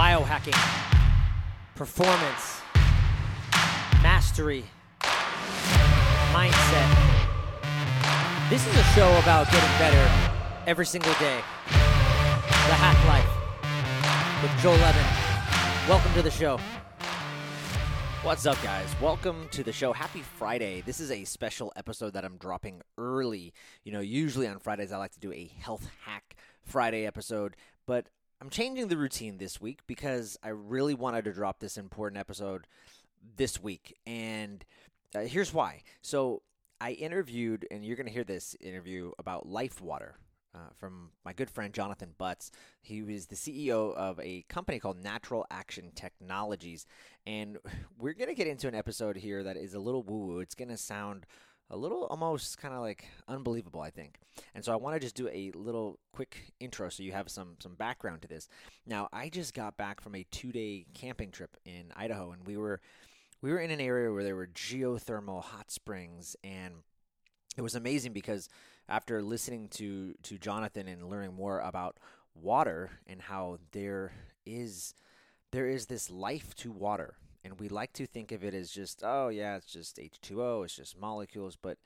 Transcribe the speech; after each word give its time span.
biohacking, 0.00 0.56
performance, 1.74 2.62
mastery, 4.02 4.64
mindset. 6.32 6.88
This 8.48 8.66
is 8.66 8.74
a 8.78 8.82
show 8.94 9.14
about 9.18 9.44
getting 9.52 9.68
better 9.78 10.32
every 10.66 10.86
single 10.86 11.12
day. 11.20 11.36
The 11.66 12.76
Hack 12.80 12.96
Life 13.08 14.42
with 14.42 14.62
Joel 14.62 14.76
Evan. 14.76 15.86
Welcome 15.86 16.14
to 16.14 16.22
the 16.22 16.30
show. 16.30 16.58
What's 18.22 18.46
up, 18.46 18.56
guys? 18.62 18.88
Welcome 19.02 19.48
to 19.50 19.62
the 19.62 19.72
show. 19.72 19.92
Happy 19.92 20.22
Friday. 20.22 20.80
This 20.80 21.00
is 21.00 21.10
a 21.10 21.24
special 21.24 21.74
episode 21.76 22.14
that 22.14 22.24
I'm 22.24 22.38
dropping 22.38 22.80
early. 22.96 23.52
You 23.84 23.92
know, 23.92 24.00
usually 24.00 24.48
on 24.48 24.60
Fridays, 24.60 24.92
I 24.92 24.96
like 24.96 25.12
to 25.12 25.20
do 25.20 25.30
a 25.30 25.52
health 25.58 25.90
hack 26.06 26.36
Friday 26.62 27.06
episode, 27.06 27.54
but 27.84 28.06
I'm 28.40 28.50
changing 28.50 28.88
the 28.88 28.96
routine 28.96 29.36
this 29.36 29.60
week 29.60 29.80
because 29.86 30.38
I 30.42 30.48
really 30.48 30.94
wanted 30.94 31.24
to 31.24 31.32
drop 31.32 31.60
this 31.60 31.76
important 31.76 32.18
episode 32.18 32.66
this 33.36 33.62
week. 33.62 33.98
And 34.06 34.64
uh, 35.14 35.20
here's 35.20 35.52
why. 35.52 35.82
So, 36.02 36.42
I 36.80 36.92
interviewed, 36.92 37.66
and 37.70 37.84
you're 37.84 37.96
going 37.96 38.06
to 38.06 38.12
hear 38.12 38.24
this 38.24 38.56
interview 38.58 39.12
about 39.18 39.46
Life 39.46 39.82
Water. 39.82 40.16
Uh, 40.52 40.70
from 40.76 41.10
my 41.24 41.32
good 41.32 41.48
friend 41.48 41.72
Jonathan 41.72 42.12
Butts. 42.18 42.50
He 42.82 43.02
was 43.02 43.26
the 43.26 43.36
CEO 43.36 43.94
of 43.94 44.18
a 44.18 44.44
company 44.48 44.80
called 44.80 45.00
Natural 45.00 45.46
Action 45.48 45.92
Technologies. 45.94 46.86
And 47.24 47.58
we're 48.00 48.14
going 48.14 48.30
to 48.30 48.34
get 48.34 48.48
into 48.48 48.66
an 48.66 48.74
episode 48.74 49.16
here 49.16 49.44
that 49.44 49.56
is 49.56 49.74
a 49.74 49.78
little 49.78 50.02
woo 50.02 50.26
woo. 50.26 50.40
It's 50.40 50.56
going 50.56 50.70
to 50.70 50.76
sound 50.76 51.24
a 51.70 51.76
little 51.76 52.04
almost 52.04 52.58
kind 52.58 52.74
of 52.74 52.80
like 52.80 53.06
unbelievable, 53.28 53.80
I 53.80 53.90
think. 53.90 54.18
And 54.54 54.64
so 54.64 54.72
I 54.72 54.76
want 54.76 54.96
to 54.96 55.00
just 55.00 55.14
do 55.14 55.28
a 55.28 55.52
little 55.52 55.98
quick 56.12 56.52
intro 56.58 56.88
so 56.88 57.02
you 57.02 57.12
have 57.12 57.28
some 57.28 57.56
some 57.60 57.74
background 57.74 58.22
to 58.22 58.28
this. 58.28 58.48
Now, 58.86 59.08
I 59.12 59.28
just 59.28 59.54
got 59.54 59.76
back 59.76 60.00
from 60.00 60.14
a 60.14 60.24
2-day 60.24 60.86
camping 60.94 61.30
trip 61.30 61.56
in 61.64 61.92
Idaho 61.94 62.32
and 62.32 62.46
we 62.46 62.56
were 62.56 62.80
we 63.42 63.50
were 63.52 63.60
in 63.60 63.70
an 63.70 63.80
area 63.80 64.12
where 64.12 64.24
there 64.24 64.36
were 64.36 64.48
geothermal 64.48 65.42
hot 65.42 65.70
springs 65.70 66.36
and 66.42 66.74
it 67.56 67.62
was 67.62 67.74
amazing 67.74 68.12
because 68.12 68.48
after 68.88 69.22
listening 69.22 69.68
to 69.68 70.14
to 70.24 70.38
Jonathan 70.38 70.88
and 70.88 71.08
learning 71.08 71.34
more 71.34 71.60
about 71.60 71.98
water 72.34 72.90
and 73.06 73.22
how 73.22 73.58
there 73.72 74.12
is 74.44 74.94
there 75.52 75.68
is 75.68 75.86
this 75.86 76.10
life 76.10 76.54
to 76.56 76.70
water 76.70 77.14
and 77.44 77.58
we 77.58 77.68
like 77.68 77.92
to 77.92 78.06
think 78.06 78.32
of 78.32 78.44
it 78.44 78.54
as 78.54 78.70
just 78.70 79.02
oh 79.04 79.28
yeah 79.28 79.56
it's 79.56 79.72
just 79.72 79.98
H2O 79.98 80.64
it's 80.64 80.76
just 80.76 80.98
molecules 80.98 81.56
but 81.60 81.78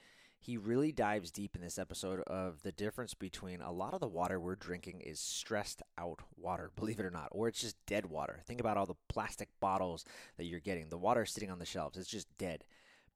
he 0.45 0.59
really 0.59 0.93
dives 0.93 1.31
deep 1.31 1.57
in 1.57 1.63
this 1.63 1.79
episode 1.79 2.21
of 2.27 2.63
the 2.63 2.73
difference 2.73 3.15
between 3.15 3.63
a 3.63 3.73
lot 3.73 3.95
of 3.95 4.01
the 4.01 4.07
water 4.07 4.39
we're 4.39 4.57
drinking 4.57 5.01
is 5.01 5.19
stressed 5.19 5.81
out 5.97 6.21
water, 6.37 6.71
believe 6.77 7.01
it 7.01 7.07
or 7.07 7.11
not, 7.11 7.29
or 7.31 7.49
it's 7.49 7.63
just 7.63 7.77
dead 7.87 8.07
water. 8.07 8.43
Think 8.47 8.61
about 8.61 8.77
all 8.77 8.85
the 8.85 8.95
plastic 9.09 9.49
bottles 9.59 10.05
that 10.37 10.45
you're 10.45 10.61
getting. 10.61 10.91
The 10.91 10.99
water 10.99 11.25
sitting 11.25 11.51
on 11.51 11.61
the 11.61 11.65
shelves, 11.65 11.97
it's 11.97 12.11
just 12.11 12.29
dead. 12.37 12.65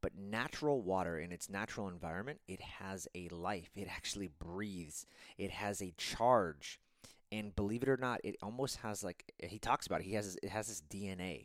But 0.00 0.16
natural 0.16 0.80
water 0.80 1.18
in 1.18 1.30
its 1.30 1.50
natural 1.50 1.88
environment, 1.88 2.40
it 2.48 2.62
has 2.62 3.06
a 3.14 3.28
life. 3.28 3.72
It 3.76 3.88
actually 3.94 4.30
breathes. 4.38 5.04
It 5.36 5.50
has 5.50 5.82
a 5.82 5.92
charge. 5.98 6.80
And 7.30 7.54
believe 7.54 7.82
it 7.82 7.90
or 7.90 7.98
not, 7.98 8.20
it 8.24 8.36
almost 8.40 8.76
has 8.78 9.04
like 9.04 9.30
he 9.38 9.58
talks 9.58 9.86
about 9.86 10.00
it. 10.00 10.06
He 10.06 10.14
has 10.14 10.38
it 10.42 10.48
has 10.48 10.68
this 10.68 10.82
DNA 10.88 11.44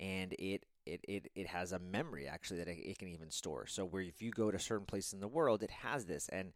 and 0.00 0.32
it 0.38 0.64
it, 0.86 1.00
it, 1.08 1.30
it 1.34 1.46
has 1.48 1.72
a 1.72 1.80
memory 1.80 2.28
actually 2.28 2.58
that 2.58 2.68
it, 2.68 2.98
can 2.98 3.08
even 3.08 3.30
store. 3.30 3.66
So 3.66 3.84
where 3.84 4.02
if 4.02 4.22
you 4.22 4.30
go 4.30 4.50
to 4.50 4.58
certain 4.58 4.86
places 4.86 5.14
in 5.14 5.20
the 5.20 5.28
world, 5.28 5.62
it 5.62 5.70
has 5.70 6.04
this. 6.04 6.28
And 6.28 6.52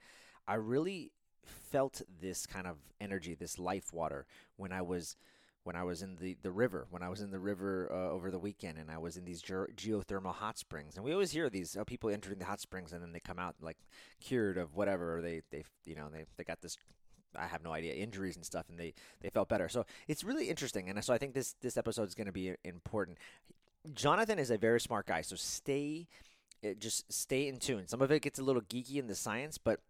I 0.46 0.54
really 0.54 1.10
felt 1.44 2.00
this 2.20 2.46
kind 2.46 2.66
of 2.66 2.76
energy, 3.00 3.34
this 3.34 3.58
life 3.58 3.92
water 3.92 4.26
when 4.56 4.72
I 4.72 4.82
was 4.82 5.16
when 5.62 5.76
I 5.76 5.84
was 5.84 6.00
in 6.00 6.16
the, 6.16 6.38
the 6.42 6.50
river, 6.50 6.86
when 6.90 7.02
I 7.02 7.10
was 7.10 7.20
in 7.20 7.30
the 7.30 7.38
river 7.38 7.90
uh, 7.92 8.10
over 8.10 8.30
the 8.30 8.38
weekend, 8.38 8.78
and 8.78 8.90
I 8.90 8.96
was 8.96 9.18
in 9.18 9.26
these 9.26 9.42
ge- 9.42 9.74
geothermal 9.76 10.34
hot 10.34 10.56
springs, 10.56 10.96
and 10.96 11.04
we 11.04 11.12
always 11.12 11.32
hear 11.32 11.50
these 11.50 11.76
uh, 11.76 11.84
people 11.84 12.08
entering 12.08 12.38
the 12.38 12.46
hot 12.46 12.60
springs, 12.60 12.94
and 12.94 13.02
then 13.02 13.12
they 13.12 13.20
come 13.20 13.38
out 13.38 13.56
like 13.60 13.76
cured 14.20 14.56
of 14.56 14.74
whatever, 14.74 15.20
they 15.20 15.42
they 15.50 15.64
you 15.84 15.96
know 15.96 16.08
they, 16.10 16.24
they 16.36 16.44
got 16.44 16.62
this 16.62 16.78
I 17.36 17.46
have 17.46 17.62
no 17.62 17.72
idea 17.72 17.94
injuries 17.94 18.36
and 18.36 18.44
stuff, 18.44 18.66
and 18.68 18.78
they 18.78 18.94
they 19.20 19.30
felt 19.30 19.48
better. 19.48 19.68
So 19.68 19.86
it's 20.08 20.24
really 20.24 20.48
interesting, 20.48 20.88
and 20.88 21.02
so 21.04 21.12
I 21.12 21.18
think 21.18 21.34
this 21.34 21.54
this 21.60 21.76
episode 21.76 22.08
is 22.08 22.14
going 22.14 22.26
to 22.26 22.32
be 22.32 22.54
important. 22.64 23.18
Jonathan 23.94 24.38
is 24.38 24.50
a 24.50 24.58
very 24.58 24.80
smart 24.80 25.06
guy, 25.06 25.22
so 25.22 25.36
stay 25.36 26.06
eh, 26.62 26.74
just 26.78 27.10
stay 27.12 27.48
in 27.48 27.58
tune. 27.58 27.86
Some 27.86 28.02
of 28.02 28.10
it 28.10 28.22
gets 28.22 28.38
a 28.38 28.42
little 28.42 28.62
geeky 28.62 28.96
in 28.96 29.06
the 29.06 29.14
science, 29.14 29.58
but 29.58 29.80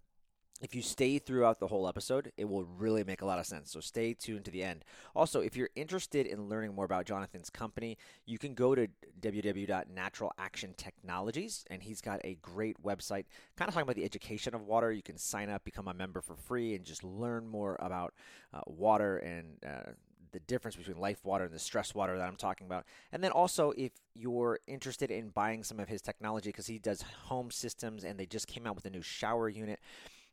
if 0.61 0.75
you 0.75 0.83
stay 0.83 1.19
throughout 1.19 1.59
the 1.59 1.69
whole 1.69 1.89
episode, 1.89 2.33
it 2.37 2.47
will 2.49 2.65
really 2.65 3.03
make 3.03 3.23
a 3.23 3.27
lot 3.27 3.39
of 3.39 3.47
sense. 3.47 3.71
So 3.71 3.81
stay 3.81 4.13
tuned 4.15 4.45
to 4.45 4.51
the 4.51 4.63
end. 4.63 4.85
Also, 5.15 5.41
if 5.41 5.57
you're 5.57 5.71
interested 5.75 6.27
in 6.27 6.49
learning 6.49 6.75
more 6.75 6.85
about 6.85 7.07
Jonathan's 7.07 7.49
company, 7.49 7.97
you 8.27 8.39
can 8.39 8.55
go 8.55 8.75
to 8.75 8.89
www.naturalactiontechnologies, 9.21 11.65
and 11.71 11.83
he's 11.83 12.01
got 12.01 12.21
a 12.25 12.37
great 12.43 12.83
website 12.83 13.27
kind 13.57 13.69
of 13.69 13.75
talking 13.75 13.83
about 13.83 13.97
the 13.97 14.05
education 14.05 14.55
of 14.55 14.63
water. 14.63 14.93
You 14.93 15.03
can 15.03 15.17
sign 15.17 15.49
up, 15.49 15.65
become 15.65 15.89
a 15.89 15.95
member 15.95 16.21
for 16.21 16.37
free, 16.37 16.75
and 16.75 16.85
just 16.85 17.03
learn 17.03 17.47
more 17.47 17.79
about 17.81 18.13
uh, 18.53 18.61
water 18.67 19.17
and 19.19 19.57
uh, 19.67 19.93
the 20.33 20.41
difference 20.41 20.77
between 20.77 20.99
life 20.99 21.25
water 21.25 21.45
and 21.45 21.55
the 21.55 21.59
stress 21.59 21.95
water 21.95 22.17
that 22.17 22.29
I'm 22.29 22.37
talking 22.37 22.67
about. 22.67 22.85
And 23.13 23.25
then 23.25 23.31
also, 23.31 23.73
if 23.73 23.93
you're 24.15 24.61
interested 24.67 25.11
in 25.11 25.31
buying 25.31 25.65
some 25.65 25.81
of 25.81 25.89
his 25.89 26.03
technology, 26.03 26.51
because 26.51 26.67
he 26.67 26.79
does 26.79 27.03
home 27.25 27.51
systems 27.51 28.05
and 28.05 28.19
they 28.19 28.27
just 28.27 28.47
came 28.47 28.67
out 28.67 28.75
with 28.75 28.85
a 28.85 28.91
new 28.91 29.03
shower 29.03 29.49
unit. 29.49 29.81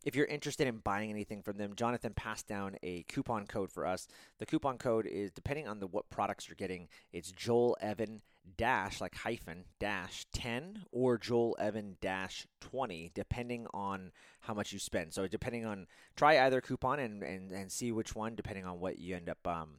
If 0.07 0.15
you're 0.15 0.25
interested 0.27 0.67
in 0.67 0.77
buying 0.77 1.09
anything 1.09 1.41
from 1.41 1.57
them, 1.57 1.75
Jonathan 1.75 2.13
passed 2.13 2.47
down 2.47 2.77
a 2.81 3.03
coupon 3.09 3.45
code 3.45 3.69
for 3.69 3.85
us. 3.85 4.07
The 4.39 4.45
coupon 4.45 4.77
code 4.77 5.05
is 5.05 5.33
depending 5.33 5.67
on 5.67 5.81
the 5.81 5.87
what 5.87 6.09
products 6.09 6.47
you're 6.47 6.55
getting, 6.55 6.87
it's 7.11 7.33
Joel 7.33 7.75
Evan 7.81 8.21
dash 8.55 9.01
like 9.01 9.13
hyphen 9.13 9.65
dash 9.81 10.25
10 10.31 10.85
or 10.93 11.17
Joel 11.17 11.57
Evan 11.59 11.97
dash 11.99 12.47
20 12.61 13.11
depending 13.13 13.67
on 13.73 14.13
how 14.39 14.53
much 14.53 14.71
you 14.71 14.79
spend. 14.79 15.13
So 15.13 15.27
depending 15.27 15.65
on 15.65 15.87
try 16.15 16.39
either 16.39 16.61
coupon 16.61 16.99
and 16.99 17.21
and, 17.21 17.51
and 17.51 17.69
see 17.69 17.91
which 17.91 18.15
one 18.15 18.33
depending 18.33 18.65
on 18.65 18.79
what 18.79 18.99
you 18.99 19.13
end 19.13 19.27
up 19.27 19.45
um, 19.45 19.71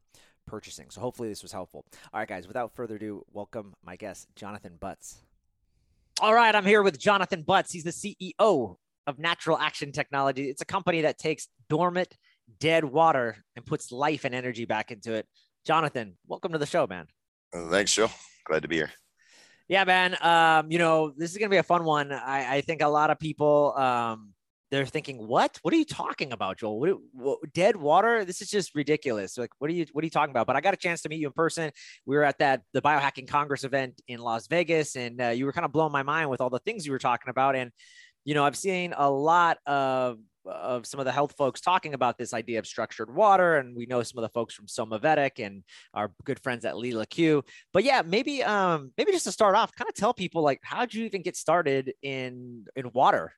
purchasing. 0.47 0.91
So 0.91 1.01
hopefully 1.01 1.31
this 1.31 1.43
was 1.43 1.53
helpful. 1.53 1.87
All 2.13 2.21
right 2.21 2.29
guys, 2.29 2.47
without 2.47 2.75
further 2.75 2.97
ado, 2.97 3.25
welcome 3.33 3.77
my 3.83 3.97
guest 3.97 4.29
Jonathan 4.37 4.77
Butts. 4.79 5.23
All 6.21 6.35
right, 6.35 6.55
I'm 6.55 6.67
here 6.67 6.83
with 6.83 6.99
Jonathan 6.99 7.41
Butts. 7.41 7.73
He's 7.73 7.85
the 7.85 7.93
CEO 7.93 8.77
of 9.09 9.19
Natural 9.19 9.59
Action 9.59 9.91
Technology. 9.91 10.49
It's 10.49 10.63
a 10.63 10.67
company 10.67 11.01
that 11.01 11.19
takes 11.19 11.49
dormant 11.69 12.15
dead 12.61 12.85
water 12.85 13.45
and 13.57 13.67
puts 13.67 13.91
life 13.91 14.25
and 14.25 14.35
energy 14.35 14.65
back 14.65 14.93
into 14.93 15.15
it. 15.15 15.27
Jonathan, 15.67 16.17
welcome 16.27 16.53
to 16.53 16.59
the 16.59 16.67
show, 16.67 16.87
man. 16.87 17.07
Thanks, 17.53 17.93
Joe 17.93 18.09
glad 18.49 18.63
to 18.63 18.69
be 18.69 18.77
here. 18.77 18.91
Yeah, 19.69 19.85
man. 19.85 20.17
Um, 20.23 20.73
you 20.73 20.79
know, 20.79 21.13
this 21.17 21.31
is 21.31 21.37
gonna 21.37 21.51
be 21.51 21.59
a 21.59 21.63
fun 21.63 21.85
one. 21.85 22.11
I, 22.11 22.57
I 22.57 22.61
think 22.63 22.83
a 22.83 22.89
lot 22.89 23.11
of 23.11 23.19
people 23.19 23.75
um 23.77 24.33
they're 24.71 24.85
thinking, 24.85 25.27
"What? 25.27 25.59
What 25.63 25.73
are 25.73 25.79
you 25.79 25.85
talking 25.87 26.33
about, 26.33 26.59
Joel? 26.59 26.79
What, 26.79 26.99
what, 27.13 27.53
dead 27.55 27.77
water? 27.77 28.27
This 28.27 28.43
is 28.43 28.51
just 28.51 28.75
ridiculous. 28.75 29.39
Like, 29.39 29.51
what 29.59 29.71
are 29.71 29.73
you 29.73 29.87
what 29.93 30.03
are 30.03 30.07
you 30.07 30.11
talking 30.11 30.31
about?" 30.31 30.47
But 30.47 30.57
I 30.57 30.61
got 30.61 30.75
a 30.75 30.79
chance 30.79 31.01
to 31.03 31.09
meet 31.09 31.21
you 31.21 31.27
in 31.27 31.33
person. 31.33 31.71
We 32.05 32.17
were 32.17 32.25
at 32.25 32.39
that 32.39 32.63
the 32.75 32.83
Biohacking 32.83 33.29
Congress 33.29 33.65
event 33.65 34.01
in 34.09 34.21
Las 34.21 34.47
Vegas, 34.47 34.97
and 34.97 35.21
uh, 35.21 35.29
you 35.29 35.47
were 35.47 35.53
kind 35.53 35.65
of 35.65 35.73
blowing 35.73 35.93
my 35.93 36.03
mind 36.03 36.29
with 36.29 36.41
all 36.43 36.51
the 36.51 36.59
things 36.61 36.85
you 36.85 36.93
were 36.93 36.99
talking 36.99 37.31
about. 37.31 37.57
And 37.57 37.71
you 38.25 38.35
know, 38.35 38.45
I've 38.45 38.57
seen 38.57 38.95
a 38.97 39.11
lot 39.11 39.59
of 39.67 40.19
of 40.45 40.87
some 40.87 40.99
of 40.99 41.05
the 41.05 41.13
health 41.13 41.35
folks 41.37 41.61
talking 41.61 41.93
about 41.93 42.17
this 42.17 42.33
idea 42.33 42.59
of 42.59 42.67
structured 42.67 43.15
water, 43.15 43.57
and 43.57 43.77
we 43.77 43.87
know 43.87 44.03
some 44.03 44.19
of 44.19 44.23
the 44.23 44.31
folks 44.31 44.55
from 44.55 44.67
Somavedic 44.67 45.45
and 45.45 45.63
our 45.93 46.11
good 46.25 46.41
friends 46.41 46.65
at 46.65 46.77
Lee 46.77 47.05
Q. 47.07 47.45
But 47.73 47.85
yeah, 47.85 48.03
maybe 48.05 48.43
um 48.43 48.93
maybe 48.97 49.13
just 49.13 49.25
to 49.25 49.33
start 49.33 49.55
off, 49.55 49.75
kind 49.75 49.89
of 49.89 49.95
tell 49.95 50.15
people 50.15 50.43
like 50.43 50.61
how 50.63 50.81
did 50.81 50.95
you 50.95 51.05
even 51.05 51.23
get 51.23 51.37
started 51.37 51.93
in 52.03 52.65
in 52.77 52.91
water? 52.93 53.33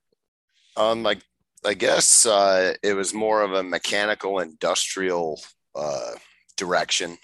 Um, 0.77 1.03
like 1.03 1.23
I 1.65 1.75
guess 1.75 2.25
uh, 2.27 2.75
it 2.83 2.95
was 2.95 3.13
more 3.13 3.43
of 3.43 3.53
a 3.53 3.63
mechanical 3.63 4.39
industrial 4.39 5.41
uh, 5.75 6.13
direction. 6.57 7.19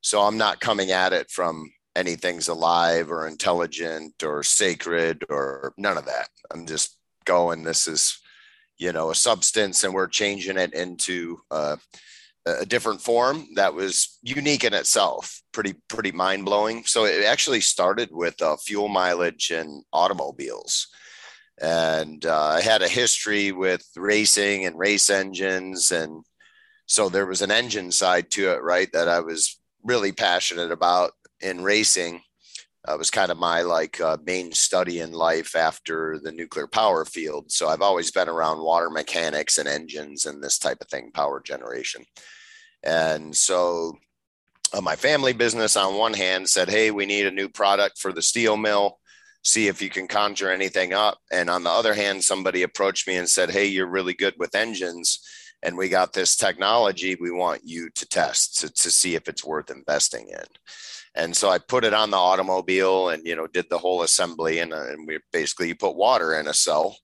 So 0.00 0.22
I'm 0.22 0.38
not 0.38 0.60
coming 0.60 0.90
at 0.90 1.12
it 1.12 1.30
from 1.30 1.70
anything's 1.94 2.48
alive 2.48 3.10
or 3.10 3.26
intelligent 3.26 4.22
or 4.22 4.42
sacred 4.42 5.24
or 5.28 5.74
none 5.76 5.98
of 5.98 6.06
that. 6.06 6.28
I'm 6.50 6.66
just 6.66 6.96
going. 7.24 7.62
This 7.62 7.86
is 7.88 8.18
you 8.78 8.92
know 8.92 9.10
a 9.10 9.14
substance 9.14 9.84
and 9.84 9.94
we're 9.94 10.08
changing 10.08 10.58
it 10.58 10.74
into 10.74 11.40
uh, 11.50 11.76
a 12.46 12.66
different 12.66 13.00
form 13.00 13.46
that 13.54 13.74
was 13.74 14.18
unique 14.22 14.64
in 14.64 14.74
itself. 14.74 15.42
Pretty 15.52 15.74
pretty 15.88 16.12
mind-blowing. 16.12 16.84
So 16.84 17.04
it 17.04 17.24
actually 17.24 17.60
started 17.60 18.10
with 18.12 18.40
uh, 18.42 18.56
fuel 18.56 18.88
mileage 18.88 19.50
and 19.50 19.84
automobiles. 19.92 20.88
And 21.60 22.24
uh, 22.24 22.46
i 22.46 22.60
had 22.60 22.82
a 22.82 22.88
history 22.88 23.52
with 23.52 23.86
racing 23.96 24.64
and 24.66 24.78
race 24.78 25.10
engines. 25.10 25.92
And 25.92 26.24
so 26.86 27.08
there 27.08 27.26
was 27.26 27.42
an 27.42 27.50
engine 27.50 27.92
side 27.92 28.30
to 28.32 28.52
it 28.52 28.62
right 28.62 28.90
that 28.92 29.08
i 29.08 29.20
was 29.20 29.58
really 29.82 30.12
passionate 30.12 30.70
about 30.70 31.12
in 31.40 31.62
racing 31.62 32.22
uh, 32.86 32.96
was 32.98 33.10
kind 33.10 33.30
of 33.30 33.38
my 33.38 33.62
like 33.62 34.00
uh, 34.00 34.16
main 34.24 34.52
study 34.52 35.00
in 35.00 35.12
life 35.12 35.54
after 35.54 36.18
the 36.18 36.32
nuclear 36.32 36.66
power 36.66 37.04
field. 37.04 37.50
So 37.52 37.68
I've 37.68 37.82
always 37.82 38.10
been 38.10 38.28
around 38.28 38.62
water 38.62 38.90
mechanics 38.90 39.58
and 39.58 39.68
engines 39.68 40.26
and 40.26 40.42
this 40.42 40.58
type 40.58 40.78
of 40.80 40.88
thing, 40.88 41.12
power 41.12 41.40
generation. 41.40 42.04
And 42.82 43.34
so 43.36 43.98
uh, 44.72 44.80
my 44.80 44.96
family 44.96 45.32
business 45.32 45.76
on 45.76 45.96
one 45.96 46.14
hand 46.14 46.48
said, 46.48 46.68
Hey, 46.68 46.90
we 46.90 47.06
need 47.06 47.26
a 47.26 47.30
new 47.30 47.48
product 47.48 47.98
for 47.98 48.12
the 48.12 48.22
steel 48.22 48.56
mill. 48.56 48.98
See 49.44 49.68
if 49.68 49.80
you 49.82 49.90
can 49.90 50.08
conjure 50.08 50.50
anything 50.50 50.92
up. 50.92 51.18
And 51.30 51.50
on 51.50 51.62
the 51.64 51.70
other 51.70 51.94
hand, 51.94 52.24
somebody 52.24 52.62
approached 52.62 53.06
me 53.06 53.16
and 53.16 53.28
said, 53.28 53.50
Hey, 53.50 53.66
you're 53.66 53.86
really 53.86 54.14
good 54.14 54.34
with 54.38 54.56
engines. 54.56 55.20
And 55.62 55.76
we 55.76 55.88
got 55.88 56.12
this 56.12 56.34
technology 56.36 57.14
we 57.14 57.30
want 57.30 57.62
you 57.64 57.88
to 57.90 58.06
test 58.06 58.58
to, 58.60 58.70
to 58.72 58.90
see 58.90 59.14
if 59.14 59.28
it's 59.28 59.44
worth 59.44 59.70
investing 59.70 60.28
in. 60.28 60.44
And 61.14 61.36
so 61.36 61.50
I 61.50 61.58
put 61.58 61.84
it 61.84 61.92
on 61.92 62.10
the 62.10 62.16
automobile 62.16 63.10
and, 63.10 63.26
you 63.26 63.36
know, 63.36 63.46
did 63.46 63.66
the 63.68 63.78
whole 63.78 64.02
assembly. 64.02 64.60
And, 64.60 64.72
uh, 64.72 64.86
and 64.88 65.06
we 65.06 65.18
basically, 65.32 65.68
you 65.68 65.74
put 65.74 65.94
water 65.94 66.34
in 66.34 66.48
a 66.48 66.54
cell 66.54 66.96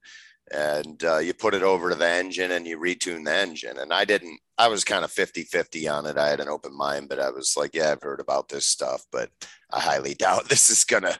and 0.50 1.02
uh, 1.04 1.18
you 1.18 1.34
put 1.34 1.54
it 1.54 1.62
over 1.62 1.90
to 1.90 1.94
the 1.94 2.08
engine 2.08 2.52
and 2.52 2.66
you 2.66 2.78
retune 2.78 3.24
the 3.24 3.34
engine. 3.34 3.78
And 3.78 3.92
I 3.92 4.04
didn't, 4.04 4.40
I 4.56 4.68
was 4.68 4.84
kind 4.84 5.04
of 5.04 5.12
50 5.12 5.42
50 5.42 5.88
on 5.88 6.06
it. 6.06 6.16
I 6.16 6.28
had 6.28 6.40
an 6.40 6.48
open 6.48 6.76
mind, 6.76 7.08
but 7.08 7.20
I 7.20 7.30
was 7.30 7.54
like, 7.56 7.74
yeah, 7.74 7.92
I've 7.92 8.02
heard 8.02 8.20
about 8.20 8.48
this 8.48 8.66
stuff, 8.66 9.04
but 9.12 9.30
I 9.70 9.80
highly 9.80 10.14
doubt 10.18 10.48
this 10.48 10.70
is 10.70 10.84
going 10.84 11.02
to 11.02 11.18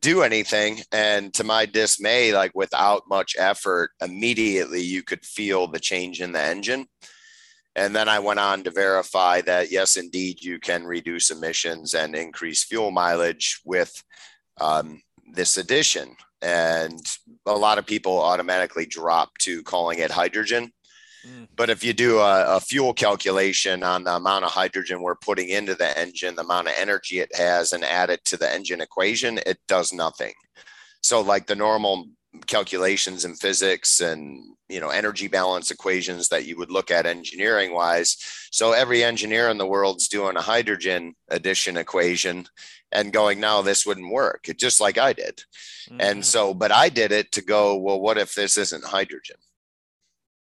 do 0.00 0.22
anything. 0.22 0.78
And 0.92 1.34
to 1.34 1.44
my 1.44 1.66
dismay, 1.66 2.32
like 2.32 2.52
without 2.54 3.02
much 3.08 3.34
effort, 3.38 3.90
immediately 4.00 4.80
you 4.80 5.02
could 5.02 5.24
feel 5.24 5.66
the 5.66 5.80
change 5.80 6.20
in 6.20 6.32
the 6.32 6.42
engine. 6.42 6.86
And 7.78 7.94
then 7.94 8.08
I 8.08 8.18
went 8.18 8.40
on 8.40 8.64
to 8.64 8.72
verify 8.72 9.40
that, 9.42 9.70
yes, 9.70 9.96
indeed, 9.96 10.42
you 10.42 10.58
can 10.58 10.84
reduce 10.84 11.30
emissions 11.30 11.94
and 11.94 12.16
increase 12.16 12.64
fuel 12.64 12.90
mileage 12.90 13.60
with 13.64 14.02
um, 14.60 15.00
this 15.32 15.56
addition 15.58 16.16
and 16.42 17.00
a 17.46 17.52
lot 17.52 17.78
of 17.78 17.86
people 17.86 18.20
automatically 18.20 18.84
drop 18.84 19.30
to 19.38 19.62
calling 19.62 20.00
it 20.00 20.10
hydrogen. 20.10 20.72
Mm. 21.24 21.48
But 21.56 21.70
if 21.70 21.84
you 21.84 21.92
do 21.92 22.18
a, 22.18 22.56
a, 22.56 22.60
fuel 22.60 22.92
calculation 22.94 23.82
on 23.82 24.04
the 24.04 24.14
amount 24.14 24.44
of 24.44 24.50
hydrogen 24.50 25.00
we're 25.00 25.16
putting 25.16 25.48
into 25.48 25.74
the 25.74 25.96
engine, 25.98 26.34
the 26.34 26.42
amount 26.42 26.68
of 26.68 26.74
energy 26.78 27.20
it 27.20 27.34
has, 27.34 27.72
and 27.72 27.84
add 27.84 28.10
it 28.10 28.24
to 28.26 28.36
the 28.36 28.52
engine 28.52 28.80
equation, 28.80 29.38
it 29.46 29.58
does 29.66 29.92
nothing. 29.92 30.32
So, 31.02 31.20
like 31.20 31.46
the 31.46 31.56
normal 31.56 32.06
calculations 32.46 33.24
in 33.24 33.34
physics 33.34 34.00
and 34.00 34.44
you 34.68 34.80
know 34.80 34.90
energy 34.90 35.28
balance 35.28 35.70
equations 35.70 36.28
that 36.28 36.44
you 36.44 36.58
would 36.58 36.70
look 36.70 36.90
at 36.90 37.06
engineering 37.06 37.72
wise 37.72 38.18
so 38.50 38.72
every 38.72 39.02
engineer 39.02 39.48
in 39.48 39.56
the 39.56 39.66
world's 39.66 40.08
doing 40.08 40.36
a 40.36 40.40
hydrogen 40.42 41.14
addition 41.30 41.78
equation 41.78 42.46
and 42.92 43.12
going, 43.12 43.40
no, 43.40 43.62
this 43.62 43.84
wouldn't 43.84 44.12
work. 44.12 44.48
It 44.48 44.58
just 44.58 44.80
like 44.80 44.98
I 44.98 45.12
did. 45.12 45.42
Mm-hmm. 45.90 46.00
And 46.00 46.24
so, 46.24 46.54
but 46.54 46.72
I 46.72 46.88
did 46.88 47.12
it 47.12 47.32
to 47.32 47.42
go, 47.42 47.76
well, 47.76 48.00
what 48.00 48.18
if 48.18 48.34
this 48.34 48.56
isn't 48.56 48.84
hydrogen? 48.84 49.36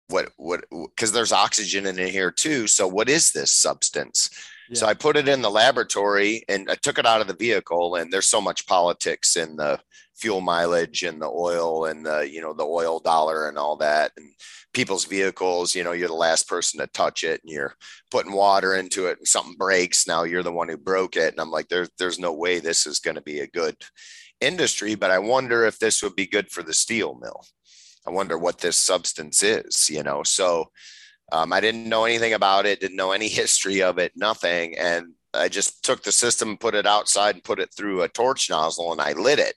What, 0.07 0.29
what, 0.37 0.65
because 0.69 1.11
there's 1.11 1.31
oxygen 1.31 1.85
in 1.85 1.97
here 1.97 2.31
too. 2.31 2.67
So, 2.67 2.87
what 2.87 3.09
is 3.09 3.31
this 3.31 3.51
substance? 3.51 4.29
Yeah. 4.69 4.79
So, 4.79 4.87
I 4.87 4.93
put 4.93 5.17
it 5.17 5.27
in 5.27 5.41
the 5.41 5.49
laboratory 5.49 6.43
and 6.47 6.69
I 6.69 6.75
took 6.75 6.99
it 6.99 7.07
out 7.07 7.21
of 7.21 7.27
the 7.27 7.35
vehicle. 7.35 7.95
And 7.95 8.11
there's 8.13 8.27
so 8.27 8.41
much 8.41 8.67
politics 8.67 9.35
in 9.35 9.55
the 9.55 9.79
fuel 10.15 10.41
mileage 10.41 11.03
and 11.03 11.21
the 11.21 11.29
oil 11.29 11.85
and 11.85 12.05
the, 12.05 12.29
you 12.29 12.41
know, 12.41 12.53
the 12.53 12.65
oil 12.65 12.99
dollar 12.99 13.47
and 13.47 13.57
all 13.57 13.75
that. 13.77 14.11
And 14.17 14.29
people's 14.75 15.05
vehicles 15.05 15.73
you 15.73 15.83
know 15.85 15.93
you're 15.93 16.09
the 16.09 16.13
last 16.13 16.49
person 16.49 16.79
to 16.79 16.87
touch 16.87 17.23
it 17.23 17.41
and 17.41 17.51
you're 17.51 17.73
putting 18.11 18.33
water 18.33 18.75
into 18.75 19.07
it 19.07 19.17
and 19.17 19.27
something 19.27 19.55
breaks 19.57 20.05
now 20.05 20.23
you're 20.23 20.43
the 20.43 20.51
one 20.51 20.67
who 20.67 20.77
broke 20.77 21.15
it. 21.15 21.31
And 21.31 21.39
i'm 21.39 21.49
like 21.49 21.69
there's 21.69 21.89
there's 21.97 22.19
no 22.19 22.33
way 22.33 22.59
this 22.59 22.85
is 22.85 22.99
going 22.99 23.15
to 23.15 23.21
be 23.21 23.39
a 23.39 23.47
good 23.47 23.77
industry 24.41 24.93
but 24.93 25.11
i 25.11 25.17
wonder 25.17 25.65
if 25.65 25.79
this 25.79 26.03
would 26.03 26.15
be 26.15 26.27
good 26.27 26.51
for 26.51 26.61
the 26.61 26.73
steel 26.73 27.15
mill. 27.15 27.45
I 28.05 28.11
wonder 28.11 28.37
what 28.37 28.59
this 28.59 28.77
substance 28.77 29.41
is 29.41 29.89
you 29.89 30.03
know? 30.03 30.23
So 30.23 30.69
um, 31.31 31.53
i 31.53 31.61
didn't 31.61 31.87
know 31.87 32.03
anything 32.03 32.33
about 32.33 32.65
it 32.65 32.81
didn't 32.81 32.97
know 32.97 33.13
any 33.13 33.29
history 33.41 33.81
of 33.81 33.97
it 33.97 34.11
nothing. 34.17 34.77
And 34.77 35.13
i 35.33 35.47
just 35.47 35.85
took 35.85 36.03
the 36.03 36.11
system 36.11 36.57
put 36.57 36.75
it 36.75 36.85
outside 36.85 37.35
and 37.35 37.43
put 37.45 37.61
it 37.61 37.69
through 37.73 38.01
a 38.01 38.09
torch 38.09 38.49
nozzle 38.49 38.91
and 38.91 38.99
i 38.99 39.13
lit 39.13 39.39
it 39.39 39.55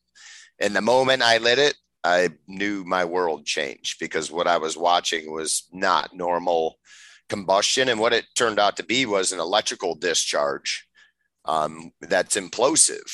and 0.60 0.74
the 0.74 0.80
moment 0.80 1.22
i 1.22 1.38
lit 1.38 1.58
it 1.58 1.76
I 2.04 2.30
knew 2.46 2.84
my 2.84 3.04
world 3.04 3.44
changed 3.44 3.98
because 3.98 4.30
what 4.30 4.46
I 4.46 4.58
was 4.58 4.76
watching 4.76 5.32
was 5.32 5.68
not 5.72 6.14
normal 6.14 6.78
combustion. 7.28 7.88
And 7.88 8.00
what 8.00 8.12
it 8.12 8.26
turned 8.34 8.58
out 8.58 8.76
to 8.76 8.82
be 8.84 9.06
was 9.06 9.32
an 9.32 9.40
electrical 9.40 9.94
discharge 9.94 10.86
um, 11.44 11.92
that's 12.00 12.36
implosive. 12.36 13.10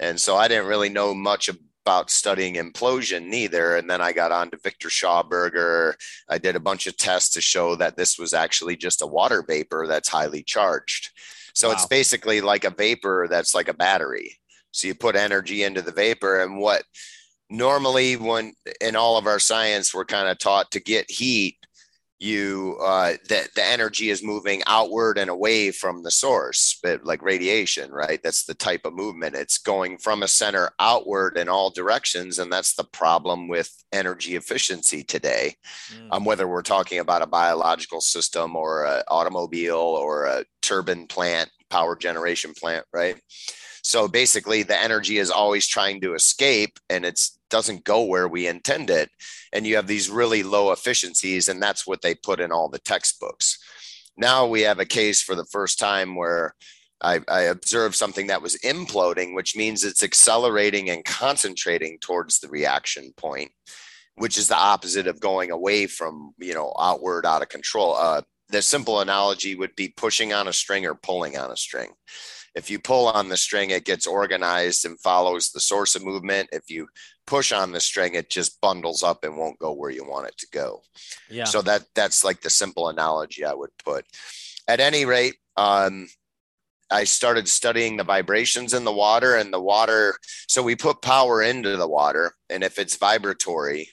And 0.00 0.20
so 0.20 0.36
I 0.36 0.48
didn't 0.48 0.66
really 0.66 0.88
know 0.88 1.14
much 1.14 1.48
about 1.48 2.10
studying 2.10 2.54
implosion 2.54 3.26
neither. 3.26 3.76
And 3.76 3.88
then 3.88 4.00
I 4.00 4.12
got 4.12 4.32
on 4.32 4.50
to 4.50 4.58
Victor 4.62 4.88
Schauberger. 4.88 5.94
I 6.28 6.38
did 6.38 6.56
a 6.56 6.60
bunch 6.60 6.86
of 6.86 6.96
tests 6.96 7.32
to 7.34 7.40
show 7.40 7.76
that 7.76 7.96
this 7.96 8.18
was 8.18 8.34
actually 8.34 8.76
just 8.76 9.02
a 9.02 9.06
water 9.06 9.44
vapor 9.46 9.86
that's 9.88 10.08
highly 10.08 10.42
charged. 10.42 11.10
So 11.54 11.68
wow. 11.68 11.74
it's 11.74 11.86
basically 11.86 12.40
like 12.40 12.64
a 12.64 12.70
vapor 12.70 13.26
that's 13.30 13.54
like 13.54 13.68
a 13.68 13.74
battery. 13.74 14.38
So 14.72 14.88
you 14.88 14.94
put 14.94 15.16
energy 15.16 15.62
into 15.62 15.82
the 15.82 15.92
vapor, 15.92 16.42
and 16.42 16.58
what 16.58 16.82
normally 17.52 18.16
when 18.16 18.54
in 18.80 18.96
all 18.96 19.18
of 19.18 19.26
our 19.26 19.38
science 19.38 19.92
we're 19.92 20.06
kind 20.06 20.26
of 20.26 20.38
taught 20.38 20.70
to 20.70 20.80
get 20.80 21.10
heat 21.10 21.58
you 22.18 22.78
uh 22.82 23.12
the, 23.28 23.46
the 23.56 23.64
energy 23.64 24.08
is 24.08 24.22
moving 24.22 24.62
outward 24.66 25.18
and 25.18 25.28
away 25.28 25.70
from 25.70 26.02
the 26.02 26.10
source 26.10 26.78
but 26.82 27.04
like 27.04 27.20
radiation 27.20 27.90
right? 27.90 28.22
That's 28.22 28.44
the 28.44 28.54
type 28.54 28.82
of 28.84 28.94
movement. 28.94 29.34
It's 29.34 29.58
going 29.58 29.98
from 29.98 30.22
a 30.22 30.28
center 30.28 30.70
outward 30.78 31.36
in 31.36 31.48
all 31.48 31.70
directions 31.70 32.38
and 32.38 32.50
that's 32.50 32.74
the 32.74 32.84
problem 32.84 33.48
with 33.48 33.70
energy 33.92 34.36
efficiency 34.36 35.02
today. 35.02 35.56
Mm. 35.92 36.08
um, 36.12 36.24
whether 36.24 36.48
we're 36.48 36.62
talking 36.62 37.00
about 37.00 37.22
a 37.22 37.26
biological 37.26 38.00
system 38.00 38.56
or 38.56 38.86
an 38.86 39.02
automobile 39.08 39.76
or 39.76 40.24
a 40.24 40.44
turbine 40.62 41.06
plant 41.06 41.50
power 41.68 41.96
generation 41.96 42.54
plant 42.54 42.84
right 42.94 43.20
so 43.92 44.08
basically, 44.08 44.62
the 44.62 44.82
energy 44.82 45.18
is 45.18 45.30
always 45.30 45.66
trying 45.66 46.00
to 46.00 46.14
escape 46.14 46.78
and 46.88 47.04
it 47.04 47.20
doesn't 47.50 47.84
go 47.84 48.04
where 48.04 48.26
we 48.26 48.46
intend 48.46 48.88
it. 48.88 49.10
And 49.52 49.66
you 49.66 49.76
have 49.76 49.86
these 49.86 50.08
really 50.08 50.42
low 50.42 50.72
efficiencies, 50.72 51.46
and 51.46 51.62
that's 51.62 51.86
what 51.86 52.00
they 52.00 52.14
put 52.14 52.40
in 52.40 52.52
all 52.52 52.70
the 52.70 52.78
textbooks. 52.78 53.58
Now 54.16 54.46
we 54.46 54.62
have 54.62 54.78
a 54.78 54.86
case 54.86 55.20
for 55.20 55.34
the 55.34 55.44
first 55.44 55.78
time 55.78 56.16
where 56.16 56.54
I, 57.02 57.20
I 57.28 57.40
observed 57.42 57.94
something 57.94 58.28
that 58.28 58.40
was 58.40 58.56
imploding, 58.64 59.34
which 59.34 59.54
means 59.56 59.84
it's 59.84 60.02
accelerating 60.02 60.88
and 60.88 61.04
concentrating 61.04 61.98
towards 61.98 62.40
the 62.40 62.48
reaction 62.48 63.12
point, 63.18 63.52
which 64.14 64.38
is 64.38 64.48
the 64.48 64.56
opposite 64.56 65.06
of 65.06 65.20
going 65.20 65.50
away 65.50 65.86
from, 65.86 66.32
you 66.38 66.54
know, 66.54 66.72
outward, 66.80 67.26
out 67.26 67.42
of 67.42 67.50
control. 67.50 67.94
Uh, 67.96 68.22
the 68.48 68.62
simple 68.62 69.00
analogy 69.00 69.54
would 69.54 69.76
be 69.76 69.92
pushing 69.94 70.32
on 70.32 70.48
a 70.48 70.52
string 70.54 70.86
or 70.86 70.94
pulling 70.94 71.36
on 71.36 71.50
a 71.50 71.56
string 71.58 71.90
if 72.54 72.70
you 72.70 72.78
pull 72.78 73.08
on 73.08 73.28
the 73.28 73.36
string, 73.36 73.70
it 73.70 73.84
gets 73.84 74.06
organized 74.06 74.84
and 74.84 75.00
follows 75.00 75.50
the 75.50 75.60
source 75.60 75.94
of 75.94 76.04
movement. 76.04 76.50
If 76.52 76.70
you 76.70 76.88
push 77.26 77.52
on 77.52 77.72
the 77.72 77.80
string, 77.80 78.14
it 78.14 78.28
just 78.28 78.60
bundles 78.60 79.02
up 79.02 79.24
and 79.24 79.36
won't 79.36 79.58
go 79.58 79.72
where 79.72 79.90
you 79.90 80.04
want 80.04 80.28
it 80.28 80.36
to 80.38 80.46
go. 80.52 80.82
Yeah. 81.30 81.44
So 81.44 81.62
that 81.62 81.84
that's 81.94 82.24
like 82.24 82.40
the 82.40 82.50
simple 82.50 82.88
analogy 82.88 83.44
I 83.44 83.54
would 83.54 83.70
put. 83.84 84.04
At 84.68 84.80
any 84.80 85.04
rate, 85.04 85.36
um, 85.56 86.08
I 86.90 87.04
started 87.04 87.48
studying 87.48 87.96
the 87.96 88.04
vibrations 88.04 88.74
in 88.74 88.84
the 88.84 88.92
water 88.92 89.36
and 89.36 89.52
the 89.52 89.60
water. 89.60 90.14
So 90.46 90.62
we 90.62 90.76
put 90.76 91.00
power 91.00 91.42
into 91.42 91.76
the 91.76 91.88
water, 91.88 92.34
and 92.50 92.62
if 92.62 92.78
it's 92.78 92.96
vibratory, 92.96 93.88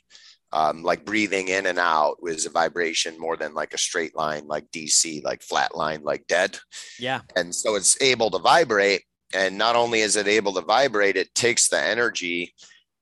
um, 0.52 0.84
like 0.84 1.06
breathing 1.06 1.50
in 1.50 1.66
and 1.66 1.78
out 1.78 2.22
was 2.22 2.46
a 2.46 2.50
vibration 2.50 3.20
more 3.20 3.38
than 3.38 3.54
like 3.54 3.74
a 3.74 3.78
straight 3.78 4.16
line, 4.16 4.48
like 4.48 4.70
DC, 4.72 5.24
like 5.24 5.44
flat 5.44 5.76
line, 5.76 6.04
like 6.04 6.26
dead. 6.28 6.58
Yeah. 6.98 7.22
And 7.36 7.54
so 7.54 7.76
it's 7.76 8.02
able 8.02 8.32
to 8.32 8.40
vibrate. 8.40 9.04
And 9.34 9.58
not 9.58 9.76
only 9.76 10.02
is 10.02 10.16
it 10.16 10.28
able 10.28 10.54
to 10.54 10.62
vibrate, 10.62 11.16
it 11.16 11.34
takes 11.36 11.68
the 11.68 11.80
energy 11.80 12.54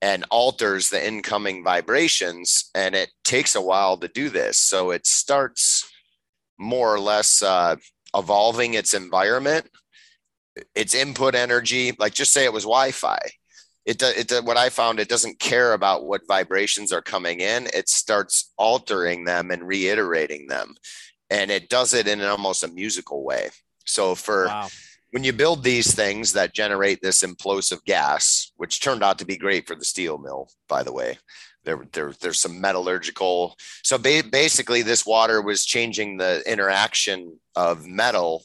and 0.02 0.24
alters 0.30 0.90
the 0.90 1.04
incoming 1.04 1.64
vibrations. 1.64 2.70
And 2.74 2.94
it 2.94 3.10
takes 3.24 3.54
a 3.54 3.62
while 3.62 3.96
to 3.98 4.08
do 4.08 4.28
this. 4.28 4.58
So 4.58 4.90
it 4.90 5.06
starts 5.06 5.90
more 6.58 6.92
or 6.92 7.00
less 7.00 7.42
uh, 7.42 7.76
evolving 8.14 8.74
its 8.74 8.92
environment, 8.92 9.70
its 10.74 10.94
input 10.94 11.34
energy. 11.34 11.92
Like 11.98 12.12
just 12.12 12.34
say 12.34 12.44
it 12.44 12.52
was 12.52 12.64
Wi 12.64 12.90
Fi 12.90 13.18
it, 13.88 13.98
does. 13.98 14.14
it 14.16 14.44
what 14.44 14.58
I 14.58 14.68
found 14.68 15.00
it 15.00 15.08
doesn't 15.08 15.38
care 15.38 15.72
about 15.72 16.04
what 16.04 16.26
vibrations 16.28 16.92
are 16.92 17.00
coming 17.00 17.40
in. 17.40 17.68
It 17.72 17.88
starts 17.88 18.52
altering 18.58 19.24
them 19.24 19.50
and 19.50 19.66
reiterating 19.66 20.46
them, 20.46 20.74
and 21.30 21.50
it 21.50 21.70
does 21.70 21.94
it 21.94 22.06
in 22.06 22.20
almost 22.20 22.62
a 22.62 22.68
musical 22.68 23.24
way. 23.24 23.48
So 23.86 24.14
for 24.14 24.46
wow. 24.46 24.68
when 25.12 25.24
you 25.24 25.32
build 25.32 25.64
these 25.64 25.94
things 25.94 26.34
that 26.34 26.52
generate 26.52 27.00
this 27.00 27.22
implosive 27.22 27.82
gas, 27.86 28.52
which 28.56 28.80
turned 28.80 29.02
out 29.02 29.18
to 29.20 29.24
be 29.24 29.38
great 29.38 29.66
for 29.66 29.74
the 29.74 29.86
steel 29.86 30.18
mill, 30.18 30.50
by 30.68 30.82
the 30.82 30.92
way, 30.92 31.16
there, 31.64 31.86
there 31.92 32.12
there's 32.20 32.38
some 32.38 32.60
metallurgical. 32.60 33.56
So 33.82 33.96
ba- 33.96 34.22
basically, 34.30 34.82
this 34.82 35.06
water 35.06 35.40
was 35.40 35.64
changing 35.64 36.18
the 36.18 36.42
interaction 36.46 37.40
of 37.56 37.86
metal 37.86 38.44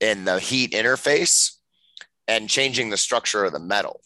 in 0.00 0.24
the 0.24 0.38
heat 0.38 0.70
interface 0.70 1.56
and 2.28 2.48
changing 2.48 2.90
the 2.90 2.96
structure 2.96 3.44
of 3.44 3.52
the 3.52 3.58
metal. 3.58 4.00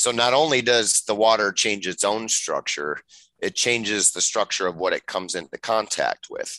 So 0.00 0.12
not 0.12 0.32
only 0.32 0.62
does 0.62 1.02
the 1.02 1.14
water 1.14 1.52
change 1.52 1.86
its 1.86 2.04
own 2.04 2.30
structure, 2.30 2.96
it 3.38 3.54
changes 3.54 4.12
the 4.12 4.22
structure 4.22 4.66
of 4.66 4.76
what 4.76 4.94
it 4.94 5.04
comes 5.04 5.34
into 5.34 5.58
contact 5.58 6.28
with. 6.30 6.58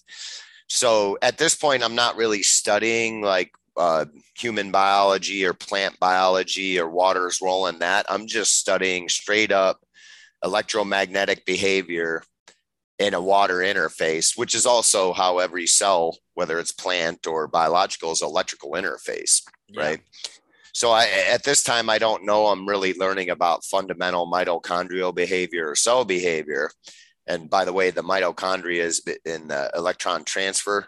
So 0.70 1.18
at 1.24 1.40
this 1.40 1.56
point, 1.56 1.82
I'm 1.82 1.96
not 1.96 2.18
really 2.18 2.44
studying 2.44 3.24
like 3.24 3.52
uh, 3.76 4.06
human 4.38 4.70
biology 4.70 5.44
or 5.44 5.54
plant 5.54 6.00
biology 6.00 6.80
or 6.80 6.88
water's 6.88 7.42
role 7.42 7.66
in 7.66 7.80
that. 7.80 8.06
I'm 8.10 8.28
just 8.28 8.60
studying 8.60 9.10
straight 9.10 9.52
up 9.52 9.80
electromagnetic 10.44 11.44
behavior 11.44 12.22
in 13.00 13.16
a 13.16 13.22
water 13.22 13.58
interface, 13.58 14.38
which 14.38 14.54
is 14.54 14.68
also 14.68 15.14
how 15.14 15.40
every 15.40 15.66
cell, 15.66 16.16
whether 16.36 16.60
it's 16.60 16.74
plant 16.74 17.26
or 17.26 17.48
biological, 17.48 18.12
is 18.12 18.22
an 18.22 18.28
electrical 18.28 18.74
interface, 18.74 19.42
yeah. 19.68 19.82
right? 19.82 20.02
So 20.74 20.92
I, 20.92 21.08
at 21.30 21.44
this 21.44 21.64
time, 21.64 21.90
I 21.90 21.98
don't 21.98 22.26
know. 22.26 22.48
I'm 22.48 22.68
really 22.68 22.94
learning 22.94 23.30
about 23.30 23.66
fundamental 23.66 24.30
mitochondrial 24.32 25.14
behavior 25.14 25.70
or 25.70 25.76
cell 25.76 26.06
behavior. 26.06 26.72
And 27.28 27.50
by 27.50 27.66
the 27.66 27.74
way, 27.74 27.92
the 27.92 28.04
mitochondria 28.04 28.82
is 28.82 29.02
in 29.26 29.48
the 29.48 29.70
electron 29.76 30.24
transfer 30.24 30.88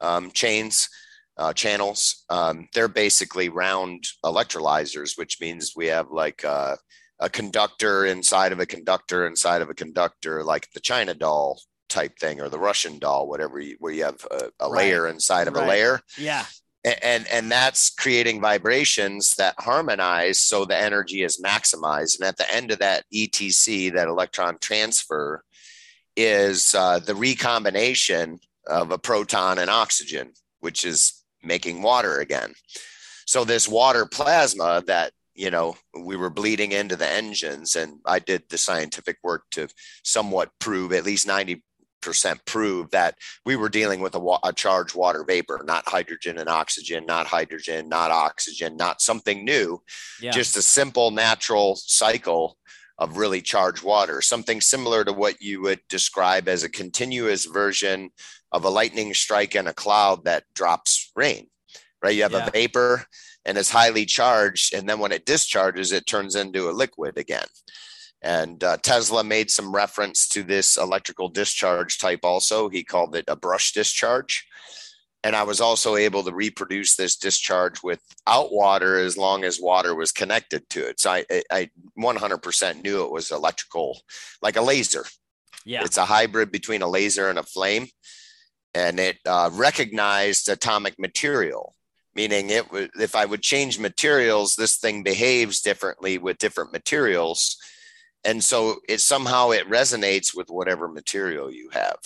um, 0.00 0.30
chains, 0.32 0.88
uh, 1.36 1.52
channels. 1.52 2.24
Um, 2.28 2.68
they're 2.74 2.88
basically 2.88 3.48
round 3.48 4.04
electrolyzers, 4.24 5.16
which 5.16 5.40
means 5.40 5.74
we 5.76 5.86
have 5.86 6.10
like 6.10 6.44
uh, 6.44 6.76
a 7.20 7.28
conductor 7.28 8.06
inside 8.06 8.52
of 8.52 8.60
a 8.60 8.66
conductor 8.66 9.26
inside 9.26 9.62
of 9.62 9.70
a 9.70 9.74
conductor, 9.74 10.42
like 10.42 10.68
the 10.72 10.80
China 10.80 11.14
doll 11.14 11.60
type 11.88 12.18
thing 12.18 12.40
or 12.40 12.48
the 12.48 12.58
Russian 12.58 12.98
doll, 12.98 13.28
whatever, 13.28 13.58
you, 13.60 13.76
where 13.78 13.92
you 13.92 14.04
have 14.04 14.24
a, 14.30 14.50
a 14.60 14.68
right. 14.68 14.78
layer 14.78 15.08
inside 15.08 15.48
of 15.48 15.54
right. 15.54 15.64
a 15.64 15.68
layer. 15.68 16.00
Yeah. 16.16 16.44
And, 16.84 17.26
and 17.28 17.50
that's 17.50 17.90
creating 17.90 18.40
vibrations 18.40 19.34
that 19.34 19.54
harmonize 19.58 20.38
so 20.38 20.64
the 20.64 20.76
energy 20.76 21.22
is 21.22 21.42
maximized. 21.42 22.18
And 22.18 22.28
at 22.28 22.36
the 22.36 22.52
end 22.54 22.70
of 22.70 22.78
that 22.78 23.04
ETC, 23.12 23.92
that 23.94 24.08
electron 24.08 24.58
transfer, 24.60 25.42
is 26.16 26.74
uh, 26.74 26.98
the 26.98 27.14
recombination 27.14 28.40
of 28.66 28.90
a 28.90 28.98
proton 28.98 29.58
and 29.58 29.70
oxygen, 29.70 30.32
which 30.60 30.84
is 30.84 31.24
making 31.42 31.82
water 31.82 32.18
again. 32.18 32.54
So 33.26 33.44
this 33.44 33.68
water 33.68 34.06
plasma 34.06 34.82
that 34.86 35.12
you 35.34 35.50
know 35.50 35.76
we 36.02 36.16
were 36.16 36.30
bleeding 36.30 36.72
into 36.72 36.96
the 36.96 37.08
engines 37.08 37.76
and 37.76 38.00
i 38.04 38.18
did 38.18 38.42
the 38.48 38.58
scientific 38.58 39.18
work 39.22 39.44
to 39.52 39.68
somewhat 40.02 40.50
prove 40.58 40.92
at 40.92 41.04
least 41.04 41.28
90% 41.28 41.60
prove 42.46 42.90
that 42.90 43.16
we 43.44 43.56
were 43.56 43.68
dealing 43.68 44.00
with 44.00 44.14
a, 44.14 44.18
wa- 44.18 44.40
a 44.44 44.52
charged 44.52 44.94
water 44.94 45.24
vapor 45.24 45.62
not 45.66 45.86
hydrogen 45.88 46.38
and 46.38 46.48
oxygen 46.48 47.04
not 47.06 47.26
hydrogen 47.26 47.88
not 47.88 48.10
oxygen 48.10 48.76
not 48.76 49.00
something 49.00 49.44
new 49.44 49.80
yeah. 50.20 50.30
just 50.30 50.56
a 50.56 50.62
simple 50.62 51.10
natural 51.10 51.76
cycle 51.76 52.56
of 52.98 53.16
really 53.16 53.42
charged 53.42 53.82
water 53.82 54.22
something 54.22 54.60
similar 54.60 55.04
to 55.04 55.12
what 55.12 55.40
you 55.40 55.60
would 55.60 55.80
describe 55.88 56.48
as 56.48 56.62
a 56.62 56.68
continuous 56.68 57.44
version 57.44 58.10
of 58.52 58.64
a 58.64 58.70
lightning 58.70 59.12
strike 59.12 59.54
in 59.54 59.66
a 59.66 59.74
cloud 59.74 60.24
that 60.24 60.44
drops 60.54 61.10
rain 61.14 61.46
right 62.02 62.14
you 62.14 62.22
have 62.22 62.32
yeah. 62.32 62.46
a 62.46 62.50
vapor 62.50 63.04
and 63.48 63.56
it's 63.56 63.70
highly 63.70 64.04
charged. 64.04 64.74
And 64.74 64.86
then 64.86 64.98
when 64.98 65.10
it 65.10 65.24
discharges, 65.24 65.90
it 65.90 66.06
turns 66.06 66.36
into 66.36 66.68
a 66.68 66.72
liquid 66.72 67.16
again. 67.16 67.46
And 68.22 68.62
uh, 68.64 68.78
Tesla 68.78 69.22
made 69.22 69.50
some 69.50 69.74
reference 69.74 70.26
to 70.28 70.42
this 70.42 70.76
electrical 70.76 71.28
discharge 71.28 71.98
type 71.98 72.20
also. 72.24 72.68
He 72.68 72.82
called 72.82 73.14
it 73.14 73.24
a 73.28 73.36
brush 73.36 73.72
discharge. 73.72 74.46
And 75.24 75.34
I 75.34 75.42
was 75.42 75.60
also 75.60 75.96
able 75.96 76.22
to 76.24 76.32
reproduce 76.32 76.94
this 76.94 77.16
discharge 77.16 77.82
without 77.82 78.52
water 78.52 78.98
as 78.98 79.16
long 79.16 79.44
as 79.44 79.60
water 79.60 79.94
was 79.94 80.12
connected 80.12 80.68
to 80.70 80.88
it. 80.88 81.00
So 81.00 81.10
I, 81.10 81.24
I 81.50 81.70
100% 81.98 82.82
knew 82.82 83.04
it 83.04 83.10
was 83.10 83.30
electrical, 83.30 84.00
like 84.42 84.56
a 84.56 84.62
laser. 84.62 85.04
Yeah. 85.64 85.84
It's 85.84 85.96
a 85.96 86.04
hybrid 86.04 86.52
between 86.52 86.82
a 86.82 86.88
laser 86.88 87.28
and 87.30 87.38
a 87.38 87.42
flame. 87.42 87.88
And 88.74 89.00
it 89.00 89.18
uh, 89.26 89.50
recognized 89.52 90.48
atomic 90.48 90.98
material 90.98 91.74
meaning 92.14 92.48
it 92.48 92.72
would 92.72 92.90
if 92.98 93.14
i 93.14 93.24
would 93.24 93.42
change 93.42 93.78
materials 93.78 94.56
this 94.56 94.78
thing 94.78 95.02
behaves 95.02 95.60
differently 95.60 96.16
with 96.16 96.38
different 96.38 96.72
materials 96.72 97.58
and 98.28 98.44
so 98.44 98.76
it 98.88 99.00
somehow 99.00 99.50
it 99.50 99.68
resonates 99.68 100.36
with 100.36 100.48
whatever 100.50 100.88
material 100.88 101.50
you 101.50 101.68
have 101.70 101.98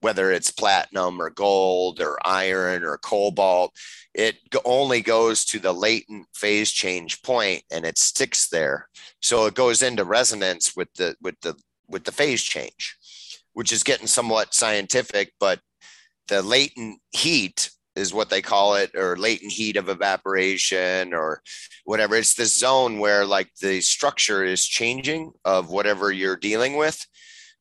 whether 0.00 0.30
it's 0.30 0.50
platinum 0.50 1.20
or 1.20 1.30
gold 1.30 2.00
or 2.00 2.18
iron 2.24 2.84
or 2.84 2.98
cobalt. 2.98 3.72
It 4.14 4.36
only 4.64 5.00
goes 5.00 5.44
to 5.46 5.58
the 5.58 5.72
latent 5.72 6.26
phase 6.34 6.70
change 6.70 7.22
point 7.22 7.62
and 7.70 7.84
it 7.84 7.98
sticks 7.98 8.48
there. 8.48 8.88
So 9.20 9.46
it 9.46 9.54
goes 9.54 9.82
into 9.82 10.04
resonance 10.04 10.76
with 10.76 10.92
the 10.94 11.16
with 11.20 11.40
the 11.42 11.54
with 11.88 12.04
the 12.04 12.12
phase 12.12 12.42
change 12.42 12.96
which 13.54 13.72
is 13.72 13.82
getting 13.82 14.06
somewhat 14.06 14.54
scientific 14.54 15.32
but 15.40 15.58
the 16.28 16.42
latent 16.42 17.00
heat 17.12 17.70
is 17.98 18.14
what 18.14 18.30
they 18.30 18.40
call 18.40 18.76
it, 18.76 18.94
or 18.94 19.16
latent 19.16 19.52
heat 19.52 19.76
of 19.76 19.88
evaporation, 19.88 21.12
or 21.12 21.42
whatever. 21.84 22.14
It's 22.16 22.34
this 22.34 22.58
zone 22.58 22.98
where 22.98 23.24
like 23.24 23.50
the 23.60 23.80
structure 23.80 24.44
is 24.44 24.64
changing 24.64 25.32
of 25.44 25.70
whatever 25.70 26.12
you're 26.12 26.36
dealing 26.36 26.76
with, 26.76 27.04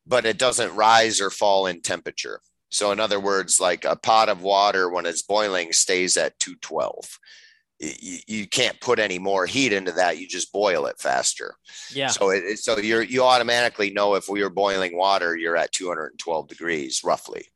but 0.05 0.25
it 0.25 0.37
doesn't 0.37 0.75
rise 0.75 1.19
or 1.19 1.29
fall 1.29 1.67
in 1.67 1.81
temperature. 1.81 2.39
So, 2.69 2.91
in 2.91 2.99
other 2.99 3.19
words, 3.19 3.59
like 3.59 3.85
a 3.85 3.95
pot 3.95 4.29
of 4.29 4.41
water 4.41 4.89
when 4.89 5.05
it's 5.05 5.21
boiling 5.21 5.71
stays 5.71 6.17
at 6.17 6.37
212. 6.39 7.19
You, 7.79 8.17
you 8.27 8.47
can't 8.47 8.79
put 8.81 8.97
any 8.97 9.19
more 9.19 9.45
heat 9.45 9.71
into 9.71 9.91
that. 9.93 10.17
You 10.17 10.27
just 10.27 10.51
boil 10.51 10.87
it 10.87 10.99
faster. 10.99 11.55
Yeah. 11.93 12.07
So 12.07 12.31
it, 12.31 12.57
so 12.57 12.79
you're 12.79 13.03
you 13.03 13.23
automatically 13.23 13.91
know 13.91 14.15
if 14.15 14.27
we 14.27 14.41
are 14.41 14.49
boiling 14.49 14.97
water, 14.97 15.37
you're 15.37 15.55
at 15.55 15.71
212 15.73 16.47
degrees 16.47 17.01
roughly. 17.03 17.47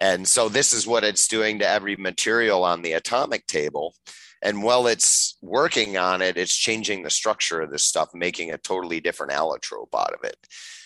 And 0.00 0.26
so 0.26 0.48
this 0.48 0.72
is 0.72 0.86
what 0.86 1.04
it's 1.04 1.28
doing 1.28 1.58
to 1.58 1.68
every 1.68 1.96
material 1.96 2.64
on 2.64 2.82
the 2.82 2.92
atomic 2.92 3.46
table. 3.46 3.94
And 4.42 4.62
while 4.62 4.86
it's 4.86 5.36
working 5.42 5.98
on 5.98 6.22
it, 6.22 6.38
it's 6.38 6.56
changing 6.56 7.02
the 7.02 7.10
structure 7.10 7.60
of 7.60 7.70
this 7.70 7.84
stuff, 7.84 8.14
making 8.14 8.50
a 8.50 8.58
totally 8.58 9.00
different 9.00 9.32
allotrope 9.32 9.94
out 9.94 10.14
of 10.14 10.24
it. 10.24 10.36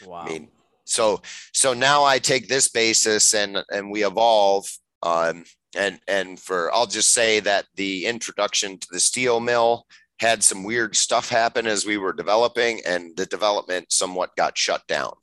Wow. 0.04 0.22
I 0.22 0.28
mean, 0.28 0.48
so 0.84 1.22
so 1.52 1.72
now 1.72 2.04
I 2.04 2.18
take 2.18 2.48
this 2.48 2.68
basis 2.68 3.32
and 3.34 3.58
and 3.70 3.90
we 3.90 4.04
evolve. 4.04 4.66
Um, 5.02 5.44
and 5.76 6.00
and 6.08 6.40
for 6.40 6.72
I'll 6.74 6.86
just 6.86 7.12
say 7.12 7.40
that 7.40 7.66
the 7.76 8.06
introduction 8.06 8.78
to 8.78 8.88
the 8.90 9.00
steel 9.00 9.40
mill 9.40 9.86
had 10.18 10.42
some 10.42 10.64
weird 10.64 10.96
stuff 10.96 11.28
happen 11.28 11.66
as 11.66 11.86
we 11.86 11.96
were 11.96 12.12
developing, 12.12 12.80
and 12.86 13.16
the 13.16 13.26
development 13.26 13.92
somewhat 13.92 14.36
got 14.36 14.56
shut 14.56 14.86
down. 14.86 15.14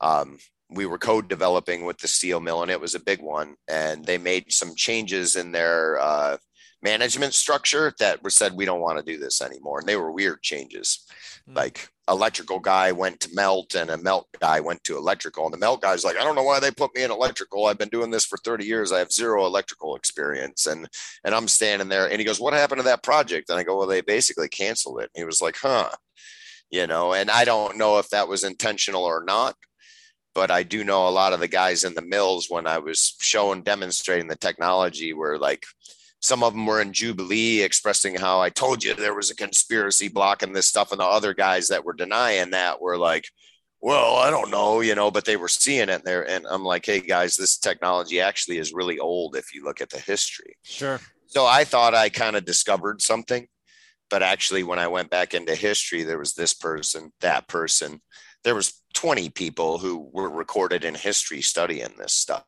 Um, 0.00 0.38
we 0.74 0.86
were 0.86 0.98
code 0.98 1.28
developing 1.28 1.84
with 1.84 1.98
the 1.98 2.08
steel 2.08 2.40
mill 2.40 2.62
and 2.62 2.70
it 2.70 2.80
was 2.80 2.94
a 2.94 3.00
big 3.00 3.20
one. 3.20 3.54
And 3.68 4.04
they 4.04 4.18
made 4.18 4.52
some 4.52 4.74
changes 4.74 5.36
in 5.36 5.52
their 5.52 5.98
uh, 6.00 6.36
management 6.82 7.34
structure 7.34 7.94
that 7.98 8.22
were 8.22 8.30
said 8.30 8.54
we 8.54 8.64
don't 8.64 8.80
want 8.80 8.98
to 8.98 9.04
do 9.04 9.18
this 9.18 9.40
anymore. 9.40 9.80
And 9.80 9.88
they 9.88 9.96
were 9.96 10.12
weird 10.12 10.42
changes. 10.42 11.06
Mm-hmm. 11.48 11.56
like 11.56 11.88
electrical 12.08 12.60
guy 12.60 12.92
went 12.92 13.18
to 13.18 13.34
melt 13.34 13.74
and 13.74 13.90
a 13.90 13.96
melt 13.96 14.28
guy 14.40 14.60
went 14.60 14.84
to 14.84 14.96
electrical. 14.96 15.44
And 15.44 15.52
the 15.52 15.58
melt 15.58 15.82
guy's 15.82 16.04
like 16.04 16.16
i 16.16 16.22
don't 16.22 16.36
know 16.36 16.44
why 16.44 16.60
they 16.60 16.70
put 16.70 16.94
me 16.94 17.02
in 17.02 17.10
electrical. 17.10 17.66
I've 17.66 17.78
been 17.78 17.88
doing 17.88 18.12
this 18.12 18.24
for 18.24 18.38
30 18.38 18.64
years. 18.64 18.92
I 18.92 19.00
have 19.00 19.10
zero 19.10 19.44
electrical 19.44 19.96
experience. 19.96 20.66
And 20.68 20.88
and 21.24 21.34
i'm 21.34 21.48
standing 21.48 21.88
there 21.88 22.08
and 22.08 22.20
he 22.20 22.24
goes 22.24 22.38
what 22.38 22.52
happened 22.52 22.78
to 22.78 22.84
that 22.84 23.02
project? 23.02 23.50
And 23.50 23.58
i 23.58 23.64
go 23.64 23.76
well 23.76 23.88
they 23.88 24.02
basically 24.02 24.48
canceled 24.48 25.00
it. 25.00 25.10
And 25.14 25.20
he 25.20 25.24
was 25.24 25.40
like 25.40 25.56
huh. 25.60 25.90
You 26.70 26.86
know 26.86 27.12
and 27.12 27.28
i 27.28 27.44
don't 27.44 27.76
know 27.76 27.98
if 27.98 28.08
that 28.10 28.28
was 28.28 28.44
intentional 28.44 29.02
or 29.02 29.24
not 29.24 29.56
but 30.34 30.50
I 30.50 30.62
do 30.62 30.84
know 30.84 31.08
a 31.08 31.10
lot 31.10 31.32
of 31.32 31.40
the 31.40 31.48
guys 31.48 31.84
in 31.84 31.94
the 31.94 32.02
mills 32.02 32.46
when 32.48 32.66
I 32.66 32.78
was 32.78 33.14
showing 33.20 33.62
demonstrating 33.62 34.28
the 34.28 34.36
technology 34.36 35.12
were 35.12 35.38
like 35.38 35.64
some 36.20 36.44
of 36.44 36.52
them 36.52 36.66
were 36.66 36.80
in 36.80 36.92
Jubilee 36.92 37.62
expressing 37.62 38.14
how 38.14 38.40
I 38.40 38.48
told 38.48 38.84
you 38.84 38.94
there 38.94 39.14
was 39.14 39.30
a 39.30 39.36
conspiracy 39.36 40.08
blocking 40.08 40.52
this 40.52 40.68
stuff. 40.68 40.92
And 40.92 41.00
the 41.00 41.04
other 41.04 41.34
guys 41.34 41.68
that 41.68 41.84
were 41.84 41.94
denying 41.94 42.50
that 42.50 42.80
were 42.80 42.96
like, 42.96 43.26
well, 43.80 44.14
I 44.14 44.30
don't 44.30 44.50
know, 44.50 44.80
you 44.80 44.94
know, 44.94 45.10
but 45.10 45.24
they 45.24 45.36
were 45.36 45.48
seeing 45.48 45.88
it 45.88 46.04
there. 46.04 46.28
And 46.28 46.46
I'm 46.48 46.64
like, 46.64 46.86
hey 46.86 47.00
guys, 47.00 47.36
this 47.36 47.58
technology 47.58 48.20
actually 48.20 48.58
is 48.58 48.72
really 48.72 49.00
old 49.00 49.34
if 49.34 49.52
you 49.52 49.64
look 49.64 49.80
at 49.80 49.90
the 49.90 49.98
history. 49.98 50.56
Sure. 50.62 51.00
So 51.26 51.44
I 51.44 51.64
thought 51.64 51.94
I 51.94 52.08
kind 52.08 52.36
of 52.36 52.44
discovered 52.44 53.02
something. 53.02 53.48
But 54.08 54.22
actually, 54.22 54.62
when 54.62 54.78
I 54.78 54.88
went 54.88 55.10
back 55.10 55.32
into 55.34 55.54
history, 55.54 56.02
there 56.02 56.18
was 56.18 56.34
this 56.34 56.52
person, 56.52 57.12
that 57.20 57.48
person, 57.48 58.02
there 58.44 58.54
was 58.54 58.82
20 58.94 59.30
people 59.30 59.78
who 59.78 60.08
were 60.12 60.30
recorded 60.30 60.84
in 60.84 60.94
history 60.94 61.40
studying 61.40 61.94
this 61.98 62.12
stuff. 62.12 62.44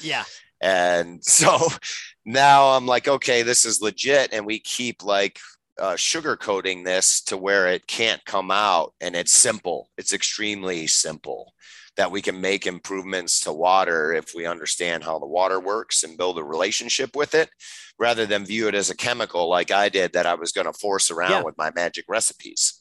Yeah. 0.00 0.24
And 0.60 1.24
so 1.24 1.58
now 2.24 2.68
I'm 2.68 2.86
like, 2.86 3.08
okay, 3.08 3.42
this 3.42 3.64
is 3.64 3.80
legit. 3.80 4.32
And 4.32 4.46
we 4.46 4.58
keep 4.58 5.04
like 5.04 5.38
uh, 5.78 5.94
sugarcoating 5.94 6.84
this 6.84 7.20
to 7.22 7.36
where 7.36 7.68
it 7.68 7.86
can't 7.86 8.24
come 8.24 8.50
out. 8.50 8.94
And 9.00 9.14
it's 9.14 9.32
simple, 9.32 9.90
it's 9.98 10.12
extremely 10.12 10.86
simple 10.86 11.54
that 11.96 12.10
we 12.10 12.20
can 12.20 12.40
make 12.40 12.66
improvements 12.66 13.40
to 13.40 13.52
water 13.52 14.12
if 14.12 14.34
we 14.34 14.46
understand 14.46 15.04
how 15.04 15.18
the 15.18 15.26
water 15.26 15.60
works 15.60 16.02
and 16.02 16.18
build 16.18 16.38
a 16.38 16.44
relationship 16.44 17.14
with 17.14 17.34
it 17.34 17.48
rather 17.98 18.26
than 18.26 18.44
view 18.44 18.66
it 18.66 18.74
as 18.74 18.90
a 18.90 18.96
chemical 18.96 19.48
like 19.48 19.70
I 19.70 19.88
did 19.88 20.12
that 20.12 20.26
I 20.26 20.34
was 20.34 20.52
going 20.52 20.66
to 20.66 20.72
force 20.72 21.10
around 21.10 21.30
yeah. 21.30 21.42
with 21.42 21.56
my 21.56 21.70
magic 21.74 22.06
recipes 22.08 22.80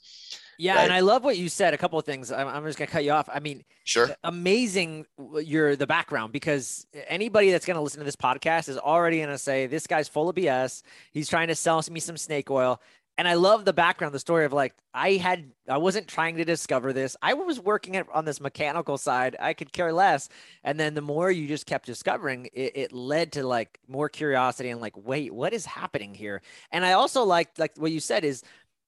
Yeah, 0.57 0.75
right? 0.75 0.83
and 0.83 0.93
I 0.93 0.99
love 1.01 1.23
what 1.23 1.37
you 1.37 1.49
said. 1.49 1.73
A 1.73 1.77
couple 1.77 1.97
of 1.99 2.05
things. 2.05 2.31
I'm, 2.31 2.47
I'm 2.47 2.65
just 2.65 2.77
gonna 2.77 2.91
cut 2.91 3.03
you 3.03 3.11
off. 3.11 3.29
I 3.33 3.39
mean, 3.39 3.63
Sure. 3.85 4.09
amazing 4.23 5.05
uh, 5.19 5.39
your 5.39 5.75
the 5.75 5.87
background 5.87 6.31
because 6.33 6.87
anybody 7.07 7.51
that's 7.51 7.65
going 7.65 7.75
to 7.75 7.81
listen 7.81 7.99
to 7.99 8.05
this 8.05 8.15
podcast 8.15 8.69
is 8.69 8.77
already 8.77 9.23
to 9.25 9.37
say 9.37 9.67
this 9.67 9.87
guy's 9.87 10.07
full 10.07 10.29
of 10.29 10.35
BS. 10.35 10.83
He's 11.11 11.27
trying 11.29 11.47
to 11.49 11.55
sell 11.55 11.81
me 11.91 11.99
some 11.99 12.17
snake 12.17 12.49
oil. 12.49 12.81
And 13.15 13.27
I 13.27 13.35
love 13.35 13.63
the 13.63 13.73
background, 13.73 14.15
the 14.15 14.19
story 14.19 14.43
of 14.45 14.53
like 14.53 14.73
I 14.91 15.11
had 15.13 15.51
I 15.69 15.77
wasn't 15.77 16.07
trying 16.07 16.37
to 16.37 16.45
discover 16.45 16.93
this. 16.93 17.15
I 17.21 17.35
was 17.35 17.59
working 17.59 17.95
at, 17.95 18.07
on 18.11 18.25
this 18.25 18.41
mechanical 18.41 18.97
side. 18.97 19.35
I 19.39 19.53
could 19.53 19.71
care 19.71 19.93
less. 19.93 20.29
And 20.63 20.79
then 20.79 20.95
the 20.95 21.01
more 21.01 21.29
you 21.29 21.47
just 21.47 21.67
kept 21.67 21.85
discovering, 21.85 22.49
it, 22.53 22.71
it 22.75 22.91
led 22.91 23.33
to 23.33 23.45
like 23.45 23.79
more 23.87 24.09
curiosity 24.09 24.69
and 24.71 24.81
like, 24.81 24.93
wait, 24.97 25.31
what 25.31 25.53
is 25.53 25.65
happening 25.65 26.15
here? 26.15 26.41
And 26.71 26.83
I 26.83 26.93
also 26.93 27.23
liked 27.23 27.59
like 27.59 27.73
what 27.77 27.91
you 27.91 27.99
said 27.99 28.23
is 28.23 28.41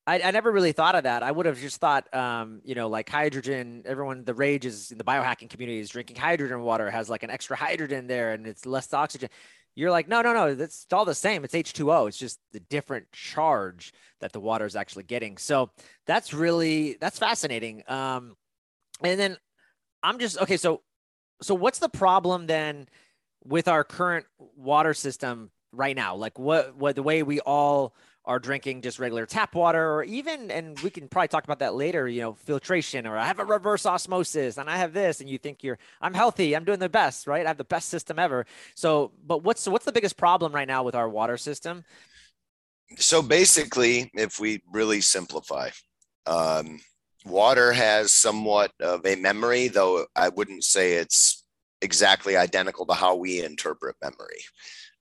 I, 0.08 0.22
I 0.22 0.32
never 0.32 0.52
really 0.52 0.72
thought 0.72 0.96
of 0.96 1.04
that. 1.04 1.24
I 1.24 1.32
would 1.32 1.48
have 1.48 1.60
just 1.60 1.82
thought, 1.82 2.14
um, 2.14 2.62
you 2.64 2.76
know, 2.76 2.88
like 2.88 3.10
hydrogen. 3.10 3.84
Everyone, 3.86 4.24
the 4.24 4.36
rage 4.36 4.66
is 4.66 4.92
in 4.92 4.98
the 4.98 5.04
biohacking 5.04 5.50
community 5.50 5.80
is 5.80 5.90
drinking 5.90 6.18
hydrogen 6.18 6.62
water 6.62 6.90
has 6.92 7.10
like 7.10 7.24
an 7.24 7.32
extra 7.32 7.56
hydrogen 7.56 8.08
there, 8.08 8.34
and 8.34 8.46
it's 8.46 8.66
less 8.66 8.94
oxygen. 8.94 9.30
You're 9.74 9.92
like, 9.92 10.08
no, 10.08 10.22
no, 10.22 10.34
no, 10.34 10.56
that's 10.56 10.86
all 10.94 11.06
the 11.06 11.16
same. 11.16 11.44
It's 11.44 11.54
H2O. 11.54 12.08
It's 12.08 12.18
just 12.18 12.40
the 12.54 12.62
different 12.62 13.12
charge 13.12 13.94
that 14.22 14.32
the 14.32 14.40
water 14.40 14.66
is 14.66 14.76
actually 14.76 15.04
getting. 15.04 15.38
So 15.38 15.72
that's 16.06 16.34
really 16.34 16.98
that's 17.02 17.20
fascinating. 17.20 17.84
Um, 17.88 18.36
and 19.04 19.20
then 19.20 19.38
I'm 20.04 20.20
just 20.20 20.40
okay. 20.40 20.58
So, 20.58 20.82
so 21.42 21.56
what's 21.56 21.80
the 21.80 21.90
problem 21.90 22.46
then 22.46 22.88
with 23.44 23.68
our 23.68 23.84
current 23.84 24.28
water 24.38 24.94
system 24.94 25.50
right 25.74 25.96
now? 25.96 26.16
Like, 26.16 26.38
what 26.38 26.76
what 26.76 26.96
the 26.96 27.04
way 27.04 27.24
we 27.24 27.40
all 27.40 27.96
are 28.26 28.40
drinking 28.40 28.82
just 28.82 29.00
regular 29.00 29.26
tap 29.26 29.56
water 29.56 29.94
or 29.94 30.04
even 30.04 30.50
and 30.52 30.80
we 30.80 30.90
can 30.90 31.08
probably 31.08 31.28
talk 31.28 31.44
about 31.44 31.60
that 31.60 31.76
later 31.76 32.08
you 32.08 32.22
know 32.22 32.34
filtration 32.34 33.06
or 33.06 33.18
i 33.18 33.26
have 33.26 33.40
a 33.40 33.46
reverse 33.46 33.86
osmosis 33.86 34.58
and 34.58 34.70
i 34.70 34.78
have 34.78 34.94
this 34.94 35.22
and 35.22 35.30
you 35.30 35.38
think 35.38 35.64
you're 35.64 35.78
i'm 36.02 36.14
healthy 36.14 36.56
i'm 36.56 36.64
doing 36.64 36.80
the 36.80 36.90
best 36.90 37.26
right? 37.28 37.46
I 37.46 37.50
have 37.50 37.58
the 37.58 37.64
best 37.64 37.90
system 37.90 38.20
ever. 38.20 38.46
So 38.76 39.12
but 39.26 39.44
what's 39.44 39.62
so 39.62 39.72
what's 39.72 39.86
the 39.86 39.92
biggest 39.92 40.18
problem 40.18 40.54
right 40.54 40.68
now 40.68 40.84
with 40.84 40.96
our 40.96 41.10
water 41.10 41.38
system? 41.38 41.84
So 42.98 43.22
basically, 43.22 44.12
if 44.14 44.40
we 44.40 44.62
really 44.72 45.02
simplify, 45.02 45.70
um, 46.28 46.80
water 47.26 47.72
has 47.72 48.12
somewhat 48.12 48.72
of 48.80 49.06
a 49.06 49.16
memory, 49.16 49.68
though 49.70 50.06
I 50.16 50.30
wouldn't 50.30 50.64
say 50.64 50.94
it's 50.94 51.44
exactly 51.82 52.38
identical 52.38 52.86
to 52.86 52.94
how 52.94 53.16
we 53.16 53.44
interpret 53.44 53.96
memory. 54.02 54.40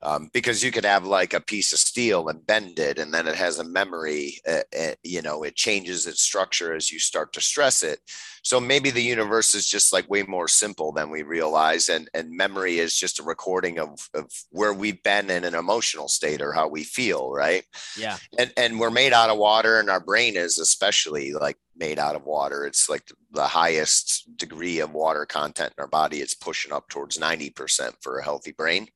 Um, 0.05 0.29
because 0.33 0.63
you 0.63 0.71
could 0.71 0.85
have 0.85 1.07
like 1.07 1.33
a 1.33 1.41
piece 1.41 1.73
of 1.73 1.79
steel 1.79 2.29
and 2.29 2.47
bend 2.47 2.79
it, 2.79 2.99
and 2.99 3.13
then 3.13 3.27
it 3.27 3.37
has 3.37 3.59
a 3.59 3.65
memory. 3.65 4.39
Uh, 4.47 4.61
uh, 4.79 4.93
you 5.03 5.23
know, 5.23 5.43
it 5.43 5.57
changes 5.57 6.07
its 6.07 6.21
structure 6.21 6.75
as 6.75 6.93
you 6.93 6.99
start 6.99 7.33
to 7.33 7.41
stress 7.41 7.83
it. 7.83 8.01
So 8.43 8.61
maybe 8.61 8.91
the 8.91 9.03
universe 9.03 9.55
is 9.55 9.67
just 9.67 9.93
like 9.93 10.11
way 10.11 10.23
more 10.23 10.49
simple 10.49 10.93
than 10.93 11.11
we 11.11 11.23
realize, 11.23 11.89
and 11.89 12.09
and 12.15 12.31
memory 12.31 12.79
is 12.79 12.95
just 12.95 13.19
a 13.19 13.23
recording 13.23 13.79
of 13.79 14.09
of 14.15 14.31
where 14.51 14.75
we've 14.75 15.03
been 15.03 15.31
in 15.31 15.45
an 15.45 15.55
emotional 15.55 16.09
state 16.09 16.43
or 16.43 16.53
how 16.53 16.69
we 16.69 16.85
feel, 16.85 17.33
right? 17.33 17.65
yeah 17.97 18.17
and 18.39 18.53
and 18.57 18.79
we're 18.79 18.91
made 18.91 19.13
out 19.13 19.31
of 19.31 19.39
water 19.39 19.79
and 19.79 19.91
our 19.91 20.01
brain 20.01 20.37
is 20.37 20.59
especially 20.59 21.33
like 21.33 21.57
made 21.77 21.99
out 21.99 22.15
of 22.15 22.25
water 22.25 22.67
it's 22.67 22.89
like 22.89 23.11
the 23.33 23.47
highest 23.47 24.37
degree 24.37 24.81
of 24.81 24.93
water 24.93 25.27
content 25.27 25.73
in 25.77 25.83
our 25.83 25.89
body 25.89 26.19
it's 26.19 26.35
pushing 26.35 26.73
up 26.73 26.89
towards 26.89 27.19
90% 27.19 27.93
for 28.01 28.19
a 28.19 28.25
healthy 28.25 28.53
brain 28.53 28.87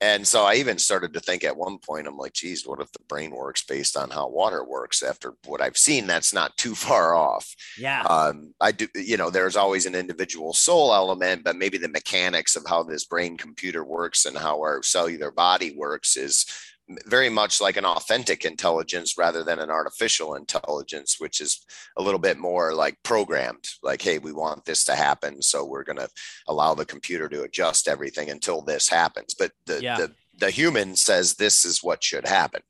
and 0.00 0.26
so 0.26 0.44
i 0.44 0.54
even 0.54 0.78
started 0.78 1.12
to 1.12 1.20
think 1.20 1.44
at 1.44 1.56
one 1.56 1.78
point 1.78 2.06
i'm 2.06 2.16
like 2.16 2.32
geez 2.32 2.66
what 2.66 2.80
if 2.80 2.90
the 2.92 3.02
brain 3.08 3.30
works 3.30 3.62
based 3.64 3.96
on 3.96 4.10
how 4.10 4.28
water 4.28 4.64
works? 4.64 5.02
After 5.02 5.34
what 5.46 5.60
i've 5.60 5.76
seen 5.76 6.06
that's 6.06 6.32
not 6.34 6.56
too 6.56 6.74
far 6.90 7.14
off. 7.14 7.54
Yeah. 7.78 8.02
Um, 8.02 8.54
I 8.60 8.72
do, 8.72 8.88
you 8.94 9.16
know, 9.16 9.30
there's 9.30 9.56
always 9.56 9.86
an 9.86 9.94
individual 9.94 10.52
soul 10.52 10.94
element, 10.94 11.44
but 11.44 11.56
maybe 11.56 11.78
the 11.78 11.88
mechanics 11.88 12.56
of 12.56 12.64
how 12.66 12.82
this 12.82 13.04
brain 13.04 13.36
computer 13.36 13.84
works 13.84 14.26
and 14.26 14.36
how 14.36 14.58
our 14.60 14.82
cellular 14.82 15.30
body 15.30 15.74
works 15.76 16.16
is 16.16 16.46
very 17.06 17.28
much 17.28 17.60
like 17.60 17.76
an 17.76 17.84
authentic 17.84 18.44
intelligence 18.44 19.16
rather 19.16 19.44
than 19.44 19.58
an 19.58 19.70
artificial 19.70 20.34
intelligence, 20.34 21.16
which 21.18 21.40
is 21.40 21.64
a 21.96 22.02
little 22.02 22.18
bit 22.18 22.38
more 22.38 22.74
like 22.74 22.96
programmed. 23.02 23.64
Like, 23.82 24.02
hey, 24.02 24.18
we 24.18 24.32
want 24.32 24.64
this 24.64 24.84
to 24.84 24.94
happen, 24.94 25.42
so 25.42 25.64
we're 25.64 25.84
going 25.84 25.98
to 25.98 26.08
allow 26.48 26.74
the 26.74 26.84
computer 26.84 27.28
to 27.28 27.42
adjust 27.42 27.88
everything 27.88 28.30
until 28.30 28.62
this 28.62 28.88
happens. 28.88 29.34
But 29.34 29.52
the 29.66 29.82
Yeah. 29.82 29.96
the 29.96 30.14
the 30.38 30.50
human 30.50 30.96
says 30.96 31.34
this 31.34 31.64
is 31.64 31.82
what 31.82 32.02
should 32.02 32.26
happen, 32.26 32.62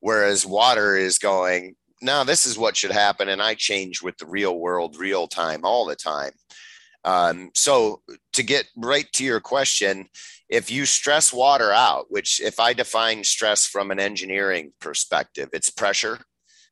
whereas 0.00 0.46
water 0.46 0.96
is 0.96 1.18
going. 1.18 1.76
No, 2.00 2.24
this 2.24 2.44
is 2.46 2.58
what 2.58 2.76
should 2.76 2.92
happen, 2.92 3.28
and 3.28 3.40
I 3.42 3.54
change 3.54 4.02
with 4.02 4.18
the 4.18 4.26
real 4.26 4.58
world, 4.58 4.96
real 4.96 5.26
time, 5.26 5.64
all 5.64 5.86
the 5.86 5.96
time. 5.96 6.32
Um, 7.04 7.50
so 7.54 8.02
to 8.32 8.42
get 8.42 8.66
right 8.76 9.06
to 9.12 9.24
your 9.24 9.40
question, 9.40 10.08
if 10.48 10.70
you 10.70 10.84
stress 10.84 11.32
water 11.32 11.72
out, 11.72 12.06
which 12.10 12.40
if 12.40 12.60
I 12.60 12.72
define 12.72 13.24
stress 13.24 13.66
from 13.66 13.90
an 13.90 13.98
engineering 13.98 14.72
perspective, 14.80 15.48
it's 15.52 15.70
pressure. 15.70 16.18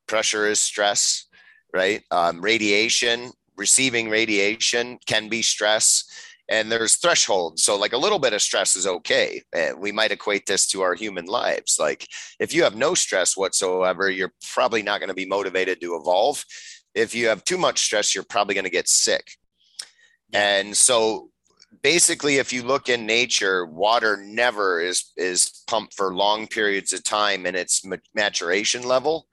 Pressure 0.06 0.46
is 0.46 0.60
stress, 0.60 1.26
right? 1.72 2.02
Um, 2.10 2.40
radiation, 2.40 3.32
receiving 3.56 4.10
radiation 4.10 4.98
can 5.06 5.28
be 5.28 5.42
stress. 5.42 6.04
And 6.48 6.70
there's 6.70 6.96
thresholds. 6.96 7.62
So, 7.62 7.78
like 7.78 7.94
a 7.94 7.98
little 7.98 8.18
bit 8.18 8.34
of 8.34 8.42
stress 8.42 8.76
is 8.76 8.86
okay. 8.86 9.42
We 9.78 9.90
might 9.90 10.12
equate 10.12 10.44
this 10.44 10.66
to 10.68 10.82
our 10.82 10.94
human 10.94 11.24
lives. 11.24 11.78
Like, 11.78 12.06
if 12.40 12.52
you 12.52 12.64
have 12.64 12.74
no 12.74 12.94
stress 12.94 13.36
whatsoever, 13.36 14.10
you're 14.10 14.34
probably 14.52 14.82
not 14.82 15.00
going 15.00 15.08
to 15.08 15.14
be 15.14 15.24
motivated 15.24 15.80
to 15.80 15.96
evolve. 15.96 16.44
If 16.94 17.14
you 17.14 17.28
have 17.28 17.44
too 17.44 17.56
much 17.56 17.80
stress, 17.80 18.14
you're 18.14 18.24
probably 18.24 18.54
going 18.54 18.64
to 18.64 18.70
get 18.70 18.88
sick. 18.88 19.38
And 20.32 20.76
so 20.76 21.30
basically 21.82 22.36
if 22.36 22.52
you 22.52 22.62
look 22.62 22.88
in 22.88 23.06
nature 23.06 23.66
water 23.66 24.16
never 24.16 24.80
is 24.80 25.12
is 25.16 25.62
pumped 25.66 25.94
for 25.94 26.14
long 26.14 26.46
periods 26.46 26.92
of 26.92 27.02
time 27.02 27.46
in 27.46 27.54
its 27.54 27.84
maturation 28.14 28.82
level 28.82 29.26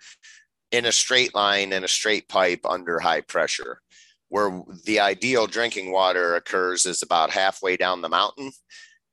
in 0.72 0.86
a 0.86 0.92
straight 0.92 1.34
line 1.36 1.74
in 1.74 1.84
a 1.84 1.88
straight 1.88 2.28
pipe 2.28 2.62
under 2.66 3.00
high 3.00 3.22
pressure 3.22 3.82
where 4.30 4.62
the 4.86 5.00
ideal 5.00 5.48
drinking 5.48 5.92
water 5.92 6.36
occurs 6.36 6.86
is 6.86 7.02
about 7.02 7.32
halfway 7.32 7.76
down 7.76 8.02
the 8.02 8.10
mountain 8.10 8.52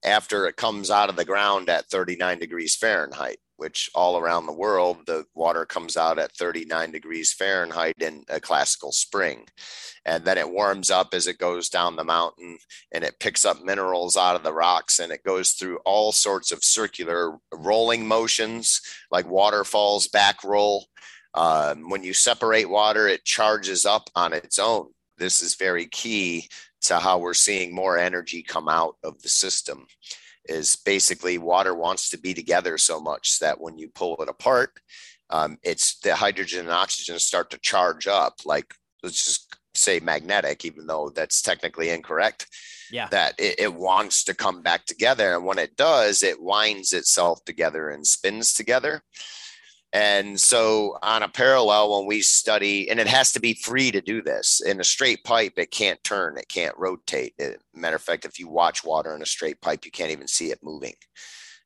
after 0.05 0.47
it 0.47 0.57
comes 0.57 0.91
out 0.91 1.09
of 1.09 1.17
the 1.17 1.25
ground 1.25 1.69
at 1.69 1.87
39 1.87 2.39
degrees 2.39 2.77
Fahrenheit, 2.77 3.39
which 3.57 3.91
all 3.95 4.19
around 4.19 4.47
the 4.47 4.53
world, 4.53 4.99
the 5.07 5.25
water 5.35 5.65
comes 5.65 5.97
out 5.97 6.19
at 6.19 6.37
39 6.37 6.91
degrees 6.91 7.33
Fahrenheit 7.33 7.95
in 8.01 8.25
a 8.29 8.41
classical 8.41 8.93
spring. 8.93 9.47
And 10.05 10.25
then 10.25 10.39
it 10.39 10.51
warms 10.51 10.91
up 10.91 11.09
as 11.13 11.27
it 11.27 11.39
goes 11.39 11.69
down 11.69 11.97
the 11.97 12.05
mountain 12.05 12.59
and 12.93 13.03
it 13.03 13.19
picks 13.19 13.45
up 13.45 13.63
minerals 13.63 14.17
out 14.17 14.37
of 14.37 14.43
the 14.43 14.53
rocks 14.53 14.99
and 14.99 15.11
it 15.11 15.25
goes 15.25 15.53
through 15.53 15.79
all 15.85 16.13
sorts 16.13 16.53
of 16.53 16.63
circular 16.63 17.39
rolling 17.53 18.07
motions 18.07 18.81
like 19.11 19.29
waterfalls, 19.29 20.09
back 20.09 20.45
roll. 20.45 20.87
Um, 21.35 21.91
when 21.91 22.03
you 22.03 22.15
separate 22.15 22.69
water, 22.69 23.09
it 23.09 23.25
charges 23.25 23.85
up 23.85 24.09
on 24.15 24.33
its 24.33 24.59
own. 24.59 24.89
This 25.19 25.43
is 25.43 25.55
very 25.55 25.87
key 25.87 26.49
to 26.83 26.99
how 26.99 27.19
we're 27.19 27.35
seeing 27.35 27.75
more 27.75 27.99
energy 27.99 28.43
come 28.43 28.69
out 28.69 28.97
of 29.03 29.21
the 29.23 29.29
system 29.29 29.87
is 30.49 30.77
basically 30.77 31.39
water 31.39 31.75
wants 31.75 32.11
to 32.11 32.19
be 32.19 32.35
together 32.35 32.79
so 32.79 33.01
much 33.01 33.39
that 33.41 33.61
when 33.61 33.79
you 33.79 33.89
pull 33.89 34.17
it 34.23 34.29
apart 34.29 34.71
um, 35.31 35.59
it's 35.63 35.99
the 36.01 36.15
hydrogen 36.15 36.61
and 36.61 36.71
oxygen 36.71 37.19
start 37.19 37.51
to 37.51 37.59
charge 37.59 38.07
up 38.07 38.35
like 38.45 38.73
let's 39.03 39.25
just 39.25 39.57
say 39.75 40.01
magnetic 40.01 40.65
even 40.65 40.87
though 40.87 41.11
that's 41.15 41.43
technically 41.43 41.91
incorrect 41.91 42.47
Yeah. 42.91 43.09
that 43.11 43.35
it, 43.39 43.57
it 43.59 43.75
wants 43.75 44.25
to 44.25 44.35
come 44.35 44.63
back 44.63 44.87
together 44.87 45.35
and 45.35 45.45
when 45.45 45.59
it 45.59 45.77
does 45.77 46.23
it 46.23 46.41
winds 46.41 46.93
itself 46.93 47.45
together 47.45 47.91
and 47.91 48.07
spins 48.07 48.55
together 48.55 49.03
and 49.93 50.39
so, 50.39 50.99
on 51.03 51.23
a 51.23 51.29
parallel, 51.29 51.97
when 51.97 52.07
we 52.07 52.21
study, 52.21 52.91
and 52.91 53.01
it 53.01 53.07
has 53.07 53.33
to 53.33 53.41
be 53.41 53.55
free 53.55 53.91
to 53.93 54.01
do 54.01 54.21
this 54.23 54.61
in 54.61 54.81
a 54.81 54.85
straight 54.85 55.25
pipe, 55.25 55.55
it 55.57 55.71
can't 55.71 56.03
turn, 56.05 56.37
it 56.39 56.49
can't 56.49 56.77
rotate. 56.77 57.35
It, 57.39 57.63
matter 57.75 57.97
of 57.97 58.03
fact, 58.03 58.25
if 58.25 58.39
you 58.39 58.49
watch 58.49 58.85
water 58.85 59.15
in 59.15 59.23
a 59.23 59.27
straight 59.27 59.61
pipe, 59.61 59.85
you 59.85 59.91
can't 59.91 60.11
even 60.11 60.29
see 60.29 60.51
it 60.51 60.59
moving. 60.63 60.95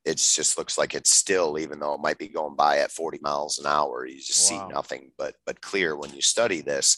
It 0.05 0.17
just 0.17 0.57
looks 0.57 0.79
like 0.79 0.95
it's 0.95 1.11
still, 1.11 1.59
even 1.59 1.79
though 1.79 1.95
it 1.95 2.01
might 2.01 2.19
be 2.19 2.29
going 2.29 2.57
by 2.57 2.79
at 2.79 2.93
40 2.93 3.19
miles 3.21 3.59
an 3.59 3.67
hour. 3.67 4.07
You 4.07 4.17
just 4.19 4.51
Wow. 4.51 4.59
see 4.59 4.67
nothing 4.69 5.13
but 5.19 5.35
but 5.45 5.61
clear 5.61 5.97
when 5.97 6.15
you 6.15 6.23
study 6.23 6.61
this. 6.63 6.97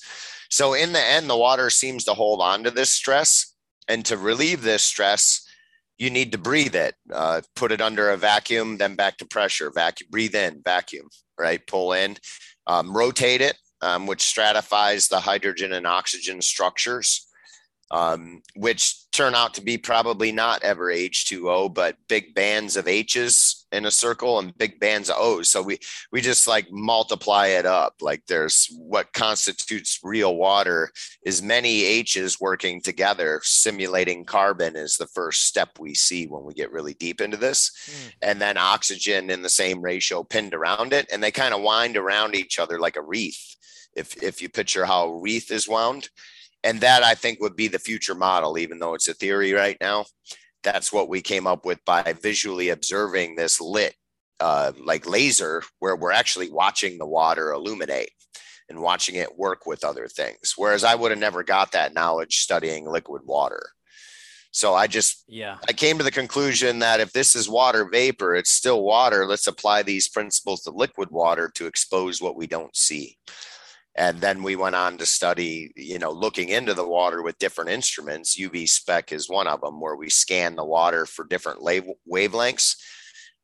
So 0.50 0.74
in 0.74 0.92
the 0.92 1.00
end, 1.00 1.28
the 1.28 1.36
water 1.36 1.70
seems 1.70 2.04
to 2.04 2.14
hold 2.14 2.40
on 2.40 2.62
to 2.64 2.70
this 2.70 2.90
stress, 2.90 3.54
and 3.88 4.04
to 4.06 4.16
relieve 4.16 4.62
this 4.62 4.84
stress, 4.84 5.46
you 5.98 6.10
need 6.10 6.32
to 6.32 6.38
breathe 6.38 6.74
it. 6.74 6.94
Uh, 7.12 7.42
put 7.54 7.72
it 7.72 7.80
under 7.80 8.10
a 8.10 8.16
vacuum, 8.16 8.78
then 8.78 8.94
back 8.94 9.18
to 9.18 9.26
pressure. 9.26 9.70
Vacuum, 9.70 10.08
breathe 10.10 10.34
in, 10.34 10.60
vacuum, 10.64 11.08
right? 11.38 11.66
Pull 11.66 11.92
in, 11.92 12.16
um, 12.66 12.96
rotate 12.96 13.40
it, 13.40 13.56
um, 13.80 14.06
which 14.06 14.22
stratifies 14.22 15.08
the 15.08 15.20
hydrogen 15.20 15.72
and 15.72 15.86
oxygen 15.86 16.40
structures, 16.42 17.28
um, 17.90 18.42
which 18.54 19.10
turn 19.12 19.34
out 19.34 19.54
to 19.54 19.62
be 19.62 19.78
probably 19.78 20.32
not 20.32 20.62
ever 20.62 20.86
H2O, 20.86 21.72
but 21.72 21.96
big 22.08 22.34
bands 22.34 22.76
of 22.76 22.88
H's 22.88 23.61
in 23.72 23.86
a 23.86 23.90
circle 23.90 24.38
and 24.38 24.56
big 24.56 24.78
bands 24.78 25.08
of 25.08 25.16
O's. 25.18 25.50
So 25.50 25.62
we 25.62 25.78
we 26.12 26.20
just 26.20 26.46
like 26.46 26.70
multiply 26.70 27.48
it 27.48 27.66
up. 27.66 27.94
Like 28.00 28.22
there's 28.26 28.68
what 28.76 29.12
constitutes 29.12 29.98
real 30.02 30.36
water 30.36 30.92
is 31.24 31.42
many 31.42 31.84
H's 31.84 32.40
working 32.40 32.80
together. 32.80 33.40
Simulating 33.42 34.24
carbon 34.24 34.76
is 34.76 34.96
the 34.96 35.06
first 35.06 35.46
step 35.46 35.78
we 35.78 35.94
see 35.94 36.26
when 36.26 36.44
we 36.44 36.54
get 36.54 36.72
really 36.72 36.94
deep 36.94 37.20
into 37.20 37.36
this. 37.36 37.70
Mm. 37.86 38.12
And 38.22 38.40
then 38.40 38.56
oxygen 38.56 39.30
in 39.30 39.42
the 39.42 39.48
same 39.48 39.80
ratio 39.82 40.22
pinned 40.22 40.54
around 40.54 40.92
it. 40.92 41.06
And 41.12 41.22
they 41.22 41.30
kind 41.30 41.54
of 41.54 41.62
wind 41.62 41.96
around 41.96 42.34
each 42.34 42.58
other 42.58 42.78
like 42.78 42.96
a 42.96 43.02
wreath. 43.02 43.56
If 43.96 44.22
if 44.22 44.40
you 44.40 44.48
picture 44.48 44.84
how 44.84 45.08
a 45.08 45.20
wreath 45.20 45.50
is 45.50 45.68
wound. 45.68 46.10
And 46.64 46.80
that 46.80 47.02
I 47.02 47.16
think 47.16 47.40
would 47.40 47.56
be 47.56 47.66
the 47.66 47.80
future 47.80 48.14
model, 48.14 48.56
even 48.56 48.78
though 48.78 48.94
it's 48.94 49.08
a 49.08 49.14
theory 49.14 49.52
right 49.52 49.76
now 49.80 50.04
that's 50.62 50.92
what 50.92 51.08
we 51.08 51.20
came 51.20 51.46
up 51.46 51.64
with 51.64 51.84
by 51.84 52.14
visually 52.20 52.68
observing 52.68 53.34
this 53.34 53.60
lit 53.60 53.94
uh, 54.40 54.72
like 54.84 55.08
laser 55.08 55.62
where 55.78 55.94
we're 55.94 56.10
actually 56.10 56.50
watching 56.50 56.98
the 56.98 57.06
water 57.06 57.52
illuminate 57.52 58.10
and 58.68 58.80
watching 58.80 59.14
it 59.14 59.38
work 59.38 59.66
with 59.66 59.84
other 59.84 60.08
things. 60.08 60.54
Whereas 60.56 60.84
i 60.84 60.94
would 60.94 61.10
have 61.12 61.20
never 61.20 61.44
got 61.44 61.72
that 61.72 61.94
knowledge 61.94 62.38
studying 62.38 62.88
liquid 62.88 63.22
water. 63.24 63.70
So 64.50 64.74
i 64.74 64.86
just 64.86 65.24
yeah. 65.28 65.58
I 65.68 65.72
came 65.72 65.96
to 65.98 66.04
the 66.04 66.10
conclusion 66.10 66.80
that 66.80 67.00
if 67.00 67.12
this 67.12 67.36
is 67.36 67.48
water 67.48 67.88
vapor 67.88 68.34
it's 68.34 68.50
still 68.50 68.82
water 68.82 69.26
let's 69.26 69.46
apply 69.46 69.82
these 69.82 70.08
principles 70.08 70.62
to 70.62 70.70
liquid 70.70 71.10
water 71.10 71.50
to 71.54 71.66
expose 71.66 72.20
what 72.20 72.36
we 72.36 72.46
don't 72.46 72.74
see 72.76 73.16
and 73.94 74.20
then 74.20 74.42
we 74.42 74.56
went 74.56 74.74
on 74.74 74.96
to 74.98 75.06
study 75.06 75.72
you 75.76 75.98
know 75.98 76.10
looking 76.10 76.48
into 76.48 76.74
the 76.74 76.86
water 76.86 77.22
with 77.22 77.38
different 77.38 77.70
instruments 77.70 78.38
uv 78.38 78.68
spec 78.68 79.12
is 79.12 79.28
one 79.28 79.46
of 79.46 79.60
them 79.60 79.80
where 79.80 79.96
we 79.96 80.08
scan 80.08 80.56
the 80.56 80.64
water 80.64 81.06
for 81.06 81.24
different 81.24 81.60
wavelengths 81.60 82.76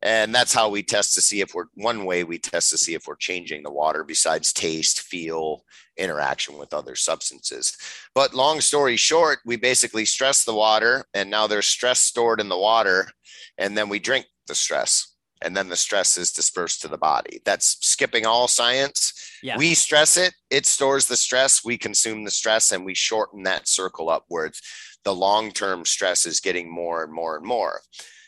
and 0.01 0.33
that's 0.33 0.53
how 0.53 0.69
we 0.69 0.81
test 0.81 1.13
to 1.13 1.21
see 1.21 1.41
if 1.41 1.53
we're 1.53 1.65
one 1.75 2.05
way 2.05 2.23
we 2.23 2.37
test 2.37 2.69
to 2.69 2.77
see 2.77 2.93
if 2.93 3.05
we're 3.05 3.15
changing 3.15 3.63
the 3.63 3.71
water 3.71 4.03
besides 4.03 4.53
taste 4.53 5.01
feel 5.01 5.63
interaction 5.97 6.57
with 6.57 6.73
other 6.73 6.95
substances 6.95 7.77
but 8.15 8.33
long 8.33 8.61
story 8.61 8.95
short 8.95 9.39
we 9.45 9.55
basically 9.55 10.05
stress 10.05 10.45
the 10.45 10.53
water 10.53 11.05
and 11.13 11.29
now 11.29 11.45
there's 11.45 11.67
stress 11.67 11.99
stored 11.99 12.39
in 12.39 12.49
the 12.49 12.57
water 12.57 13.09
and 13.57 13.77
then 13.77 13.89
we 13.89 13.99
drink 13.99 14.25
the 14.47 14.55
stress 14.55 15.15
and 15.41 15.55
then 15.55 15.69
the 15.69 15.75
stress 15.75 16.17
is 16.17 16.31
dispersed 16.31 16.81
to 16.81 16.87
the 16.87 16.97
body. 16.97 17.41
That's 17.45 17.77
skipping 17.85 18.25
all 18.25 18.47
science. 18.47 19.13
Yeah. 19.41 19.57
We 19.57 19.73
stress 19.73 20.17
it, 20.17 20.33
it 20.49 20.65
stores 20.65 21.07
the 21.07 21.17
stress, 21.17 21.63
we 21.63 21.77
consume 21.77 22.23
the 22.23 22.31
stress, 22.31 22.71
and 22.71 22.85
we 22.85 22.93
shorten 22.93 23.43
that 23.43 23.67
circle 23.67 24.09
upwards. 24.09 24.61
The 25.03 25.15
long 25.15 25.51
term 25.51 25.85
stress 25.85 26.25
is 26.25 26.39
getting 26.39 26.71
more 26.71 27.03
and 27.03 27.13
more 27.13 27.37
and 27.37 27.45
more. 27.45 27.81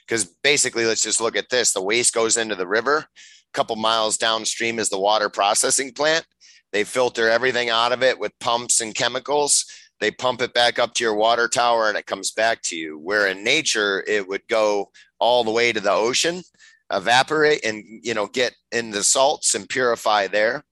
Because 0.07 0.25
basically, 0.43 0.85
let's 0.85 1.03
just 1.03 1.21
look 1.21 1.35
at 1.35 1.49
this 1.49 1.73
the 1.73 1.81
waste 1.81 2.13
goes 2.13 2.37
into 2.37 2.55
the 2.55 2.67
river. 2.67 2.97
A 2.97 3.53
couple 3.53 3.75
miles 3.75 4.17
downstream 4.17 4.79
is 4.79 4.89
the 4.89 4.99
water 4.99 5.29
processing 5.29 5.93
plant. 5.93 6.25
They 6.71 6.83
filter 6.83 7.29
everything 7.29 7.69
out 7.69 7.91
of 7.91 8.01
it 8.01 8.17
with 8.17 8.37
pumps 8.39 8.79
and 8.79 8.95
chemicals. 8.95 9.65
They 9.99 10.11
pump 10.11 10.41
it 10.41 10.53
back 10.53 10.79
up 10.79 10.93
to 10.95 11.03
your 11.03 11.15
water 11.15 11.47
tower 11.47 11.89
and 11.89 11.97
it 11.97 12.07
comes 12.07 12.31
back 12.31 12.61
to 12.63 12.77
you. 12.77 12.97
Where 12.97 13.27
in 13.27 13.43
nature, 13.43 14.03
it 14.07 14.27
would 14.27 14.47
go 14.47 14.91
all 15.19 15.43
the 15.43 15.51
way 15.51 15.71
to 15.71 15.79
the 15.79 15.91
ocean 15.91 16.43
evaporate 16.91 17.63
and 17.63 17.83
you 18.03 18.13
know 18.13 18.27
get 18.27 18.53
in 18.71 18.91
the 18.91 19.03
salts 19.03 19.55
and 19.55 19.69
purify 19.69 20.27
there 20.27 20.63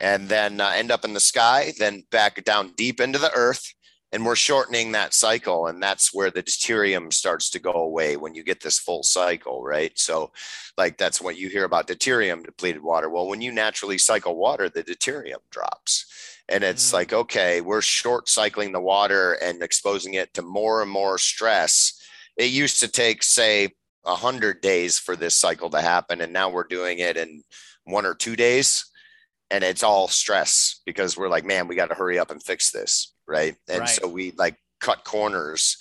and 0.00 0.28
then 0.28 0.60
uh, 0.60 0.72
end 0.74 0.90
up 0.90 1.04
in 1.04 1.12
the 1.12 1.20
sky 1.20 1.72
then 1.78 2.02
back 2.10 2.42
down 2.44 2.72
deep 2.76 3.00
into 3.00 3.18
the 3.18 3.32
earth 3.32 3.74
and 4.12 4.24
we're 4.24 4.36
shortening 4.36 4.92
that 4.92 5.12
cycle 5.12 5.66
and 5.66 5.82
that's 5.82 6.14
where 6.14 6.30
the 6.30 6.42
deuterium 6.42 7.12
starts 7.12 7.50
to 7.50 7.58
go 7.58 7.72
away 7.72 8.16
when 8.16 8.34
you 8.34 8.42
get 8.42 8.62
this 8.62 8.78
full 8.78 9.02
cycle 9.02 9.62
right? 9.62 9.98
So 9.98 10.32
like 10.78 10.96
that's 10.96 11.20
what 11.20 11.36
you 11.36 11.48
hear 11.48 11.64
about 11.64 11.88
deuterium 11.88 12.44
depleted 12.44 12.82
water. 12.82 13.10
Well 13.10 13.28
when 13.28 13.40
you 13.40 13.52
naturally 13.52 13.98
cycle 13.98 14.36
water 14.36 14.68
the 14.68 14.82
deuterium 14.82 15.42
drops. 15.50 16.06
And 16.48 16.62
it's 16.62 16.90
mm. 16.90 16.94
like 16.94 17.12
okay 17.12 17.60
we're 17.60 17.82
short 17.82 18.28
cycling 18.28 18.72
the 18.72 18.80
water 18.80 19.34
and 19.34 19.62
exposing 19.62 20.14
it 20.14 20.32
to 20.34 20.42
more 20.42 20.82
and 20.82 20.90
more 20.90 21.18
stress. 21.18 22.00
It 22.36 22.50
used 22.50 22.80
to 22.80 22.88
take 22.88 23.22
say 23.22 23.70
100 24.02 24.60
days 24.60 24.98
for 24.98 25.16
this 25.16 25.34
cycle 25.34 25.68
to 25.70 25.80
happen 25.80 26.20
and 26.20 26.32
now 26.32 26.48
we're 26.48 26.64
doing 26.64 27.00
it 27.00 27.16
in 27.16 27.42
one 27.84 28.06
or 28.06 28.14
two 28.14 28.36
days 28.36 28.86
and 29.50 29.62
it's 29.62 29.82
all 29.82 30.08
stress 30.08 30.80
because 30.86 31.16
we're 31.16 31.28
like 31.28 31.44
man 31.44 31.68
we 31.68 31.76
got 31.76 31.88
to 31.88 31.94
hurry 31.94 32.18
up 32.18 32.30
and 32.30 32.42
fix 32.42 32.70
this 32.70 33.14
right 33.26 33.56
and 33.68 33.80
right. 33.80 33.88
so 33.88 34.08
we 34.08 34.32
like 34.32 34.56
cut 34.80 35.04
corners 35.04 35.76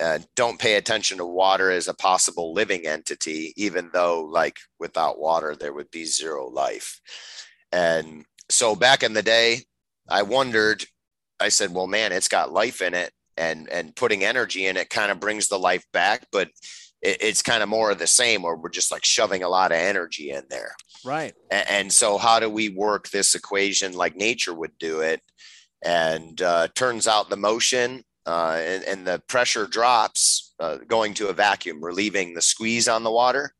uh, 0.00 0.18
don't 0.34 0.58
pay 0.58 0.74
attention 0.74 1.18
to 1.18 1.24
water 1.24 1.70
as 1.70 1.86
a 1.86 1.94
possible 1.94 2.52
living 2.52 2.86
entity 2.86 3.52
even 3.56 3.90
though 3.92 4.24
like 4.24 4.56
without 4.80 5.20
water 5.20 5.54
there 5.54 5.72
would 5.72 5.90
be 5.90 6.04
zero 6.04 6.48
life 6.48 7.00
and 7.70 8.24
so 8.48 8.74
back 8.74 9.02
in 9.02 9.12
the 9.12 9.22
day 9.22 9.60
i 10.08 10.22
wondered 10.22 10.84
i 11.40 11.48
said 11.48 11.72
well 11.72 11.86
man 11.86 12.12
it's 12.12 12.28
got 12.28 12.52
life 12.52 12.82
in 12.82 12.94
it 12.94 13.12
and 13.36 13.68
and 13.68 13.94
putting 13.96 14.24
energy 14.24 14.66
in 14.66 14.76
it 14.76 14.90
kind 14.90 15.10
of 15.10 15.20
brings 15.20 15.48
the 15.48 15.58
life 15.58 15.84
back 15.92 16.26
but 16.32 16.48
it's 17.02 17.42
kind 17.42 17.62
of 17.62 17.68
more 17.68 17.90
of 17.90 17.98
the 17.98 18.06
same 18.06 18.42
where 18.42 18.54
we're 18.54 18.68
just 18.68 18.92
like 18.92 19.04
shoving 19.04 19.42
a 19.42 19.48
lot 19.48 19.72
of 19.72 19.78
energy 19.78 20.30
in 20.30 20.44
there. 20.48 20.74
Right. 21.04 21.34
And, 21.50 21.68
and 21.68 21.92
so 21.92 22.16
how 22.16 22.38
do 22.38 22.48
we 22.48 22.68
work 22.68 23.08
this 23.08 23.34
equation 23.34 23.92
like 23.92 24.16
nature 24.16 24.54
would 24.54 24.78
do 24.78 25.00
it? 25.00 25.20
And 25.84 26.40
uh, 26.40 26.68
turns 26.74 27.08
out 27.08 27.28
the 27.28 27.36
motion 27.36 28.04
uh, 28.24 28.60
and, 28.64 28.84
and, 28.84 29.04
the 29.04 29.20
pressure 29.26 29.66
drops 29.66 30.54
uh, 30.60 30.76
going 30.86 31.12
to 31.14 31.26
a 31.26 31.32
vacuum, 31.32 31.82
relieving 31.82 32.34
the 32.34 32.40
squeeze 32.40 32.86
on 32.86 33.02
the 33.02 33.10
water 33.10 33.52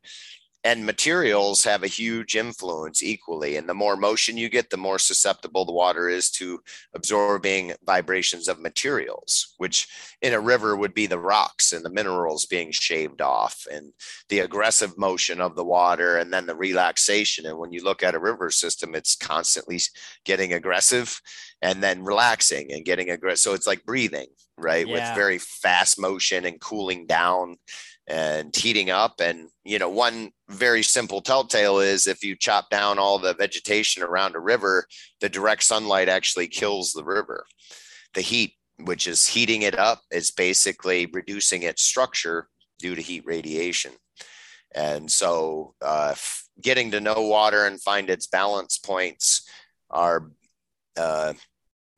and 0.65 0.87
materials 0.87 1.65
have 1.65 1.83
a 1.83 1.89
huge 1.89 2.37
influence 2.37 3.03
equally 3.03 3.57
and 3.57 3.69
the 3.69 3.75
more 3.75 3.97
motion 3.97 4.37
you 4.37 4.49
get 4.49 4.71
the 4.71 4.77
more 4.77 4.99
susceptible 4.99 5.65
the 5.65 5.73
water 5.73 6.09
is 6.09 6.31
to 6.31 6.61
absorbing 6.95 7.73
vibrations 7.85 8.49
of 8.49 8.61
materials 8.61 9.55
which 9.59 9.89
in 10.21 10.33
a 10.33 10.41
river 10.41 10.77
would 10.77 10.95
be 10.95 11.07
the 11.07 11.19
rocks 11.19 11.73
and 11.73 11.85
the 11.85 11.91
minerals 11.91 12.47
being 12.47 12.71
shaved 12.71 13.21
off 13.21 13.67
and 13.73 13.93
the 14.29 14.41
aggressive 14.41 14.97
motion 14.97 15.41
of 15.41 15.57
the 15.57 15.65
water 15.65 16.19
and 16.19 16.33
then 16.33 16.47
the 16.47 16.57
relaxation 16.57 17.47
and 17.47 17.59
when 17.59 17.73
you 17.73 17.83
look 17.83 18.03
at 18.03 18.15
a 18.15 18.21
river 18.21 18.51
system 18.51 18.95
it's 18.95 19.17
constantly 19.17 19.81
getting 20.25 20.53
aggressive 20.53 21.21
and 21.61 21.83
then 21.83 22.03
relaxing 22.03 22.73
and 22.73 22.85
getting 22.85 23.11
aggressive 23.11 23.39
so 23.39 23.55
it's 23.55 23.67
like 23.67 23.85
breathing 23.85 24.29
right 24.59 24.87
yeah. 24.87 24.93
with 24.93 25.17
very 25.17 25.39
fast 25.39 25.99
motion 25.99 26.45
and 26.45 26.61
cooling 26.61 27.07
down 27.07 27.57
and 28.07 28.55
heating 28.55 28.91
up. 28.91 29.21
And, 29.21 29.49
you 29.65 29.79
know, 29.79 29.89
one 29.89 30.33
very 30.49 30.83
simple 30.83 31.21
telltale 31.21 31.79
is 31.79 32.07
if 32.07 32.25
you 32.25 32.37
chop 32.37 32.71
down 32.71 32.99
all 32.99 33.19
the 33.19 33.35
vegetation 33.35 34.03
around 34.03 34.35
a 34.35 34.41
river, 34.41 34.87
the 35.21 35.29
direct 35.29 35.63
sunlight 35.63 36.09
actually 36.09 36.49
kills 36.49 36.93
the 36.93 37.05
river. 37.05 37.45
The 38.15 38.21
heat, 38.21 38.55
which 38.85 39.07
is 39.07 39.27
heating 39.27 39.63
it 39.63 39.79
up, 39.79 40.01
is 40.11 40.31
basically 40.31 41.07
reducing 41.13 41.63
its 41.63 41.83
structure 41.83 42.49
due 42.79 42.95
to 42.95 43.03
heat 43.03 43.23
radiation. 43.25 43.93
And 44.75 45.11
so, 45.11 45.75
uh, 45.81 46.15
getting 46.61 46.91
to 46.91 47.01
know 47.01 47.23
water 47.23 47.67
and 47.67 47.81
find 47.81 48.11
its 48.11 48.27
balance 48.27 48.79
points 48.79 49.49
are 49.91 50.31
uh, 50.97 51.35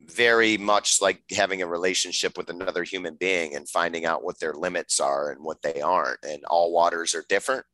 very 0.07 0.57
much 0.57 1.01
like 1.01 1.21
having 1.31 1.61
a 1.61 1.67
relationship 1.67 2.37
with 2.37 2.49
another 2.49 2.83
human 2.83 3.15
being 3.15 3.55
and 3.55 3.69
finding 3.69 4.05
out 4.05 4.23
what 4.23 4.39
their 4.39 4.53
limits 4.53 4.99
are 4.99 5.31
and 5.31 5.43
what 5.43 5.61
they 5.61 5.81
aren't. 5.81 6.23
And 6.23 6.43
all 6.45 6.71
waters 6.71 7.13
are 7.15 7.25
different. 7.27 7.65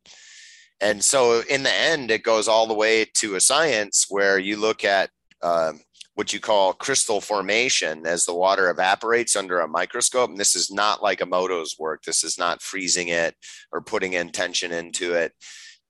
And 0.80 1.02
so, 1.02 1.42
in 1.48 1.62
the 1.62 1.72
end, 1.72 2.10
it 2.10 2.24
goes 2.24 2.48
all 2.48 2.66
the 2.66 2.74
way 2.74 3.04
to 3.04 3.36
a 3.36 3.40
science 3.40 4.06
where 4.08 4.38
you 4.38 4.56
look 4.56 4.84
at 4.84 5.10
uh, 5.40 5.74
what 6.14 6.32
you 6.32 6.40
call 6.40 6.72
crystal 6.72 7.20
formation 7.20 8.06
as 8.06 8.24
the 8.24 8.34
water 8.34 8.68
evaporates 8.68 9.36
under 9.36 9.60
a 9.60 9.68
microscope. 9.68 10.30
And 10.30 10.38
this 10.38 10.54
is 10.54 10.70
not 10.70 11.02
like 11.02 11.20
Emoto's 11.20 11.76
work. 11.78 12.02
This 12.02 12.24
is 12.24 12.36
not 12.36 12.62
freezing 12.62 13.08
it 13.08 13.34
or 13.70 13.80
putting 13.80 14.14
intention 14.14 14.72
into 14.72 15.14
it. 15.14 15.32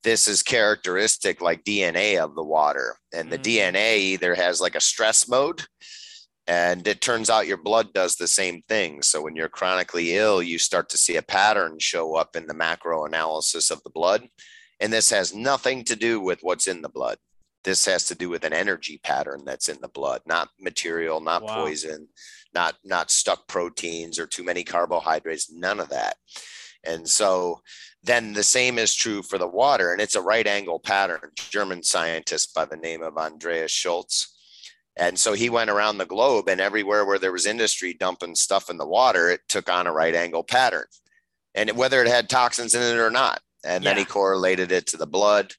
This 0.03 0.29
is 0.29 0.43
characteristic 0.43 1.41
like 1.41 1.65
DNA 1.65 2.19
of 2.19 2.35
the 2.35 2.45
water. 2.45 2.97
And 3.15 3.31
the 3.31 3.39
mm. 3.39 3.45
DNA 3.45 3.97
either 3.97 4.35
has 4.35 4.61
like 4.61 4.75
a 4.75 4.81
stress 4.81 5.29
mode 5.29 5.63
and 6.47 6.87
it 6.89 7.01
turns 7.01 7.31
out 7.31 7.47
your 7.47 7.57
blood 7.57 7.93
does 7.93 8.17
the 8.17 8.27
same 8.27 8.63
thing. 8.69 9.03
So 9.03 9.23
when 9.23 9.37
you're 9.37 9.49
chronically 9.49 10.17
ill, 10.17 10.43
you 10.43 10.59
start 10.59 10.89
to 10.91 10.99
see 10.99 11.17
a 11.17 11.23
pattern 11.23 11.79
show 11.79 12.17
up 12.17 12.35
in 12.35 12.47
the 12.47 12.55
macro 12.55 13.05
analysis 13.05 13.71
of 13.71 13.83
the 13.85 13.91
blood. 13.91 14.29
And 14.81 14.93
this 14.93 15.11
has 15.11 15.35
nothing 15.35 15.85
to 15.85 15.95
do 15.95 16.21
with 16.21 16.41
what's 16.43 16.67
in 16.67 16.83
the 16.83 16.89
blood. 16.89 17.19
This 17.63 17.85
has 17.87 18.07
to 18.07 18.17
do 18.17 18.29
with 18.29 18.45
an 18.45 18.53
energy 18.53 18.99
pattern 19.05 19.43
that's 19.45 19.69
in 19.69 19.81
the 19.81 19.89
blood, 19.89 20.23
not 20.27 20.49
material, 20.59 21.21
not 21.21 21.45
wow. 21.45 21.63
poison, 21.63 22.09
not 22.53 22.75
not 22.83 23.13
stuck 23.13 23.47
proteins 23.47 24.19
or 24.19 24.27
too 24.27 24.43
many 24.43 24.65
carbohydrates, 24.65 25.53
none 25.53 25.79
of 25.79 25.89
that. 25.91 26.17
And 26.85 27.09
so 27.09 27.61
then 28.03 28.33
the 28.33 28.43
same 28.43 28.81
is 28.81 28.97
true 28.97 29.23
for 29.23 29.39
the 29.39 29.47
water, 29.47 29.93
and 29.93 30.01
it's 30.01 30.17
a 30.17 30.21
right 30.21 30.47
angle 30.47 30.81
pattern. 30.81 31.31
German 31.37 31.85
scientist 31.85 32.53
by 32.53 32.65
the 32.65 32.77
name 32.77 33.01
of 33.01 33.17
Andreas 33.17 33.71
Schulze 33.71 34.32
and 34.97 35.19
so 35.19 35.33
he 35.33 35.49
went 35.49 35.71
around 35.71 35.99
the 35.99 36.07
globe 36.07 36.49
and 36.49 36.61
everywhere 36.61 37.05
where 37.05 37.19
there 37.19 37.33
was 37.33 37.47
industry 37.47 37.95
dumping 37.95 38.35
stuff 38.35 38.69
in 38.69 38.77
the 38.77 38.87
water, 38.87 39.31
it 39.31 39.41
took 39.49 39.71
on 39.71 39.87
a 39.87 39.93
right 39.93 40.15
angle 40.15 40.45
pattern. 40.45 40.87
And 41.55 41.71
whether 41.73 42.03
it 42.03 42.09
had 42.09 42.29
toxins 42.29 42.75
in 42.75 42.83
it 42.83 42.99
or 42.99 43.11
not, 43.11 43.41
And 43.65 43.85
then 43.85 43.97
he 43.97 44.05
correlated 44.05 44.73
it 44.73 44.87
to 44.89 44.97
the 44.97 45.07
blood. 45.07 45.55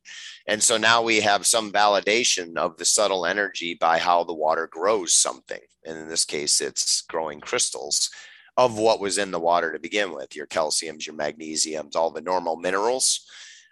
And 0.47 0.61
so 0.61 0.77
now 0.77 1.01
we 1.01 1.21
have 1.21 1.45
some 1.45 1.71
validation 1.71 2.57
of 2.57 2.77
the 2.77 2.85
subtle 2.85 3.25
energy 3.25 3.75
by 3.79 3.97
how 3.97 4.23
the 4.23 4.33
water 4.33 4.67
grows 4.67 5.13
something. 5.13 5.61
And 5.85 5.97
in 5.97 6.09
this 6.09 6.25
case, 6.25 6.59
it's 6.59 7.01
growing 7.03 7.39
crystals 7.39 8.09
of 8.57 8.77
what 8.77 8.99
was 8.99 9.17
in 9.17 9.31
the 9.31 9.39
water 9.39 9.71
to 9.71 9.79
begin 9.79 10.13
with 10.13 10.35
your 10.35 10.47
calciums, 10.47 11.07
your 11.07 11.15
magnesiums, 11.15 11.95
all 11.95 12.11
the 12.11 12.21
normal 12.21 12.57
minerals 12.57 13.25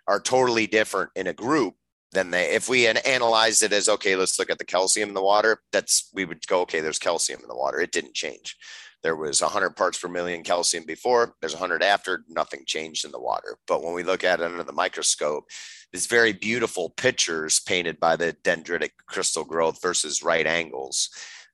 are 0.08 0.20
totally 0.20 0.66
different 0.66 1.12
in 1.16 1.28
a 1.28 1.34
group 1.34 1.76
than 2.12 2.32
they 2.32 2.54
if 2.54 2.68
we 2.68 2.88
analyzed 2.88 3.64
it 3.64 3.74
as 3.74 3.88
okay 3.88 4.16
let's 4.16 4.38
look 4.38 4.50
at 4.50 4.58
the 4.58 4.66
calcium 4.66 5.10
in 5.10 5.16
the 5.16 5.24
water 5.24 5.62
that's 5.72 6.10
we 6.14 6.26
would 6.26 6.46
go 6.48 6.62
okay 6.62 6.80
there's 6.80 7.00
calcium 7.00 7.40
in 7.42 7.48
the 7.48 7.56
water 7.56 7.80
it 7.80 7.92
didn't 7.92 8.14
change 8.14 8.58
there 9.04 9.16
was 9.16 9.42
100 9.42 9.72
parts 9.72 9.98
per 9.98 10.08
million 10.08 10.44
calcium 10.44 10.86
before 10.86 11.36
there's 11.40 11.54
100 11.54 11.82
after 11.82 12.24
nothing 12.30 12.64
changed 12.66 13.06
in 13.06 13.12
the 13.12 13.20
water 13.20 13.58
but 13.68 13.84
when 13.84 13.94
we 13.94 14.04
look 14.04 14.24
at 14.24 14.40
it 14.40 14.46
under 14.46 14.64
the 14.64 14.74
microscope 14.74 15.46
these 15.94 16.08
very 16.08 16.34
beautiful 16.34 16.90
pictures 16.90 17.60
painted 17.60 18.00
by 18.00 18.16
the 18.16 18.36
dendritic 18.44 18.92
crystal 19.08 19.44
growth 19.44 19.82
versus 19.82 20.24
right 20.24 20.48
angles 20.48 21.10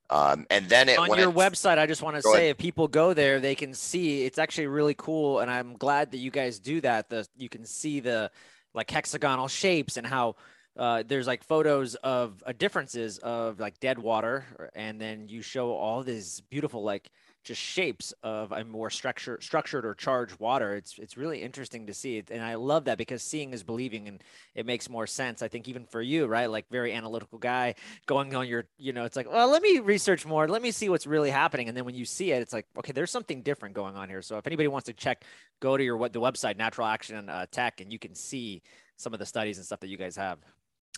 um, 0.10 0.48
and 0.50 0.70
then 0.70 0.88
it 0.88 0.98
on 0.98 1.18
your 1.18 1.32
website, 1.34 1.78
I 1.78 1.86
just 1.86 2.02
want 2.02 2.16
to 2.16 2.22
say, 2.22 2.30
ahead. 2.30 2.52
if 2.52 2.58
people 2.58 2.88
go 2.88 3.14
there, 3.14 3.42
they 3.42 3.56
can 3.56 3.74
see 3.74 4.24
it's 4.24 4.38
actually 4.38 4.68
really 4.68 4.94
cool, 4.94 5.40
and 5.40 5.52
I'm 5.52 5.76
glad 5.76 6.12
that 6.12 6.20
you 6.20 6.32
guys 6.32 6.60
do 6.60 6.80
that. 6.80 7.10
The 7.10 7.28
you 7.36 7.50
can 7.50 7.66
see 7.66 8.00
the 8.00 8.32
like 8.74 8.90
hexagonal 8.90 9.48
shapes 9.48 9.98
and 9.98 10.06
how 10.06 10.36
uh, 10.78 11.04
there's 11.08 11.28
like 11.28 11.44
photos 11.44 11.96
of 11.96 12.44
uh, 12.46 12.54
differences 12.58 13.18
of 13.20 13.60
like 13.60 13.80
dead 13.80 13.98
water, 13.98 14.46
and 14.76 15.02
then 15.02 15.28
you 15.28 15.42
show 15.42 15.72
all 15.72 16.04
these 16.04 16.42
beautiful 16.50 16.84
like 16.84 17.10
just 17.48 17.62
shapes 17.62 18.14
of 18.24 18.52
a 18.52 18.64
more 18.66 18.90
structured 18.90 19.42
structured 19.42 19.86
or 19.86 19.96
charged 19.96 20.38
water. 20.40 20.76
It's 20.76 21.00
it's 21.00 21.16
really 21.16 21.42
interesting 21.42 21.88
to 21.88 21.94
see 21.94 22.18
it, 22.18 22.30
and 22.30 22.44
I 22.44 22.56
love 22.56 22.86
that 22.86 22.98
because 22.98 23.24
seeing 23.24 23.54
is 23.54 23.64
believing, 23.64 24.08
and 24.08 24.22
it 24.54 24.66
makes 24.66 24.90
more 24.90 25.08
sense. 25.08 25.42
I 25.42 25.48
think 25.48 25.68
even 25.68 25.86
for 25.86 26.02
you, 26.02 26.28
right? 26.28 26.48
Like 26.48 26.66
very 26.70 26.94
analytical 26.94 27.40
guy 27.40 27.76
going 28.06 28.36
on 28.36 28.48
your, 28.48 28.66
you 28.78 28.92
know, 28.92 29.06
it's 29.06 29.16
like, 29.16 29.32
well, 29.32 29.50
let 29.50 29.62
me 29.62 29.80
research 29.80 30.26
more, 30.26 30.48
let 30.48 30.62
me 30.62 30.72
see 30.72 30.90
what's 30.90 31.08
really 31.08 31.32
happening, 31.32 31.70
and 31.70 31.78
then 31.78 31.86
when 31.86 31.96
you 31.96 32.06
see 32.06 32.32
it, 32.32 32.42
it's 32.42 32.54
like, 32.54 32.66
okay, 32.78 32.92
there's 32.92 33.12
something 33.12 33.42
different 33.42 33.74
going 33.74 33.96
on 33.96 34.10
here. 34.10 34.22
So 34.22 34.38
if 34.38 34.46
anybody 34.46 34.68
wants 34.68 34.88
to 34.88 34.94
check, 34.94 35.24
go 35.62 35.78
to 35.78 35.84
your 35.84 35.96
what 35.96 36.12
the 36.12 36.22
website 36.22 36.58
Natural 36.58 36.88
Action 36.88 37.30
uh, 37.30 37.46
Tech, 37.50 37.80
and 37.80 37.92
you 37.92 37.98
can 37.98 38.14
see 38.14 38.62
some 38.98 39.14
of 39.14 39.20
the 39.20 39.26
studies 39.26 39.58
and 39.58 39.66
stuff 39.66 39.80
that 39.80 39.88
you 39.88 39.98
guys 39.98 40.18
have. 40.18 40.40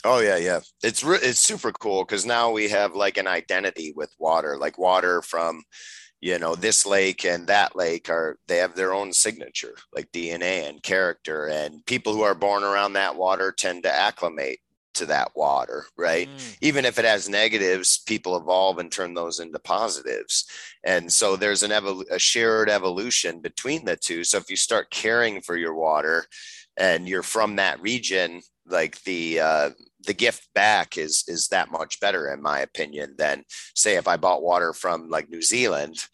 Oh 0.06 0.20
yeah, 0.20 0.38
yeah. 0.38 0.62
It's 0.82 1.04
re- 1.04 1.20
it's 1.22 1.42
super 1.42 1.72
cool 1.74 2.06
because 2.06 2.26
now 2.26 2.52
we 2.52 2.70
have 2.70 2.96
like 2.96 3.18
an 3.18 3.28
identity 3.28 3.94
with 3.96 4.14
water, 4.18 4.58
like 4.58 4.78
water 4.78 5.22
from 5.22 5.64
you 6.22 6.38
know 6.40 6.56
this 6.56 6.86
lake 6.86 7.26
and 7.26 7.48
that 7.48 7.76
lake 7.76 8.10
are 8.10 8.38
they 8.48 8.58
have 8.58 8.76
their 8.76 8.94
own 8.94 9.14
signature 9.14 9.76
like 9.94 10.12
dna 10.12 10.70
and 10.70 10.84
character. 10.84 11.48
And 11.48 11.86
people 11.86 12.14
who 12.14 12.22
are 12.22 12.36
born 12.36 12.64
around 12.64 12.94
that 12.94 13.16
water 13.16 13.52
tend 13.52 13.84
to 13.84 13.94
acclimate 13.94 14.60
to 14.96 15.06
that 15.06 15.32
water 15.36 15.86
right? 15.98 16.28
Mm. 16.28 16.58
even 16.62 16.84
if 16.84 17.00
it 17.00 17.06
has 17.06 17.30
negatives 17.30 18.00
people 18.00 18.36
evolve 18.36 18.80
and 18.80 18.92
turn 18.92 19.14
those 19.14 19.40
into 19.40 19.60
positives. 19.60 20.46
And 20.84 21.12
so 21.12 21.36
there's 21.36 21.64
an 21.64 21.72
evol- 21.72 22.10
a 22.10 22.20
shared 22.20 22.70
evolution 22.70 23.40
between 23.40 23.86
the 23.86 23.96
two. 23.96 24.24
So 24.24 24.38
if 24.38 24.50
you 24.50 24.56
start 24.56 24.90
caring 24.90 25.42
for 25.42 25.56
your 25.56 25.76
water 25.76 26.26
and 26.76 27.08
you're 27.08 27.24
from 27.24 27.58
that 27.58 27.82
region 27.82 28.42
like 28.66 29.02
the 29.04 29.40
uh, 29.40 29.70
the 30.06 30.14
gift 30.14 30.48
back 30.54 30.98
is 30.98 31.24
is 31.28 31.50
that 31.50 31.72
much 31.72 32.00
better 32.00 32.32
in 32.32 32.42
my 32.42 32.60
opinion 32.60 33.16
than 33.18 33.44
say 33.76 33.96
if 33.96 34.08
I 34.08 34.18
bought 34.18 34.44
water 34.44 34.74
from 34.74 35.10
like 35.10 35.30
New 35.30 35.42
Zealand. 35.42 36.06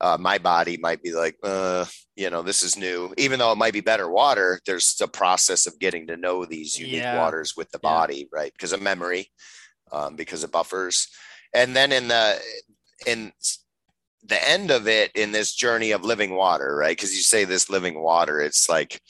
Uh, 0.00 0.18
my 0.20 0.38
body 0.38 0.76
might 0.76 1.02
be 1.02 1.12
like, 1.12 1.36
uh, 1.44 1.84
you 2.16 2.28
know, 2.28 2.42
this 2.42 2.62
is 2.62 2.76
new. 2.76 3.14
Even 3.16 3.38
though 3.38 3.52
it 3.52 3.58
might 3.58 3.72
be 3.72 3.80
better 3.80 4.10
water, 4.10 4.60
there's 4.66 4.96
the 4.96 5.08
process 5.08 5.66
of 5.66 5.78
getting 5.78 6.08
to 6.08 6.16
know 6.16 6.44
these 6.44 6.78
unique 6.78 6.96
yeah. 6.96 7.16
waters 7.16 7.56
with 7.56 7.70
the 7.70 7.78
yeah. 7.82 7.88
body, 7.88 8.28
right? 8.32 8.52
Because 8.52 8.72
of 8.72 8.82
memory, 8.82 9.30
um, 9.92 10.16
because 10.16 10.42
of 10.42 10.52
buffers, 10.52 11.08
and 11.54 11.74
then 11.74 11.92
in 11.92 12.08
the 12.08 12.38
in 13.06 13.32
the 14.26 14.48
end 14.48 14.70
of 14.70 14.88
it 14.88 15.12
in 15.14 15.32
this 15.32 15.54
journey 15.54 15.92
of 15.92 16.04
living 16.04 16.34
water, 16.34 16.76
right? 16.76 16.96
Because 16.96 17.14
you 17.14 17.22
say 17.22 17.44
this 17.44 17.70
living 17.70 18.02
water, 18.02 18.40
it's 18.40 18.68
like 18.68 19.00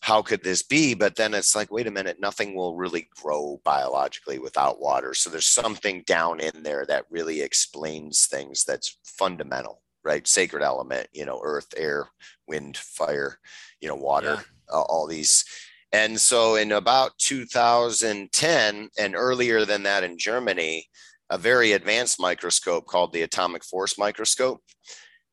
how 0.00 0.22
could 0.22 0.42
this 0.42 0.62
be? 0.62 0.94
But 0.94 1.16
then 1.16 1.34
it's 1.34 1.54
like, 1.54 1.70
wait 1.70 1.86
a 1.86 1.90
minute, 1.90 2.18
nothing 2.20 2.54
will 2.54 2.76
really 2.76 3.08
grow 3.22 3.60
biologically 3.64 4.38
without 4.38 4.80
water. 4.80 5.12
So 5.14 5.28
there's 5.28 5.46
something 5.46 6.02
down 6.06 6.40
in 6.40 6.62
there 6.62 6.86
that 6.86 7.04
really 7.10 7.42
explains 7.42 8.26
things 8.26 8.64
that's 8.64 8.98
fundamental, 9.04 9.82
right? 10.02 10.26
Sacred 10.26 10.62
element, 10.62 11.08
you 11.12 11.26
know, 11.26 11.40
earth, 11.44 11.68
air, 11.76 12.08
wind, 12.48 12.78
fire, 12.78 13.38
you 13.80 13.88
know, 13.88 13.94
water, 13.94 14.36
yeah. 14.36 14.74
uh, 14.74 14.82
all 14.82 15.06
these. 15.06 15.44
And 15.92 16.18
so 16.18 16.54
in 16.54 16.72
about 16.72 17.18
2010 17.18 18.88
and 18.98 19.14
earlier 19.14 19.66
than 19.66 19.82
that 19.82 20.02
in 20.02 20.16
Germany, 20.16 20.86
a 21.28 21.36
very 21.36 21.72
advanced 21.72 22.18
microscope 22.18 22.86
called 22.86 23.12
the 23.12 23.22
atomic 23.22 23.64
force 23.64 23.98
microscope 23.98 24.62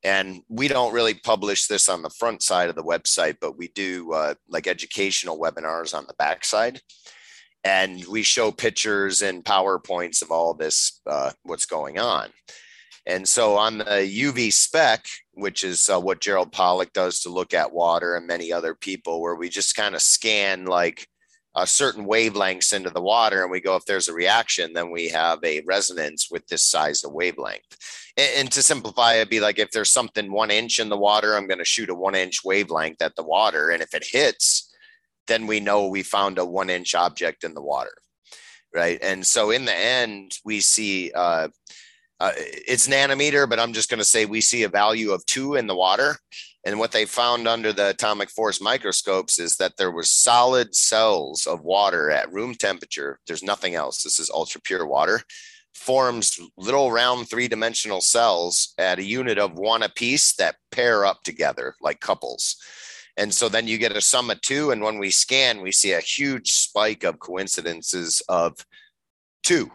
and 0.03 0.41
we 0.47 0.67
don't 0.67 0.93
really 0.93 1.13
publish 1.13 1.67
this 1.67 1.89
on 1.89 2.01
the 2.01 2.09
front 2.09 2.41
side 2.41 2.69
of 2.69 2.75
the 2.75 2.83
website 2.83 3.37
but 3.41 3.57
we 3.57 3.67
do 3.69 4.11
uh, 4.13 4.33
like 4.47 4.67
educational 4.67 5.39
webinars 5.39 5.93
on 5.95 6.05
the 6.07 6.13
back 6.17 6.45
side 6.45 6.81
and 7.63 8.05
we 8.05 8.23
show 8.23 8.51
pictures 8.51 9.21
and 9.21 9.43
powerpoints 9.43 10.21
of 10.21 10.31
all 10.31 10.53
this 10.53 11.01
uh, 11.05 11.31
what's 11.43 11.65
going 11.65 11.99
on. 11.99 12.29
And 13.05 13.27
so 13.27 13.55
on 13.55 13.79
the 13.79 13.85
uv 13.85 14.51
spec 14.51 15.05
which 15.33 15.63
is 15.63 15.89
uh, 15.89 15.99
what 15.99 16.19
gerald 16.19 16.51
pollack 16.51 16.91
does 16.91 17.21
to 17.21 17.29
look 17.29 17.53
at 17.53 17.71
water 17.71 18.15
and 18.15 18.27
many 18.27 18.51
other 18.51 18.75
people 18.75 19.21
where 19.21 19.35
we 19.35 19.47
just 19.47 19.77
kind 19.77 19.95
of 19.95 20.01
scan 20.01 20.65
like 20.65 21.07
a 21.57 21.65
certain 21.65 22.05
wavelengths 22.05 22.71
into 22.71 22.89
the 22.91 23.01
water 23.01 23.41
and 23.41 23.51
we 23.51 23.59
go 23.59 23.75
if 23.75 23.83
there's 23.85 24.07
a 24.07 24.13
reaction 24.13 24.73
then 24.73 24.91
we 24.91 25.09
have 25.09 25.39
a 25.43 25.61
resonance 25.61 26.29
with 26.29 26.45
this 26.47 26.63
size 26.63 27.03
of 27.03 27.11
wavelength 27.11 27.77
and, 28.15 28.29
and 28.37 28.51
to 28.51 28.61
simplify 28.61 29.15
it'd 29.15 29.29
be 29.29 29.39
like 29.39 29.57
if 29.57 29.71
there's 29.71 29.91
something 29.91 30.31
one 30.31 30.51
inch 30.51 30.79
in 30.79 30.87
the 30.87 30.97
water 30.97 31.35
i'm 31.35 31.47
going 31.47 31.57
to 31.57 31.65
shoot 31.65 31.89
a 31.89 31.95
one 31.95 32.15
inch 32.15 32.43
wavelength 32.45 33.01
at 33.01 33.15
the 33.15 33.23
water 33.23 33.71
and 33.71 33.81
if 33.81 33.93
it 33.93 34.05
hits 34.05 34.71
then 35.27 35.47
we 35.47 35.59
know 35.59 35.87
we 35.87 36.03
found 36.03 36.37
a 36.37 36.45
one 36.45 36.69
inch 36.69 36.93
object 36.93 37.43
in 37.43 37.53
the 37.55 37.61
water 37.61 37.97
right 38.73 38.99
and 39.01 39.25
so 39.25 39.49
in 39.49 39.65
the 39.65 39.75
end 39.75 40.37
we 40.45 40.59
see 40.59 41.11
uh, 41.15 41.47
uh, 42.19 42.31
it's 42.35 42.87
nanometer, 42.87 43.47
but 43.47 43.59
I'm 43.59 43.73
just 43.73 43.89
going 43.89 43.99
to 43.99 44.05
say 44.05 44.25
we 44.25 44.41
see 44.41 44.63
a 44.63 44.69
value 44.69 45.11
of 45.11 45.25
two 45.25 45.55
in 45.55 45.67
the 45.67 45.75
water. 45.75 46.17
And 46.67 46.79
what 46.79 46.91
they 46.91 47.05
found 47.05 47.47
under 47.47 47.71
the 47.71 47.91
atomic 47.91 48.29
force 48.29 48.59
microscopes 48.59 49.39
is 49.39 49.55
that 49.55 49.77
there 49.77 49.89
were 49.89 50.03
solid 50.03 50.75
cells 50.75 51.47
of 51.47 51.63
water 51.63 52.11
at 52.11 52.29
room 52.33 52.55
temperature. 52.55 53.21
There's 53.25 53.41
nothing 53.41 53.75
else. 53.75 54.03
This 54.03 54.19
is 54.19 54.29
ultra 54.29 54.59
pure 54.59 54.85
water. 54.85 55.21
Forms 55.73 56.37
little 56.57 56.91
round 56.91 57.29
three 57.29 57.47
dimensional 57.47 58.01
cells 58.01 58.73
at 58.77 58.99
a 58.99 59.05
unit 59.05 59.37
of 59.37 59.57
one 59.57 59.81
apiece 59.81 60.33
that 60.33 60.57
pair 60.71 61.05
up 61.05 61.23
together 61.23 61.73
like 61.79 62.01
couples. 62.01 62.57
And 63.15 63.33
so 63.33 63.47
then 63.47 63.69
you 63.69 63.77
get 63.77 63.95
a 63.95 64.01
sum 64.01 64.29
of 64.29 64.41
two. 64.41 64.71
And 64.71 64.81
when 64.81 64.97
we 64.99 65.09
scan, 65.09 65.61
we 65.61 65.71
see 65.71 65.93
a 65.93 66.01
huge 66.01 66.51
spike 66.51 67.05
of 67.05 67.19
coincidences 67.19 68.21
of 68.27 68.65
two 69.41 69.71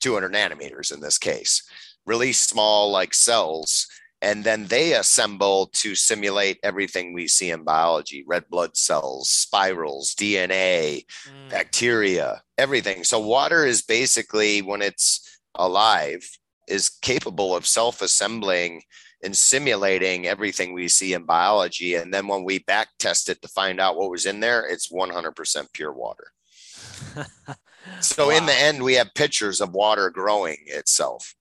200 0.00 0.30
nanometers 0.30 0.92
in 0.92 1.00
this 1.00 1.16
case, 1.16 1.62
really 2.04 2.34
small 2.34 2.90
like 2.90 3.14
cells. 3.14 3.86
And 4.20 4.42
then 4.42 4.66
they 4.66 4.94
assemble 4.94 5.66
to 5.74 5.94
simulate 5.94 6.58
everything 6.62 7.12
we 7.12 7.28
see 7.28 7.50
in 7.50 7.62
biology 7.62 8.24
red 8.26 8.48
blood 8.50 8.76
cells, 8.76 9.30
spirals, 9.30 10.14
DNA, 10.14 11.04
mm. 11.06 11.50
bacteria, 11.50 12.42
everything. 12.56 13.04
So, 13.04 13.20
water 13.20 13.64
is 13.64 13.82
basically, 13.82 14.60
when 14.60 14.82
it's 14.82 15.38
alive, 15.54 16.28
is 16.66 16.88
capable 16.88 17.54
of 17.54 17.66
self 17.66 18.02
assembling 18.02 18.82
and 19.22 19.36
simulating 19.36 20.26
everything 20.26 20.72
we 20.72 20.88
see 20.88 21.12
in 21.12 21.24
biology. 21.24 21.94
And 21.94 22.12
then 22.12 22.28
when 22.28 22.44
we 22.44 22.60
back 22.60 22.88
test 22.98 23.28
it 23.28 23.42
to 23.42 23.48
find 23.48 23.80
out 23.80 23.96
what 23.96 24.10
was 24.10 24.26
in 24.26 24.40
there, 24.40 24.64
it's 24.66 24.92
100% 24.92 25.72
pure 25.72 25.92
water. 25.92 26.32
So 28.00 28.28
wow. 28.28 28.36
in 28.36 28.46
the 28.46 28.54
end, 28.54 28.82
we 28.82 28.94
have 28.94 29.14
pictures 29.14 29.60
of 29.60 29.74
water 29.74 30.10
growing 30.10 30.58
itself. 30.66 31.34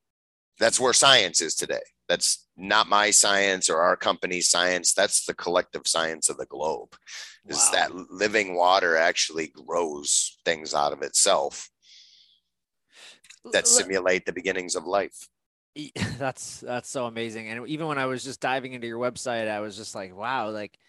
That's 0.59 0.79
where 0.79 0.93
science 0.93 1.41
is 1.41 1.55
today. 1.55 1.81
That's 2.07 2.47
not 2.55 2.87
my 2.87 3.11
science 3.11 3.69
or 3.69 3.81
our 3.81 3.97
company's 3.97 4.49
science. 4.49 4.93
That's 4.93 5.25
the 5.25 5.33
collective 5.33 5.83
science 5.85 6.29
of 6.29 6.37
the 6.37 6.45
globe. 6.45 6.89
Wow. 7.45 7.49
Is 7.49 7.71
that 7.71 7.93
living 8.11 8.55
water 8.55 8.95
actually 8.95 9.47
grows 9.47 10.37
things 10.45 10.73
out 10.73 10.93
of 10.93 11.01
itself 11.01 11.69
that 13.51 13.67
simulate 13.67 14.25
the 14.25 14.33
beginnings 14.33 14.75
of 14.75 14.85
life. 14.85 15.27
That's 16.17 16.61
that's 16.61 16.89
so 16.89 17.05
amazing. 17.05 17.49
And 17.49 17.67
even 17.67 17.85
when 17.85 17.99
I 17.99 18.07
was 18.07 18.23
just 18.23 18.41
diving 18.41 18.73
into 18.73 18.87
your 18.87 18.97
website, 18.97 19.47
I 19.47 19.59
was 19.59 19.77
just 19.77 19.93
like, 19.93 20.15
wow, 20.15 20.49
like 20.49 20.79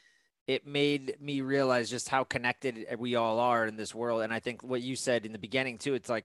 it 0.47 0.67
made 0.67 1.15
me 1.21 1.43
realize 1.43 1.91
just 1.91 2.09
how 2.09 2.25
connected 2.25 2.87
we 2.99 3.15
all 3.15 3.39
are 3.39 3.67
in 3.67 3.77
this 3.77 3.95
world. 3.95 4.23
And 4.23 4.33
I 4.33 4.41
think 4.41 4.63
what 4.63 4.81
you 4.81 4.97
said 4.97 5.27
in 5.27 5.33
the 5.33 5.39
beginning 5.39 5.77
too, 5.77 5.93
it's 5.93 6.09
like, 6.09 6.25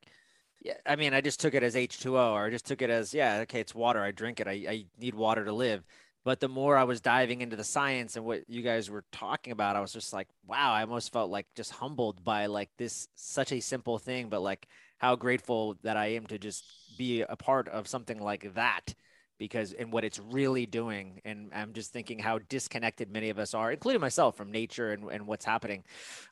yeah, 0.63 0.75
I 0.85 0.95
mean, 0.95 1.13
I 1.13 1.19
just 1.19 1.41
took 1.41 1.53
it 1.53 1.61
as 1.61 1.75
H2O 1.75 2.31
or 2.31 2.45
I 2.45 2.49
just 2.49 2.65
took 2.65 2.81
it 2.81 2.89
as, 2.89 3.13
yeah, 3.13 3.39
okay, 3.39 3.59
it's 3.59 3.75
water. 3.75 4.01
I 4.01 4.11
drink 4.11 4.39
it. 4.39 4.47
I, 4.47 4.65
I 4.67 4.85
need 4.97 5.13
water 5.13 5.43
to 5.43 5.51
live. 5.51 5.83
But 6.23 6.39
the 6.39 6.47
more 6.47 6.77
I 6.77 6.85
was 6.85 7.01
diving 7.01 7.41
into 7.41 7.57
the 7.57 7.65
science 7.65 8.15
and 8.15 8.25
what 8.25 8.49
you 8.49 8.61
guys 8.61 8.89
were 8.89 9.03
talking 9.11 9.51
about, 9.51 9.75
I 9.75 9.81
was 9.81 9.91
just 9.91 10.13
like, 10.13 10.29
wow, 10.47 10.71
I 10.71 10.81
almost 10.81 11.11
felt 11.11 11.29
like 11.29 11.47
just 11.53 11.73
humbled 11.73 12.23
by 12.23 12.45
like 12.45 12.69
this 12.77 13.09
such 13.15 13.51
a 13.51 13.59
simple 13.59 13.99
thing, 13.99 14.29
but 14.29 14.41
like 14.41 14.67
how 14.99 15.17
grateful 15.17 15.75
that 15.83 15.97
I 15.97 16.07
am 16.13 16.25
to 16.27 16.39
just 16.39 16.63
be 16.97 17.23
a 17.23 17.35
part 17.35 17.67
of 17.67 17.89
something 17.89 18.21
like 18.21 18.53
that 18.55 18.93
because 19.37 19.73
and 19.73 19.91
what 19.91 20.05
it's 20.05 20.19
really 20.19 20.67
doing 20.67 21.19
and 21.25 21.49
i'm 21.55 21.73
just 21.73 21.91
thinking 21.91 22.19
how 22.19 22.39
disconnected 22.49 23.11
many 23.11 23.29
of 23.31 23.39
us 23.39 23.55
are 23.55 23.71
including 23.71 23.99
myself 23.99 24.37
from 24.37 24.51
nature 24.51 24.91
and, 24.91 25.09
and 25.11 25.25
what's 25.25 25.43
happening 25.43 25.83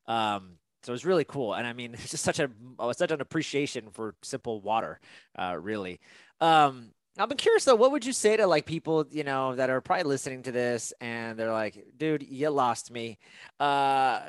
um, 0.07 0.51
so 0.83 0.91
it 0.91 0.93
was 0.93 1.05
really 1.05 1.25
cool. 1.25 1.53
And 1.53 1.67
i 1.67 1.73
mean 1.73 1.93
it's 1.93 2.11
just 2.11 2.23
such 2.23 2.39
a 2.39 2.49
such 2.93 3.11
an 3.11 3.21
appreciation 3.21 3.89
for 3.91 4.15
simple 4.21 4.61
water 4.61 4.99
uh, 5.37 5.57
really. 5.59 5.99
Um, 6.39 6.91
I've 7.17 7.29
been 7.29 7.37
curious 7.37 7.65
though 7.65 7.75
what 7.75 7.91
would 7.91 8.05
you 8.05 8.13
say 8.13 8.37
to 8.37 8.47
like 8.47 8.65
people 8.65 9.05
you 9.11 9.23
know 9.23 9.55
that 9.55 9.69
are 9.69 9.81
probably 9.81 10.05
listening 10.05 10.43
to 10.43 10.51
this 10.51 10.93
and 11.01 11.37
they're 11.37 11.51
like 11.51 11.85
dude 11.97 12.23
you 12.23 12.49
lost 12.49 12.91
me. 12.91 13.17
Uh, 13.59 14.21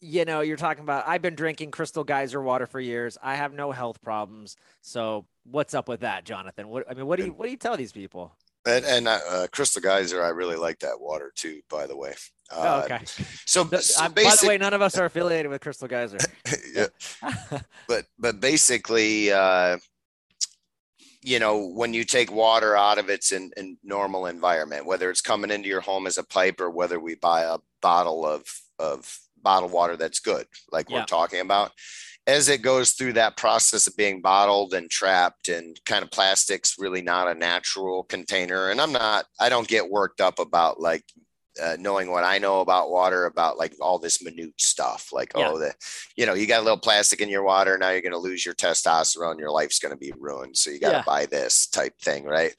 you 0.00 0.24
know 0.24 0.40
you're 0.40 0.58
talking 0.58 0.82
about 0.82 1.08
i've 1.08 1.22
been 1.22 1.34
drinking 1.34 1.70
crystal 1.70 2.04
geyser 2.04 2.42
water 2.42 2.66
for 2.66 2.80
years. 2.80 3.16
I 3.22 3.36
have 3.36 3.52
no 3.52 3.72
health 3.72 4.02
problems. 4.02 4.56
So 4.82 5.26
what's 5.44 5.74
up 5.74 5.88
with 5.88 6.00
that 6.00 6.24
jonathan? 6.24 6.68
What 6.68 6.84
i 6.90 6.94
mean 6.94 7.06
what 7.06 7.18
do 7.18 7.26
you 7.26 7.32
what 7.32 7.46
do 7.46 7.50
you 7.50 7.56
tell 7.56 7.76
these 7.76 7.92
people? 7.92 8.36
And, 8.66 8.84
and 8.84 9.08
uh, 9.08 9.20
uh 9.28 9.46
crystal 9.52 9.80
geyser 9.80 10.22
i 10.22 10.28
really 10.28 10.56
like 10.56 10.80
that 10.80 11.00
water 11.00 11.32
too 11.34 11.60
by 11.70 11.86
the 11.86 11.96
way 11.96 12.14
uh, 12.52 12.82
oh, 12.82 12.84
okay 12.84 13.04
so, 13.44 13.64
so 13.64 14.08
basic, 14.08 14.30
by 14.30 14.36
the 14.40 14.48
way 14.48 14.58
none 14.58 14.74
of 14.74 14.82
us 14.82 14.96
are 14.96 15.06
affiliated 15.06 15.50
with 15.50 15.60
crystal 15.60 15.88
geyser 15.88 16.18
yeah 16.74 16.86
but 17.88 18.04
but 18.18 18.40
basically 18.40 19.32
uh 19.32 19.76
you 21.22 21.38
know 21.40 21.66
when 21.66 21.92
you 21.92 22.04
take 22.04 22.30
water 22.30 22.76
out 22.76 22.98
of 22.98 23.08
its 23.08 23.32
in, 23.32 23.50
in 23.56 23.76
normal 23.82 24.26
environment 24.26 24.86
whether 24.86 25.10
it's 25.10 25.20
coming 25.20 25.50
into 25.50 25.68
your 25.68 25.80
home 25.80 26.06
as 26.06 26.18
a 26.18 26.24
pipe 26.24 26.60
or 26.60 26.70
whether 26.70 27.00
we 27.00 27.16
buy 27.16 27.42
a 27.42 27.58
bottle 27.82 28.24
of 28.24 28.44
of 28.78 29.18
bottled 29.46 29.70
water 29.70 29.96
that's 29.96 30.18
good, 30.18 30.44
like 30.72 30.90
yeah. 30.90 30.98
we're 30.98 31.04
talking 31.04 31.40
about. 31.40 31.70
As 32.26 32.48
it 32.48 32.62
goes 32.62 32.92
through 32.92 33.12
that 33.12 33.36
process 33.36 33.86
of 33.86 33.96
being 33.96 34.20
bottled 34.20 34.74
and 34.74 34.90
trapped 34.90 35.48
and 35.48 35.78
kind 35.86 36.02
of 36.02 36.10
plastic's 36.10 36.74
really 36.76 37.00
not 37.00 37.28
a 37.28 37.34
natural 37.34 38.02
container. 38.02 38.70
And 38.70 38.80
I'm 38.80 38.90
not, 38.90 39.26
I 39.38 39.48
don't 39.48 39.68
get 39.68 39.88
worked 39.88 40.20
up 40.20 40.40
about 40.40 40.80
like 40.80 41.04
uh, 41.62 41.76
knowing 41.78 42.10
what 42.10 42.24
I 42.24 42.38
know 42.38 42.60
about 42.60 42.90
water, 42.90 43.26
about 43.26 43.58
like 43.58 43.74
all 43.80 43.98
this 43.98 44.22
minute 44.22 44.60
stuff, 44.60 45.10
like 45.12 45.32
yeah. 45.36 45.50
oh, 45.50 45.58
the, 45.58 45.74
you 46.16 46.26
know, 46.26 46.34
you 46.34 46.46
got 46.46 46.60
a 46.60 46.64
little 46.64 46.78
plastic 46.78 47.20
in 47.20 47.28
your 47.28 47.42
water. 47.42 47.78
Now 47.78 47.90
you're 47.90 48.02
going 48.02 48.12
to 48.12 48.18
lose 48.18 48.44
your 48.44 48.54
testosterone. 48.54 49.38
Your 49.38 49.50
life's 49.50 49.78
going 49.78 49.92
to 49.92 49.98
be 49.98 50.12
ruined. 50.18 50.56
So 50.56 50.70
you 50.70 50.80
got 50.80 50.90
to 50.90 50.96
yeah. 50.98 51.04
buy 51.06 51.26
this 51.26 51.66
type 51.66 51.98
thing, 52.00 52.24
right? 52.24 52.54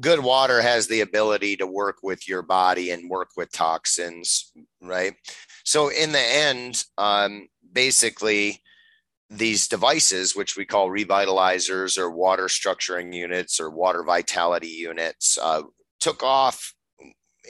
Good 0.00 0.20
water 0.20 0.60
has 0.60 0.86
the 0.86 1.00
ability 1.00 1.56
to 1.56 1.66
work 1.66 1.98
with 2.02 2.28
your 2.28 2.42
body 2.42 2.90
and 2.90 3.08
work 3.08 3.30
with 3.36 3.50
toxins, 3.50 4.52
right? 4.82 5.14
So 5.64 5.88
in 5.88 6.12
the 6.12 6.20
end, 6.20 6.84
um, 6.98 7.48
basically, 7.72 8.62
these 9.30 9.68
devices, 9.68 10.34
which 10.34 10.56
we 10.56 10.66
call 10.66 10.88
revitalizers 10.88 11.96
or 11.96 12.10
water 12.10 12.46
structuring 12.46 13.14
units 13.14 13.60
or 13.60 13.70
water 13.70 14.02
vitality 14.02 14.68
units, 14.68 15.38
uh, 15.40 15.62
took 16.00 16.22
off 16.22 16.74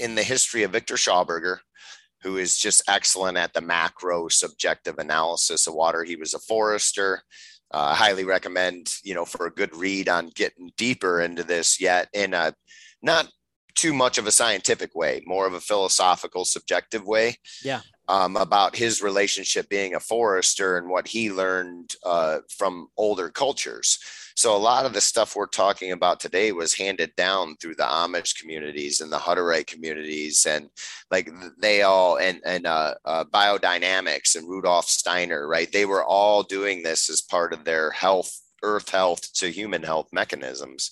in 0.01 0.15
the 0.15 0.23
history 0.23 0.63
of 0.63 0.73
Victor 0.73 0.95
Schauberger, 0.95 1.59
who 2.23 2.37
is 2.37 2.59
just 2.59 2.83
excellent 2.89 3.39
at 3.39 3.53
the 3.53 3.61
macro 3.61 4.29
subjective 4.29 4.99
analysis 4.99 5.67
of 5.67 5.75
water. 5.75 6.05
He 6.05 6.17
was 6.17 6.35
a 6.35 6.39
forester. 6.39 7.23
Uh, 7.73 7.95
highly 7.95 8.25
recommend, 8.25 8.93
you 9.05 9.15
know, 9.15 9.25
for 9.25 9.47
a 9.47 9.53
good 9.53 9.75
read 9.77 10.09
on 10.09 10.31
getting 10.35 10.73
deeper 10.77 11.21
into 11.21 11.45
this 11.45 11.81
yet 11.81 12.09
in 12.13 12.35
a 12.35 12.53
not 13.01 13.31
too 13.77 13.95
much 13.95 14.19
of 14.19 14.27
a 14.27 14.33
scientific 14.33 14.93
way, 14.97 15.23
more 15.25 15.47
of 15.47 15.55
a 15.55 15.61
philosophical, 15.61 16.45
subjective 16.45 17.07
way. 17.07 17.37
Yeah 17.63 17.81
um, 18.11 18.37
about 18.37 18.75
his 18.75 19.03
relationship 19.03 19.69
being 19.69 19.95
a 19.95 20.01
forester 20.01 20.77
and 20.77 20.89
what 20.89 21.07
he 21.07 21.31
learned 21.31 21.95
uh, 22.05 22.39
from 22.49 22.89
older 22.97 23.31
cultures. 23.31 24.01
So 24.41 24.57
a 24.57 24.69
lot 24.73 24.87
of 24.87 24.95
the 24.95 25.03
stuff 25.03 25.37
we're 25.37 25.45
talking 25.45 25.93
about 25.93 26.19
today 26.19 26.51
was 26.53 26.73
handed 26.73 27.15
down 27.15 27.57
through 27.57 27.75
the 27.75 27.83
Amish 27.83 28.41
communities 28.41 29.03
and 29.03 29.13
the 29.13 29.19
Hutterite 29.19 29.67
communities, 29.67 30.47
and 30.49 30.71
like 31.11 31.31
they 31.61 31.83
all 31.83 32.17
and 32.17 32.41
and 32.47 32.67
uh, 32.67 32.95
uh, 33.05 33.25
biodynamics 33.25 34.37
and 34.37 34.49
Rudolf 34.49 34.87
Steiner, 34.87 35.47
right? 35.47 35.71
They 35.71 35.85
were 35.85 36.03
all 36.03 36.43
doing 36.43 36.83
this 36.83 37.11
as 37.11 37.21
part 37.21 37.53
of 37.53 37.65
their 37.65 37.91
health, 37.91 38.35
earth 38.63 38.89
health 38.89 39.31
to 39.35 39.53
human 39.53 39.83
health 39.83 40.09
mechanisms, 40.11 40.91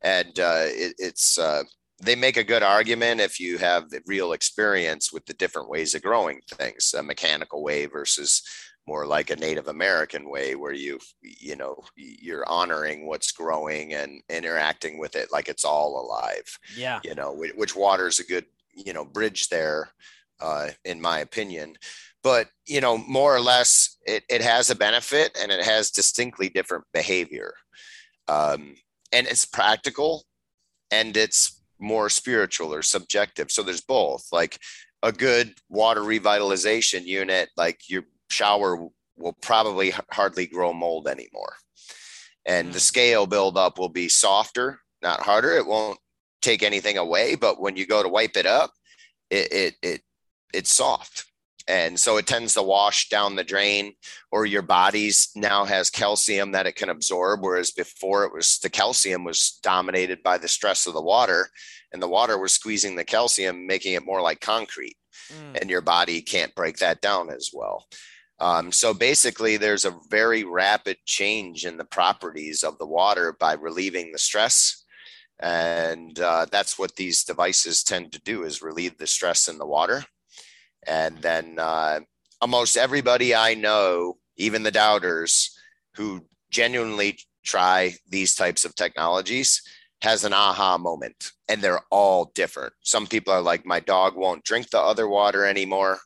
and 0.00 0.40
uh, 0.40 0.64
it, 0.64 0.94
it's 0.96 1.38
uh, 1.38 1.64
they 2.00 2.16
make 2.16 2.38
a 2.38 2.44
good 2.44 2.62
argument 2.62 3.20
if 3.20 3.38
you 3.38 3.58
have 3.58 3.92
real 4.06 4.32
experience 4.32 5.12
with 5.12 5.26
the 5.26 5.34
different 5.34 5.68
ways 5.68 5.94
of 5.94 6.00
growing 6.00 6.40
things 6.48 6.94
a 6.96 7.02
mechanical 7.02 7.62
way 7.62 7.84
versus 7.84 8.42
more 8.86 9.06
like 9.06 9.30
a 9.30 9.36
native 9.36 9.68
american 9.68 10.28
way 10.28 10.54
where 10.54 10.72
you 10.72 10.98
you 11.22 11.56
know 11.56 11.82
you're 11.96 12.48
honoring 12.48 13.06
what's 13.06 13.32
growing 13.32 13.94
and 13.94 14.22
interacting 14.28 14.98
with 14.98 15.16
it 15.16 15.28
like 15.32 15.48
it's 15.48 15.64
all 15.64 16.00
alive 16.00 16.58
yeah 16.76 17.00
you 17.04 17.14
know 17.14 17.34
which 17.34 17.76
water 17.76 18.06
is 18.06 18.18
a 18.18 18.24
good 18.24 18.44
you 18.74 18.92
know 18.92 19.04
bridge 19.04 19.48
there 19.48 19.90
uh, 20.40 20.68
in 20.84 21.00
my 21.00 21.20
opinion 21.20 21.74
but 22.22 22.48
you 22.66 22.80
know 22.80 22.98
more 22.98 23.34
or 23.34 23.40
less 23.40 23.96
it, 24.04 24.22
it 24.28 24.42
has 24.42 24.68
a 24.68 24.74
benefit 24.74 25.36
and 25.40 25.50
it 25.50 25.64
has 25.64 25.90
distinctly 25.90 26.48
different 26.48 26.84
behavior 26.92 27.54
um, 28.28 28.74
and 29.12 29.26
it's 29.26 29.46
practical 29.46 30.24
and 30.90 31.16
it's 31.16 31.62
more 31.78 32.08
spiritual 32.08 32.72
or 32.72 32.82
subjective. 32.82 33.50
So 33.50 33.62
there's 33.62 33.80
both. 33.80 34.26
Like 34.32 34.58
a 35.02 35.12
good 35.12 35.54
water 35.68 36.00
revitalization 36.00 37.04
unit, 37.04 37.50
like 37.56 37.80
your 37.88 38.04
shower 38.30 38.88
will 39.16 39.36
probably 39.40 39.92
hardly 40.10 40.46
grow 40.46 40.72
mold 40.72 41.08
anymore. 41.08 41.54
And 42.44 42.70
mm. 42.70 42.72
the 42.72 42.80
scale 42.80 43.26
buildup 43.26 43.78
will 43.78 43.88
be 43.88 44.08
softer, 44.08 44.80
not 45.02 45.20
harder. 45.20 45.52
It 45.52 45.66
won't 45.66 45.98
take 46.42 46.62
anything 46.62 46.98
away, 46.98 47.34
but 47.34 47.60
when 47.60 47.76
you 47.76 47.86
go 47.86 48.02
to 48.02 48.08
wipe 48.08 48.36
it 48.36 48.46
up, 48.46 48.72
it 49.30 49.52
it, 49.52 49.74
it 49.82 50.00
it's 50.52 50.72
soft 50.72 51.24
and 51.68 51.98
so 51.98 52.16
it 52.16 52.26
tends 52.26 52.54
to 52.54 52.62
wash 52.62 53.08
down 53.08 53.34
the 53.34 53.44
drain 53.44 53.92
or 54.30 54.46
your 54.46 54.62
body's 54.62 55.30
now 55.34 55.64
has 55.64 55.90
calcium 55.90 56.52
that 56.52 56.66
it 56.66 56.76
can 56.76 56.88
absorb 56.88 57.40
whereas 57.42 57.70
before 57.70 58.24
it 58.24 58.32
was 58.32 58.58
the 58.60 58.70
calcium 58.70 59.24
was 59.24 59.58
dominated 59.62 60.22
by 60.22 60.38
the 60.38 60.48
stress 60.48 60.86
of 60.86 60.94
the 60.94 61.02
water 61.02 61.48
and 61.92 62.02
the 62.02 62.08
water 62.08 62.38
was 62.38 62.52
squeezing 62.52 62.96
the 62.96 63.04
calcium 63.04 63.66
making 63.66 63.94
it 63.94 64.06
more 64.06 64.22
like 64.22 64.40
concrete 64.40 64.96
mm. 65.32 65.60
and 65.60 65.70
your 65.70 65.80
body 65.80 66.20
can't 66.20 66.54
break 66.54 66.78
that 66.78 67.00
down 67.00 67.30
as 67.30 67.50
well 67.52 67.86
um, 68.38 68.70
so 68.70 68.92
basically 68.92 69.56
there's 69.56 69.84
a 69.84 69.98
very 70.10 70.44
rapid 70.44 70.96
change 71.06 71.64
in 71.64 71.76
the 71.76 71.84
properties 71.84 72.62
of 72.62 72.78
the 72.78 72.86
water 72.86 73.36
by 73.38 73.54
relieving 73.54 74.12
the 74.12 74.18
stress 74.18 74.84
and 75.40 76.18
uh, 76.20 76.46
that's 76.50 76.78
what 76.78 76.96
these 76.96 77.24
devices 77.24 77.82
tend 77.82 78.12
to 78.12 78.20
do 78.22 78.42
is 78.44 78.62
relieve 78.62 78.96
the 78.98 79.06
stress 79.06 79.48
in 79.48 79.58
the 79.58 79.66
water 79.66 80.04
and 80.86 81.18
then 81.18 81.56
uh, 81.58 82.00
almost 82.40 82.76
everybody 82.76 83.34
I 83.34 83.54
know, 83.54 84.18
even 84.36 84.62
the 84.62 84.70
doubters 84.70 85.56
who 85.94 86.24
genuinely 86.50 87.18
try 87.44 87.94
these 88.08 88.34
types 88.34 88.64
of 88.64 88.74
technologies, 88.74 89.62
has 90.02 90.24
an 90.24 90.32
aha 90.32 90.78
moment. 90.78 91.32
And 91.48 91.62
they're 91.62 91.84
all 91.90 92.30
different. 92.34 92.74
Some 92.82 93.06
people 93.06 93.32
are 93.32 93.40
like, 93.42 93.64
my 93.64 93.80
dog 93.80 94.16
won't 94.16 94.44
drink 94.44 94.70
the 94.70 94.80
other 94.80 95.08
water 95.08 95.44
anymore. 95.44 95.98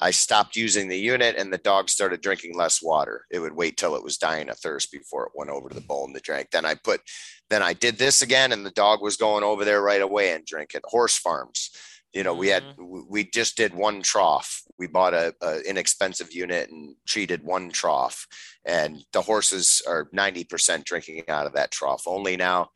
I 0.00 0.10
stopped 0.10 0.56
using 0.56 0.88
the 0.88 0.98
unit 0.98 1.36
and 1.36 1.52
the 1.52 1.58
dog 1.58 1.88
started 1.88 2.20
drinking 2.20 2.56
less 2.56 2.82
water. 2.82 3.24
It 3.30 3.38
would 3.38 3.54
wait 3.54 3.76
till 3.76 3.96
it 3.96 4.04
was 4.04 4.18
dying 4.18 4.48
of 4.50 4.58
thirst 4.58 4.92
before 4.92 5.26
it 5.26 5.32
went 5.34 5.50
over 5.50 5.68
to 5.68 5.74
the 5.74 5.80
bowl 5.80 6.04
and 6.04 6.14
the 6.14 6.20
drink. 6.20 6.48
Then 6.50 6.66
I 6.66 6.74
put, 6.74 7.00
then 7.48 7.62
I 7.62 7.72
did 7.72 7.96
this 7.96 8.22
again 8.22 8.52
and 8.52 8.64
the 8.64 8.70
dog 8.72 9.00
was 9.00 9.16
going 9.16 9.44
over 9.44 9.64
there 9.64 9.82
right 9.82 10.02
away 10.02 10.32
and 10.32 10.44
drinking. 10.44 10.82
Horse 10.84 11.16
farms 11.16 11.70
you 12.16 12.22
know 12.22 12.34
we 12.34 12.48
had 12.48 12.62
mm-hmm. 12.62 13.00
we 13.08 13.24
just 13.24 13.56
did 13.56 13.74
one 13.74 14.00
trough 14.00 14.62
we 14.78 14.86
bought 14.86 15.12
a, 15.12 15.34
a, 15.42 15.60
inexpensive 15.68 16.32
unit 16.32 16.70
and 16.70 16.96
treated 17.06 17.44
one 17.44 17.70
trough 17.70 18.26
and 18.64 19.04
the 19.12 19.20
horses 19.20 19.82
are 19.86 20.08
90% 20.14 20.84
drinking 20.84 21.22
out 21.28 21.46
of 21.46 21.52
that 21.52 21.70
trough 21.70 22.04
only 22.06 22.36
now 22.36 22.70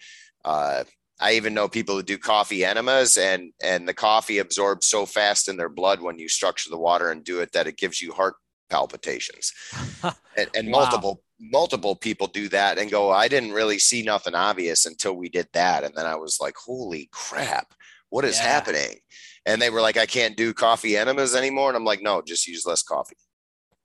uh, 0.44 0.84
i 1.20 1.32
even 1.32 1.54
know 1.54 1.68
people 1.68 1.94
who 1.94 2.02
do 2.02 2.18
coffee 2.18 2.64
enemas 2.64 3.16
and 3.16 3.52
and 3.62 3.88
the 3.88 3.94
coffee 3.94 4.38
absorbs 4.38 4.86
so 4.86 5.06
fast 5.06 5.48
in 5.48 5.56
their 5.56 5.68
blood 5.68 6.00
when 6.00 6.18
you 6.18 6.28
structure 6.28 6.70
the 6.70 6.78
water 6.78 7.10
and 7.10 7.24
do 7.24 7.40
it 7.40 7.52
that 7.52 7.66
it 7.66 7.76
gives 7.76 8.00
you 8.00 8.12
heart 8.12 8.34
palpitations 8.68 9.52
and, 10.36 10.48
and 10.54 10.70
wow. 10.70 10.80
multiple 10.80 11.22
multiple 11.40 11.96
people 11.96 12.26
do 12.26 12.48
that 12.48 12.78
and 12.78 12.90
go 12.90 13.10
i 13.10 13.26
didn't 13.26 13.52
really 13.52 13.78
see 13.78 14.02
nothing 14.02 14.34
obvious 14.34 14.86
until 14.86 15.14
we 15.14 15.28
did 15.28 15.48
that 15.52 15.82
and 15.82 15.94
then 15.94 16.06
i 16.06 16.14
was 16.14 16.38
like 16.40 16.54
holy 16.56 17.08
crap 17.12 17.72
what 18.10 18.24
is 18.24 18.38
yeah. 18.38 18.48
happening? 18.48 18.98
And 19.46 19.62
they 19.62 19.70
were 19.70 19.80
like, 19.80 19.96
I 19.96 20.06
can't 20.06 20.36
do 20.36 20.52
coffee 20.52 20.96
enemas 20.96 21.34
anymore. 21.34 21.68
And 21.68 21.76
I'm 21.76 21.84
like, 21.84 22.02
no, 22.02 22.20
just 22.20 22.46
use 22.46 22.66
less 22.66 22.82
coffee. 22.82 23.16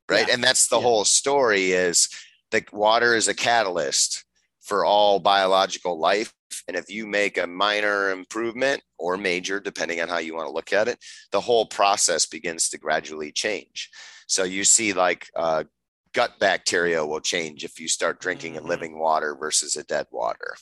Right. 0.09 0.27
Yeah. 0.27 0.33
And 0.33 0.43
that's 0.43 0.67
the 0.67 0.77
yeah. 0.77 0.83
whole 0.83 1.05
story 1.05 1.71
is 1.71 2.09
the 2.51 2.63
water 2.73 3.15
is 3.15 3.27
a 3.27 3.33
catalyst 3.33 4.25
for 4.65 4.83
all 4.83 5.19
biological 5.19 5.99
life. 5.99 6.33
And 6.67 6.75
if 6.75 6.89
you 6.89 7.05
make 7.05 7.37
a 7.37 7.47
minor 7.47 8.11
improvement 8.11 8.81
or 8.97 9.17
major, 9.17 9.59
depending 9.59 10.01
on 10.01 10.09
how 10.09 10.17
you 10.17 10.35
want 10.35 10.47
to 10.47 10.53
look 10.53 10.73
at 10.73 10.87
it, 10.87 10.97
the 11.31 11.41
whole 11.41 11.65
process 11.65 12.25
begins 12.25 12.69
to 12.69 12.79
gradually 12.79 13.31
change. 13.31 13.89
So 14.27 14.43
you 14.43 14.63
see, 14.63 14.91
like, 14.93 15.27
uh, 15.35 15.65
gut 16.13 16.39
bacteria 16.39 17.05
will 17.05 17.19
change 17.19 17.63
if 17.63 17.79
you 17.79 17.87
start 17.87 18.19
drinking 18.19 18.55
mm-hmm. 18.55 18.65
a 18.65 18.69
living 18.69 18.99
water 18.99 19.35
versus 19.39 19.75
a 19.75 19.83
dead 19.83 20.07
water. 20.11 20.55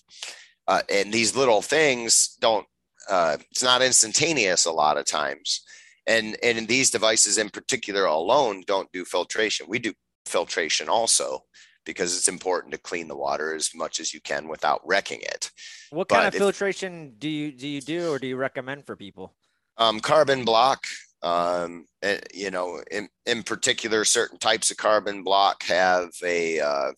Uh, 0.67 0.81
and 0.91 1.13
these 1.13 1.35
little 1.35 1.61
things 1.61 2.35
don't, 2.41 2.65
uh, 3.09 3.37
it's 3.51 3.63
not 3.63 3.81
instantaneous 3.81 4.65
a 4.65 4.71
lot 4.71 4.97
of 4.97 5.05
times. 5.05 5.61
And, 6.07 6.37
and 6.43 6.67
these 6.67 6.89
devices 6.89 7.37
in 7.37 7.49
particular 7.49 8.05
alone 8.05 8.63
don't 8.67 8.91
do 8.91 9.05
filtration. 9.05 9.67
We 9.69 9.79
do 9.79 9.93
filtration 10.25 10.89
also 10.89 11.43
because 11.85 12.17
it's 12.17 12.27
important 12.27 12.73
to 12.73 12.79
clean 12.79 13.07
the 13.07 13.15
water 13.15 13.53
as 13.53 13.71
much 13.75 13.99
as 13.99 14.13
you 14.13 14.21
can 14.21 14.47
without 14.47 14.81
wrecking 14.85 15.19
it. 15.21 15.51
What 15.89 16.09
kind 16.09 16.27
of 16.27 16.33
if, 16.33 16.39
filtration 16.39 17.13
do 17.17 17.29
you 17.29 17.51
do 17.51 17.67
you 17.67 17.81
do 17.81 18.11
or 18.11 18.19
do 18.19 18.27
you 18.27 18.35
recommend 18.35 18.85
for 18.85 18.95
people? 18.95 19.33
Um, 19.77 19.99
carbon 19.99 20.45
block. 20.45 20.85
Um, 21.21 21.85
eh, 22.01 22.19
you 22.33 22.51
know, 22.51 22.81
in, 22.91 23.07
in 23.25 23.43
particular, 23.43 24.03
certain 24.03 24.37
types 24.37 24.71
of 24.71 24.77
carbon 24.77 25.23
block 25.23 25.63
have 25.63 26.09
a 26.21 26.59
uh, 26.59 26.91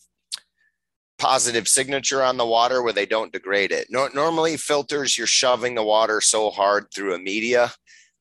positive 1.20 1.68
signature 1.68 2.24
on 2.24 2.36
the 2.38 2.46
water 2.46 2.82
where 2.82 2.94
they 2.94 3.06
don't 3.06 3.32
degrade 3.32 3.72
it. 3.72 3.88
No, 3.92 4.10
normally, 4.16 4.58
filters 4.58 5.18
you're 5.18 5.28
shoving 5.28 5.76
the 5.76 5.84
water 5.84 6.22
so 6.22 6.50
hard 6.50 6.88
through 6.92 7.14
a 7.14 7.20
media 7.20 7.72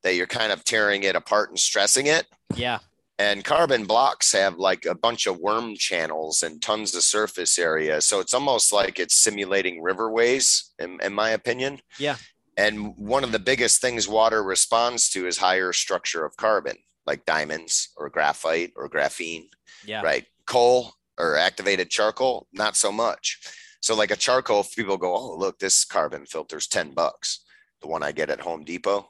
that 0.02 0.14
you're 0.14 0.26
kind 0.26 0.52
of 0.52 0.62
tearing 0.64 1.04
it 1.04 1.16
apart 1.16 1.48
and 1.48 1.58
stressing 1.58 2.06
it. 2.06 2.26
Yeah 2.54 2.80
and 3.18 3.44
carbon 3.44 3.84
blocks 3.84 4.32
have 4.32 4.56
like 4.56 4.86
a 4.86 4.94
bunch 4.94 5.26
of 5.26 5.38
worm 5.38 5.76
channels 5.76 6.42
and 6.42 6.60
tons 6.60 6.94
of 6.94 7.02
surface 7.02 7.58
area. 7.58 8.00
So 8.00 8.20
it's 8.20 8.34
almost 8.34 8.72
like 8.72 8.98
it's 8.98 9.14
simulating 9.14 9.82
riverways 9.82 10.70
in, 10.78 10.98
in, 11.00 11.14
my 11.14 11.30
opinion. 11.30 11.80
Yeah. 11.98 12.16
And 12.56 12.96
one 12.96 13.22
of 13.22 13.32
the 13.32 13.38
biggest 13.38 13.80
things 13.80 14.08
water 14.08 14.42
responds 14.42 15.08
to 15.10 15.26
is 15.26 15.38
higher 15.38 15.72
structure 15.72 16.24
of 16.24 16.36
carbon 16.36 16.76
like 17.06 17.24
diamonds 17.24 17.90
or 17.96 18.08
graphite 18.08 18.72
or 18.76 18.88
graphene 18.88 19.44
yeah. 19.84 20.02
right? 20.02 20.24
Coal 20.46 20.94
or 21.18 21.36
activated 21.36 21.90
charcoal 21.90 22.48
not 22.52 22.76
so 22.76 22.90
much. 22.90 23.38
So 23.80 23.94
like 23.94 24.10
a 24.10 24.16
charcoal 24.16 24.64
people 24.74 24.96
go 24.96 25.14
oh 25.14 25.36
look 25.36 25.58
this 25.58 25.84
carbon 25.84 26.26
filter's 26.26 26.66
10 26.66 26.94
bucks 26.94 27.44
the 27.82 27.88
one 27.88 28.02
i 28.02 28.10
get 28.12 28.30
at 28.30 28.40
home 28.40 28.64
depot 28.64 29.06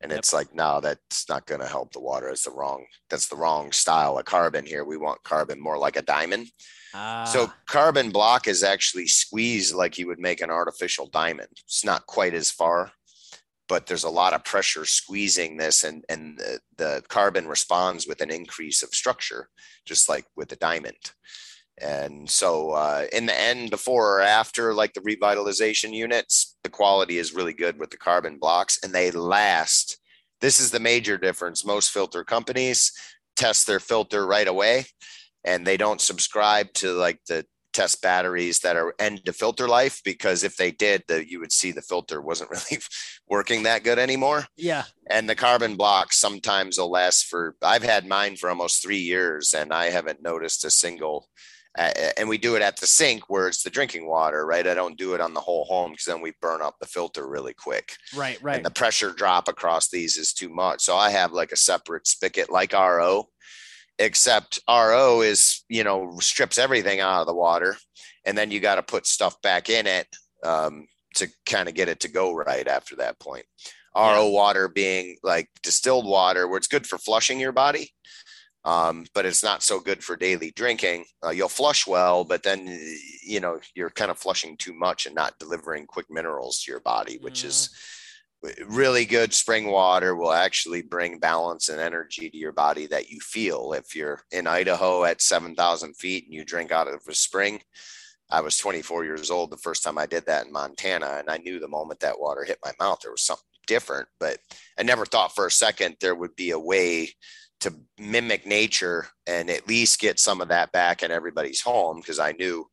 and 0.00 0.10
yep. 0.10 0.18
it's 0.18 0.32
like 0.32 0.54
no 0.54 0.80
that's 0.80 1.28
not 1.28 1.46
going 1.46 1.60
to 1.60 1.66
help 1.66 1.92
the 1.92 2.00
water. 2.00 2.28
It's 2.28 2.44
the 2.44 2.50
wrong 2.50 2.84
that's 3.10 3.28
the 3.28 3.36
wrong 3.36 3.72
style 3.72 4.18
of 4.18 4.24
carbon 4.24 4.66
here. 4.66 4.84
We 4.84 4.96
want 4.96 5.22
carbon 5.22 5.60
more 5.60 5.78
like 5.78 5.96
a 5.96 6.02
diamond. 6.02 6.48
Ah. 6.96 7.24
so 7.24 7.50
carbon 7.66 8.10
block 8.10 8.46
is 8.46 8.62
actually 8.62 9.08
squeezed 9.08 9.74
like 9.74 9.98
you 9.98 10.06
would 10.06 10.20
make 10.20 10.40
an 10.40 10.50
artificial 10.50 11.06
diamond. 11.06 11.48
It's 11.64 11.84
not 11.84 12.06
quite 12.06 12.34
as 12.34 12.50
far 12.50 12.92
but 13.68 13.86
there's 13.86 14.04
a 14.04 14.10
lot 14.10 14.32
of 14.32 14.44
pressure 14.44 14.84
squeezing 14.84 15.56
this 15.56 15.84
and 15.84 16.04
and 16.08 16.38
the, 16.38 16.60
the 16.76 17.02
carbon 17.08 17.46
responds 17.46 18.06
with 18.06 18.20
an 18.20 18.30
increase 18.30 18.82
of 18.82 18.90
structure 18.90 19.48
just 19.84 20.08
like 20.08 20.24
with 20.36 20.52
a 20.52 20.56
diamond 20.56 20.96
and 21.80 22.30
so 22.30 22.70
uh, 22.70 23.06
in 23.12 23.26
the 23.26 23.38
end 23.38 23.70
before 23.70 24.18
or 24.18 24.22
after 24.22 24.72
like 24.72 24.94
the 24.94 25.00
revitalization 25.00 25.92
units 25.92 26.56
the 26.62 26.70
quality 26.70 27.18
is 27.18 27.34
really 27.34 27.52
good 27.52 27.78
with 27.78 27.90
the 27.90 27.96
carbon 27.96 28.38
blocks 28.38 28.78
and 28.82 28.92
they 28.92 29.10
last. 29.10 29.98
This 30.40 30.60
is 30.60 30.70
the 30.70 30.80
major 30.80 31.16
difference. 31.16 31.64
Most 31.64 31.90
filter 31.90 32.24
companies 32.24 32.92
test 33.36 33.66
their 33.66 33.80
filter 33.80 34.26
right 34.26 34.46
away 34.46 34.86
and 35.44 35.66
they 35.66 35.76
don't 35.76 36.00
subscribe 36.00 36.72
to 36.74 36.92
like 36.92 37.20
the 37.28 37.44
test 37.72 38.00
batteries 38.00 38.60
that 38.60 38.76
are 38.76 38.94
end 39.00 39.24
to 39.24 39.32
filter 39.32 39.66
life 39.66 40.00
because 40.04 40.44
if 40.44 40.56
they 40.56 40.70
did 40.70 41.02
the, 41.08 41.28
you 41.28 41.40
would 41.40 41.50
see 41.50 41.72
the 41.72 41.82
filter 41.82 42.20
wasn't 42.22 42.50
really 42.52 42.80
working 43.28 43.64
that 43.64 43.82
good 43.82 43.98
anymore. 43.98 44.46
Yeah. 44.56 44.84
And 45.10 45.28
the 45.28 45.34
carbon 45.34 45.74
blocks 45.74 46.18
sometimes 46.18 46.78
will 46.78 46.90
last 46.90 47.26
for 47.26 47.56
i've 47.62 47.82
had 47.82 48.06
mine 48.06 48.36
for 48.36 48.48
almost 48.48 48.80
three 48.80 48.98
years 48.98 49.54
and 49.54 49.72
i 49.72 49.86
haven't 49.86 50.22
noticed 50.22 50.64
a 50.64 50.70
single 50.70 51.28
and 51.76 52.28
we 52.28 52.38
do 52.38 52.54
it 52.54 52.62
at 52.62 52.76
the 52.76 52.86
sink 52.86 53.28
where 53.28 53.48
it's 53.48 53.62
the 53.62 53.70
drinking 53.70 54.06
water, 54.06 54.46
right? 54.46 54.66
I 54.66 54.74
don't 54.74 54.96
do 54.96 55.14
it 55.14 55.20
on 55.20 55.34
the 55.34 55.40
whole 55.40 55.64
home 55.64 55.90
because 55.90 56.04
then 56.04 56.20
we 56.20 56.32
burn 56.40 56.62
up 56.62 56.76
the 56.78 56.86
filter 56.86 57.26
really 57.28 57.54
quick. 57.54 57.96
Right, 58.14 58.40
right. 58.42 58.56
And 58.56 58.64
the 58.64 58.70
pressure 58.70 59.12
drop 59.12 59.48
across 59.48 59.88
these 59.88 60.16
is 60.16 60.32
too 60.32 60.48
much. 60.48 60.82
So 60.82 60.96
I 60.96 61.10
have 61.10 61.32
like 61.32 61.52
a 61.52 61.56
separate 61.56 62.06
spigot 62.06 62.50
like 62.50 62.72
RO, 62.72 63.28
except 63.98 64.60
RO 64.68 65.20
is, 65.22 65.64
you 65.68 65.82
know, 65.82 66.16
strips 66.20 66.58
everything 66.58 67.00
out 67.00 67.22
of 67.22 67.26
the 67.26 67.34
water. 67.34 67.76
And 68.24 68.38
then 68.38 68.50
you 68.50 68.60
got 68.60 68.76
to 68.76 68.82
put 68.82 69.06
stuff 69.06 69.40
back 69.42 69.68
in 69.68 69.86
it 69.86 70.06
um, 70.44 70.86
to 71.16 71.28
kind 71.44 71.68
of 71.68 71.74
get 71.74 71.88
it 71.88 72.00
to 72.00 72.08
go 72.08 72.32
right 72.34 72.68
after 72.68 72.96
that 72.96 73.18
point. 73.18 73.46
RO 73.96 74.28
water 74.28 74.68
being 74.68 75.16
like 75.22 75.48
distilled 75.62 76.06
water, 76.06 76.48
where 76.48 76.58
it's 76.58 76.66
good 76.66 76.86
for 76.86 76.98
flushing 76.98 77.38
your 77.38 77.52
body 77.52 77.92
um, 78.64 79.04
but 79.14 79.26
it's 79.26 79.44
not 79.44 79.62
so 79.62 79.78
good 79.78 80.02
for 80.02 80.16
daily 80.16 80.52
drinking. 80.56 81.04
Uh, 81.24 81.30
you'll 81.30 81.48
flush 81.48 81.86
well, 81.86 82.24
but 82.24 82.42
then 82.42 82.66
you 83.24 83.40
know 83.40 83.60
you're 83.74 83.90
kind 83.90 84.10
of 84.10 84.18
flushing 84.18 84.56
too 84.56 84.74
much 84.74 85.06
and 85.06 85.14
not 85.14 85.38
delivering 85.38 85.86
quick 85.86 86.06
minerals 86.10 86.62
to 86.62 86.70
your 86.70 86.80
body, 86.80 87.18
which 87.20 87.42
mm. 87.42 87.46
is 87.46 87.70
really 88.66 89.04
good 89.04 89.32
spring 89.32 89.66
water 89.70 90.14
will 90.14 90.32
actually 90.32 90.82
bring 90.82 91.18
balance 91.18 91.68
and 91.68 91.80
energy 91.80 92.28
to 92.28 92.36
your 92.36 92.52
body 92.52 92.86
that 92.86 93.08
you 93.08 93.18
feel 93.20 93.72
if 93.72 93.94
you're 93.94 94.20
in 94.32 94.46
idaho 94.46 95.04
at 95.04 95.22
7000 95.22 95.94
feet 95.94 96.24
and 96.24 96.34
you 96.34 96.44
drink 96.44 96.70
out 96.70 96.88
of 96.88 97.00
a 97.08 97.14
spring 97.14 97.60
i 98.30 98.40
was 98.40 98.58
24 98.58 99.04
years 99.04 99.30
old 99.30 99.50
the 99.50 99.56
first 99.56 99.82
time 99.82 99.98
i 99.98 100.06
did 100.06 100.26
that 100.26 100.46
in 100.46 100.52
montana 100.52 101.16
and 101.18 101.30
i 101.30 101.38
knew 101.38 101.58
the 101.58 101.68
moment 101.68 102.00
that 102.00 102.20
water 102.20 102.44
hit 102.44 102.58
my 102.64 102.72
mouth 102.78 102.98
there 103.02 103.10
was 103.10 103.22
something 103.22 103.44
different 103.66 104.06
but 104.20 104.38
i 104.78 104.82
never 104.82 105.06
thought 105.06 105.34
for 105.34 105.46
a 105.46 105.50
second 105.50 105.96
there 106.00 106.14
would 106.14 106.36
be 106.36 106.50
a 106.50 106.58
way 106.58 107.08
to 107.64 107.74
mimic 107.98 108.46
nature 108.46 109.08
and 109.26 109.48
at 109.48 109.66
least 109.66 109.98
get 109.98 110.20
some 110.20 110.42
of 110.42 110.48
that 110.48 110.70
back 110.70 111.02
in 111.02 111.10
everybody's 111.10 111.62
home 111.62 111.96
because 111.96 112.18
I 112.18 112.32
knew, 112.32 112.68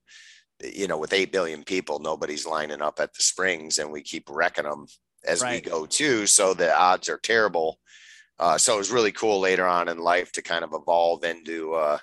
you 0.61 0.87
know, 0.87 0.97
with 0.97 1.13
8 1.13 1.31
billion 1.31 1.63
people, 1.63 1.99
nobody's 1.99 2.45
lining 2.45 2.81
up 2.81 2.99
at 2.99 3.13
the 3.13 3.23
springs 3.23 3.77
and 3.77 3.89
we 3.89 4.01
keep 4.01 4.29
wrecking 4.29 4.65
them 4.65 4.87
as 5.25 5.41
right. 5.41 5.63
we 5.63 5.69
go 5.71 5.85
too. 5.85 6.27
So 6.27 6.53
the 6.53 6.77
odds 6.77 7.07
are 7.07 7.19
terrible. 7.19 7.79
Uh, 8.37 8.57
so 8.57 8.75
it 8.75 8.79
was 8.79 8.91
really 8.91 9.13
cool 9.13 9.39
later 9.39 9.65
on 9.65 9.87
in 9.87 9.97
life 9.97 10.33
to 10.33 10.41
kind 10.41 10.65
of 10.65 10.73
evolve 10.73 11.23
into, 11.23 11.73
uh, 11.73 11.97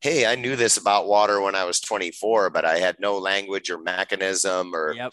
hey, 0.00 0.24
I 0.24 0.34
knew 0.34 0.56
this 0.56 0.78
about 0.78 1.08
water 1.08 1.42
when 1.42 1.54
I 1.54 1.64
was 1.64 1.78
24, 1.78 2.48
but 2.48 2.64
I 2.64 2.78
had 2.78 2.96
no 3.00 3.18
language 3.18 3.68
or 3.68 3.78
mechanism 3.78 4.74
or 4.74 4.94
yep 4.94 5.12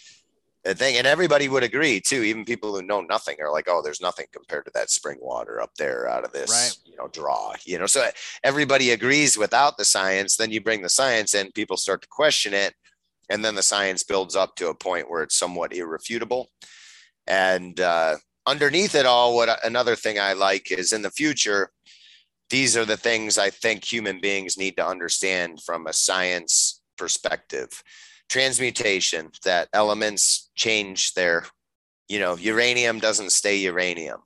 thing. 0.74 0.97
And 0.97 1.07
everybody 1.07 1.49
would 1.49 1.63
agree 1.63 1.99
too. 1.99 2.24
Even 2.24 2.45
people 2.45 2.74
who 2.74 2.82
know 2.82 3.01
nothing 3.01 3.38
are 3.41 3.51
like, 3.51 3.68
oh, 3.68 3.82
there's 3.82 4.01
nothing 4.01 4.26
compared 4.32 4.65
to 4.65 4.72
that 4.74 4.89
spring 4.89 5.18
water 5.22 5.61
up 5.61 5.72
there 5.78 6.09
out 6.09 6.24
of 6.24 6.32
this, 6.32 6.51
right. 6.51 6.89
you 6.89 6.97
know, 6.97 7.07
draw, 7.09 7.53
you 7.65 7.78
know. 7.78 7.86
So 7.86 8.09
everybody 8.43 8.91
agrees 8.91 9.38
without 9.38 9.78
the 9.78 9.86
science. 9.86 10.36
Then 10.36 10.51
you 10.51 10.61
bring 10.61 10.82
the 10.82 10.89
science 10.89 11.34
in, 11.34 11.51
people 11.51 11.78
start 11.78 12.01
to 12.01 12.07
question 12.07 12.53
it. 12.53 12.74
And 13.30 13.43
then 13.43 13.55
the 13.55 13.63
science 13.63 14.03
builds 14.03 14.36
up 14.36 14.55
to 14.55 14.70
a 14.70 14.76
point 14.76 15.09
where 15.09 15.24
it's 15.24 15.38
somewhat 15.38 15.74
irrefutable. 15.74 16.49
And 17.28 17.80
uh, 17.80 18.18
underneath 18.45 18.95
it 18.95 19.05
all, 19.05 19.36
what 19.36 19.63
another 19.65 19.95
thing 19.95 20.18
I 20.18 20.34
like 20.34 20.72
is 20.72 20.93
in 20.93 21.01
the 21.01 21.11
future, 21.11 21.72
these 22.49 22.78
are 22.78 22.86
the 22.86 22.95
things 22.97 23.38
I 23.38 23.49
think 23.49 23.84
human 23.84 24.22
beings 24.22 24.57
need 24.57 24.78
to 24.78 24.88
understand 24.88 25.61
from 25.61 25.88
a 25.88 25.93
science 25.93 26.82
perspective 26.97 27.84
transmutation 28.30 29.32
that 29.43 29.69
elements 29.73 30.49
change 30.55 31.13
their 31.13 31.45
you 32.07 32.19
know 32.19 32.36
uranium 32.36 32.99
doesn't 32.99 33.32
stay 33.32 33.57
uranium. 33.57 34.21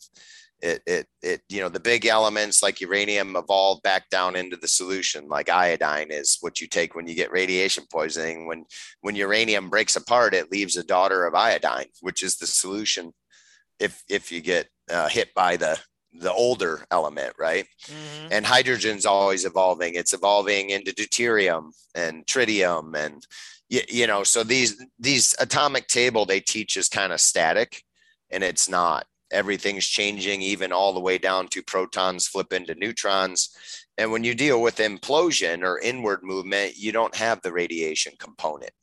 It 0.62 0.82
it 0.86 1.08
it 1.24 1.42
you 1.50 1.62
know 1.62 1.70
the 1.70 1.80
big 1.80 2.06
elements 2.06 2.62
like 2.62 2.82
uranium 2.82 3.36
evolve 3.36 3.82
back 3.82 4.10
down 4.10 4.36
into 4.36 4.58
the 4.58 4.68
solution 4.68 5.28
like 5.28 5.50
iodine 5.50 6.12
is 6.12 6.38
what 6.42 6.62
you 6.62 6.68
take 6.68 6.96
when 6.96 7.08
you 7.08 7.16
get 7.16 7.32
radiation 7.32 7.86
poisoning. 7.92 8.48
When 8.48 8.66
when 9.02 9.16
uranium 9.16 9.70
breaks 9.70 9.96
apart 9.96 10.34
it 10.34 10.52
leaves 10.52 10.78
a 10.78 10.84
daughter 10.84 11.26
of 11.26 11.34
iodine 11.34 11.88
which 12.02 12.22
is 12.22 12.38
the 12.38 12.48
solution 12.48 13.14
if 13.80 14.04
if 14.08 14.32
you 14.32 14.42
get 14.42 14.68
uh, 14.92 15.10
hit 15.10 15.34
by 15.34 15.58
the 15.58 15.80
the 16.14 16.32
older 16.32 16.86
element 16.92 17.34
right? 17.40 17.66
Mm-hmm. 17.86 18.28
and 18.32 18.46
hydrogen's 18.46 19.06
always 19.06 19.46
evolving. 19.46 19.96
It's 19.96 20.14
evolving 20.14 20.70
into 20.70 20.92
deuterium 20.92 21.72
and 21.96 22.26
tritium 22.28 22.96
and 22.96 23.26
you, 23.72 23.82
you 23.90 24.06
know 24.06 24.24
so 24.24 24.44
these 24.44 24.84
these 25.00 25.34
atomic 25.40 25.88
table 25.88 26.26
they 26.26 26.40
teach 26.40 26.78
is 26.78 26.88
kind 26.88 27.12
of 27.12 27.20
static 27.20 27.84
and 28.30 28.44
it's 28.44 28.70
not 28.70 29.08
everything's 29.32 29.88
changing 29.88 30.42
even 30.42 30.72
all 30.72 30.94
the 30.94 31.00
way 31.00 31.18
down 31.18 31.48
to 31.48 31.64
protons 31.64 32.28
flip 32.28 32.54
into 32.54 32.76
neutrons 32.76 33.50
and 33.98 34.12
when 34.12 34.24
you 34.24 34.36
deal 34.36 34.62
with 34.62 34.78
implosion 34.78 35.64
or 35.64 35.80
inward 35.80 36.20
movement 36.22 36.78
you 36.78 36.92
don't 36.92 37.16
have 37.16 37.42
the 37.42 37.52
radiation 37.52 38.14
component 38.20 38.74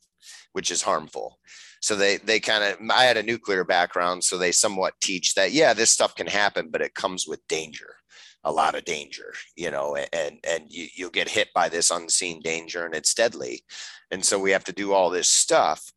which 0.53 0.71
is 0.71 0.81
harmful 0.81 1.39
so 1.81 1.95
they 1.95 2.17
they 2.17 2.39
kind 2.39 2.63
of 2.63 2.77
i 2.91 3.03
had 3.03 3.17
a 3.17 3.23
nuclear 3.23 3.63
background 3.63 4.23
so 4.23 4.37
they 4.37 4.51
somewhat 4.51 4.95
teach 4.99 5.35
that 5.35 5.51
yeah 5.51 5.73
this 5.73 5.91
stuff 5.91 6.15
can 6.15 6.27
happen 6.27 6.69
but 6.71 6.81
it 6.81 6.95
comes 6.95 7.27
with 7.27 7.47
danger 7.47 7.95
a 8.45 8.51
lot 8.51 8.75
of 8.75 8.85
danger, 8.85 9.33
you 9.55 9.69
know, 9.69 9.97
and 10.13 10.39
and 10.47 10.63
you 10.69 10.87
you'll 10.95 11.09
get 11.09 11.27
hit 11.27 11.49
by 11.53 11.67
this 11.67 11.91
unseen 11.91 12.41
danger 12.41 12.85
and 12.85 12.95
it's 12.95 13.13
deadly. 13.13 13.63
And 14.11 14.23
so 14.23 14.39
we 14.39 14.51
have 14.51 14.63
to 14.65 14.73
do 14.73 14.93
all 14.93 15.09
this 15.09 15.29
stuff. 15.29 15.91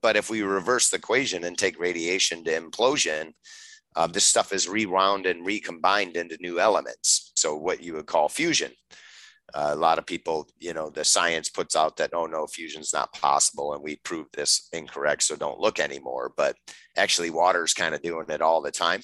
But 0.00 0.16
if 0.16 0.28
we 0.28 0.42
reverse 0.42 0.90
the 0.90 0.96
equation 0.96 1.44
and 1.44 1.56
take 1.56 1.78
radiation 1.78 2.44
to 2.44 2.60
implosion, 2.60 3.32
uh, 3.96 4.06
this 4.06 4.24
stuff 4.24 4.52
is 4.52 4.68
rewound 4.68 5.26
and 5.26 5.46
recombined 5.46 6.16
into 6.16 6.36
new 6.40 6.58
elements. 6.58 7.32
So 7.36 7.56
what 7.56 7.82
you 7.82 7.94
would 7.94 8.06
call 8.06 8.28
fusion. 8.28 8.72
Uh, 9.54 9.70
a 9.72 9.76
lot 9.76 9.98
of 9.98 10.06
people, 10.06 10.48
you 10.58 10.72
know, 10.72 10.90
the 10.90 11.04
science 11.04 11.48
puts 11.48 11.76
out 11.76 11.96
that, 11.96 12.10
oh 12.12 12.26
no, 12.26 12.46
fusion's 12.46 12.92
not 12.92 13.12
possible. 13.12 13.72
And 13.72 13.84
we 13.84 13.96
proved 13.96 14.34
this 14.34 14.68
incorrect. 14.72 15.22
So 15.22 15.36
don't 15.36 15.60
look 15.60 15.78
anymore. 15.78 16.32
But 16.36 16.56
actually, 16.96 17.30
water's 17.30 17.72
kind 17.72 17.94
of 17.94 18.02
doing 18.02 18.26
it 18.30 18.42
all 18.42 18.60
the 18.60 18.72
time 18.72 19.00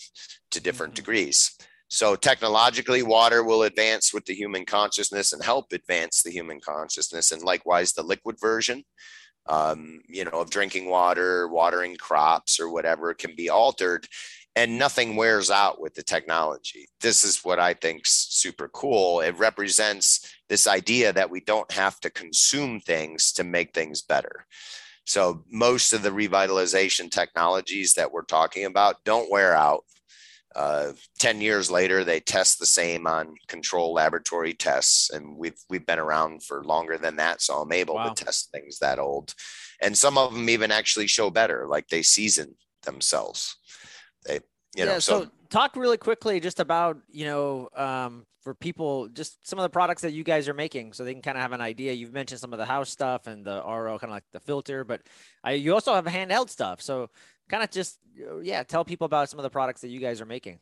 to 0.50 0.60
different 0.60 0.94
mm-hmm. 0.94 1.02
degrees. 1.02 1.56
So 1.90 2.16
technologically, 2.16 3.02
water 3.02 3.42
will 3.44 3.64
advance 3.64 4.14
with 4.14 4.24
the 4.24 4.34
human 4.34 4.64
consciousness 4.64 5.32
and 5.32 5.42
help 5.42 5.72
advance 5.72 6.22
the 6.22 6.30
human 6.30 6.60
consciousness. 6.60 7.32
And 7.32 7.42
likewise, 7.42 7.92
the 7.92 8.02
liquid 8.02 8.38
version, 8.40 8.84
um, 9.46 10.00
you 10.08 10.24
know, 10.24 10.40
of 10.40 10.50
drinking 10.50 10.88
water, 10.88 11.48
watering 11.48 11.96
crops, 11.96 12.60
or 12.60 12.70
whatever 12.70 13.12
can 13.12 13.34
be 13.36 13.50
altered 13.50 14.06
and 14.56 14.78
nothing 14.78 15.16
wears 15.16 15.50
out 15.50 15.80
with 15.80 15.94
the 15.94 16.02
technology. 16.02 16.88
This 17.00 17.24
is 17.24 17.44
what 17.44 17.58
I 17.58 17.74
think's 17.74 18.26
super 18.30 18.68
cool. 18.68 19.20
It 19.20 19.38
represents 19.38 20.34
this 20.48 20.66
idea 20.66 21.12
that 21.12 21.30
we 21.30 21.40
don't 21.40 21.70
have 21.70 22.00
to 22.00 22.10
consume 22.10 22.80
things 22.80 23.32
to 23.32 23.44
make 23.44 23.72
things 23.72 24.02
better. 24.02 24.46
So 25.06 25.44
most 25.50 25.92
of 25.92 26.02
the 26.02 26.10
revitalization 26.10 27.10
technologies 27.10 27.94
that 27.94 28.10
we're 28.10 28.24
talking 28.24 28.64
about 28.64 29.04
don't 29.04 29.30
wear 29.30 29.54
out. 29.54 29.84
Uh, 30.56 30.92
10 31.18 31.40
years 31.40 31.70
later, 31.70 32.02
they 32.02 32.20
test 32.20 32.58
the 32.58 32.66
same 32.66 33.06
on 33.06 33.34
control 33.46 33.92
laboratory 33.92 34.52
tests. 34.52 35.10
And 35.10 35.36
we've, 35.36 35.58
we've 35.68 35.86
been 35.86 35.98
around 35.98 36.42
for 36.42 36.64
longer 36.64 36.98
than 36.98 37.16
that. 37.16 37.40
So 37.40 37.54
I'm 37.54 37.72
able 37.72 37.94
wow. 37.94 38.08
to 38.08 38.24
test 38.24 38.50
things 38.50 38.78
that 38.80 38.98
old. 38.98 39.32
And 39.80 39.96
some 39.96 40.18
of 40.18 40.34
them 40.34 40.48
even 40.48 40.70
actually 40.70 41.06
show 41.06 41.30
better, 41.30 41.66
like 41.68 41.88
they 41.88 42.02
season 42.02 42.56
themselves 42.82 43.56
they 44.24 44.40
you 44.76 44.84
know 44.84 44.92
yeah, 44.92 44.98
so, 44.98 45.22
so, 45.22 45.30
talk 45.48 45.76
really 45.76 45.96
quickly 45.96 46.40
just 46.40 46.60
about 46.60 46.98
you 47.10 47.24
know 47.24 47.68
um, 47.76 48.24
for 48.42 48.54
people 48.54 49.08
just 49.08 49.46
some 49.48 49.58
of 49.58 49.62
the 49.62 49.70
products 49.70 50.02
that 50.02 50.12
you 50.12 50.24
guys 50.24 50.48
are 50.48 50.54
making 50.54 50.92
so 50.92 51.04
they 51.04 51.12
can 51.12 51.22
kind 51.22 51.36
of 51.36 51.42
have 51.42 51.52
an 51.52 51.60
idea 51.60 51.92
you've 51.92 52.12
mentioned 52.12 52.40
some 52.40 52.52
of 52.52 52.58
the 52.58 52.64
house 52.64 52.90
stuff 52.90 53.26
and 53.26 53.44
the 53.44 53.62
ro 53.64 53.98
kind 53.98 54.10
of 54.10 54.14
like 54.14 54.24
the 54.32 54.40
filter 54.40 54.84
but 54.84 55.02
I, 55.42 55.52
you 55.52 55.74
also 55.74 55.94
have 55.94 56.04
handheld 56.04 56.50
stuff 56.50 56.80
so 56.80 57.08
kind 57.50 57.62
of 57.62 57.70
just 57.70 57.98
yeah 58.42 58.62
tell 58.62 58.84
people 58.84 59.04
about 59.04 59.28
some 59.28 59.38
of 59.38 59.42
the 59.42 59.50
products 59.50 59.80
that 59.80 59.88
you 59.88 60.00
guys 60.00 60.20
are 60.20 60.26
making 60.26 60.58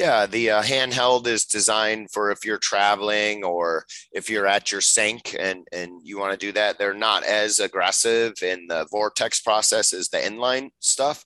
yeah, 0.00 0.24
the 0.24 0.50
uh, 0.50 0.62
handheld 0.62 1.26
is 1.26 1.44
designed 1.44 2.10
for 2.10 2.30
if 2.30 2.42
you're 2.42 2.56
traveling 2.56 3.44
or 3.44 3.84
if 4.12 4.30
you're 4.30 4.46
at 4.46 4.72
your 4.72 4.80
sink 4.80 5.36
and 5.38 5.66
and 5.72 6.00
you 6.02 6.18
want 6.18 6.32
to 6.32 6.38
do 6.38 6.52
that. 6.52 6.78
They're 6.78 6.94
not 6.94 7.22
as 7.24 7.58
aggressive 7.58 8.42
in 8.42 8.66
the 8.66 8.86
vortex 8.90 9.42
process 9.42 9.92
as 9.92 10.08
the 10.08 10.16
inline 10.16 10.70
stuff, 10.78 11.24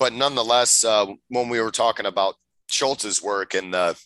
but 0.00 0.12
nonetheless, 0.12 0.82
uh, 0.82 1.06
when 1.28 1.48
we 1.48 1.60
were 1.60 1.70
talking 1.70 2.06
about 2.06 2.34
Schultz's 2.68 3.22
work 3.22 3.54
and 3.54 3.72
the 3.72 3.96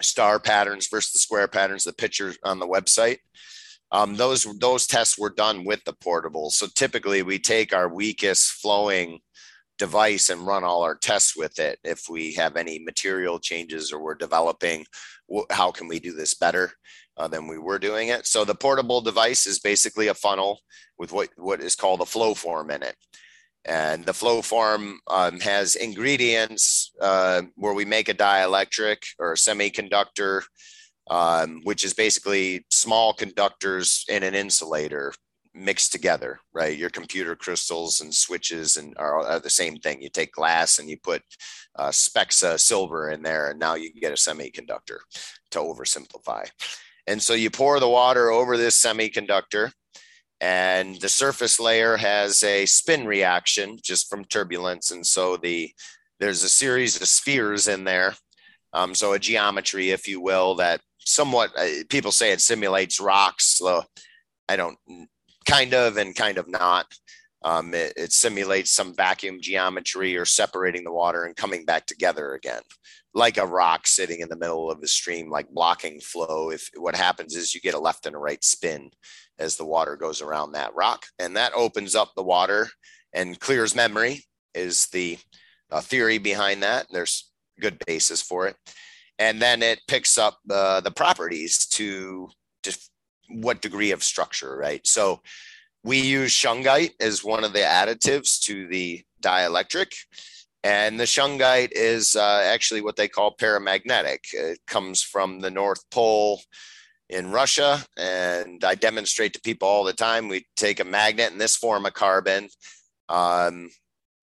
star 0.00 0.38
patterns 0.38 0.86
versus 0.86 1.12
the 1.12 1.18
square 1.18 1.48
patterns, 1.48 1.82
the 1.82 1.92
picture 1.92 2.34
on 2.44 2.60
the 2.60 2.68
website, 2.68 3.18
um, 3.90 4.14
those 4.14 4.44
those 4.60 4.86
tests 4.86 5.18
were 5.18 5.30
done 5.30 5.64
with 5.64 5.82
the 5.84 5.94
portable. 5.94 6.50
So 6.50 6.68
typically, 6.74 7.22
we 7.22 7.40
take 7.40 7.74
our 7.74 7.88
weakest 7.88 8.52
flowing 8.52 9.18
device 9.78 10.28
and 10.28 10.46
run 10.46 10.64
all 10.64 10.82
our 10.82 10.96
tests 10.96 11.36
with 11.36 11.58
it. 11.58 11.78
If 11.84 12.08
we 12.08 12.34
have 12.34 12.56
any 12.56 12.78
material 12.78 13.38
changes 13.38 13.92
or 13.92 14.02
we're 14.02 14.14
developing, 14.14 14.84
how 15.50 15.70
can 15.70 15.88
we 15.88 16.00
do 16.00 16.12
this 16.12 16.34
better? 16.34 16.72
Uh, 17.18 17.26
than 17.26 17.48
we 17.48 17.58
were 17.58 17.80
doing 17.80 18.10
it. 18.10 18.28
So 18.28 18.44
the 18.44 18.54
portable 18.54 19.00
device 19.00 19.48
is 19.48 19.58
basically 19.58 20.06
a 20.06 20.14
funnel 20.14 20.60
with 21.00 21.10
what, 21.10 21.30
what 21.36 21.60
is 21.60 21.74
called 21.74 22.00
a 22.00 22.06
flow 22.06 22.32
form 22.32 22.70
in 22.70 22.84
it. 22.84 22.94
And 23.64 24.06
the 24.06 24.14
flow 24.14 24.40
form 24.40 25.00
um, 25.08 25.40
has 25.40 25.74
ingredients 25.74 26.92
uh, 27.00 27.42
where 27.56 27.74
we 27.74 27.84
make 27.84 28.08
a 28.08 28.14
dielectric 28.14 28.98
or 29.18 29.32
a 29.32 29.36
semiconductor, 29.36 30.42
um, 31.10 31.60
which 31.64 31.84
is 31.84 31.92
basically 31.92 32.64
small 32.70 33.12
conductors 33.12 34.04
in 34.08 34.22
an 34.22 34.36
insulator 34.36 35.12
mixed 35.58 35.92
together, 35.92 36.40
right? 36.52 36.76
Your 36.76 36.90
computer 36.90 37.34
crystals 37.34 38.00
and 38.00 38.14
switches 38.14 38.76
and 38.76 38.94
are, 38.96 39.20
are 39.20 39.40
the 39.40 39.50
same 39.50 39.76
thing. 39.76 40.00
You 40.00 40.08
take 40.08 40.32
glass 40.32 40.78
and 40.78 40.88
you 40.88 40.96
put 41.02 41.22
uh, 41.76 41.92
of 41.92 42.60
silver 42.60 43.10
in 43.10 43.22
there, 43.22 43.50
and 43.50 43.58
now 43.58 43.74
you 43.74 43.92
get 43.92 44.12
a 44.12 44.14
semiconductor 44.14 44.98
to 45.50 45.58
oversimplify. 45.58 46.48
And 47.06 47.22
so 47.22 47.34
you 47.34 47.50
pour 47.50 47.80
the 47.80 47.88
water 47.88 48.30
over 48.30 48.56
this 48.56 48.80
semiconductor 48.80 49.72
and 50.40 51.00
the 51.00 51.08
surface 51.08 51.58
layer 51.58 51.96
has 51.96 52.42
a 52.44 52.64
spin 52.66 53.06
reaction 53.06 53.78
just 53.82 54.08
from 54.08 54.24
turbulence 54.24 54.90
and 54.90 55.04
so 55.04 55.36
the 55.36 55.72
there's 56.20 56.42
a 56.42 56.48
series 56.48 57.00
of 57.00 57.08
spheres 57.08 57.66
in 57.66 57.84
there 57.84 58.14
um, 58.72 58.94
so 58.94 59.12
a 59.12 59.18
geometry 59.18 59.90
if 59.90 60.06
you 60.06 60.20
will 60.20 60.54
that 60.54 60.80
somewhat 61.00 61.50
uh, 61.58 61.66
people 61.88 62.12
say 62.12 62.30
it 62.30 62.40
simulates 62.40 63.00
rocks 63.00 63.58
so 63.58 63.82
i 64.48 64.54
don't 64.54 64.78
kind 65.48 65.74
of 65.74 65.96
and 65.96 66.14
kind 66.14 66.38
of 66.38 66.48
not 66.48 66.86
um, 67.42 67.72
it, 67.72 67.92
it, 67.96 68.12
simulates 68.12 68.72
some 68.72 68.96
vacuum 68.96 69.38
geometry 69.40 70.16
or 70.16 70.24
separating 70.24 70.82
the 70.82 70.92
water 70.92 71.24
and 71.24 71.36
coming 71.36 71.64
back 71.64 71.86
together 71.86 72.34
again 72.34 72.62
like 73.14 73.38
a 73.38 73.46
rock 73.46 73.86
sitting 73.86 74.20
in 74.20 74.28
the 74.28 74.36
middle 74.36 74.70
of 74.70 74.82
a 74.82 74.86
stream 74.86 75.30
like 75.30 75.48
blocking 75.50 76.00
flow 76.00 76.50
if 76.50 76.68
what 76.76 76.96
happens 76.96 77.34
is 77.36 77.54
you 77.54 77.60
get 77.60 77.74
a 77.74 77.78
left 77.78 78.06
and 78.06 78.14
a 78.14 78.18
right 78.18 78.44
spin 78.44 78.90
as 79.38 79.56
the 79.56 79.64
water 79.64 79.96
goes 79.96 80.20
around 80.20 80.52
that 80.52 80.74
rock. 80.74 81.06
And 81.18 81.36
that 81.36 81.52
opens 81.54 81.94
up 81.94 82.12
the 82.14 82.22
water 82.22 82.68
and 83.12 83.38
clears 83.38 83.74
memory, 83.74 84.24
is 84.54 84.86
the 84.88 85.18
uh, 85.70 85.80
theory 85.80 86.18
behind 86.18 86.62
that. 86.62 86.86
There's 86.90 87.30
good 87.60 87.78
basis 87.86 88.20
for 88.20 88.46
it. 88.46 88.56
And 89.18 89.40
then 89.40 89.62
it 89.62 89.80
picks 89.88 90.18
up 90.18 90.38
uh, 90.50 90.80
the 90.80 90.90
properties 90.90 91.66
to 91.66 92.28
what 93.28 93.62
degree 93.62 93.92
of 93.92 94.02
structure, 94.02 94.56
right? 94.56 94.86
So 94.86 95.20
we 95.84 96.00
use 96.00 96.32
shungite 96.32 96.92
as 97.00 97.24
one 97.24 97.44
of 97.44 97.52
the 97.52 97.60
additives 97.60 98.40
to 98.42 98.66
the 98.68 99.02
dielectric. 99.22 99.92
And 100.64 100.98
the 100.98 101.04
shungite 101.04 101.70
is 101.72 102.16
uh, 102.16 102.42
actually 102.44 102.80
what 102.80 102.96
they 102.96 103.08
call 103.08 103.36
paramagnetic. 103.36 104.18
It 104.32 104.58
comes 104.66 105.02
from 105.02 105.40
the 105.40 105.50
North 105.50 105.88
Pole 105.90 106.40
in 107.08 107.30
Russia, 107.30 107.82
and 107.96 108.62
I 108.64 108.74
demonstrate 108.74 109.32
to 109.34 109.40
people 109.40 109.68
all 109.68 109.84
the 109.84 109.92
time. 109.92 110.28
We 110.28 110.46
take 110.56 110.80
a 110.80 110.84
magnet 110.84 111.32
in 111.32 111.38
this 111.38 111.56
form 111.56 111.86
of 111.86 111.94
carbon, 111.94 112.48
um, 113.08 113.70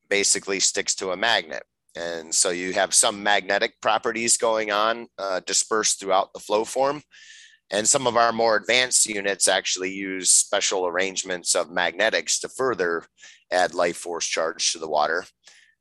basically 0.10 0.60
sticks 0.60 0.94
to 0.96 1.12
a 1.12 1.18
magnet. 1.18 1.64
And 1.96 2.36
so 2.36 2.50
you 2.50 2.74
have 2.74 2.94
some 2.94 3.24
magnetic 3.24 3.82
properties 3.82 4.38
going 4.38 4.72
on 4.72 5.08
uh, 5.18 5.40
dispersed 5.48 6.00
throughout 6.00 6.34
the 6.34 6.40
flow 6.40 6.66
form. 6.66 7.02
And 7.72 7.88
some 7.88 8.06
of 8.06 8.16
our 8.16 8.32
more 8.32 8.56
advanced 8.56 9.08
units 9.08 9.48
actually 9.48 9.92
use 9.92 10.32
special 10.32 10.86
arrangements 10.86 11.56
of 11.56 11.72
magnetics 11.72 12.40
to 12.40 12.50
further 12.50 13.04
add 13.52 13.74
life 13.74 13.98
force 13.98 14.28
charge 14.28 14.72
to 14.72 14.80
the 14.80 14.88
water. 14.88 15.26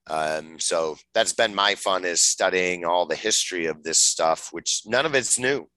Um, 0.07 0.59
so 0.59 0.97
that's 1.15 1.33
been 1.33 1.55
my 1.55 1.75
fun 1.75 2.05
is 2.05 2.21
studying 2.21 2.85
all 2.85 3.07
the 3.07 3.15
history 3.15 3.67
of 3.67 3.83
this 3.83 4.01
stuff, 4.01 4.49
which 4.53 4.83
none 4.87 5.07
of 5.07 5.15
it's 5.15 5.39
new. 5.39 5.69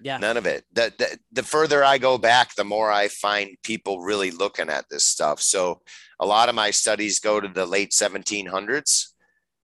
Yeah. 0.00 0.18
None 0.18 0.36
of 0.36 0.46
it. 0.46 0.64
The, 0.72 0.92
the, 0.96 1.18
the 1.32 1.42
further 1.42 1.82
I 1.82 1.98
go 1.98 2.18
back, 2.18 2.54
the 2.54 2.64
more 2.64 2.90
I 2.90 3.08
find 3.08 3.56
people 3.64 4.00
really 4.00 4.30
looking 4.30 4.68
at 4.68 4.84
this 4.88 5.04
stuff. 5.04 5.40
So 5.40 5.80
a 6.20 6.26
lot 6.26 6.48
of 6.48 6.54
my 6.54 6.70
studies 6.70 7.18
go 7.18 7.40
to 7.40 7.48
the 7.48 7.66
late 7.66 7.90
1700s 7.90 9.06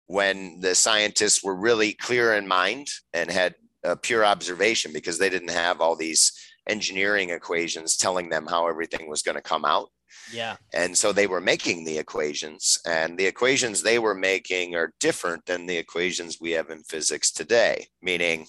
when 0.07 0.61
the 0.61 0.75
scientists 0.75 1.43
were 1.43 1.55
really 1.55 1.93
clear 1.93 2.35
in 2.35 2.47
mind 2.47 2.89
and 3.13 3.31
had 3.31 3.55
a 3.85 3.97
pure 3.97 4.25
observation 4.25 4.93
because 4.93 5.19
they 5.19 5.31
didn't 5.31 5.51
have 5.51 5.81
all 5.81 5.97
these 5.97 6.33
engineering 6.69 7.31
equations 7.31 7.97
telling 7.97 8.29
them 8.29 8.47
how 8.47 8.69
everything 8.69 9.09
was 9.09 9.23
going 9.23 9.37
to 9.37 9.43
come 9.43 9.65
out. 9.65 9.89
Yeah. 10.33 10.57
And 10.73 10.97
so 10.97 11.13
they 11.13 11.27
were 11.27 11.41
making 11.41 11.85
the 11.85 11.99
equations, 11.99 12.79
and 12.87 13.19
the 13.19 13.27
equations 13.27 13.83
they 13.83 13.99
were 13.99 14.15
making 14.15 14.75
are 14.75 14.93
different 15.01 15.47
than 15.47 15.67
the 15.67 15.77
equations 15.77 16.39
we 16.41 16.53
have 16.53 16.71
in 16.71 16.83
physics 16.85 17.33
today, 17.33 17.87
meaning 18.03 18.47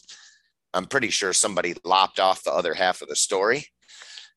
I'm 0.74 0.86
pretty 0.86 1.10
sure 1.10 1.34
somebody 1.34 1.76
lopped 1.84 2.20
off 2.20 2.44
the 2.44 2.52
other 2.52 2.74
half 2.74 3.02
of 3.02 3.08
the 3.08 3.16
story 3.16 3.66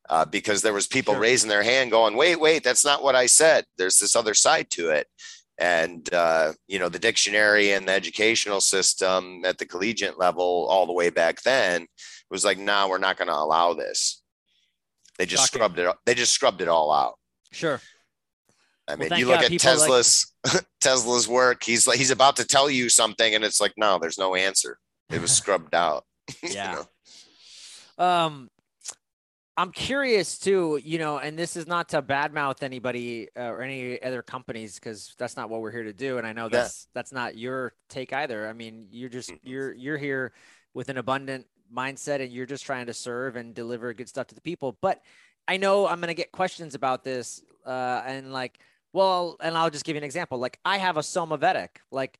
uh, 0.09 0.25
because 0.25 0.63
there 0.63 0.73
was 0.73 0.87
people 0.87 1.15
sure. 1.15 1.21
raising 1.21 1.49
their 1.49 1.63
hand 1.63 1.91
going, 1.91 2.17
wait, 2.17 2.41
wait, 2.41 2.65
that's 2.65 2.85
not 2.85 3.03
what 3.03 3.15
I 3.15 3.27
said. 3.27 3.65
There's 3.79 3.99
this 3.99 4.17
other 4.17 4.35
side 4.35 4.71
to 4.71 4.91
it. 4.91 5.07
And, 5.59 6.13
uh, 6.13 6.53
you 6.67 6.79
know, 6.79 6.89
the 6.89 6.99
dictionary 6.99 7.73
and 7.73 7.87
the 7.87 7.93
educational 7.93 8.61
system 8.61 9.43
at 9.45 9.59
the 9.59 9.67
collegiate 9.67 10.19
level 10.19 10.67
all 10.69 10.87
the 10.87 10.93
way 10.93 11.11
back 11.11 11.43
then 11.43 11.87
was 12.31 12.45
like, 12.45 12.59
no, 12.59 12.65
nah, 12.65 12.89
we're 12.89 12.99
not 12.99 13.17
going 13.17 13.29
to 13.29 13.35
allow 13.37 13.73
this. 13.75 14.23
They 15.19 15.27
just 15.27 15.45
Shocking. 15.45 15.59
scrubbed 15.59 15.79
it. 15.79 15.97
They 16.07 16.15
just 16.15 16.33
scrubbed 16.33 16.61
it 16.61 16.69
all 16.69 16.93
out. 16.93 17.15
Sure. 17.53 17.81
I 18.89 18.97
mean, 18.97 19.09
well, 19.11 19.19
you 19.19 19.27
look 19.27 19.41
God, 19.41 19.53
at 19.53 19.61
Tesla's 19.61 20.33
like- 20.45 20.65
Tesla's 20.81 21.29
work. 21.29 21.63
He's 21.63 21.87
like 21.87 21.99
he's 21.99 22.11
about 22.11 22.37
to 22.37 22.45
tell 22.45 22.69
you 22.69 22.89
something, 22.89 23.35
and 23.35 23.45
it's 23.45 23.61
like, 23.61 23.73
no, 23.77 23.99
there's 23.99 24.19
no 24.19 24.35
answer. 24.35 24.79
It 25.11 25.21
was 25.23 25.31
scrubbed 25.37 25.75
out. 25.75 26.05
Yeah. 26.43 26.71
you 26.71 26.87
know? 27.99 28.05
Um, 28.05 28.51
I'm 29.57 29.71
curious 29.71 30.39
too, 30.39 30.81
you 30.83 30.99
know, 30.99 31.19
and 31.19 31.39
this 31.39 31.57
is 31.57 31.67
not 31.69 31.89
to 31.91 32.03
badmouth 32.03 32.63
anybody 32.63 33.29
uh, 33.37 33.43
or 33.45 33.63
any 33.63 34.03
other 34.03 34.21
companies 34.21 34.75
because 34.75 35.15
that's 35.17 35.37
not 35.37 35.49
what 35.49 35.61
we're 35.61 35.71
here 35.71 35.85
to 35.85 35.93
do. 35.93 36.19
And 36.19 36.27
I 36.27 36.33
know 36.33 36.45
Yeah. 36.45 36.59
that's 36.59 36.89
that's 36.93 37.13
not 37.13 37.37
your 37.39 37.73
take 37.89 38.13
either. 38.13 38.49
I 38.49 38.53
mean, 38.53 38.89
you're 38.91 39.09
just 39.09 39.33
you're 39.43 39.73
you're 39.73 39.99
here 39.99 40.33
with 40.75 40.89
an 40.89 40.99
abundant 40.99 41.47
mindset 41.73 42.21
and 42.21 42.33
you're 42.33 42.47
just 42.47 42.65
trying 42.67 42.87
to 42.87 42.95
serve 42.95 43.37
and 43.37 43.55
deliver 43.55 43.95
good 43.95 44.09
stuff 44.09 44.27
to 44.29 44.35
the 44.35 44.41
people. 44.41 44.77
But 44.81 45.03
I 45.47 45.57
know 45.57 45.87
I'm 45.87 46.01
gonna 46.01 46.15
get 46.15 46.33
questions 46.33 46.75
about 46.75 47.05
this, 47.05 47.41
uh, 47.65 48.03
and 48.05 48.33
like, 48.33 48.59
well, 48.93 49.37
and 49.41 49.57
I'll 49.57 49.71
just 49.71 49.85
give 49.85 49.95
you 49.95 49.99
an 49.99 50.05
example. 50.05 50.39
Like, 50.39 50.59
I 50.65 50.79
have 50.79 50.97
a 50.97 51.01
Somavedic, 51.01 51.69
like. 51.93 52.19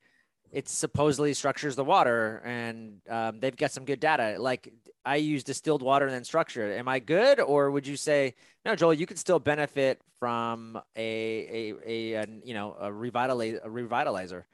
It 0.55 0.69
supposedly 0.69 1.35
structures 1.35 1.75
the 1.75 1.85
water, 1.85 2.41
and 2.45 3.01
um, 3.11 3.41
they've 3.41 3.57
got 3.57 3.73
some 3.73 3.85
good 3.85 4.01
data. 4.01 4.37
Like 4.39 4.73
I 5.05 5.17
use 5.17 5.43
distilled 5.45 5.83
water 5.83 6.07
and 6.07 6.15
then 6.15 6.25
structure 6.25 6.71
it. 6.71 6.79
Am 6.79 6.89
I 6.89 7.01
good, 7.01 7.41
or 7.41 7.71
would 7.71 7.87
you 7.87 7.97
say 7.97 8.35
no, 8.65 8.77
Joel? 8.77 8.95
You 8.95 9.07
could 9.07 9.19
still 9.19 9.41
benefit 9.41 10.01
from 10.21 10.81
a 10.97 11.11
a 11.59 11.75
a, 11.85 12.15
an 12.23 12.43
you 12.45 12.55
know 12.55 12.77
a 12.81 12.93
revitalize 12.93 13.59
a 13.65 13.69
revitalizer. 13.69 14.45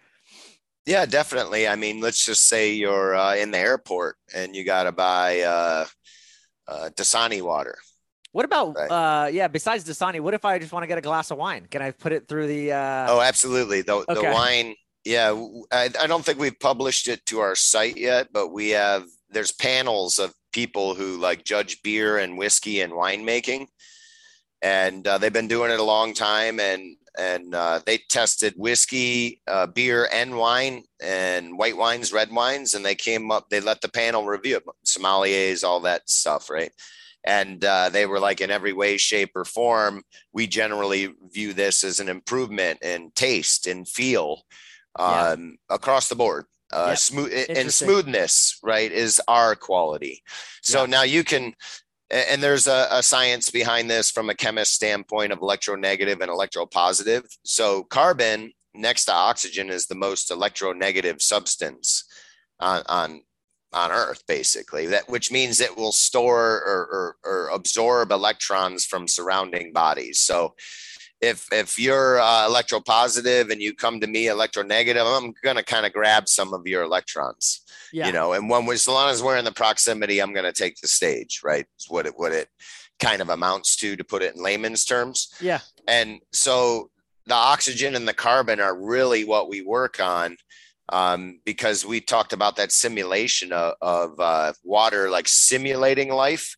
Yeah, 0.87 1.05
definitely. 1.07 1.69
I 1.69 1.77
mean, 1.77 2.01
let's 2.01 2.25
just 2.25 2.49
say 2.49 2.73
you're 2.73 3.15
uh, 3.15 3.37
in 3.37 3.51
the 3.51 3.59
airport 3.59 4.17
and 4.35 4.57
you 4.57 4.65
got 4.65 4.85
to 4.85 4.93
buy 4.93 5.41
uh, 5.41 5.87
uh, 6.67 6.91
Dasani 6.97 7.43
water. 7.43 7.77
What 8.33 8.45
about 8.45 8.77
Right. 8.77 8.91
uh 8.91 9.27
yeah? 9.27 9.49
Besides 9.49 9.85
Dasani, 9.85 10.21
what 10.21 10.35
if 10.35 10.45
I 10.45 10.59
just 10.59 10.73
want 10.73 10.85
to 10.85 10.87
get 10.87 10.99
a 10.99 11.03
glass 11.03 11.31
of 11.31 11.39
wine? 11.39 11.67
Can 11.71 11.83
I 11.83 11.91
put 11.91 12.13
it 12.13 12.29
through 12.29 12.47
the? 12.47 12.73
uh 12.73 13.07
Oh, 13.11 13.21
absolutely. 13.21 13.83
The, 13.83 14.05
the 14.09 14.23
wine, 14.23 14.75
yeah, 15.05 15.33
I, 15.73 15.91
I 15.99 16.07
don't 16.07 16.25
think 16.25 16.39
we've 16.39 16.59
published 16.59 17.09
it 17.09 17.25
to 17.27 17.41
our 17.41 17.55
site 17.55 17.97
yet, 17.97 18.29
but 18.33 18.49
we 18.49 18.71
have, 18.71 19.05
there's 19.31 19.53
panels 19.53 20.19
of 20.19 20.35
people 20.53 20.95
who 20.95 21.19
like 21.19 21.45
judge 21.45 21.83
beer 21.83 22.19
and 22.19 22.37
whiskey 22.37 22.81
and 22.81 22.93
winemaking. 22.93 23.67
And 24.63 25.07
uh, 25.07 25.17
they've 25.17 25.33
been 25.33 25.49
doing 25.49 25.71
it 25.71 25.81
a 25.81 25.85
long 25.85 26.13
time 26.13 26.61
and, 26.61 26.97
and 27.19 27.55
uh, 27.55 27.81
they 27.87 27.99
tested 28.09 28.55
whiskey, 28.57 29.41
uh, 29.47 29.67
beer 29.67 30.09
and 30.13 30.37
wine 30.37 30.85
and 31.03 31.57
white 31.57 31.77
wines, 31.77 32.13
red 32.13 32.31
wines, 32.31 32.75
and 32.75 32.85
they 32.85 32.95
came 32.95 33.31
up, 33.31 33.49
they 33.49 33.61
let 33.61 33.81
the 33.81 33.89
panel 33.89 34.27
review 34.27 34.57
it, 34.57 34.65
sommeliers, 34.85 35.65
all 35.65 35.81
that 35.81 36.09
stuff, 36.11 36.51
right? 36.51 36.73
And 37.25 37.65
uh, 37.65 37.89
they 37.91 38.07
were 38.07 38.21
like, 38.21 38.41
in 38.41 38.51
every 38.51 38.73
way, 38.73 38.97
shape, 38.97 39.33
or 39.35 39.45
form, 39.45 40.03
we 40.33 40.47
generally 40.47 41.15
view 41.33 41.53
this 41.53 41.85
as 41.85 42.01
an 42.01 42.09
improvement 42.09 42.83
in 42.83 43.13
taste 43.15 43.67
and 43.67 43.89
feel 43.89 44.43
Yeah. 44.99 45.31
um, 45.33 45.57
across 45.69 46.09
the 46.09 46.15
board. 46.17 46.47
Uh, 46.73 46.89
Yep. 46.91 46.99
smooth 46.99 47.47
and 47.51 47.73
smoothness, 47.73 48.59
right, 48.63 48.93
is 48.93 49.21
our 49.27 49.57
quality. 49.57 50.23
So 50.63 50.81
Yeah. 50.83 50.87
now 50.87 51.03
you 51.03 51.25
can, 51.25 51.55
and 52.11 52.41
there's 52.43 52.69
a, 52.69 52.87
a 52.91 53.03
science 53.03 53.51
behind 53.51 53.91
this 53.91 54.11
from 54.11 54.31
a 54.31 54.35
chemist 54.35 54.73
standpoint 54.75 55.33
of 55.33 55.41
electronegative 55.41 56.21
and 56.21 56.31
electropositive. 56.31 57.25
So 57.45 57.83
carbon 57.85 58.53
next 58.73 59.07
to 59.07 59.13
oxygen 59.13 59.69
is 59.69 59.87
the 59.87 59.97
most 59.97 60.31
electronegative 60.31 61.21
substance 61.21 62.05
on 62.61 62.83
on 62.89 63.23
on 63.73 63.93
Earth, 63.93 64.23
basically. 64.27 64.87
That 64.87 65.09
which 65.09 65.31
means 65.31 65.61
it 65.61 65.77
will 65.77 65.93
store 65.93 66.61
or, 66.67 66.89
or, 66.93 67.17
or 67.25 67.49
absorb 67.49 68.11
electrons 68.11 68.85
from 68.85 69.07
surrounding 69.07 69.73
bodies. 69.73 70.19
So 70.19 70.55
if 71.21 71.47
if 71.53 71.79
you're 71.79 72.19
uh, 72.21 72.49
electropositive 72.49 73.51
and 73.51 73.61
you 73.61 73.75
come 73.75 74.01
to 74.01 74.07
me 74.07 74.25
electronegative, 74.27 75.05
I'm 75.19 75.35
gonna 75.43 75.63
kind 75.63 75.87
of 75.87 75.93
grab 75.93 76.29
some 76.29 76.55
of 76.55 76.67
your 76.67 76.83
electrons, 76.83 77.61
Yeah. 77.93 78.07
you 78.07 78.13
know. 78.13 78.33
And 78.33 78.49
when 78.49 78.67
we, 78.67 78.75
as 78.75 78.89
long 78.89 79.11
as 79.11 79.23
we're 79.23 79.37
in 79.37 79.45
the 79.45 79.53
proximity, 79.53 80.21
I'm 80.21 80.33
gonna 80.33 80.53
take 80.53 80.77
the 80.81 80.89
stage, 80.89 81.41
right? 81.45 81.67
Is 81.79 81.91
what 81.91 82.07
it 82.07 82.15
what 82.17 82.33
it 82.33 82.49
kind 82.99 83.21
of 83.23 83.29
amounts 83.31 83.77
to, 83.77 83.97
to 83.97 84.05
put 84.05 84.23
it 84.23 84.35
in 84.35 84.43
layman's 84.43 84.85
terms. 84.85 85.33
yeah. 85.41 85.61
And 85.89 86.21
so 86.33 86.91
the 87.27 87.35
oxygen 87.35 87.95
and 87.95 88.07
the 88.07 88.13
carbon 88.15 88.61
are 88.61 88.77
really 88.77 89.25
what 89.25 89.49
we 89.49 89.63
work 89.63 90.01
on 90.01 90.37
um, 90.91 91.41
because 91.45 91.85
we 91.87 92.01
talked 92.01 92.33
about 92.33 92.57
that 92.57 92.73
simulation 92.73 93.53
of, 93.53 93.75
of 93.81 94.21
uh, 94.21 94.53
water, 94.65 95.09
like 95.09 95.29
simulating 95.29 96.11
life. 96.11 96.57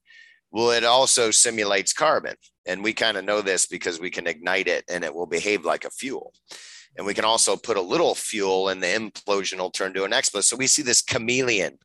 Well, 0.51 0.71
it 0.73 0.85
also 0.85 1.31
simulates 1.31 1.93
carbon. 1.93 2.35
And 2.67 2.83
we 2.83 2.93
kind 2.93 3.17
of 3.17 3.25
know 3.25 3.41
this 3.41 3.67
because 3.67 4.01
we 4.01 4.11
can 4.11 4.27
ignite 4.27 4.69
it 4.69 4.85
and 4.89 5.05
it 5.05 5.15
will 5.15 5.27
behave 5.27 5.65
like 5.65 5.85
a 5.85 5.91
fuel. 5.91 6.33
And 6.97 7.07
we 7.07 7.15
can 7.15 7.25
also 7.25 7.57
put 7.57 7.77
a 7.77 7.83
little 7.83 8.15
fuel 8.15 8.69
and 8.69 8.83
the 8.83 8.87
implosion 8.87 9.59
will 9.59 9.71
turn 9.71 9.95
to 9.95 10.05
an 10.05 10.13
explosion. 10.13 10.45
So 10.45 10.57
we 10.57 10.67
see 10.67 10.83
this 10.83 11.03
chameleon 11.03 11.79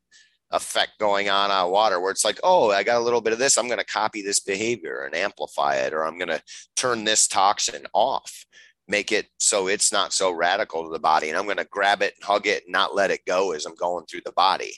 effect 0.51 0.91
going 0.99 1.29
on 1.29 1.51
on 1.51 1.71
water 1.71 1.99
where 1.99 2.11
it's 2.11 2.25
like, 2.25 2.39
oh, 2.43 2.71
I 2.71 2.83
got 2.83 2.99
a 2.99 3.03
little 3.03 3.21
bit 3.21 3.33
of 3.33 3.39
this. 3.39 3.57
I'm 3.57 3.67
going 3.67 3.79
to 3.79 3.85
copy 3.85 4.21
this 4.21 4.39
behavior 4.39 5.03
and 5.03 5.15
amplify 5.15 5.75
it, 5.75 5.93
or 5.93 6.05
I'm 6.05 6.17
going 6.17 6.29
to 6.29 6.41
turn 6.75 7.03
this 7.03 7.27
toxin 7.27 7.85
off, 7.93 8.45
make 8.87 9.11
it 9.11 9.27
so 9.39 9.67
it's 9.67 9.91
not 9.91 10.13
so 10.13 10.31
radical 10.31 10.83
to 10.83 10.89
the 10.89 10.99
body. 10.99 11.29
And 11.29 11.37
I'm 11.37 11.45
going 11.45 11.57
to 11.57 11.67
grab 11.69 12.01
it, 12.01 12.13
hug 12.21 12.47
it, 12.47 12.63
and 12.65 12.71
not 12.71 12.95
let 12.95 13.11
it 13.11 13.25
go 13.25 13.51
as 13.51 13.65
I'm 13.65 13.75
going 13.75 14.05
through 14.05 14.21
the 14.25 14.31
body. 14.31 14.73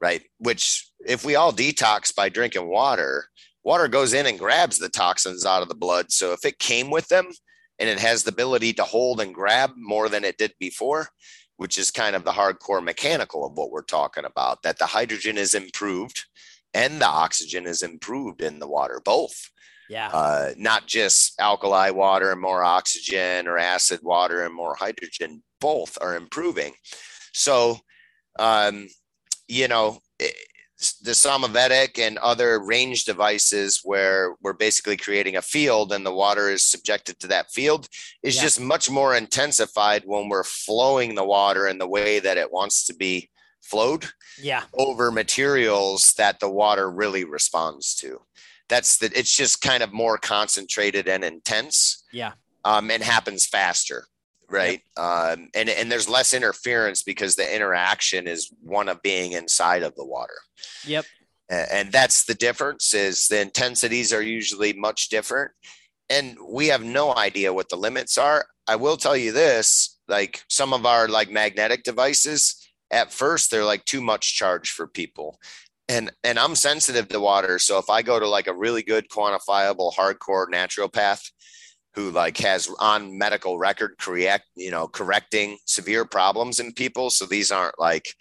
Right. 0.00 0.22
Which, 0.38 0.88
if 1.06 1.24
we 1.24 1.34
all 1.34 1.52
detox 1.52 2.14
by 2.14 2.28
drinking 2.28 2.68
water, 2.68 3.26
water 3.68 3.86
goes 3.86 4.14
in 4.14 4.26
and 4.26 4.38
grabs 4.38 4.78
the 4.78 4.88
toxins 4.88 5.44
out 5.44 5.60
of 5.60 5.68
the 5.68 5.74
blood. 5.74 6.10
So 6.10 6.32
if 6.32 6.44
it 6.46 6.58
came 6.58 6.90
with 6.90 7.08
them 7.08 7.26
and 7.78 7.88
it 7.88 7.98
has 7.98 8.22
the 8.22 8.32
ability 8.32 8.72
to 8.74 8.82
hold 8.82 9.20
and 9.20 9.34
grab 9.34 9.72
more 9.76 10.08
than 10.08 10.24
it 10.24 10.38
did 10.38 10.54
before, 10.58 11.08
which 11.58 11.76
is 11.76 11.90
kind 11.90 12.16
of 12.16 12.24
the 12.24 12.32
hardcore 12.32 12.82
mechanical 12.82 13.44
of 13.46 13.52
what 13.58 13.70
we're 13.70 13.82
talking 13.82 14.24
about, 14.24 14.62
that 14.62 14.78
the 14.78 14.86
hydrogen 14.86 15.36
is 15.36 15.52
improved 15.54 16.24
and 16.72 16.98
the 16.98 17.06
oxygen 17.06 17.66
is 17.66 17.82
improved 17.82 18.40
in 18.40 18.58
the 18.58 18.66
water, 18.68 19.02
both 19.04 19.36
Yeah. 19.90 20.08
uh, 20.08 20.54
not 20.56 20.86
just 20.86 21.38
alkali 21.38 21.90
water 21.90 22.32
and 22.32 22.40
more 22.40 22.64
oxygen 22.64 23.46
or 23.46 23.58
acid 23.58 24.00
water 24.02 24.44
and 24.44 24.54
more 24.54 24.76
hydrogen. 24.76 25.42
Both 25.60 25.98
are 26.00 26.16
improving. 26.16 26.72
So, 27.34 27.80
um, 28.38 28.88
you 29.46 29.68
know, 29.68 29.98
it, 30.18 30.34
the 31.02 31.10
Somavedic 31.10 31.98
and 31.98 32.18
other 32.18 32.60
range 32.60 33.04
devices 33.04 33.80
where 33.82 34.36
we're 34.40 34.52
basically 34.52 34.96
creating 34.96 35.36
a 35.36 35.42
field 35.42 35.92
and 35.92 36.06
the 36.06 36.14
water 36.14 36.48
is 36.50 36.62
subjected 36.62 37.18
to 37.20 37.26
that 37.26 37.50
field 37.50 37.88
is 38.22 38.36
Yeah. 38.36 38.42
just 38.42 38.60
much 38.60 38.88
more 38.88 39.16
intensified 39.16 40.04
when 40.06 40.28
we're 40.28 40.44
flowing 40.44 41.14
the 41.16 41.24
water 41.24 41.66
in 41.66 41.78
the 41.78 41.88
way 41.88 42.20
that 42.20 42.36
it 42.38 42.52
wants 42.52 42.86
to 42.86 42.94
be 42.94 43.28
flowed 43.60 44.06
yeah. 44.40 44.62
over 44.74 45.10
materials 45.10 46.14
that 46.16 46.38
the 46.38 46.48
water 46.50 46.88
really 46.90 47.24
responds 47.24 47.94
to. 47.96 48.22
That's 48.68 48.98
that 48.98 49.16
it's 49.16 49.34
just 49.34 49.60
kind 49.60 49.82
of 49.82 49.92
more 49.92 50.16
concentrated 50.16 51.08
and 51.08 51.24
intense 51.24 52.04
Yeah. 52.12 52.32
um, 52.64 52.90
and 52.90 53.02
happens 53.02 53.46
faster. 53.46 54.06
Right. 54.50 54.80
Um, 54.96 55.50
and, 55.54 55.68
and 55.68 55.92
there's 55.92 56.08
less 56.08 56.32
interference 56.32 57.02
because 57.02 57.36
the 57.36 57.54
interaction 57.54 58.26
is 58.26 58.50
one 58.62 58.88
of 58.88 59.02
being 59.02 59.32
inside 59.32 59.82
of 59.82 59.94
the 59.94 60.06
water. 60.06 60.38
Yep. 60.86 61.04
And 61.50 61.92
that's 61.92 62.24
the 62.24 62.34
difference 62.34 62.92
is 62.94 63.28
the 63.28 63.40
intensities 63.40 64.12
are 64.12 64.22
usually 64.22 64.72
much 64.72 65.08
different. 65.08 65.50
And 66.10 66.36
we 66.46 66.68
have 66.68 66.82
no 66.82 67.14
idea 67.14 67.52
what 67.52 67.68
the 67.68 67.76
limits 67.76 68.16
are. 68.16 68.46
I 68.66 68.76
will 68.76 68.96
tell 68.96 69.16
you 69.16 69.32
this, 69.32 69.98
like 70.08 70.42
some 70.48 70.72
of 70.72 70.86
our 70.86 71.08
like 71.08 71.30
magnetic 71.30 71.84
devices, 71.84 72.68
at 72.90 73.12
first 73.12 73.50
they're 73.50 73.64
like 73.64 73.84
too 73.84 74.00
much 74.00 74.34
charge 74.34 74.70
for 74.70 74.86
people 74.86 75.38
and 75.88 76.10
and 76.24 76.38
i'm 76.38 76.54
sensitive 76.54 77.08
to 77.08 77.20
water 77.20 77.58
so 77.58 77.78
if 77.78 77.88
i 77.90 78.02
go 78.02 78.18
to 78.18 78.28
like 78.28 78.46
a 78.46 78.54
really 78.54 78.82
good 78.82 79.08
quantifiable 79.08 79.92
hardcore 79.94 80.46
naturopath 80.46 81.30
who 81.98 82.12
like 82.12 82.36
has 82.38 82.70
on 82.78 83.18
medical 83.18 83.58
record 83.58 83.96
correct 83.98 84.44
you 84.54 84.70
know 84.70 84.86
correcting 84.86 85.58
severe 85.66 86.04
problems 86.04 86.60
in 86.60 86.72
people 86.72 87.10
so 87.10 87.26
these 87.26 87.50
aren't 87.50 87.78
like 87.78 88.14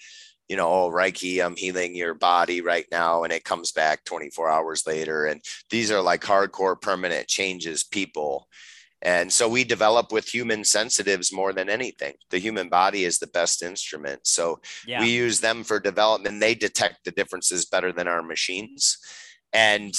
you 0.49 0.57
know 0.57 0.67
oh 0.67 0.89
reiki 0.91 1.45
i'm 1.45 1.55
healing 1.55 1.95
your 1.95 2.15
body 2.15 2.59
right 2.59 2.87
now 2.91 3.23
and 3.23 3.31
it 3.31 3.43
comes 3.43 3.71
back 3.71 4.03
24 4.03 4.49
hours 4.49 4.87
later 4.87 5.25
and 5.25 5.41
these 5.69 5.91
are 5.91 6.01
like 6.01 6.21
hardcore 6.21 6.79
permanent 6.81 7.27
changes 7.27 7.83
people 7.83 8.47
and 9.03 9.31
so 9.31 9.47
we 9.47 9.63
develop 9.63 10.11
with 10.11 10.27
human 10.27 10.63
sensitives 10.63 11.31
more 11.31 11.53
than 11.53 11.69
anything. 11.69 12.15
The 12.31 12.39
human 12.39 12.67
body 12.67 13.03
is 13.03 13.19
the 13.19 13.27
best 13.27 13.61
instrument. 13.61 14.25
So 14.25 14.59
Yeah. 14.87 15.01
we 15.01 15.09
use 15.09 15.39
them 15.39 15.63
for 15.63 15.79
development. 15.79 16.39
They 16.39 16.55
detect 16.55 17.05
the 17.05 17.11
differences 17.11 17.65
better 17.65 17.91
than 17.91 18.07
our 18.07 18.23
machines. 18.23 18.97
And 19.53 19.93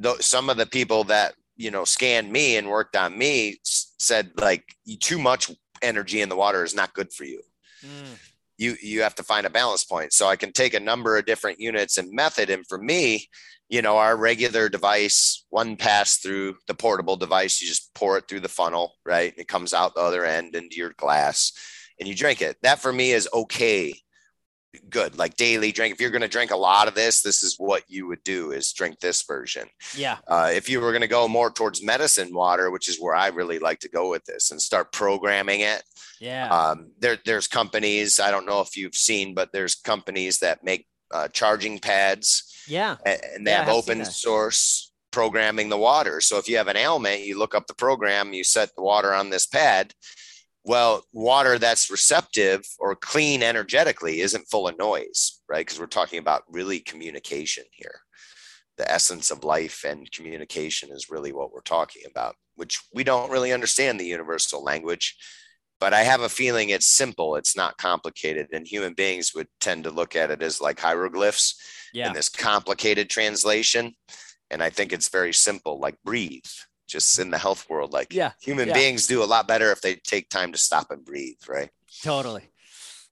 th- 0.00 0.22
some 0.22 0.48
of 0.48 0.58
the 0.58 0.66
people 0.66 1.02
that, 1.04 1.34
you 1.56 1.70
know, 1.70 1.84
scanned 1.84 2.30
me 2.30 2.56
and 2.56 2.68
worked 2.68 2.96
on 2.96 3.16
me 3.16 3.58
said 3.62 4.30
like 4.36 4.64
too 5.00 5.18
much 5.18 5.50
energy 5.82 6.20
in 6.20 6.28
the 6.28 6.36
water 6.36 6.64
is 6.64 6.74
not 6.74 6.94
good 6.94 7.12
for 7.12 7.24
you. 7.24 7.40
Mm, 7.84 8.18
You, 8.58 8.76
you 8.82 9.02
have 9.02 9.14
to 9.16 9.22
find 9.22 9.46
a 9.46 9.50
balance 9.50 9.84
point. 9.84 10.12
So 10.12 10.28
I 10.28 10.36
can 10.36 10.52
take 10.52 10.74
a 10.74 10.80
number 10.80 11.16
of 11.16 11.26
different 11.26 11.60
units 11.60 11.98
and 11.98 12.12
method. 12.12 12.50
And 12.50 12.66
for 12.66 12.78
me, 12.78 13.28
you 13.68 13.82
know, 13.82 13.96
our 13.98 14.16
regular 14.16 14.68
device, 14.68 15.44
one 15.50 15.76
pass 15.76 16.18
through 16.18 16.56
the 16.68 16.74
portable 16.74 17.16
device, 17.16 17.60
you 17.60 17.66
just 17.68 17.92
pour 17.94 18.16
it 18.16 18.28
through 18.28 18.40
the 18.40 18.48
funnel, 18.48 18.94
right? 19.04 19.34
It 19.36 19.48
comes 19.48 19.74
out 19.74 19.94
the 19.94 20.00
other 20.00 20.24
end 20.24 20.54
into 20.54 20.76
your 20.76 20.94
glass 20.96 21.52
and 21.98 22.08
you 22.08 22.14
drink 22.14 22.42
it. 22.42 22.56
That 22.62 22.78
for 22.78 22.92
me 22.92 23.12
is 23.12 23.28
okay. 23.34 23.94
Good 24.90 25.16
like 25.18 25.36
daily 25.36 25.72
drink 25.72 25.94
if 25.94 26.00
you're 26.00 26.10
going 26.10 26.22
to 26.22 26.28
drink 26.28 26.50
a 26.50 26.56
lot 26.56 26.88
of 26.88 26.94
this 26.94 27.22
this 27.22 27.42
is 27.42 27.56
what 27.58 27.82
you 27.88 28.06
would 28.06 28.22
do 28.24 28.52
is 28.52 28.72
drink 28.72 28.98
this 29.00 29.22
version. 29.22 29.66
Yeah. 29.94 30.18
Uh, 30.26 30.50
if 30.52 30.68
you 30.68 30.80
were 30.80 30.92
going 30.92 31.02
to 31.02 31.08
go 31.08 31.28
more 31.28 31.50
towards 31.50 31.84
medicine 31.84 32.32
water 32.34 32.70
which 32.70 32.88
is 32.88 32.98
where 33.00 33.14
i 33.14 33.28
really 33.28 33.58
like 33.58 33.80
to 33.80 33.88
go 33.88 34.10
with 34.10 34.24
this 34.24 34.50
and 34.50 34.60
start 34.60 34.92
programming 34.92 35.60
it 35.60 35.82
yeah. 36.20 36.48
um, 36.48 36.90
there, 36.98 37.18
there's 37.24 37.46
companies 37.48 38.20
i 38.20 38.30
don't 38.30 38.46
know 38.46 38.60
if 38.60 38.76
you've 38.76 38.94
seen 38.94 39.34
but 39.34 39.52
there's 39.52 39.74
companies 39.74 40.38
that 40.38 40.64
make 40.64 40.86
uh, 41.12 41.28
charging 41.28 41.78
pads 41.78 42.64
yeah. 42.66 42.96
and, 43.04 43.20
and 43.34 43.46
they 43.46 43.52
Yeah, 43.52 43.64
have 43.64 43.74
open 43.74 44.04
source 44.04 44.92
programming 45.12 45.68
the 45.68 45.78
water. 45.78 46.20
So 46.20 46.36
if 46.36 46.48
you 46.48 46.56
have 46.56 46.68
an 46.68 46.76
ailment 46.76 47.22
you 47.22 47.38
look 47.38 47.54
up 47.54 47.66
the 47.66 47.74
program 47.74 48.32
you 48.32 48.44
set 48.44 48.74
the 48.74 48.82
water 48.82 49.14
on 49.14 49.30
this 49.30 49.46
pad 49.46 49.94
well, 50.66 51.04
water 51.12 51.58
that's 51.58 51.90
receptive 51.90 52.66
or 52.80 52.96
clean 52.96 53.42
energetically 53.42 54.20
isn't 54.20 54.48
full 54.50 54.66
of 54.66 54.76
noise, 54.78 55.40
right? 55.48 55.64
Because 55.64 55.78
we're 55.78 55.86
talking 55.86 56.18
about 56.18 56.42
really 56.50 56.80
communication 56.80 57.64
here. 57.70 58.00
The 58.76 58.90
essence 58.90 59.30
of 59.30 59.44
life 59.44 59.84
and 59.86 60.10
communication 60.10 60.90
is 60.90 61.08
really 61.08 61.32
what 61.32 61.52
we're 61.52 61.60
talking 61.60 62.02
about, 62.10 62.34
which 62.56 62.80
we 62.92 63.04
don't 63.04 63.30
really 63.30 63.52
understand 63.52 64.00
the 64.00 64.06
universal 64.06 64.62
language. 64.62 65.16
But 65.78 65.94
I 65.94 66.02
have 66.02 66.22
a 66.22 66.28
feeling 66.28 66.70
it's 66.70 66.86
simple, 66.86 67.36
it's 67.36 67.56
not 67.56 67.78
complicated. 67.78 68.48
And 68.52 68.66
human 68.66 68.94
beings 68.94 69.32
would 69.36 69.48
tend 69.60 69.84
to 69.84 69.90
look 69.90 70.16
at 70.16 70.32
it 70.32 70.42
as 70.42 70.60
like 70.60 70.80
hieroglyphs 70.80 71.54
yeah 71.94 72.08
in 72.08 72.12
this 72.12 72.28
complicated 72.28 73.08
translation. 73.08 73.94
And 74.50 74.62
I 74.62 74.70
think 74.70 74.92
it's 74.92 75.08
very 75.08 75.32
simple, 75.32 75.78
like 75.78 75.96
breathe, 76.04 76.44
just 76.86 77.18
in 77.18 77.30
the 77.30 77.38
health 77.38 77.68
world. 77.68 77.92
Like 77.92 78.12
yeah 78.12 78.32
human 78.40 78.68
Yeah. 78.68 78.74
beings 78.74 79.06
do 79.06 79.22
a 79.22 79.26
lot 79.26 79.46
better 79.48 79.70
if 79.72 79.80
they 79.80 79.96
take 79.96 80.28
time 80.28 80.52
to 80.52 80.58
stop 80.58 80.90
and 80.90 81.04
breathe, 81.04 81.38
right? 81.48 81.70
Totally. 82.02 82.42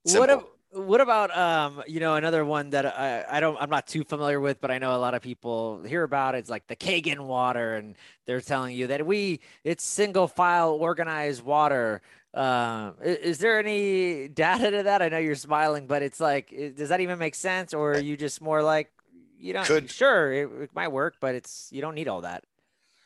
What 0.03 0.11
Simple. 0.29 0.29
ab- 0.31 0.45
what 0.71 0.99
about 0.99 1.35
um 1.37 1.81
you 1.87 1.99
know 2.01 2.15
another 2.15 2.43
one 2.43 2.69
that 2.71 2.85
I 2.85 3.25
I 3.29 3.39
don't 3.39 3.57
I'm 3.61 3.69
not 3.69 3.87
too 3.87 4.03
familiar 4.03 4.39
with 4.41 4.59
but 4.59 4.71
I 4.71 4.77
know 4.77 4.93
a 4.95 4.99
lot 4.99 5.13
of 5.13 5.21
people 5.21 5.81
hear 5.83 6.03
about 6.03 6.35
it's 6.35 6.49
like 6.49 6.67
the 6.67 6.75
Kangen 6.75 7.21
water 7.21 7.75
and 7.75 7.95
they're 8.25 8.41
telling 8.41 8.75
you 8.75 8.87
that 8.87 9.05
we 9.05 9.39
it's 9.63 9.83
single 9.85 10.27
file 10.27 10.71
organized 10.71 11.43
water. 11.43 12.01
Um, 12.33 12.95
is, 13.01 13.37
there 13.37 13.57
any 13.59 14.27
data 14.27 14.69
to 14.69 14.83
that? 14.83 15.01
I 15.01 15.07
know 15.07 15.19
you're 15.19 15.35
smiling, 15.35 15.87
but 15.87 16.03
it's 16.03 16.19
like, 16.19 16.53
does 16.75 16.89
that 16.89 16.99
even 16.99 17.17
make 17.17 17.33
sense, 17.33 17.73
or 17.73 17.93
are 17.93 17.97
you 17.99 18.17
just 18.17 18.41
more 18.41 18.61
like, 18.61 18.91
you 19.39 19.53
know, 19.53 19.63
Could- 19.63 19.89
sure 19.89 20.33
it, 20.33 20.49
it 20.63 20.75
might 20.75 20.89
work, 20.91 21.15
but 21.21 21.33
it's 21.33 21.69
you 21.71 21.79
don't 21.79 21.95
need 21.95 22.09
all 22.09 22.19
that. 22.21 22.43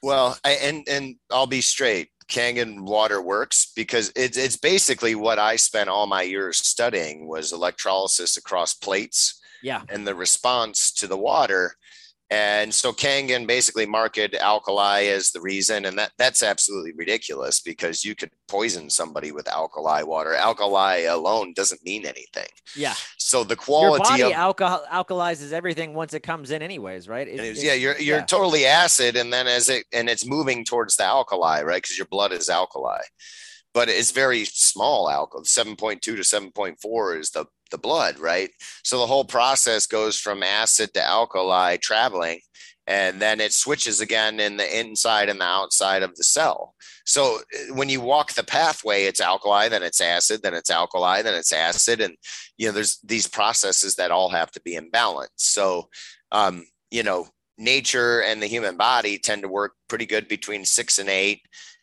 Well, 0.02 0.38
I, 0.44 0.52
and 0.52 0.88
and 0.88 1.16
I'll 1.32 1.48
be 1.48 1.62
straight. 1.62 2.10
Kangen 2.30 2.82
water 2.82 3.22
works 3.22 3.72
because 3.76 4.12
it's 4.16 4.38
it's 4.38 4.56
basically 4.56 5.16
what 5.16 5.40
I 5.40 5.56
spent 5.56 5.90
all 5.90 6.06
my 6.06 6.22
years 6.22 6.58
studying 6.60 7.28
was 7.28 7.52
electrolysis 7.52 8.38
across 8.38 8.74
plates 8.74 9.42
Yeah, 9.64 9.82
and 9.90 10.06
the 10.06 10.16
response 10.16 10.92
to 10.94 11.08
the 11.08 11.18
water. 11.18 11.76
And 12.32 12.72
so 12.72 12.92
Kangen 12.94 13.48
basically 13.48 13.88
marketed 13.88 14.36
alkali 14.40 15.06
as 15.08 15.32
the 15.32 15.42
reason, 15.42 15.86
and 15.86 15.98
that 15.98 16.12
that's 16.20 16.44
absolutely 16.44 16.92
ridiculous 16.96 17.60
because 17.60 18.06
you 18.06 18.14
could 18.14 18.30
poison 18.48 18.90
somebody 18.90 19.32
with 19.32 19.48
alkali 19.48 20.04
water. 20.04 20.36
Alkali 20.36 21.02
alone 21.06 21.54
doesn't 21.56 21.84
mean 21.84 22.06
anything. 22.06 22.48
yeah. 22.76 22.94
So 23.18 23.44
the 23.44 23.56
Your 23.56 23.58
quality 23.58 24.04
body 24.04 24.22
of 24.24 24.32
alcohol 24.34 24.84
alkalizes 24.92 25.52
everything 25.54 25.94
once 25.94 26.14
it 26.14 26.22
comes 26.22 26.52
in, 26.52 26.62
anyways, 26.62 27.08
right? 27.08 27.28
It- 27.28 27.40
it- 27.40 27.64
yeah, 27.64 27.74
you're 27.74 27.98
you're 28.00 28.18
yeah. 28.20 28.26
totally 28.26 28.66
acid, 28.66 29.16
and 29.16 29.32
then 29.34 29.48
as 29.48 29.70
it 29.70 29.86
and 29.92 30.08
it's 30.10 30.26
moving 30.26 30.64
towards 30.66 30.98
the 30.98 31.04
alkali, 31.06 31.62
right? 31.64 31.82
Because 31.82 31.98
your 31.98 32.08
blood 32.08 32.32
is 32.32 32.50
alkali, 32.50 33.02
but 33.74 33.90
it's 33.90 34.12
very 34.12 34.46
small 34.46 35.10
alcohol. 35.10 35.46
Seven 35.46 35.76
point 35.76 36.02
two 36.02 36.16
to 36.16 36.24
seven 36.24 36.52
point 36.52 36.80
four 36.82 37.16
is 37.16 37.32
the 37.32 37.46
the 37.72 37.78
blood, 37.78 38.18
right? 38.20 38.50
So 38.84 38.98
the 38.98 39.08
whole 39.08 39.26
process 39.26 39.86
goes 39.86 40.20
from 40.20 40.42
acid 40.42 40.94
to 40.94 41.04
alkali 41.06 41.78
traveling, 41.78 42.40
and 42.88 43.22
then 43.22 43.40
it 43.40 43.54
switches 43.54 44.02
again 44.02 44.40
in 44.40 44.58
the 44.58 44.80
inside 44.80 45.30
and 45.30 45.40
the 45.40 45.46
outside 45.46 46.02
of 46.02 46.16
the 46.16 46.24
cell. 46.24 46.74
So 47.06 47.38
uh, 47.38 47.74
when 47.76 47.90
you 47.90 48.02
walk 48.02 48.34
the 48.34 48.44
pathway, 48.44 49.04
it's 49.04 49.22
alkali, 49.22 49.70
then 49.70 49.84
it's 49.84 50.02
acid, 50.02 50.42
then 50.42 50.54
it's 50.54 50.72
alkali, 50.72 51.22
then 51.22 51.36
it's 51.36 51.54
acid, 51.54 52.02
and 52.02 52.16
you 52.58 52.68
know 52.68 52.74
there's 52.74 53.00
these 53.04 53.28
processes 53.28 53.96
that 53.96 54.12
all 54.12 54.30
have 54.30 54.52
to 54.52 54.62
be 54.62 54.76
in 54.76 54.90
balance. 54.90 55.32
So 55.36 55.90
um, 56.32 56.66
you 56.92 57.04
know 57.04 57.28
nature 57.60 58.22
and 58.22 58.42
the 58.42 58.48
human 58.48 58.78
body 58.78 59.18
tend 59.18 59.42
to 59.42 59.50
work 59.50 59.74
pretty 59.90 60.06
good 60.06 60.28
between 60.28 60.66
six 60.66 60.98
and 60.98 61.10
eight. 61.10 61.42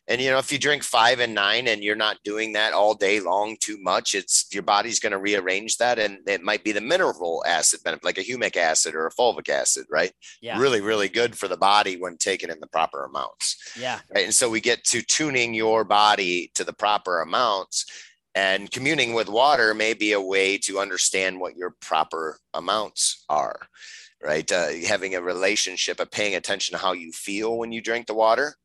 And 0.09 0.21
you 0.21 0.29
know, 0.29 0.37
if 0.37 0.51
you 0.51 0.57
drink 0.57 0.83
five 0.83 1.19
and 1.19 1.35
nine 1.35 1.67
and 1.67 1.83
you're 1.83 1.95
not 1.95 2.17
doing 2.23 2.53
that 2.53 2.73
all 2.73 2.93
day 2.93 3.19
long 3.19 3.57
too 3.59 3.77
much, 3.81 4.15
it's 4.15 4.47
your 4.53 4.63
body's 4.63 4.99
going 5.01 5.11
to 5.11 5.17
rearrange 5.17 5.77
that, 5.77 5.99
and 5.99 6.19
it 6.27 6.41
might 6.41 6.63
be 6.63 6.71
the 6.71 6.79
mineral 6.81 7.43
acid 7.45 7.81
benefit, 7.83 8.05
like 8.05 8.17
a 8.17 8.23
humic 8.23 8.55
acid 8.55 8.95
or 8.95 9.07
a 9.07 9.11
fulvic 9.11 9.49
acid, 9.49 9.85
right? 9.89 10.13
yeah, 10.41 10.59
Really, 10.59 10.79
really 10.79 11.09
good 11.09 11.37
for 11.37 11.47
the 11.49 11.57
body 11.57 11.97
when 11.97 12.17
taken 12.17 12.49
in 12.49 12.59
the 12.61 12.67
proper 12.67 13.03
amounts. 13.03 13.73
yeah, 13.77 13.99
Right. 14.13 14.23
And 14.23 14.33
so 14.33 14.49
we 14.49 14.61
get 14.61 14.83
to 14.85 15.01
tuning 15.01 15.53
your 15.53 15.83
body 15.83 16.51
to 16.55 16.63
the 16.63 16.73
proper 16.73 17.21
amounts. 17.21 17.85
And 18.33 18.69
communing 18.71 19.13
with 19.13 19.29
water 19.29 19.73
may 19.73 19.93
be 19.95 20.11
a 20.13 20.21
way 20.21 20.59
to 20.59 20.79
understand 20.79 21.39
what 21.39 21.57
your 21.57 21.75
proper 21.81 22.39
amounts 22.53 23.25
are, 23.29 23.59
right? 24.23 24.49
Uh, 24.51 24.69
having 24.87 25.15
a 25.15 25.21
relationship 25.21 25.99
of 25.99 26.11
paying 26.11 26.35
attention 26.35 26.73
to 26.77 26.81
how 26.81 26.93
you 26.93 27.11
feel 27.11 27.57
when 27.57 27.71
you 27.71 27.81
drink 27.81 28.05
the 28.05 28.13
water. 28.13 28.55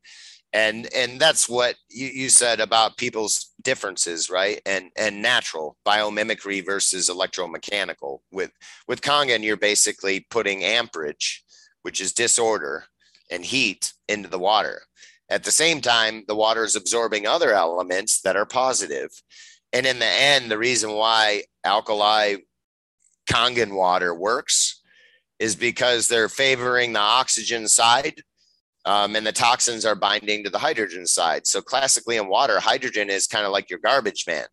And 0.53 0.89
and 0.95 1.19
that's 1.19 1.49
what 1.49 1.77
you, 1.89 2.09
you 2.09 2.29
said 2.29 2.61
about 2.61 2.99
people's 2.99 3.53
differences, 3.63 4.29
right? 4.29 4.61
And 4.67 4.91
and 4.97 5.23
natural 5.23 5.77
biomimicry 5.87 6.65
versus 6.65 7.09
electromechanical. 7.09 8.21
With 8.31 8.53
with 8.87 9.01
Kangen, 9.01 9.43
you're 9.43 9.57
basically 9.57 10.27
putting 10.31 10.63
amperage, 10.63 11.43
which 11.83 12.01
is 12.01 12.13
disorder, 12.13 12.85
and 13.31 13.45
heat 13.45 13.93
into 14.09 14.29
the 14.29 14.39
water. 14.39 14.83
At 15.31 15.45
the 15.45 15.51
same 15.51 15.81
time, 15.81 16.25
the 16.29 16.37
water 16.37 16.65
is 16.65 16.77
absorbing 16.77 17.27
other 17.27 17.55
elements 17.55 18.21
that 18.21 18.37
are 18.37 18.45
positive. 18.45 19.11
And 19.73 19.87
in 19.87 19.99
the 19.99 20.05
end, 20.05 20.51
the 20.51 20.59
reason 20.59 20.93
why 20.93 21.45
alkali 21.65 22.37
Kangen 23.31 23.75
water 23.75 24.15
works 24.15 24.83
is 25.39 25.57
because 25.57 26.09
they're 26.09 26.29
favoring 26.29 26.93
the 26.93 27.01
oxygen 27.01 27.67
side 27.67 28.23
um, 28.85 29.15
and 29.15 29.27
the 29.27 29.33
toxins 29.33 29.85
are 29.85 29.95
binding 29.95 30.43
to 30.45 30.51
the 30.51 30.59
hydrogen 30.59 31.07
side. 31.07 31.47
So, 31.47 31.61
classically 31.61 32.17
in 32.17 32.29
water, 32.29 32.59
hydrogen 32.61 33.11
is 33.11 33.27
kind 33.27 33.47
of 33.47 33.53
like 33.53 33.71
your 33.71 33.79
garbage 33.79 34.25
man. 34.27 34.47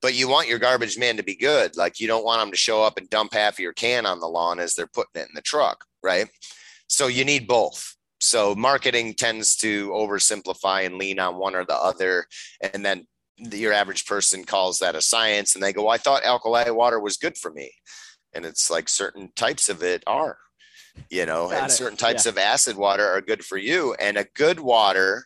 But 0.00 0.14
you 0.14 0.28
want 0.28 0.48
your 0.48 0.60
garbage 0.60 0.96
man 0.96 1.16
to 1.16 1.22
be 1.22 1.34
good. 1.34 1.76
Like, 1.76 2.00
you 2.00 2.06
don't 2.06 2.24
want 2.24 2.40
them 2.40 2.50
to 2.50 2.56
show 2.56 2.82
up 2.82 2.98
and 2.98 3.10
dump 3.10 3.34
half 3.34 3.54
of 3.54 3.58
your 3.58 3.72
can 3.72 4.06
on 4.06 4.20
the 4.20 4.28
lawn 4.28 4.60
as 4.60 4.74
they're 4.74 4.86
putting 4.86 5.22
it 5.22 5.28
in 5.28 5.34
the 5.34 5.42
truck, 5.42 5.84
right? 6.02 6.28
So, 6.88 7.08
you 7.08 7.24
need 7.24 7.46
both. 7.46 7.94
So, 8.20 8.54
marketing 8.54 9.14
tends 9.14 9.56
to 9.56 9.90
oversimplify 9.90 10.86
and 10.86 10.96
lean 10.96 11.18
on 11.18 11.36
one 11.36 11.54
or 11.54 11.64
the 11.64 11.76
other. 11.76 12.26
And 12.72 12.84
then 12.84 13.06
your 13.38 13.72
average 13.72 14.06
person 14.06 14.44
calls 14.44 14.78
that 14.78 14.94
a 14.94 15.02
science 15.02 15.54
and 15.54 15.62
they 15.62 15.72
go, 15.72 15.88
I 15.88 15.98
thought 15.98 16.24
alkali 16.24 16.70
water 16.70 16.98
was 16.98 17.16
good 17.16 17.36
for 17.36 17.52
me. 17.52 17.70
And 18.32 18.44
it's 18.44 18.70
like 18.70 18.88
certain 18.88 19.30
types 19.36 19.68
of 19.68 19.82
it 19.82 20.02
are, 20.06 20.38
you 21.10 21.26
know, 21.26 21.48
Got 21.48 21.62
and 21.62 21.70
it. 21.70 21.74
certain 21.74 21.96
types 21.96 22.26
of 22.26 22.38
acid 22.38 22.76
water 22.76 23.06
are 23.06 23.20
good 23.20 23.44
for 23.44 23.56
you. 23.56 23.94
And 23.94 24.16
a 24.16 24.26
good 24.34 24.60
water 24.60 25.24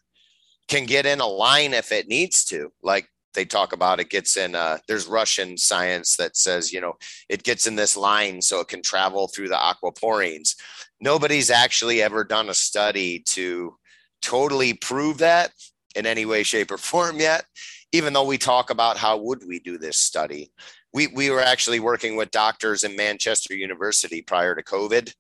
can 0.69 0.87
get 0.87 1.07
in 1.07 1.21
a 1.21 1.27
line 1.27 1.75
if 1.75 1.93
it 1.93 2.09
needs 2.09 2.45
to. 2.47 2.73
Like 2.83 3.09
they 3.35 3.45
talk 3.45 3.73
about 3.73 4.01
it 4.01 4.11
gets 4.11 4.37
in, 4.37 4.55
uh, 4.55 4.79
there's 4.89 5.07
Russian 5.07 5.57
science 5.57 6.17
that 6.17 6.37
says, 6.37 6.73
you 6.73 6.81
know, 6.81 6.95
it 7.29 7.43
gets 7.43 7.67
in 7.67 7.77
this 7.77 7.97
line 7.97 8.43
so 8.43 8.61
it 8.61 8.69
can 8.69 8.83
travel 8.83 9.29
through 9.29 9.49
the 9.49 9.55
aquaporins. 9.55 10.55
Nobody's 11.01 11.51
actually 11.51 12.03
ever 12.03 12.25
done 12.25 12.49
a 12.49 12.55
study 12.55 13.21
to 13.27 13.77
totally 14.21 14.75
prove 14.75 15.19
that 15.19 15.53
in 15.95 16.07
any 16.07 16.25
way, 16.25 16.43
shape, 16.43 16.71
or 16.71 16.79
form 16.79 17.19
yet 17.19 17.45
even 17.93 18.15
though 18.15 18.25
we 18.25 18.39
talk 18.39 18.71
about 18.71 18.97
how 18.97 19.19
would 19.19 19.47
we 19.47 19.59
do 19.61 19.79
this 19.79 19.99
study 19.99 20.51
we, 20.93 21.07
we 21.09 21.31
were 21.31 21.41
actually 21.41 21.81
working 21.81 22.17
with 22.17 22.31
doctors 22.31 22.85
in 22.85 22.97
manchester 22.97 23.55
university 23.55 24.23
prior 24.23 24.55
to 24.55 24.63
covid 24.63 25.15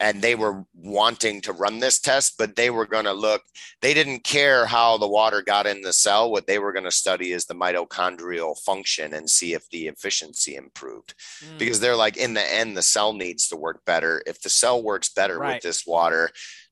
and 0.00 0.22
they 0.22 0.34
were 0.34 0.64
wanting 0.74 1.40
to 1.40 1.52
run 1.52 1.80
this 1.80 1.98
test 1.98 2.34
but 2.38 2.56
they 2.56 2.70
were 2.70 2.86
going 2.86 3.04
to 3.04 3.12
look 3.12 3.42
they 3.80 3.94
didn't 3.94 4.24
care 4.24 4.66
how 4.66 4.98
the 4.98 5.08
water 5.08 5.42
got 5.42 5.66
in 5.66 5.82
the 5.82 5.92
cell. 5.92 6.30
What 6.30 6.46
they 6.46 6.58
were 6.58 6.72
going 6.72 6.84
to 6.84 6.90
study 6.90 7.32
is 7.32 7.46
the 7.46 7.54
mitochondrial 7.54 8.58
function 8.58 9.14
and 9.14 9.28
see 9.28 9.54
if 9.54 9.68
the 9.70 9.86
efficiency 9.86 10.56
improved. 10.56 11.14
Mm, 11.44 11.58
because 11.58 11.80
they're 11.80 11.96
like 11.96 12.16
in 12.16 12.34
the 12.34 12.54
end 12.54 12.76
the 12.76 12.82
cell 12.82 13.12
needs 13.12 13.48
to 13.48 13.56
work 13.56 13.84
better. 13.84 14.22
If 14.26 14.40
the 14.40 14.50
cell 14.50 14.82
works 14.82 15.10
better 15.10 15.38
Right. 15.38 15.54
with 15.54 15.62
this 15.62 15.86
water 15.86 16.30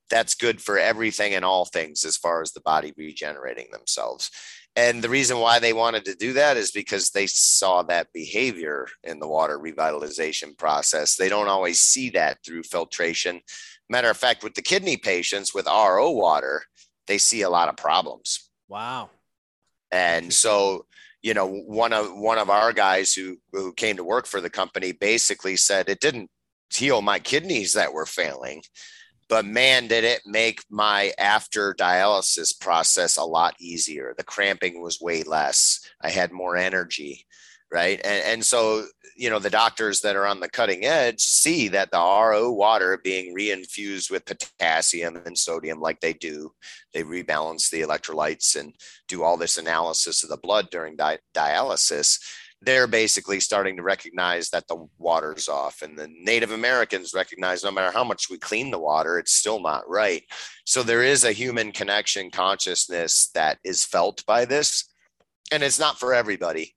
that's 0.08 0.34
good 0.34 0.60
for 0.60 0.78
everything 0.78 1.34
and 1.34 1.44
all 1.44 1.64
things 1.64 2.04
as 2.04 2.16
far 2.16 2.40
as 2.40 2.52
the 2.52 2.60
body 2.60 2.92
regenerating 2.96 3.66
themselves 3.72 4.30
and 4.76 5.02
the 5.02 5.08
reason 5.08 5.38
why 5.38 5.58
they 5.58 5.72
wanted 5.72 6.04
to 6.04 6.14
do 6.14 6.34
that 6.34 6.58
is 6.58 6.70
because 6.70 7.10
they 7.10 7.26
saw 7.26 7.82
that 7.84 8.12
behavior 8.12 8.86
in 9.02 9.18
the 9.18 9.26
water 9.26 9.58
revitalization 9.58 10.56
process. 10.56 11.16
They 11.16 11.30
don't 11.30 11.48
always 11.48 11.80
see 11.80 12.10
that 12.10 12.38
through 12.44 12.64
filtration. 12.64 13.40
Matter 13.88 14.10
of 14.10 14.18
fact 14.18 14.44
with 14.44 14.54
the 14.54 14.62
kidney 14.62 14.96
patients 14.96 15.54
with 15.54 15.66
ro 15.66 16.10
water 16.10 16.64
they 17.06 17.18
see 17.18 17.42
a 17.42 17.50
lot 17.50 17.68
of 17.68 17.76
problems. 17.76 18.50
Wow. 18.68 19.10
and 19.90 20.32
so 20.32 20.86
you 21.22 21.34
know, 21.34 21.48
one 21.48 21.92
of 21.92 22.16
one 22.16 22.38
of 22.38 22.50
our 22.50 22.72
guys 22.72 23.12
who 23.12 23.38
who 23.52 23.72
came 23.72 23.96
to 23.96 24.04
work 24.04 24.26
for 24.26 24.40
the 24.40 24.50
company 24.50 24.92
basically 24.92 25.56
said 25.56 25.88
it 25.88 26.00
didn't 26.00 26.30
heal 26.72 27.02
my 27.02 27.18
kidneys 27.18 27.72
that 27.72 27.92
were 27.92 28.06
failing 28.06 28.62
but 29.28 29.44
man, 29.44 29.88
did 29.88 30.04
it 30.04 30.22
make 30.24 30.62
my 30.70 31.12
after 31.18 31.74
dialysis 31.74 32.58
process 32.58 33.16
a 33.16 33.24
lot 33.24 33.54
easier. 33.58 34.14
The 34.16 34.24
cramping 34.24 34.80
was 34.80 35.00
way 35.00 35.22
less. 35.24 35.80
I 36.00 36.10
had 36.10 36.30
more 36.30 36.56
energy, 36.56 37.26
right? 37.72 38.00
And, 38.04 38.24
and 38.24 38.44
so, 38.44 38.86
you 39.16 39.30
know, 39.30 39.38
the 39.38 39.50
doctors 39.50 40.00
that 40.02 40.14
are 40.14 40.26
on 40.26 40.40
the 40.40 40.48
cutting 40.48 40.84
edge 40.84 41.20
see 41.20 41.68
that 41.68 41.90
the 41.90 41.98
RO 41.98 42.52
water 42.52 43.00
being 43.02 43.34
reinfused 43.34 44.10
with 44.10 44.26
potassium 44.26 45.20
and 45.26 45.36
sodium, 45.36 45.80
like 45.80 46.00
they 46.00 46.12
do, 46.12 46.52
they 46.92 47.02
rebalance 47.02 47.70
the 47.70 47.80
electrolytes 47.80 48.54
and 48.58 48.74
do 49.08 49.24
all 49.24 49.36
this 49.36 49.58
analysis 49.58 50.22
of 50.22 50.28
the 50.28 50.36
blood 50.36 50.68
during 50.70 50.94
di- 50.94 51.18
dialysis 51.34 52.18
they're 52.62 52.86
basically 52.86 53.38
starting 53.38 53.76
to 53.76 53.82
recognize 53.82 54.50
that 54.50 54.66
the 54.66 54.86
water's 54.98 55.48
off 55.48 55.82
and 55.82 55.96
the 55.98 56.08
native 56.20 56.52
americans 56.52 57.12
recognize 57.14 57.62
no 57.62 57.70
matter 57.70 57.92
how 57.92 58.02
much 58.02 58.30
we 58.30 58.38
clean 58.38 58.70
the 58.70 58.78
water 58.78 59.18
it's 59.18 59.32
still 59.32 59.60
not 59.60 59.88
right. 59.88 60.22
So 60.64 60.82
there 60.82 61.02
is 61.02 61.24
a 61.24 61.32
human 61.32 61.72
connection 61.72 62.30
consciousness 62.30 63.30
that 63.34 63.58
is 63.64 63.84
felt 63.84 64.24
by 64.26 64.44
this 64.44 64.84
and 65.52 65.62
it's 65.62 65.78
not 65.78 65.98
for 65.98 66.12
everybody. 66.14 66.74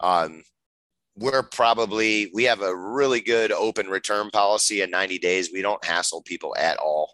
Um, 0.00 0.42
we're 1.16 1.42
probably 1.42 2.30
we 2.32 2.44
have 2.44 2.62
a 2.62 2.74
really 2.74 3.20
good 3.20 3.52
open 3.52 3.88
return 3.88 4.30
policy 4.30 4.80
in 4.80 4.90
90 4.90 5.18
days. 5.18 5.50
We 5.52 5.62
don't 5.62 5.84
hassle 5.84 6.22
people 6.22 6.54
at 6.58 6.78
all. 6.78 7.12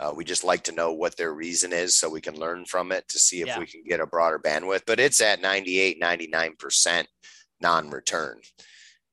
Uh, 0.00 0.12
we 0.14 0.24
just 0.24 0.44
like 0.44 0.62
to 0.62 0.72
know 0.72 0.92
what 0.92 1.16
their 1.16 1.34
reason 1.34 1.72
is 1.72 1.96
so 1.96 2.08
we 2.08 2.20
can 2.20 2.38
learn 2.38 2.64
from 2.64 2.92
it 2.92 3.06
to 3.08 3.18
see 3.18 3.40
if 3.40 3.48
yeah. 3.48 3.58
we 3.58 3.66
can 3.66 3.82
get 3.84 3.98
a 3.98 4.06
broader 4.06 4.38
bandwidth 4.38 4.82
but 4.86 5.00
it's 5.00 5.20
at 5.20 5.40
98 5.40 6.00
99% 6.00 7.04
non-return. 7.60 8.40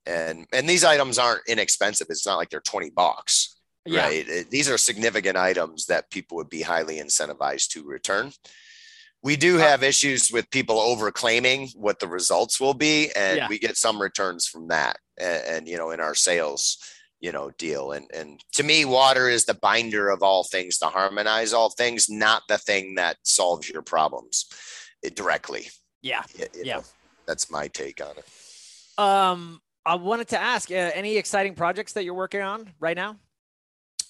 And 0.05 0.45
and 0.53 0.69
these 0.69 0.83
items 0.83 1.17
aren't 1.17 1.47
inexpensive. 1.47 2.07
It's 2.09 2.25
not 2.25 2.37
like 2.37 2.49
they're 2.49 2.59
20 2.59 2.91
bucks 2.91 3.55
yeah. 3.85 4.05
right? 4.05 4.27
It, 4.27 4.49
these 4.49 4.69
are 4.69 4.77
significant 4.77 5.37
items 5.37 5.85
that 5.85 6.09
people 6.09 6.37
would 6.37 6.49
be 6.49 6.61
highly 6.61 6.97
incentivized 6.97 7.69
to 7.69 7.83
return. 7.83 8.31
We 9.23 9.35
do 9.35 9.57
uh, 9.57 9.59
have 9.59 9.83
issues 9.83 10.31
with 10.31 10.49
people 10.51 10.77
overclaiming 10.77 11.75
what 11.75 11.99
the 11.99 12.07
results 12.07 12.59
will 12.59 12.73
be 12.73 13.11
and 13.15 13.37
yeah. 13.37 13.47
we 13.47 13.59
get 13.59 13.77
some 13.77 14.01
returns 14.01 14.47
from 14.47 14.67
that 14.69 14.97
and, 15.19 15.43
and, 15.47 15.67
you 15.67 15.77
know 15.77 15.91
in 15.91 15.99
our 15.99 16.15
sales 16.15 16.77
you 17.19 17.31
know 17.31 17.51
deal. 17.57 17.91
And 17.91 18.09
and 18.13 18.43
to 18.53 18.63
me 18.63 18.85
water 18.85 19.29
is 19.29 19.45
the 19.45 19.53
binder 19.55 20.09
of 20.09 20.21
all 20.21 20.43
things 20.43 20.77
to 20.79 20.87
harmonize 20.87 21.53
all 21.53 21.69
things 21.69 22.09
not 22.09 22.43
the 22.47 22.57
thing 22.57 22.95
that 22.95 23.17
solves 23.23 23.69
your 23.69 23.81
problems 23.81 24.45
directly. 25.13 25.67
Yeah. 26.01 26.23
You 26.37 26.47
yeah. 26.63 26.75
know 26.77 26.83
that's 27.27 27.49
my 27.51 27.67
take 27.67 28.01
on 28.01 28.15
it. 28.17 28.99
Um, 28.99 29.61
I 29.85 29.95
wanted 29.95 30.29
to 30.29 30.41
ask, 30.41 30.71
uh, 30.71 30.73
any 30.73 31.17
exciting 31.17 31.53
projects 31.53 31.93
that 31.93 32.03
you're 32.03 32.13
working 32.13 32.41
on 32.41 32.71
right 32.79 32.95
now? 32.95 33.17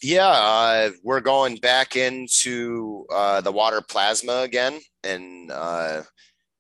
Yeah, 0.02 0.28
uh, 0.28 0.92
we're 1.04 1.22
going 1.22 1.56
back 1.58 1.96
into 1.96 3.06
uh, 3.12 3.42
the 3.42 3.52
water 3.52 3.82
plasma 3.82 4.42
again, 4.42 4.80
and 5.04 5.50
uh, 5.52 6.04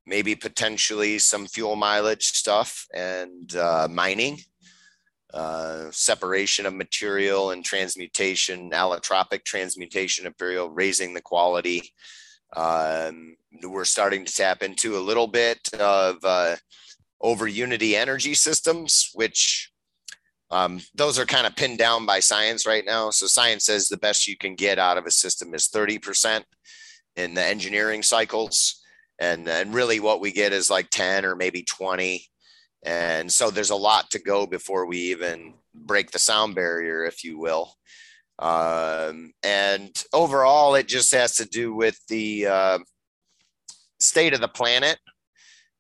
maybe 0.07 0.35
potentially 0.35 1.19
some 1.19 1.45
fuel 1.45 1.75
mileage 1.75 2.23
stuff 2.23 2.87
and 2.93 3.55
uh, 3.55 3.87
mining, 3.91 4.39
uh, 5.33 5.85
separation 5.91 6.65
of 6.65 6.73
material 6.73 7.51
and 7.51 7.63
transmutation, 7.63 8.71
allotropic 8.71 9.43
transmutation 9.43 10.25
of 10.25 10.33
material, 10.33 10.69
raising 10.69 11.13
the 11.13 11.21
quality. 11.21 11.83
Um, 12.53 13.35
we're 13.63 13.85
starting 13.85 14.25
to 14.25 14.33
tap 14.33 14.63
into 14.63 14.97
a 14.97 14.99
little 14.99 15.27
bit 15.27 15.69
of 15.79 16.17
uh, 16.23 16.55
over 17.21 17.47
unity 17.47 17.95
energy 17.95 18.33
systems, 18.33 19.11
which 19.13 19.71
um, 20.51 20.79
those 20.93 21.17
are 21.17 21.25
kind 21.25 21.47
of 21.47 21.55
pinned 21.55 21.77
down 21.77 22.05
by 22.05 22.19
science 22.19 22.65
right 22.65 22.85
now. 22.85 23.09
So 23.09 23.25
science 23.25 23.65
says 23.65 23.87
the 23.87 23.97
best 23.97 24.27
you 24.27 24.37
can 24.37 24.55
get 24.55 24.77
out 24.77 24.97
of 24.97 25.05
a 25.05 25.11
system 25.11 25.53
is 25.53 25.69
30% 25.69 26.43
in 27.15 27.33
the 27.33 27.43
engineering 27.43 28.03
cycles. 28.03 28.81
And, 29.19 29.47
and 29.47 29.73
really 29.73 29.99
what 29.99 30.21
we 30.21 30.31
get 30.31 30.53
is 30.53 30.69
like 30.69 30.89
10 30.89 31.25
or 31.25 31.35
maybe 31.35 31.63
20. 31.63 32.25
And 32.85 33.31
so 33.31 33.49
there's 33.49 33.71
a 33.71 33.75
lot 33.75 34.11
to 34.11 34.19
go 34.19 34.45
before 34.45 34.85
we 34.85 34.97
even 34.97 35.55
break 35.73 36.11
the 36.11 36.19
sound 36.19 36.53
barrier, 36.53 37.05
if 37.05 37.23
you 37.23 37.39
will. 37.39 37.73
Um, 38.39 39.31
and 39.43 39.91
overall, 40.13 40.75
it 40.75 40.87
just 40.87 41.13
has 41.13 41.35
to 41.35 41.45
do 41.45 41.73
with 41.73 41.99
the 42.07 42.47
uh, 42.47 42.79
state 43.99 44.33
of 44.33 44.41
the 44.41 44.47
planet. 44.47 44.97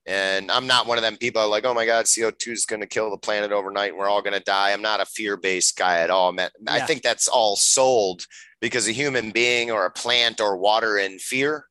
And 0.07 0.51
I'm 0.51 0.67
not 0.67 0.85
one 0.85 0.97
of 0.97 1.01
them 1.01 1.17
people 1.17 1.49
like, 1.49 1.65
oh 1.65 1.73
my 1.73 1.85
God, 1.85 2.05
CO2 2.05 2.51
is 2.51 2.65
going 2.65 2.81
to 2.81 2.87
kill 2.87 3.09
the 3.09 3.17
planet 3.17 3.51
overnight 3.51 3.89
and 3.89 3.97
we're 3.97 4.09
all 4.09 4.21
going 4.21 4.37
to 4.37 4.43
die. 4.43 4.71
I'm 4.71 4.81
not 4.81 5.01
a 5.01 5.05
fear 5.05 5.35
based 5.35 5.77
guy 5.77 5.99
at 5.99 6.11
all. 6.11 6.33
Yeah. 6.35 6.49
I 6.67 6.81
think 6.81 7.01
that's 7.01 7.27
all 7.27 7.55
sold 7.55 8.25
because 8.61 8.87
a 8.87 8.91
human 8.91 9.31
being 9.31 9.71
or 9.71 9.85
a 9.85 9.91
plant 9.91 10.39
or 10.39 10.57
water 10.57 10.99
in 10.99 11.17
fear 11.17 11.65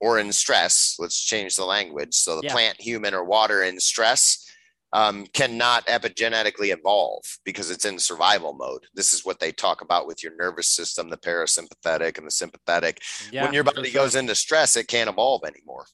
or 0.00 0.18
in 0.18 0.32
stress, 0.32 0.96
let's 0.98 1.24
change 1.24 1.54
the 1.54 1.64
language. 1.64 2.14
So 2.14 2.36
the 2.40 2.46
yeah. 2.48 2.52
plant, 2.52 2.80
human, 2.80 3.14
or 3.14 3.24
water 3.24 3.62
in 3.62 3.78
stress 3.78 4.45
um, 4.92 5.26
cannot 5.32 5.86
epigenetically 5.86 6.72
evolve 6.72 7.24
because 7.44 7.70
it's 7.70 7.84
in 7.84 7.98
survival 7.98 8.54
mode. 8.54 8.86
This 8.94 9.12
is 9.12 9.24
what 9.24 9.40
they 9.40 9.52
talk 9.52 9.80
about 9.80 10.06
with 10.06 10.22
your 10.22 10.36
nervous 10.36 10.68
system, 10.68 11.10
the 11.10 11.16
parasympathetic 11.16 12.18
and 12.18 12.26
the 12.26 12.30
sympathetic. 12.30 13.02
Yeah, 13.32 13.44
when 13.44 13.52
your 13.52 13.64
body 13.64 13.90
sure. 13.90 14.02
goes 14.02 14.14
into 14.14 14.34
stress, 14.34 14.76
it 14.76 14.88
can't 14.88 15.10
evolve 15.10 15.44
anymore. 15.44 15.86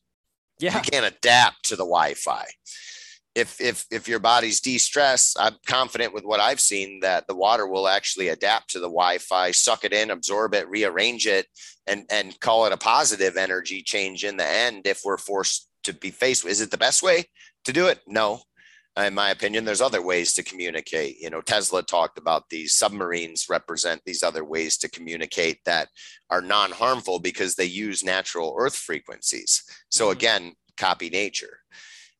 Yeah. 0.59 0.77
You 0.77 0.83
can't 0.83 1.07
adapt 1.07 1.65
to 1.65 1.77
the 1.77 1.85
Wi-Fi. 1.85 2.45
If 3.35 3.61
if 3.63 3.87
if 3.91 4.09
your 4.09 4.19
body's 4.19 4.61
de-stressed, 4.61 5.39
I'm 5.41 5.57
confident 5.67 6.13
with 6.13 6.25
what 6.25 6.39
I've 6.39 6.61
seen 6.61 7.01
that 7.01 7.27
the 7.27 7.35
water 7.35 7.67
will 7.67 7.89
actually 7.89 8.29
adapt 8.29 8.71
to 8.71 8.79
the 8.79 8.89
Wi-Fi, 8.89 9.53
suck 9.53 9.85
it 9.85 9.95
in, 9.95 10.11
absorb 10.11 10.55
it, 10.55 10.69
rearrange 10.69 11.27
it, 11.27 11.47
and 11.87 12.05
and 12.11 12.39
call 12.41 12.67
it 12.67 12.73
a 12.73 12.77
positive 12.77 13.39
energy 13.39 13.83
change 13.83 14.23
in 14.23 14.37
the 14.37 14.47
end 14.47 14.87
if 14.87 15.01
we're 15.03 15.17
forced 15.17 15.69
to 15.85 15.95
be 15.95 16.11
faced 16.11 16.45
with. 16.45 16.53
Is 16.53 16.61
it 16.61 16.71
the 16.71 16.77
best 16.77 17.03
way 17.03 17.25
to 17.65 17.73
do 17.73 17.87
it? 17.87 18.01
No 18.07 18.43
in 18.97 19.15
my 19.15 19.31
opinion 19.31 19.65
there's 19.65 19.81
other 19.81 20.03
ways 20.03 20.33
to 20.35 20.43
communicate. 20.43 21.19
You 21.21 21.31
know 21.31 21.41
tesla 21.41 21.83
talked 21.83 22.19
about 22.19 22.49
these 22.51 22.75
submarines 22.75 23.47
represent 23.49 24.03
these 24.05 24.23
other 24.23 24.45
ways 24.45 24.77
to 24.79 24.91
communicate 24.91 25.61
that 25.65 25.89
are 26.31 26.43
non-harmful 26.43 27.21
because 27.21 27.55
they 27.55 27.65
use 27.65 28.05
natural 28.05 28.55
earth 28.59 28.77
frequencies. 28.77 29.63
So 29.91 30.07
mm-hmm. 30.07 30.13
again 30.13 30.53
copy 30.77 31.11
nature. 31.11 31.59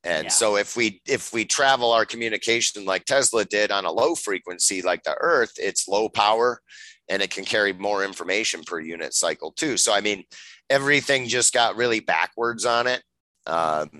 And 0.05 0.25
yeah. 0.25 0.31
so 0.31 0.57
if 0.57 0.77
we 0.77 1.01
if 1.07 1.33
we 1.33 1.45
travel 1.45 1.93
our 1.93 2.05
communication 2.05 2.85
like 2.85 3.05
tesla 3.05 3.45
did 3.45 3.71
on 3.71 3.85
a 3.85 3.93
low 3.93 4.15
frequency 4.15 4.83
like 4.83 5.03
the 5.05 5.17
earth 5.21 5.53
it's 5.57 5.89
low 5.89 6.09
power 6.09 6.61
and 7.09 7.21
it 7.23 7.31
can 7.31 7.45
carry 7.45 7.73
more 7.73 8.05
information 8.05 8.63
per 8.65 8.81
unit 8.81 9.15
cycle 9.15 9.53
too. 9.53 9.77
So 9.77 9.93
i 9.93 10.01
mean 10.01 10.25
everything 10.71 11.29
just 11.29 11.53
got 11.53 11.77
really 11.77 12.01
backwards 12.01 12.65
on 12.65 12.87
it. 12.87 13.03
Um, 13.47 13.91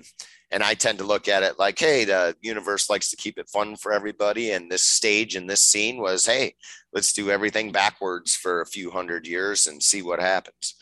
and 0.53 0.61
I 0.61 0.75
tend 0.75 0.99
to 0.99 1.03
look 1.03 1.27
at 1.27 1.41
it 1.41 1.57
like, 1.57 1.79
hey, 1.79 2.05
the 2.05 2.35
universe 2.41 2.87
likes 2.87 3.09
to 3.09 3.17
keep 3.17 3.39
it 3.39 3.49
fun 3.49 3.75
for 3.75 3.91
everybody. 3.91 4.51
And 4.51 4.71
this 4.71 4.83
stage 4.83 5.35
and 5.35 5.49
this 5.49 5.63
scene 5.63 5.97
was, 5.97 6.27
hey, 6.27 6.53
let's 6.93 7.11
do 7.11 7.31
everything 7.31 7.71
backwards 7.71 8.35
for 8.35 8.61
a 8.61 8.65
few 8.65 8.91
hundred 8.91 9.25
years 9.25 9.65
and 9.65 9.81
see 9.81 10.03
what 10.03 10.19
happens. 10.19 10.75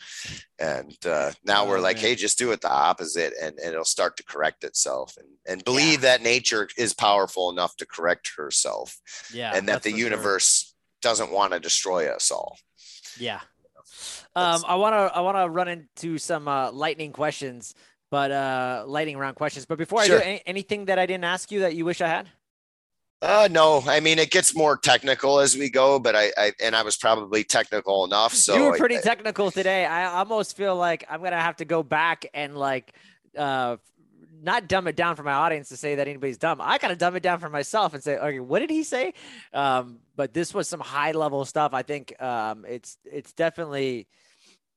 And 0.58 0.94
uh, 1.06 1.32
now 1.42 1.64
oh, 1.64 1.68
we're 1.70 1.80
like, 1.80 1.96
man. 1.96 2.04
hey, 2.04 2.14
just 2.16 2.38
do 2.38 2.52
it 2.52 2.60
the 2.60 2.70
opposite 2.70 3.32
and, 3.40 3.58
and 3.58 3.72
it'll 3.72 3.84
start 3.86 4.18
to 4.18 4.24
correct 4.24 4.62
itself 4.62 5.16
and, 5.16 5.28
and 5.48 5.64
believe 5.64 6.02
yeah. 6.02 6.16
that 6.16 6.22
nature 6.22 6.68
is 6.76 6.92
powerful 6.92 7.48
enough 7.48 7.74
to 7.76 7.86
correct 7.86 8.32
herself. 8.36 9.00
Yeah. 9.32 9.52
And 9.54 9.66
that 9.68 9.84
the 9.84 9.92
universe 9.92 10.66
sure. 10.66 11.10
doesn't 11.10 11.32
want 11.32 11.54
to 11.54 11.60
destroy 11.60 12.14
us 12.14 12.30
all. 12.30 12.58
Yeah. 13.18 13.40
Um, 14.34 14.64
I 14.66 14.76
want 14.76 14.94
to 14.94 15.16
I 15.16 15.20
want 15.20 15.36
to 15.36 15.48
run 15.48 15.68
into 15.68 16.16
some 16.16 16.48
uh, 16.48 16.72
lightning 16.72 17.12
questions 17.12 17.74
but 18.12 18.30
uh, 18.30 18.84
lighting 18.86 19.16
around 19.16 19.36
questions. 19.36 19.64
But 19.64 19.78
before 19.78 20.04
sure. 20.04 20.18
I 20.18 20.20
do, 20.20 20.24
any, 20.28 20.42
anything 20.44 20.84
that 20.84 20.98
I 20.98 21.06
didn't 21.06 21.24
ask 21.24 21.50
you 21.50 21.60
that 21.60 21.74
you 21.74 21.86
wish 21.86 22.02
I 22.02 22.08
had? 22.08 22.28
Uh, 23.22 23.48
no, 23.50 23.82
I 23.86 24.00
mean 24.00 24.18
it 24.18 24.30
gets 24.30 24.54
more 24.54 24.76
technical 24.76 25.40
as 25.40 25.56
we 25.56 25.70
go, 25.70 25.98
but 25.98 26.14
I, 26.14 26.30
I 26.36 26.52
and 26.62 26.76
I 26.76 26.82
was 26.82 26.98
probably 26.98 27.42
technical 27.42 28.04
enough. 28.04 28.34
So 28.34 28.54
you 28.54 28.64
were 28.64 28.76
pretty 28.76 28.98
I, 28.98 29.00
technical 29.00 29.50
today. 29.50 29.86
I 29.86 30.18
almost 30.18 30.56
feel 30.58 30.76
like 30.76 31.06
I'm 31.08 31.22
gonna 31.22 31.40
have 31.40 31.56
to 31.56 31.64
go 31.64 31.82
back 31.82 32.26
and 32.34 32.54
like 32.54 32.92
uh 33.38 33.76
not 34.42 34.68
dumb 34.68 34.88
it 34.88 34.96
down 34.96 35.16
for 35.16 35.22
my 35.22 35.32
audience 35.32 35.70
to 35.70 35.76
say 35.76 35.94
that 35.94 36.06
anybody's 36.06 36.36
dumb. 36.36 36.60
I 36.60 36.76
gotta 36.76 36.96
dumb 36.96 37.16
it 37.16 37.22
down 37.22 37.38
for 37.38 37.48
myself 37.48 37.94
and 37.94 38.02
say, 38.02 38.18
okay, 38.18 38.40
what 38.40 38.58
did 38.58 38.70
he 38.70 38.82
say? 38.82 39.14
Um, 39.54 40.00
but 40.16 40.34
this 40.34 40.52
was 40.52 40.68
some 40.68 40.80
high 40.80 41.12
level 41.12 41.44
stuff. 41.46 41.72
I 41.72 41.82
think 41.82 42.20
um, 42.20 42.66
it's 42.68 42.98
it's 43.04 43.32
definitely 43.32 44.08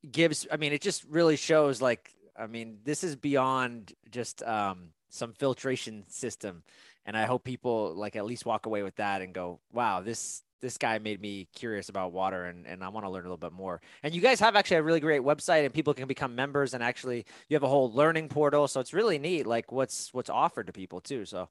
gives. 0.09 0.47
I 0.49 0.55
mean, 0.55 0.71
it 0.71 0.81
just 0.81 1.03
really 1.05 1.35
shows 1.35 1.81
like 1.81 2.14
I 2.37 2.47
mean, 2.47 2.79
this 2.83 3.03
is 3.03 3.15
beyond 3.15 3.93
just 4.11 4.43
um, 4.43 4.89
some 5.09 5.33
filtration 5.33 6.03
system, 6.09 6.63
and 7.05 7.17
I 7.17 7.25
hope 7.25 7.43
people 7.43 7.93
like 7.95 8.15
at 8.15 8.25
least 8.25 8.45
walk 8.45 8.65
away 8.65 8.83
with 8.83 8.95
that 8.97 9.21
and 9.21 9.33
go, 9.33 9.59
"Wow, 9.71 10.01
this 10.01 10.43
this 10.61 10.77
guy 10.79 10.97
made 10.97 11.21
me 11.21 11.47
curious 11.53 11.89
about 11.89 12.11
water 12.11 12.45
and, 12.45 12.65
and 12.65 12.83
I 12.83 12.89
want 12.89 13.05
to 13.05 13.09
learn 13.09 13.21
a 13.21 13.27
little 13.27 13.37
bit 13.37 13.51
more. 13.51 13.81
And 14.01 14.15
you 14.15 14.21
guys 14.21 14.39
have 14.39 14.55
actually 14.55 14.77
a 14.77 14.83
really 14.83 14.99
great 14.99 15.21
website 15.21 15.63
and 15.63 15.71
people 15.71 15.93
can 15.93 16.07
become 16.07 16.33
members 16.33 16.73
and 16.73 16.81
actually 16.81 17.25
you 17.49 17.55
have 17.55 17.61
a 17.61 17.67
whole 17.67 17.91
learning 17.91 18.29
portal. 18.29 18.67
So 18.67 18.79
it's 18.79 18.93
really 18.93 19.19
neat, 19.19 19.45
like 19.45 19.71
what's 19.71 20.13
what's 20.13 20.29
offered 20.29 20.65
to 20.67 20.73
people 20.73 21.01
too. 21.01 21.25
So 21.25 21.49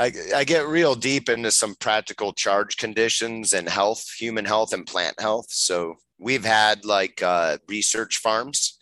I, 0.00 0.12
I 0.34 0.44
get 0.44 0.66
real 0.66 0.94
deep 0.94 1.28
into 1.28 1.50
some 1.50 1.74
practical 1.76 2.32
charge 2.32 2.76
conditions 2.76 3.52
and 3.52 3.68
health, 3.68 4.10
human 4.18 4.44
health 4.44 4.72
and 4.72 4.84
plant 4.84 5.20
health. 5.20 5.46
So 5.48 5.94
we've 6.18 6.44
had 6.44 6.84
like 6.84 7.22
uh, 7.22 7.58
research 7.68 8.18
farms. 8.18 8.78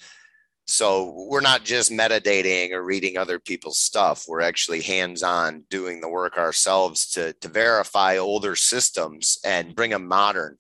So 0.67 1.27
we're 1.29 1.43
not 1.43 1.65
just 1.65 1.93
metadating 1.93 2.73
or 2.73 2.83
reading 2.83 3.19
other 3.19 3.39
people's 3.39 3.79
stuff. 3.79 4.25
We're 4.27 4.41
actually 4.41 4.81
hands-on 4.81 5.65
doing 5.69 6.01
the 6.01 6.09
work 6.09 6.39
ourselves 6.39 7.11
to, 7.11 7.35
to 7.35 7.49
verify 7.49 8.17
older 8.17 8.57
systems 8.57 9.39
and 9.45 9.75
bring 9.75 9.91
them 9.91 10.09
modern 10.09 10.57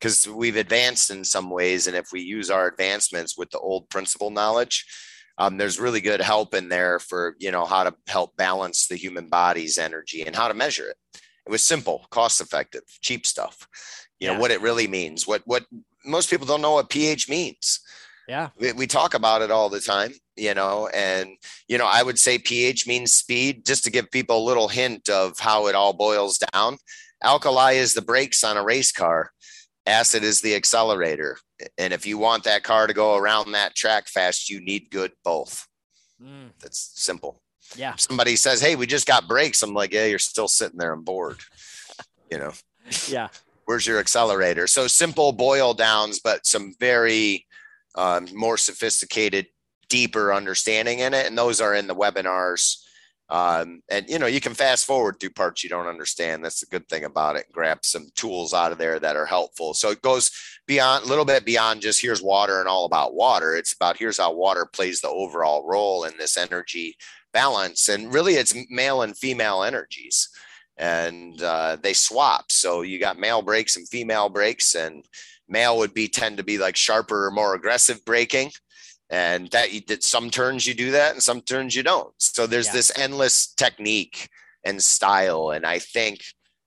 because 0.00 0.26
we've 0.28 0.56
advanced 0.56 1.10
in 1.10 1.24
some 1.24 1.48
ways. 1.48 1.86
And 1.86 1.96
if 1.96 2.08
we 2.12 2.20
use 2.20 2.50
our 2.50 2.66
advancements 2.66 3.38
with 3.38 3.50
the 3.50 3.60
old 3.60 3.88
principle 3.88 4.30
knowledge, 4.30 4.84
um, 5.38 5.56
there's 5.56 5.80
really 5.80 6.00
good 6.00 6.20
help 6.20 6.54
in 6.54 6.68
there 6.68 6.98
for 6.98 7.36
you 7.38 7.50
know 7.50 7.64
how 7.64 7.84
to 7.84 7.94
help 8.06 8.36
balance 8.36 8.86
the 8.86 8.96
human 8.96 9.28
body's 9.28 9.78
energy 9.78 10.22
and 10.22 10.34
how 10.34 10.48
to 10.48 10.54
measure 10.54 10.88
it 10.88 10.96
it 11.46 11.50
was 11.50 11.62
simple 11.62 12.06
cost 12.10 12.40
effective 12.40 12.82
cheap 13.00 13.26
stuff 13.26 13.68
you 14.18 14.26
yeah. 14.26 14.34
know 14.34 14.40
what 14.40 14.50
it 14.50 14.60
really 14.60 14.88
means 14.88 15.26
what 15.26 15.42
what 15.44 15.64
most 16.04 16.30
people 16.30 16.46
don't 16.46 16.62
know 16.62 16.72
what 16.72 16.88
ph 16.90 17.28
means 17.28 17.80
yeah 18.28 18.50
we, 18.58 18.72
we 18.72 18.86
talk 18.86 19.14
about 19.14 19.42
it 19.42 19.50
all 19.50 19.68
the 19.68 19.80
time 19.80 20.12
you 20.36 20.54
know 20.54 20.88
and 20.88 21.30
you 21.68 21.78
know 21.78 21.86
i 21.86 22.02
would 22.02 22.18
say 22.18 22.38
ph 22.38 22.86
means 22.86 23.12
speed 23.12 23.64
just 23.64 23.84
to 23.84 23.90
give 23.90 24.10
people 24.10 24.38
a 24.38 24.48
little 24.48 24.68
hint 24.68 25.08
of 25.08 25.38
how 25.38 25.66
it 25.66 25.74
all 25.74 25.92
boils 25.92 26.38
down 26.52 26.76
alkali 27.22 27.72
is 27.72 27.94
the 27.94 28.02
brakes 28.02 28.44
on 28.44 28.56
a 28.56 28.62
race 28.62 28.92
car 28.92 29.30
acid 29.86 30.24
is 30.24 30.40
the 30.40 30.54
accelerator. 30.54 31.38
And 31.78 31.92
if 31.92 32.04
you 32.04 32.18
want 32.18 32.44
that 32.44 32.64
car 32.64 32.86
to 32.86 32.92
go 32.92 33.16
around 33.16 33.52
that 33.52 33.74
track 33.74 34.08
fast, 34.08 34.50
you 34.50 34.60
need 34.60 34.90
good 34.90 35.12
both. 35.24 35.66
Mm. 36.22 36.50
That's 36.60 36.92
simple. 36.94 37.40
Yeah. 37.76 37.94
If 37.94 38.00
somebody 38.00 38.36
says, 38.36 38.60
Hey, 38.60 38.76
we 38.76 38.86
just 38.86 39.06
got 39.06 39.28
brakes. 39.28 39.62
I'm 39.62 39.74
like, 39.74 39.92
Yeah, 39.92 40.06
you're 40.06 40.18
still 40.18 40.48
sitting 40.48 40.78
there 40.78 40.92
and 40.92 41.04
bored. 41.04 41.38
You 42.28 42.38
know? 42.38 42.52
yeah. 43.06 43.28
Where's 43.66 43.86
your 43.86 44.00
accelerator? 44.00 44.66
So 44.66 44.88
simple 44.88 45.30
boil 45.30 45.74
downs, 45.74 46.18
but 46.18 46.44
some 46.44 46.74
very 46.80 47.45
um, 47.96 48.28
more 48.32 48.56
sophisticated, 48.56 49.46
deeper 49.88 50.32
understanding 50.32 51.00
in 51.00 51.14
it. 51.14 51.26
And 51.26 51.36
those 51.36 51.60
are 51.60 51.74
in 51.74 51.86
the 51.86 51.94
webinars 51.94 52.76
um, 53.28 53.82
and 53.88 54.08
you 54.08 54.18
know, 54.18 54.26
you 54.26 54.40
can 54.40 54.54
fast 54.54 54.84
forward 54.84 55.18
through 55.18 55.30
parts 55.30 55.64
you 55.64 55.70
don't 55.70 55.88
understand. 55.88 56.44
That's 56.44 56.60
the 56.60 56.66
good 56.66 56.88
thing 56.88 57.04
about 57.04 57.36
it. 57.36 57.46
Grab 57.52 57.78
some 57.82 58.08
tools 58.14 58.54
out 58.54 58.70
of 58.70 58.78
there 58.78 59.00
that 59.00 59.16
are 59.16 59.26
helpful. 59.26 59.74
So 59.74 59.90
it 59.90 60.02
goes 60.02 60.30
beyond 60.66 61.04
a 61.04 61.08
little 61.08 61.24
bit 61.24 61.44
beyond 61.44 61.80
just 61.80 62.00
here's 62.00 62.22
water 62.22 62.60
and 62.60 62.68
all 62.68 62.84
about 62.84 63.14
water. 63.14 63.56
It's 63.56 63.72
about 63.72 63.96
here's 63.96 64.18
how 64.18 64.32
water 64.32 64.64
plays 64.64 65.00
the 65.00 65.08
overall 65.08 65.66
role 65.66 66.04
in 66.04 66.16
this 66.18 66.36
energy 66.36 66.96
balance. 67.32 67.88
And 67.88 68.14
really 68.14 68.34
it's 68.34 68.54
male 68.70 69.02
and 69.02 69.16
female 69.16 69.64
energies. 69.64 70.28
And 70.76 71.42
uh, 71.42 71.78
they 71.82 71.94
swap. 71.94 72.52
So 72.52 72.82
you 72.82 73.00
got 73.00 73.18
male 73.18 73.42
breaks 73.42 73.76
and 73.76 73.88
female 73.88 74.28
breaks, 74.28 74.74
and 74.74 75.06
male 75.48 75.78
would 75.78 75.94
be 75.94 76.08
tend 76.08 76.36
to 76.38 76.44
be 76.44 76.58
like 76.58 76.76
sharper, 76.76 77.26
or 77.26 77.30
more 77.30 77.54
aggressive 77.54 78.04
braking 78.04 78.50
and 79.08 79.48
that 79.52 79.72
you 79.72 79.80
did 79.80 80.02
some 80.02 80.30
turns 80.30 80.66
you 80.66 80.74
do 80.74 80.90
that 80.90 81.12
and 81.12 81.22
some 81.22 81.40
turns 81.40 81.76
you 81.76 81.82
don't. 81.82 82.12
So 82.18 82.46
there's 82.46 82.66
yeah. 82.66 82.72
this 82.72 82.98
endless 82.98 83.46
technique 83.54 84.28
and 84.64 84.82
style. 84.82 85.50
And 85.50 85.64
i 85.64 85.78
think 85.78 86.22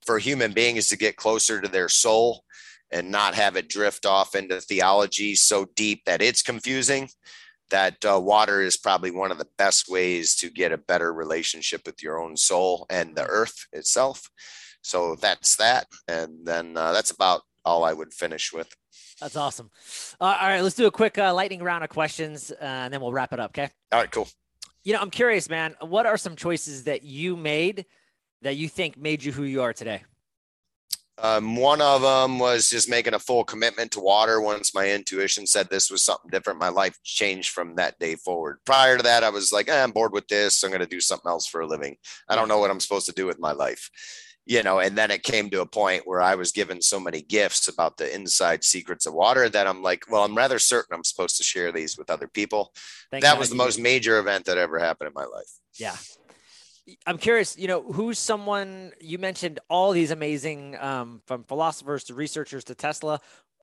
for 0.06 0.18
human 0.18 0.54
beings 0.54 0.88
to 0.88 0.98
get 0.98 1.18
closer 1.18 1.62
to 1.62 1.68
their 1.68 1.90
soul 1.90 2.44
and 2.92 3.12
not 3.12 3.36
have 3.36 3.56
it 3.56 3.70
drift 3.70 4.06
off 4.06 4.34
into 4.34 4.60
theology 4.60 5.36
so 5.36 5.66
deep 5.76 6.04
that 6.06 6.22
it's 6.22 6.42
confusing 6.42 7.08
that 7.70 8.04
uh, 8.04 8.20
water 8.20 8.62
is 8.62 8.78
probably 8.78 9.12
one 9.12 9.32
of 9.32 9.38
the 9.38 9.48
best 9.58 9.88
ways 9.88 10.36
to 10.36 10.50
get 10.50 10.72
a 10.72 10.78
better 10.78 11.14
relationship 11.14 11.82
with 11.86 12.02
your 12.02 12.20
own 12.20 12.36
soul 12.36 12.88
and 12.90 13.16
the 13.16 13.26
earth 13.26 13.68
itself. 13.72 14.32
So 14.82 15.16
that's 15.16 15.58
that. 15.58 15.86
And 16.08 16.48
then 16.48 16.76
uh, 16.76 16.94
that's 16.94 17.12
about 17.12 17.42
all 17.66 17.84
i 17.84 17.94
would 17.94 18.14
finish 18.14 18.52
with 18.54 18.76
that's 19.20 19.36
awesome. 19.36 19.70
Uh, 20.20 20.38
all 20.40 20.48
right, 20.48 20.62
let's 20.62 20.76
do 20.76 20.88
a 20.88 20.92
quick 20.92 21.18
uh, 21.18 21.34
lightning 21.34 21.62
round 21.62 21.84
of 21.84 21.90
questions, 21.90 22.52
uh, 22.52 22.64
and 22.64 22.94
then 22.94 23.02
we'll 23.02 23.12
wrap 23.12 23.34
it 23.34 23.40
up. 23.40 23.52
Okay. 23.52 23.70
All 23.92 24.00
right. 24.00 24.12
Cool. 24.12 24.28
You 24.84 24.94
know, 24.94 25.02
I'm 25.02 25.12
curious, 25.12 25.50
man. 25.50 25.76
What 25.82 26.06
are 26.06 26.18
some 26.18 26.36
choices 26.36 26.86
that 26.86 27.04
you 27.04 27.36
made 27.36 27.86
that 28.42 28.56
you 28.56 28.70
think 28.70 28.98
made 28.98 29.24
you 29.24 29.32
who 29.32 29.44
you 29.44 29.62
are 29.62 29.74
today? 29.74 30.04
Um, 31.22 31.58
one 31.58 31.82
of 31.82 32.02
them 32.02 32.40
was 32.40 32.70
just 32.70 32.90
making 32.90 33.14
a 33.14 33.20
full 33.20 33.44
commitment 33.44 33.92
to 33.92 34.00
water. 34.00 34.40
Once 34.40 34.74
my 34.74 34.90
intuition 34.90 35.46
said 35.46 35.70
this 35.70 35.92
was 35.92 36.02
something 36.02 36.32
different, 36.32 36.62
my 36.62 36.70
life 36.70 36.98
changed 37.04 37.50
from 37.50 37.76
that 37.76 38.00
day 38.00 38.16
forward. 38.16 38.60
Prior 38.66 38.96
to 38.96 39.04
that, 39.04 39.26
I 39.26 39.30
was 39.30 39.52
like, 39.52 39.68
eh, 39.68 39.84
I'm 39.84 39.92
bored 39.92 40.14
with 40.14 40.30
this. 40.30 40.64
I'm 40.64 40.70
going 40.70 40.80
to 40.80 40.88
do 40.88 41.02
something 41.02 41.30
else 41.30 41.46
for 41.46 41.60
a 41.60 41.68
living. 41.68 41.98
I 42.30 42.36
don't 42.36 42.48
know 42.48 42.60
what 42.60 42.72
I'm 42.72 42.80
supposed 42.80 43.06
to 43.08 43.12
do 43.12 43.26
with 43.26 43.38
my 43.38 43.52
life 43.52 43.90
you 44.50 44.64
know, 44.64 44.80
and 44.80 44.98
then 44.98 45.12
it 45.12 45.22
came 45.22 45.48
to 45.52 45.62
a 45.62 45.66
point 45.66 46.08
where 46.08 46.24
I 46.24 46.34
was 46.34 46.52
given 46.52 46.82
so 46.82 47.00
many 47.00 47.22
gifts 47.22 47.68
about 47.68 47.98
the 47.98 48.12
inside 48.14 48.64
secrets 48.64 49.06
of 49.06 49.14
water 49.14 49.48
that 49.48 49.68
I'm 49.68 49.84
like, 49.84 50.06
well, 50.10 50.24
I'm 50.24 50.36
rather 50.36 50.58
certain 50.58 50.96
I'm 50.96 51.04
supposed 51.04 51.38
to 51.38 51.44
share 51.44 51.72
these 51.72 52.00
with 52.00 52.10
other 52.10 52.28
people. 52.28 52.74
Thank 53.12 53.22
that 53.22 53.34
God 53.34 53.40
was 53.40 53.52
the 53.52 53.56
most 53.56 53.80
major 53.80 54.18
event 54.18 54.46
that 54.46 54.58
ever 54.58 54.80
happened 54.80 55.10
in 55.10 55.14
my 55.14 55.26
life. 55.26 55.52
Yeah. 55.78 55.96
I'm 57.06 57.20
curious, 57.20 57.60
you 57.60 57.68
know, 57.68 57.84
who's 57.84 58.18
someone 58.18 58.92
you 59.00 59.20
mentioned 59.20 59.60
all 59.70 59.92
these 59.92 60.10
amazing 60.10 60.76
um, 60.80 61.22
from 61.28 61.44
philosophers 61.44 62.06
to 62.06 62.16
researchers 62.16 62.64
to 62.64 62.76
Tesla. 62.76 63.22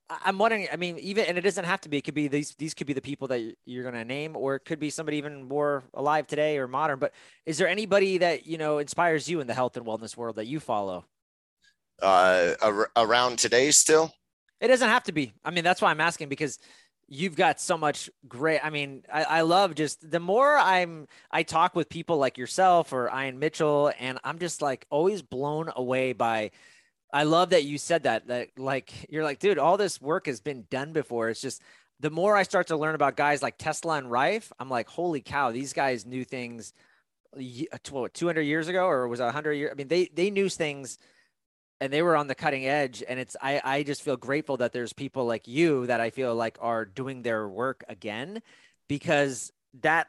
I'm 0.08 0.38
wondering. 0.38 0.68
I 0.72 0.76
mean, 0.76 0.98
even 0.98 1.24
and 1.24 1.36
it 1.36 1.40
doesn't 1.40 1.64
have 1.64 1.80
to 1.82 1.88
be. 1.88 1.98
It 1.98 2.02
could 2.02 2.14
be 2.14 2.28
these. 2.28 2.54
These 2.54 2.74
could 2.74 2.86
be 2.86 2.92
the 2.92 3.00
people 3.00 3.28
that 3.28 3.56
you're 3.64 3.82
going 3.82 3.94
to 3.94 4.04
name, 4.04 4.36
or 4.36 4.54
it 4.54 4.64
could 4.64 4.78
be 4.78 4.90
somebody 4.90 5.16
even 5.16 5.48
more 5.48 5.82
alive 5.94 6.26
today 6.26 6.58
or 6.58 6.68
modern. 6.68 6.98
But 6.98 7.12
is 7.44 7.58
there 7.58 7.68
anybody 7.68 8.18
that 8.18 8.46
you 8.46 8.56
know 8.56 8.78
inspires 8.78 9.28
you 9.28 9.40
in 9.40 9.46
the 9.46 9.54
health 9.54 9.76
and 9.76 9.84
wellness 9.84 10.16
world 10.16 10.36
that 10.36 10.46
you 10.46 10.60
follow? 10.60 11.04
Uh, 12.00 12.54
ar- 12.62 12.90
around 12.96 13.38
today, 13.38 13.70
still. 13.70 14.12
It 14.60 14.68
doesn't 14.68 14.88
have 14.88 15.04
to 15.04 15.12
be. 15.12 15.32
I 15.44 15.50
mean, 15.50 15.64
that's 15.64 15.82
why 15.82 15.90
I'm 15.90 16.00
asking 16.00 16.28
because 16.28 16.58
you've 17.08 17.36
got 17.36 17.60
so 17.60 17.76
much 17.76 18.08
great. 18.28 18.60
I 18.64 18.70
mean, 18.70 19.02
I, 19.12 19.24
I 19.24 19.40
love 19.42 19.74
just 19.74 20.08
the 20.08 20.20
more 20.20 20.56
I'm. 20.56 21.08
I 21.32 21.42
talk 21.42 21.74
with 21.74 21.88
people 21.88 22.18
like 22.18 22.38
yourself 22.38 22.92
or 22.92 23.10
Ian 23.12 23.40
Mitchell, 23.40 23.92
and 23.98 24.18
I'm 24.22 24.38
just 24.38 24.62
like 24.62 24.86
always 24.88 25.22
blown 25.22 25.70
away 25.74 26.12
by 26.12 26.52
I 27.12 27.22
love 27.22 27.50
that 27.50 27.64
you 27.64 27.78
said 27.78 28.04
that. 28.04 28.26
That 28.28 28.48
like 28.58 28.92
you're 29.10 29.24
like, 29.24 29.38
dude, 29.38 29.58
all 29.58 29.76
this 29.76 30.00
work 30.00 30.26
has 30.26 30.40
been 30.40 30.66
done 30.70 30.92
before. 30.92 31.28
It's 31.28 31.40
just 31.40 31.62
the 32.00 32.10
more 32.10 32.36
I 32.36 32.42
start 32.42 32.68
to 32.68 32.76
learn 32.76 32.94
about 32.94 33.16
guys 33.16 33.42
like 33.42 33.58
Tesla 33.58 33.96
and 33.96 34.10
Rife, 34.10 34.52
I'm 34.58 34.68
like, 34.68 34.88
holy 34.88 35.20
cow, 35.20 35.50
these 35.50 35.72
guys 35.72 36.04
knew 36.04 36.24
things. 36.24 36.72
Uh, 37.36 37.78
what, 37.90 38.14
200 38.14 38.42
years 38.42 38.68
ago, 38.68 38.86
or 38.86 39.08
was 39.08 39.20
it 39.20 39.24
100 39.24 39.52
years? 39.52 39.70
I 39.72 39.74
mean, 39.74 39.88
they 39.88 40.06
they 40.06 40.30
knew 40.30 40.48
things, 40.48 40.98
and 41.80 41.92
they 41.92 42.02
were 42.02 42.16
on 42.16 42.26
the 42.26 42.34
cutting 42.34 42.66
edge. 42.66 43.02
And 43.06 43.18
it's 43.20 43.36
I 43.40 43.60
I 43.64 43.82
just 43.82 44.02
feel 44.02 44.16
grateful 44.16 44.58
that 44.58 44.72
there's 44.72 44.92
people 44.92 45.26
like 45.26 45.46
you 45.48 45.86
that 45.86 46.00
I 46.00 46.10
feel 46.10 46.34
like 46.34 46.58
are 46.60 46.84
doing 46.84 47.22
their 47.22 47.48
work 47.48 47.84
again, 47.88 48.42
because 48.88 49.52
that 49.82 50.08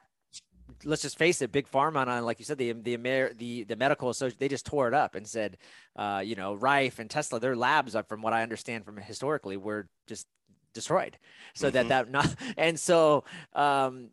let's 0.83 1.01
just 1.01 1.17
face 1.17 1.41
it, 1.41 1.51
big 1.51 1.69
pharma 1.69 2.07
on, 2.07 2.25
like 2.25 2.39
you 2.39 2.45
said, 2.45 2.57
the 2.57 2.71
the 2.73 2.95
the 3.37 3.63
the 3.63 3.75
medical 3.75 4.09
association 4.09 4.37
they 4.39 4.47
just 4.47 4.65
tore 4.65 4.87
it 4.87 4.93
up 4.93 5.15
and 5.15 5.27
said, 5.27 5.57
uh, 5.95 6.21
you 6.23 6.35
know, 6.35 6.53
Rife 6.53 6.99
and 6.99 7.09
Tesla, 7.09 7.39
their 7.39 7.55
labs, 7.55 7.95
from 8.07 8.21
what 8.21 8.33
I 8.33 8.43
understand 8.43 8.85
from 8.85 8.97
historically, 8.97 9.57
were 9.57 9.87
just 10.07 10.27
destroyed. 10.73 11.17
So 11.55 11.67
mm-hmm. 11.67 11.87
that 11.87 11.87
that 11.89 12.09
not 12.11 12.35
and 12.57 12.79
so 12.79 13.23
um, 13.53 14.09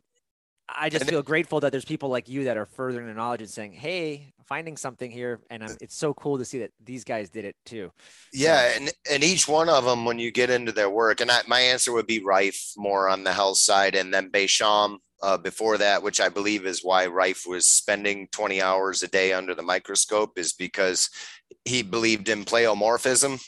I 0.67 0.89
just 0.89 1.05
feel 1.05 1.21
grateful 1.21 1.59
that 1.59 1.71
there's 1.71 1.85
people 1.85 2.09
like 2.09 2.27
you 2.27 2.45
that 2.45 2.57
are 2.57 2.65
furthering 2.65 3.07
the 3.07 3.13
knowledge 3.13 3.41
and 3.41 3.49
saying, 3.49 3.73
"Hey, 3.73 4.33
finding 4.45 4.77
something 4.77 5.11
here," 5.11 5.39
and 5.49 5.63
I'm, 5.63 5.77
it's 5.79 5.95
so 5.95 6.13
cool 6.13 6.37
to 6.37 6.45
see 6.45 6.59
that 6.59 6.71
these 6.83 7.03
guys 7.03 7.29
did 7.29 7.45
it 7.45 7.55
too. 7.65 7.91
Yeah, 8.33 8.69
so, 8.69 8.77
and 8.77 8.93
and 9.11 9.23
each 9.23 9.47
one 9.47 9.69
of 9.69 9.85
them, 9.85 10.05
when 10.05 10.17
you 10.17 10.31
get 10.31 10.49
into 10.49 10.71
their 10.71 10.89
work, 10.89 11.21
and 11.21 11.29
I, 11.29 11.41
my 11.47 11.59
answer 11.59 11.93
would 11.93 12.07
be 12.07 12.19
Rife 12.19 12.73
more 12.77 13.07
on 13.09 13.23
the 13.23 13.33
health 13.33 13.57
side, 13.57 13.95
and 13.95 14.13
then 14.13 14.31
Bechamp 14.31 14.99
uh, 15.25 15.37
before 15.39 15.79
that, 15.79 16.03
which 16.03 16.21
I 16.21 16.29
believe 16.29 16.67
is 16.67 16.83
why 16.83 17.07
Rife 17.07 17.45
was 17.47 17.65
spending 17.65 18.27
20 18.31 18.61
hours 18.61 19.01
a 19.01 19.07
day 19.07 19.33
under 19.33 19.55
the 19.55 19.63
microscope, 19.63 20.37
is 20.37 20.53
because 20.53 21.09
he 21.65 21.81
believed 21.81 22.29
in 22.29 22.45
pleomorphism 22.45 23.43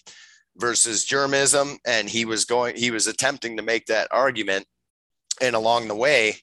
versus 0.58 1.06
germism, 1.06 1.78
and 1.86 2.10
he 2.10 2.26
was 2.26 2.46
going, 2.46 2.76
he 2.76 2.90
was 2.90 3.06
attempting 3.06 3.58
to 3.58 3.64
make 3.64 3.86
that 3.86 4.08
argument, 4.10 4.66
and 5.40 5.56
along 5.56 5.88
the 5.88 5.96
way, 5.96 6.38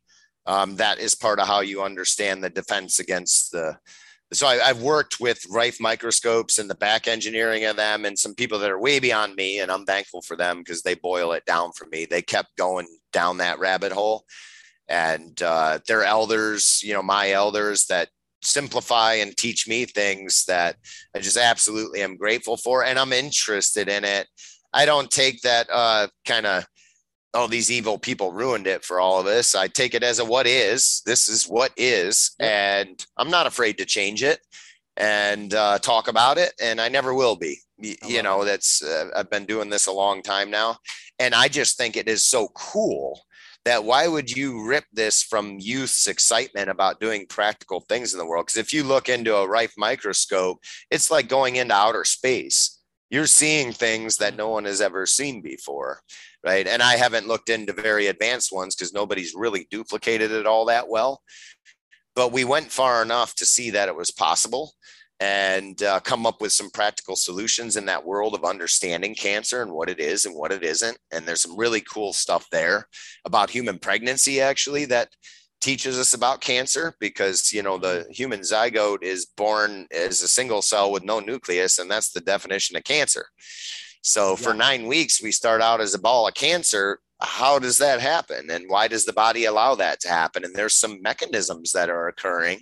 um, 0.47 0.77
that 0.77 1.01
is 1.01 1.17
part 1.17 1.41
of 1.41 1.49
how 1.49 1.61
you 1.61 1.83
understand 1.83 2.45
the 2.45 2.51
defense 2.51 3.01
against 3.01 3.51
the. 3.51 3.77
So 4.33 4.47
I, 4.47 4.61
I've 4.65 4.83
worked 4.83 5.19
with 5.19 5.45
Rife 5.51 5.81
microscopes 5.81 6.61
and 6.61 6.71
the 6.71 6.77
back 6.77 7.09
engineering 7.09 7.65
of 7.65 7.75
them, 7.75 8.05
and 8.05 8.17
some 8.17 8.37
people 8.37 8.61
that 8.61 8.71
are 8.71 8.79
way 8.79 9.01
beyond 9.01 9.35
me, 9.35 9.59
and 9.59 9.73
I'm 9.73 9.85
thankful 9.85 10.23
for 10.23 10.37
them 10.37 10.59
because 10.59 10.83
they 10.83 10.95
boil 10.95 11.33
it 11.33 11.45
down 11.45 11.73
for 11.73 11.87
me. 11.87 12.05
They 12.05 12.23
kept 12.23 12.57
going 12.57 12.87
down 13.13 13.39
that 13.39 13.59
rabbit 13.59 13.91
hole 13.91 14.25
and 14.89 15.41
uh, 15.43 15.79
their 15.87 16.05
elders, 16.05 16.81
you 16.83 16.93
know, 16.93 17.03
my 17.03 17.31
elders 17.31 17.87
that 17.87 18.09
simplify 18.43 19.15
and 19.15 19.37
teach 19.37 19.67
me 19.67 19.85
things 19.85 20.45
that 20.47 20.77
I 21.15 21.21
just 21.21 21.37
absolutely 21.37 22.03
am 22.03 22.17
grateful 22.17 22.57
for, 22.57 22.85
and 22.85 22.99
I'm 22.99 23.13
interested 23.13 23.89
in 23.89 24.05
it. 24.05 24.27
I 24.73 24.85
don't 24.85 25.11
take 25.11 25.41
that 25.43 25.69
uh, 25.73 26.09
kind 26.27 26.47
of 26.47 26.67
oh 27.33 27.49
these 27.49 27.71
evil 27.71 27.99
people 27.99 28.33
ruined 28.33 28.67
it 28.67 28.85
for 28.85 29.01
all 29.01 29.21
of 29.21 29.27
us. 29.27 29.55
I 29.55 29.69
take 29.69 29.95
it 29.95 30.03
as 30.03 30.19
a 30.19 30.25
what 30.25 30.47
is. 30.47 31.03
This 31.07 31.29
is 31.29 31.45
what 31.45 31.73
is, 31.77 32.33
and 32.39 33.05
I'm 33.17 33.31
not 33.31 33.47
afraid 33.47 33.79
to 33.79 33.85
change 33.85 34.23
it 34.23 34.41
and 34.97 35.53
uh, 35.55 35.79
talk 35.79 36.09
about 36.09 36.39
it, 36.39 36.53
and 36.61 36.81
I 36.81 36.89
never 36.89 37.15
will 37.15 37.37
be. 37.37 37.59
You, 37.77 38.23
know, 38.23 38.45
that's 38.45 38.83
uh, 38.85 39.11
I've 39.17 39.31
been 39.31 39.47
doing 39.47 39.69
this 39.69 39.89
a 39.89 39.93
long 39.93 40.23
time 40.23 40.51
now, 40.51 40.77
and 41.19 41.35
I 41.35 41.49
just 41.49 41.77
think 41.77 41.97
it 41.97 42.09
is 42.09 42.23
so 42.23 42.49
cool 42.55 43.21
that 43.65 43.85
why 43.85 44.07
would 44.07 44.31
you 44.31 44.67
rip 44.67 44.85
this 44.93 45.23
from 45.23 45.59
youth's 45.59 46.07
excitement 46.07 46.69
about 46.69 47.01
doing 47.01 47.27
practical 47.27 47.81
things 47.81 48.13
in 48.13 48.19
the 48.19 48.27
world? 48.27 48.47
Because 48.47 48.59
if 48.59 48.73
you 48.73 48.85
look 48.85 49.09
into 49.09 49.37
a 49.37 49.49
Rife 49.49 49.73
microscope, 49.79 50.59
it's 50.91 51.11
like 51.11 51.29
going 51.29 51.57
into 51.57 51.75
outer 51.75 52.05
space. 52.05 52.81
You're 53.11 53.27
seeing 53.27 53.73
things 53.73 54.19
that 54.19 54.37
no 54.37 54.51
one 54.51 54.65
has 54.65 54.81
ever 54.81 55.07
seen 55.07 55.41
before, 55.41 56.01
right? 56.45 56.67
And 56.67 56.83
I 56.83 56.97
haven't 56.97 57.29
looked 57.29 57.49
into 57.49 57.73
very 57.73 58.09
advanced 58.09 58.53
ones 58.53 58.75
because 58.75 58.93
nobody's 58.93 59.35
really 59.35 59.67
duplicated 59.71 60.31
it 60.31 60.47
all 60.47 60.67
that 60.67 60.89
well. 60.89 61.23
But 62.15 62.33
we 62.33 62.45
went 62.45 62.71
far 62.71 63.03
enough 63.03 63.35
to 63.37 63.47
see 63.47 63.71
that 63.71 63.89
it 63.89 63.97
was 63.97 64.11
possible 64.11 64.73
and 65.21 65.83
uh, 65.83 66.01
come 66.01 66.27
up 66.27 66.41
with 66.41 66.53
some 66.53 66.71
practical 66.71 67.17
solutions 67.17 67.77
in 67.77 67.87
that 67.87 68.05
world 68.05 68.35
of 68.35 68.45
understanding 68.45 69.15
cancer 69.15 69.63
and 69.63 69.73
what 69.73 69.89
it 69.89 70.01
is 70.01 70.27
and 70.27 70.35
what 70.35 70.53
it 70.53 70.63
isn't. 70.63 70.99
And 71.13 71.25
there's 71.25 71.43
some 71.43 71.57
really 71.57 71.81
cool 71.81 72.13
stuff 72.13 72.47
there 72.51 72.89
about 73.25 73.51
human 73.51 73.79
pregnancy, 73.79 74.41
actually, 74.41 74.87
that 74.87 75.11
teaches 75.65 75.99
us 75.99 76.13
about 76.13 76.43
cancer 76.43 76.95
because 77.01 77.51
you 77.51 77.63
know 77.63 77.79
the 77.79 78.07
human 78.11 78.41
zygote 78.41 79.03
is 79.03 79.25
born 79.35 79.87
as 79.93 80.21
a 80.21 80.29
single 80.29 80.61
cell 80.61 80.93
with 80.93 81.03
no 81.03 81.21
nucleus 81.21 81.79
and 81.79 81.91
that's 81.91 82.11
the 82.11 82.21
definition 82.21 82.77
of 82.77 82.85
cancer 82.85 83.25
so 84.03 84.31
yeah. 84.31 84.37
for 84.37 84.53
nine 84.53 84.87
weeks 84.87 85.23
we 85.23 85.33
start 85.33 85.63
out 85.63 85.81
as 85.81 85.95
a 85.95 85.99
ball 85.99 86.29
of 86.29 86.35
cancer 86.35 86.99
how 87.23 87.59
does 87.59 87.79
that 87.79 87.99
happen 87.99 88.51
and 88.51 88.67
why 88.69 88.87
does 88.87 89.07
the 89.07 89.13
body 89.15 89.47
allow 89.47 89.75
that 89.75 90.01
to 90.01 90.09
happen 90.09 90.45
and 90.45 90.55
there's 90.55 90.77
some 90.77 91.01
mechanisms 91.01 91.73
that 91.73 91.89
are 91.89 92.09
occurring 92.09 92.61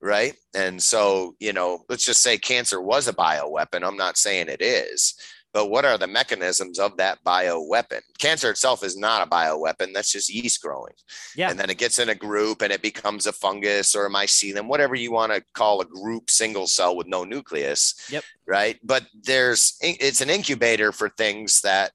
right? 0.00 0.34
And 0.54 0.82
so, 0.82 1.34
you 1.38 1.52
know, 1.52 1.84
let's 1.88 2.04
just 2.04 2.22
say 2.22 2.38
cancer 2.38 2.80
was 2.80 3.08
a 3.08 3.12
bioweapon. 3.12 3.84
I'm 3.84 3.96
not 3.96 4.16
saying 4.16 4.48
it 4.48 4.62
is, 4.62 5.14
but 5.52 5.68
what 5.68 5.84
are 5.84 5.98
the 5.98 6.06
mechanisms 6.06 6.78
of 6.78 6.96
that 6.96 7.18
bioweapon? 7.24 8.00
Cancer 8.18 8.50
itself 8.50 8.82
is 8.82 8.96
not 8.96 9.26
a 9.26 9.30
bioweapon. 9.30 9.92
That's 9.92 10.12
just 10.12 10.32
yeast 10.32 10.62
growing. 10.62 10.94
Yeah. 11.36 11.50
And 11.50 11.58
then 11.58 11.70
it 11.70 11.78
gets 11.78 11.98
in 11.98 12.08
a 12.08 12.14
group 12.14 12.62
and 12.62 12.72
it 12.72 12.82
becomes 12.82 13.26
a 13.26 13.32
fungus 13.32 13.94
or 13.94 14.06
a 14.06 14.10
mycelium, 14.10 14.68
whatever 14.68 14.94
you 14.94 15.12
want 15.12 15.32
to 15.32 15.44
call 15.54 15.80
a 15.80 15.86
group 15.86 16.30
single 16.30 16.66
cell 16.66 16.96
with 16.96 17.06
no 17.06 17.24
nucleus. 17.24 17.94
Yep. 18.10 18.24
Right. 18.46 18.78
But 18.82 19.06
there's, 19.22 19.76
it's 19.80 20.20
an 20.20 20.30
incubator 20.30 20.92
for 20.92 21.08
things 21.10 21.60
that 21.62 21.92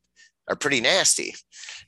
are 0.48 0.56
pretty 0.56 0.82
nasty. 0.82 1.34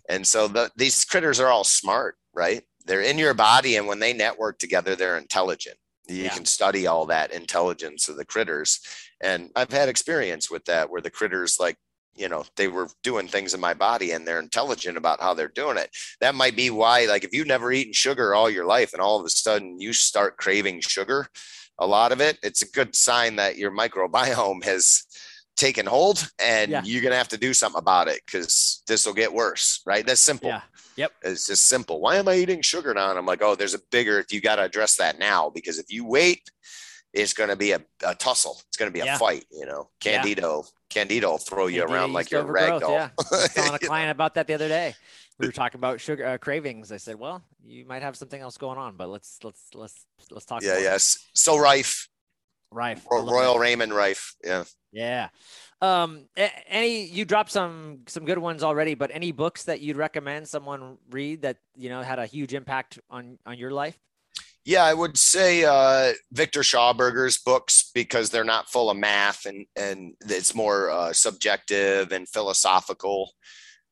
And 0.09 0.25
so 0.25 0.47
the, 0.47 0.71
these 0.75 1.05
critters 1.05 1.39
are 1.39 1.49
all 1.49 1.63
smart, 1.63 2.15
right? 2.33 2.63
They're 2.85 3.01
in 3.01 3.17
your 3.17 3.33
body. 3.33 3.75
And 3.75 3.87
when 3.87 3.99
they 3.99 4.13
network 4.13 4.57
together, 4.57 4.95
they're 4.95 5.17
intelligent 5.17 5.77
you 6.07 6.23
yeah. 6.23 6.33
can 6.33 6.45
study 6.45 6.87
all 6.87 7.05
that 7.05 7.31
intelligence 7.31 8.09
of 8.09 8.17
the 8.17 8.25
critters. 8.25 8.79
And 9.21 9.49
i've 9.55 9.71
had 9.71 9.89
experience 9.89 10.51
with 10.51 10.65
that 10.65 10.89
where 10.89 11.01
the 11.01 11.09
critters 11.09 11.59
like 11.59 11.77
you 12.15 12.27
know 12.27 12.43
they 12.55 12.67
were 12.67 12.89
doing 13.03 13.27
things 13.27 13.53
in 13.53 13.59
my 13.59 13.73
body 13.73 14.11
and 14.11 14.27
they're 14.27 14.39
intelligent 14.39 14.97
about 14.97 15.21
how 15.21 15.33
they're 15.33 15.47
doing 15.47 15.77
it. 15.77 15.89
That 16.19 16.35
might 16.35 16.55
be 16.55 16.69
why 16.69 17.05
like 17.05 17.23
if 17.23 17.33
you've 17.33 17.47
never 17.47 17.71
eaten 17.71 17.93
sugar 17.93 18.33
all 18.33 18.49
your 18.49 18.65
life 18.65 18.93
and 18.93 19.01
all 19.01 19.19
of 19.19 19.25
a 19.25 19.29
sudden 19.29 19.79
you 19.79 19.93
start 19.93 20.37
craving 20.37 20.81
sugar 20.81 21.27
a 21.79 21.85
lot 21.85 22.11
of 22.11 22.21
it 22.21 22.39
it's 22.41 22.63
a 22.63 22.71
good 22.71 22.95
sign 22.95 23.35
that 23.35 23.57
your 23.57 23.71
microbiome 23.71 24.63
has 24.63 25.03
taken 25.55 25.85
hold 25.85 26.29
and 26.39 26.71
yeah. 26.71 26.81
you're 26.83 27.01
going 27.01 27.11
to 27.11 27.17
have 27.17 27.27
to 27.27 27.37
do 27.37 27.53
something 27.53 27.79
about 27.79 28.07
it 28.07 28.21
because 28.25 28.83
this 28.87 29.05
will 29.05 29.13
get 29.13 29.33
worse 29.33 29.81
right? 29.85 30.05
That's 30.05 30.21
simple. 30.21 30.49
Yeah 30.49 30.61
Yep. 30.97 31.11
It's 31.21 31.47
just 31.47 31.67
simple. 31.67 32.01
Why 32.01 32.17
am 32.17 32.27
I 32.27 32.35
eating 32.35 32.61
sugar 32.61 32.93
now? 32.93 33.11
And 33.11 33.19
I'm 33.19 33.25
like, 33.25 33.41
oh, 33.41 33.55
there's 33.55 33.75
a 33.75 33.79
bigger, 33.91 34.25
you 34.29 34.41
got 34.41 34.55
to 34.55 34.63
address 34.63 34.97
that 34.97 35.19
now 35.19 35.49
because 35.49 35.77
if 35.77 35.91
you 35.91 36.05
wait, 36.05 36.49
it's 37.13 37.33
going 37.33 37.49
to 37.49 37.55
be 37.55 37.71
a, 37.71 37.81
a 38.05 38.15
tussle. 38.15 38.57
It's 38.67 38.77
going 38.77 38.89
to 38.89 38.93
be 38.93 38.99
a 38.99 39.05
yeah. 39.05 39.17
fight, 39.17 39.45
you 39.51 39.65
know, 39.65 39.89
Candido, 39.99 40.63
yeah. 40.63 40.69
Candida 40.89 41.27
will 41.27 41.37
throw 41.37 41.67
you 41.67 41.83
around 41.83 42.13
like 42.13 42.31
you're 42.31 42.41
a 42.41 42.45
rag 42.45 42.81
doll. 42.81 42.91
Yeah. 42.91 43.09
I 43.17 43.23
was 43.31 43.53
telling 43.53 43.73
a 43.73 43.79
client 43.85 44.11
about 44.11 44.33
that 44.35 44.47
the 44.47 44.53
other 44.53 44.67
day. 44.67 44.95
We 45.37 45.47
were 45.47 45.51
talking 45.53 45.79
about 45.79 46.01
sugar 46.01 46.25
uh, 46.25 46.37
cravings. 46.37 46.91
I 46.91 46.97
said, 46.97 47.17
well, 47.17 47.43
you 47.63 47.85
might 47.85 48.01
have 48.01 48.15
something 48.15 48.41
else 48.41 48.57
going 48.57 48.77
on, 48.77 48.95
but 48.95 49.09
let's, 49.09 49.39
let's, 49.43 49.61
let's, 49.73 50.05
let's 50.31 50.45
talk. 50.45 50.63
Yeah. 50.63 50.79
Yes. 50.79 51.27
So 51.33 51.57
Rife. 51.57 52.07
Rife. 52.71 53.05
Royal 53.09 53.57
Raymond 53.57 53.93
Rife. 53.93 54.35
Yeah. 54.43 54.63
Yeah. 54.91 55.29
Um, 55.81 56.25
any 56.67 57.05
you 57.05 57.23
dropped 57.23 57.51
some 57.51 57.99
some 58.07 58.25
good 58.25 58.39
ones 58.39 58.63
already, 58.63 58.95
but 58.95 59.11
any 59.13 59.31
books 59.31 59.63
that 59.63 59.79
you'd 59.79 59.97
recommend 59.97 60.47
someone 60.47 60.97
read 61.11 61.43
that 61.43 61.57
you 61.75 61.89
know 61.89 62.01
had 62.01 62.19
a 62.19 62.25
huge 62.25 62.53
impact 62.53 62.99
on 63.09 63.37
on 63.45 63.57
your 63.57 63.71
life? 63.71 63.97
Yeah, 64.65 64.83
I 64.83 64.93
would 64.93 65.17
say 65.17 65.63
uh, 65.63 66.13
Victor 66.31 66.59
Schauberger's 66.59 67.37
books 67.37 67.89
because 67.93 68.29
they're 68.29 68.43
not 68.43 68.69
full 68.69 68.89
of 68.89 68.97
math 68.97 69.45
and 69.45 69.65
and 69.75 70.15
it's 70.21 70.55
more 70.55 70.89
uh, 70.89 71.13
subjective 71.13 72.11
and 72.11 72.27
philosophical 72.27 73.31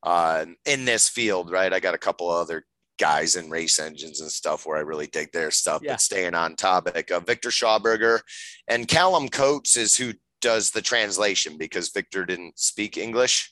uh, 0.03 0.45
in 0.65 0.85
this 0.85 1.07
field, 1.07 1.51
right? 1.51 1.71
I 1.71 1.79
got 1.79 1.93
a 1.93 1.99
couple 1.99 2.29
other 2.29 2.65
guys 2.97 3.35
in 3.35 3.49
race 3.49 3.79
engines 3.79 4.21
and 4.21 4.31
stuff 4.31 4.65
where 4.65 4.77
I 4.77 4.81
really 4.81 5.07
dig 5.07 5.31
their 5.31 5.51
stuff, 5.51 5.81
yeah. 5.83 5.93
but 5.93 6.01
staying 6.01 6.33
on 6.33 6.55
topic. 6.55 7.11
Uh, 7.11 7.19
Victor 7.19 7.49
Schauberger 7.49 8.21
and 8.67 8.87
Callum 8.87 9.29
Coates 9.29 9.75
is 9.77 9.97
who 9.97 10.13
does 10.41 10.71
the 10.71 10.81
translation 10.81 11.57
because 11.57 11.89
Victor 11.89 12.25
didn't 12.25 12.59
speak 12.59 12.97
English. 12.97 13.51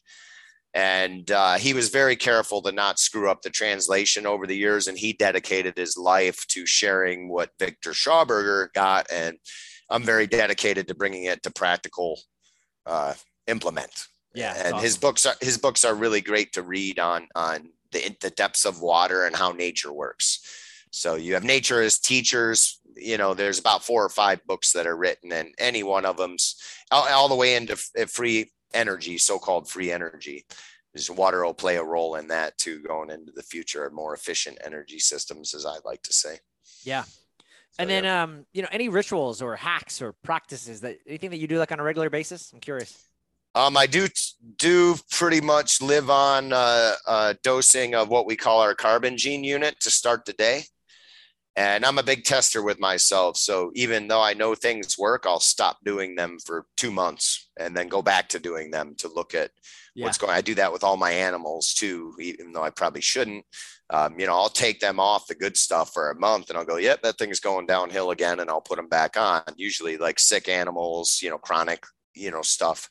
And 0.75 1.29
uh, 1.29 1.55
he 1.55 1.73
was 1.73 1.89
very 1.89 2.15
careful 2.15 2.61
to 2.63 2.71
not 2.71 2.97
screw 2.97 3.29
up 3.29 3.41
the 3.41 3.51
translation 3.51 4.25
over 4.25 4.47
the 4.47 4.57
years. 4.57 4.87
And 4.87 4.97
he 4.97 5.13
dedicated 5.13 5.77
his 5.77 5.97
life 5.97 6.47
to 6.47 6.65
sharing 6.65 7.29
what 7.29 7.51
Victor 7.59 7.91
Schauberger 7.91 8.73
got. 8.73 9.05
And 9.11 9.37
I'm 9.89 10.03
very 10.03 10.25
dedicated 10.25 10.87
to 10.87 10.95
bringing 10.95 11.25
it 11.25 11.43
to 11.43 11.51
practical 11.51 12.19
uh, 12.85 13.13
implement. 13.47 14.07
Yeah. 14.33 14.53
And 14.55 14.73
awesome. 14.75 14.83
his 14.83 14.97
books 14.97 15.25
are 15.27 15.35
his 15.41 15.59
books 15.59 15.85
are 15.85 15.93
really 15.93 16.21
great 16.21 16.53
to 16.53 16.63
read 16.63 16.97
on 16.97 17.27
on 17.35 17.69
the, 17.93 18.15
the 18.21 18.31
depths 18.31 18.65
of 18.65 18.81
water 18.81 19.25
and 19.25 19.35
how 19.35 19.51
nature 19.51 19.93
works. 19.93 20.39
So 20.91 21.15
you 21.15 21.33
have 21.33 21.43
nature 21.43 21.81
as 21.81 21.97
teachers, 21.97 22.79
you 22.95 23.17
know 23.17 23.33
there's 23.33 23.59
about 23.59 23.83
four 23.83 24.03
or 24.03 24.09
five 24.09 24.45
books 24.45 24.73
that 24.73 24.87
are 24.87 24.95
written 24.95 25.31
and 25.31 25.53
any 25.57 25.83
one 25.83 26.05
of 26.05 26.17
them's 26.17 26.55
all, 26.91 27.07
all 27.09 27.29
the 27.29 27.35
way 27.35 27.55
into 27.55 27.75
free 27.75 28.51
energy 28.73 29.17
so-called 29.17 29.69
free 29.69 29.91
energy. 29.91 30.45
Is 30.93 31.09
water 31.09 31.43
will 31.43 31.55
play 31.55 31.77
a 31.77 31.83
role 31.83 32.15
in 32.15 32.27
that 32.27 32.55
too 32.59 32.83
going 32.83 33.09
into 33.09 33.31
the 33.31 33.41
future 33.41 33.83
of 33.83 33.93
more 33.93 34.13
efficient 34.13 34.59
energy 34.63 34.99
systems 34.99 35.55
as 35.55 35.65
i 35.65 35.77
like 35.85 36.03
to 36.03 36.13
say. 36.13 36.37
Yeah. 36.83 37.03
So, 37.03 37.09
and 37.79 37.89
then 37.89 38.03
yeah. 38.03 38.23
um 38.23 38.45
you 38.53 38.61
know 38.61 38.67
any 38.71 38.89
rituals 38.89 39.41
or 39.41 39.55
hacks 39.55 40.03
or 40.03 40.13
practices 40.13 40.81
that 40.81 40.99
anything 41.07 41.31
that 41.31 41.37
you 41.37 41.47
do 41.47 41.57
like 41.57 41.71
on 41.71 41.79
a 41.79 41.83
regular 41.83 42.11
basis? 42.11 42.51
I'm 42.53 42.59
curious 42.59 43.07
um, 43.55 43.77
I 43.77 43.85
do 43.85 44.07
do 44.57 44.95
pretty 45.11 45.41
much 45.41 45.81
live 45.81 46.09
on 46.09 46.53
uh, 46.53 46.93
uh, 47.07 47.33
dosing 47.43 47.95
of 47.95 48.09
what 48.09 48.25
we 48.25 48.35
call 48.35 48.61
our 48.61 48.75
carbon 48.75 49.17
gene 49.17 49.43
unit 49.43 49.79
to 49.81 49.91
start 49.91 50.25
the 50.25 50.33
day. 50.33 50.63
And 51.55 51.85
I'm 51.85 51.99
a 51.99 52.03
big 52.03 52.23
tester 52.23 52.63
with 52.63 52.79
myself. 52.79 53.37
So 53.37 53.71
even 53.75 54.07
though 54.07 54.21
I 54.21 54.33
know 54.33 54.55
things 54.55 54.97
work, 54.97 55.25
I'll 55.27 55.39
stop 55.39 55.77
doing 55.85 56.15
them 56.15 56.39
for 56.43 56.65
two 56.77 56.89
months 56.89 57.47
and 57.59 57.77
then 57.77 57.89
go 57.89 58.01
back 58.01 58.27
to 58.29 58.39
doing 58.39 58.71
them 58.71 58.95
to 58.97 59.07
look 59.07 59.35
at 59.35 59.51
yeah. 59.93 60.05
what's 60.05 60.17
going. 60.17 60.33
I 60.33 60.41
do 60.41 60.55
that 60.55 60.73
with 60.73 60.83
all 60.83 60.97
my 60.97 61.11
animals 61.11 61.75
too, 61.75 62.15
even 62.19 62.53
though 62.53 62.63
I 62.63 62.71
probably 62.71 63.01
shouldn't. 63.01 63.45
Um, 63.91 64.19
you 64.19 64.25
know, 64.25 64.33
I'll 64.33 64.49
take 64.49 64.79
them 64.79 64.99
off 64.99 65.27
the 65.27 65.35
good 65.35 65.55
stuff 65.55 65.93
for 65.93 66.09
a 66.09 66.19
month 66.19 66.49
and 66.49 66.57
I'll 66.57 66.65
go, 66.65 66.77
yep, 66.77 67.03
that 67.03 67.19
thing's 67.19 67.39
going 67.39 67.67
downhill 67.67 68.09
again. 68.09 68.39
And 68.39 68.49
I'll 68.49 68.61
put 68.61 68.77
them 68.77 68.89
back 68.89 69.15
on. 69.15 69.43
Usually 69.55 69.97
like 69.97 70.19
sick 70.19 70.49
animals, 70.49 71.19
you 71.21 71.29
know, 71.29 71.37
chronic, 71.37 71.83
you 72.15 72.31
know, 72.31 72.41
stuff. 72.41 72.89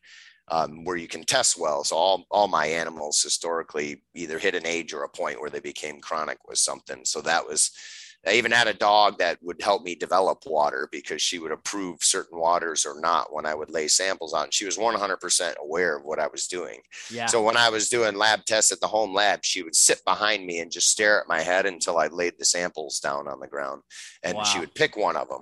Um, 0.53 0.85
where 0.85 0.97
you 0.97 1.09
can 1.09 1.25
test 1.25 1.59
well. 1.59 1.83
So 1.83 1.97
all, 1.97 2.27
all 2.31 2.47
my 2.47 2.67
animals 2.67 3.23
historically 3.23 4.03
either 4.15 4.39
hit 4.39 4.55
an 4.55 4.67
age 4.67 4.93
or 4.93 5.05
a 5.05 5.09
point 5.09 5.41
where 5.41 5.49
they 5.49 5.61
became 5.61 5.99
chronic 5.99 6.37
with 6.47 6.59
something. 6.59 7.07
So 7.07 7.23
that 7.23 7.47
was 7.47 7.71
I 8.27 8.35
even 8.35 8.53
had 8.53 8.69
a 8.69 8.75
dog 8.75 9.19
that 9.19 9.43
would 9.43 9.61
help 9.61 9.83
me 9.83 9.97
develop 9.97 10.45
water 10.47 10.89
because 10.93 11.21
she 11.21 11.41
would 11.41 11.51
approve 11.51 12.05
certain 12.05 12.39
waters 12.39 12.87
or 12.87 13.01
not 13.01 13.33
when 13.33 13.47
I 13.47 13.55
would 13.55 13.71
lay 13.71 13.89
samples 13.89 14.33
on. 14.33 14.51
She 14.51 14.65
was 14.65 14.79
100% 14.79 15.57
aware 15.57 15.97
of 15.97 16.05
what 16.05 16.21
I 16.21 16.29
was 16.29 16.47
doing. 16.47 16.83
Yeah. 17.11 17.27
So 17.27 17.43
when 17.43 17.57
I 17.57 17.69
was 17.69 17.89
doing 17.89 18.15
lab 18.15 18.45
tests 18.45 18.71
at 18.71 18.81
the 18.81 18.87
home 18.87 19.13
lab, 19.13 19.45
she 19.45 19.65
would 19.65 19.75
sit 19.75 20.05
behind 20.05 20.47
me 20.47 20.61
and 20.61 20.71
just 20.71 20.89
stare 20.89 21.21
at 21.21 21.27
my 21.27 21.41
head 21.41 21.67
until 21.67 21.99
I 21.99 22.07
laid 22.07 22.35
the 22.39 22.45
samples 22.45 23.01
down 23.01 23.27
on 23.27 23.41
the 23.41 23.49
ground 23.49 23.83
and 24.23 24.37
wow. 24.37 24.45
she 24.45 24.61
would 24.61 24.75
pick 24.75 24.97
one 24.97 25.17
of 25.17 25.29
them. 25.29 25.41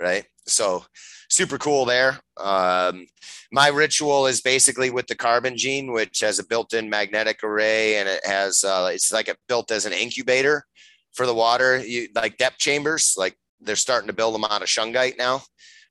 Right. 0.00 0.24
So 0.46 0.84
super 1.28 1.58
cool 1.58 1.84
there. 1.84 2.18
Um, 2.36 3.06
my 3.52 3.68
ritual 3.68 4.26
is 4.26 4.40
basically 4.40 4.90
with 4.90 5.06
the 5.06 5.14
carbon 5.14 5.56
gene, 5.56 5.92
which 5.92 6.20
has 6.20 6.38
a 6.38 6.46
built-in 6.46 6.88
magnetic 6.88 7.42
array 7.42 7.96
and 7.96 8.08
it 8.08 8.24
has, 8.24 8.64
uh, 8.64 8.90
it's 8.92 9.12
like 9.12 9.28
it 9.28 9.38
built 9.48 9.70
as 9.70 9.86
an 9.86 9.92
incubator 9.92 10.64
for 11.12 11.26
the 11.26 11.34
water, 11.34 11.78
you 11.78 12.08
like 12.14 12.36
depth 12.36 12.58
chambers, 12.58 13.14
like 13.16 13.36
they're 13.60 13.76
starting 13.76 14.06
to 14.06 14.12
build 14.12 14.34
them 14.34 14.44
out 14.44 14.62
of 14.62 14.68
shungite 14.68 15.18
now, 15.18 15.42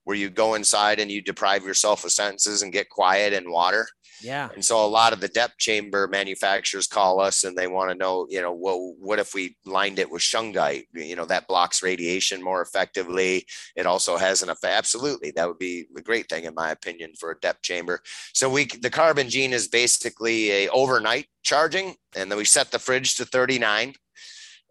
where 0.05 0.15
you 0.15 0.29
go 0.29 0.53
inside 0.53 0.99
and 0.99 1.11
you 1.11 1.21
deprive 1.21 1.65
yourself 1.65 2.05
of 2.05 2.11
senses 2.11 2.61
and 2.61 2.71
get 2.71 2.89
quiet 2.89 3.33
in 3.33 3.51
water. 3.51 3.87
Yeah. 4.21 4.49
And 4.53 4.63
so 4.63 4.83
a 4.83 4.87
lot 4.87 5.13
of 5.13 5.19
the 5.19 5.27
depth 5.27 5.57
chamber 5.57 6.07
manufacturers 6.07 6.87
call 6.87 7.19
us 7.19 7.43
and 7.43 7.57
they 7.57 7.67
want 7.67 7.91
to 7.91 7.95
know, 7.95 8.27
you 8.29 8.41
know, 8.41 8.53
well, 8.53 8.95
what 8.99 9.19
if 9.19 9.33
we 9.33 9.55
lined 9.65 9.99
it 9.99 10.09
with 10.09 10.21
shungite? 10.21 10.85
You 10.93 11.15
know, 11.15 11.25
that 11.25 11.47
blocks 11.47 11.83
radiation 11.83 12.41
more 12.41 12.61
effectively. 12.61 13.45
It 13.75 13.85
also 13.85 14.17
has 14.17 14.41
an 14.41 14.49
effect. 14.49 14.73
Absolutely. 14.73 15.31
That 15.31 15.47
would 15.47 15.59
be 15.59 15.85
a 15.95 16.01
great 16.01 16.29
thing, 16.29 16.45
in 16.45 16.55
my 16.55 16.71
opinion, 16.71 17.13
for 17.19 17.31
a 17.31 17.39
depth 17.39 17.61
chamber. 17.61 18.01
So 18.33 18.49
we, 18.49 18.65
the 18.65 18.89
carbon 18.89 19.29
gene 19.29 19.53
is 19.53 19.67
basically 19.67 20.51
a 20.51 20.69
overnight 20.69 21.27
charging. 21.43 21.95
And 22.15 22.31
then 22.31 22.37
we 22.37 22.45
set 22.45 22.71
the 22.71 22.79
fridge 22.79 23.15
to 23.15 23.25
39 23.25 23.93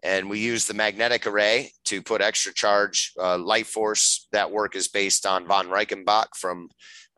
and 0.03 0.29
we 0.29 0.39
use 0.39 0.65
the 0.65 0.73
magnetic 0.73 1.25
array 1.25 1.71
to 1.85 2.01
put 2.01 2.21
extra 2.21 2.53
charge 2.53 3.13
uh, 3.19 3.37
light 3.37 3.65
force. 3.65 4.27
That 4.31 4.51
work 4.51 4.75
is 4.75 4.87
based 4.87 5.25
on 5.25 5.47
von 5.47 5.67
Reichenbach 5.67 6.27
from 6.35 6.69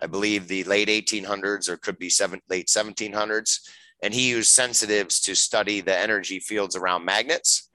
I 0.02 0.08
believe 0.08 0.48
the 0.48 0.64
late 0.64 0.88
1800s 0.88 1.68
or 1.70 1.78
could 1.78 1.98
be 1.98 2.10
seven, 2.10 2.42
late 2.50 2.68
1700s. 2.68 3.60
And 4.02 4.14
he 4.14 4.30
used 4.30 4.52
sensitives 4.52 5.20
to 5.22 5.36
study 5.36 5.82
the 5.82 5.98
energy 5.98 6.40
fields 6.40 6.76
around 6.76 7.04
magnets. 7.04 7.70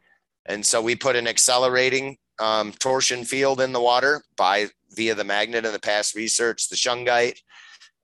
And 0.46 0.64
so 0.64 0.80
we 0.80 0.96
put 0.96 1.16
an 1.16 1.28
accelerating 1.28 2.16
um, 2.38 2.72
torsion 2.72 3.24
field 3.24 3.60
in 3.60 3.72
the 3.72 3.80
water 3.80 4.22
by 4.36 4.68
via 4.92 5.14
the 5.14 5.24
magnet 5.24 5.64
in 5.64 5.72
the 5.72 5.78
past 5.78 6.14
research, 6.14 6.68
the 6.68 6.76
shungite, 6.76 7.38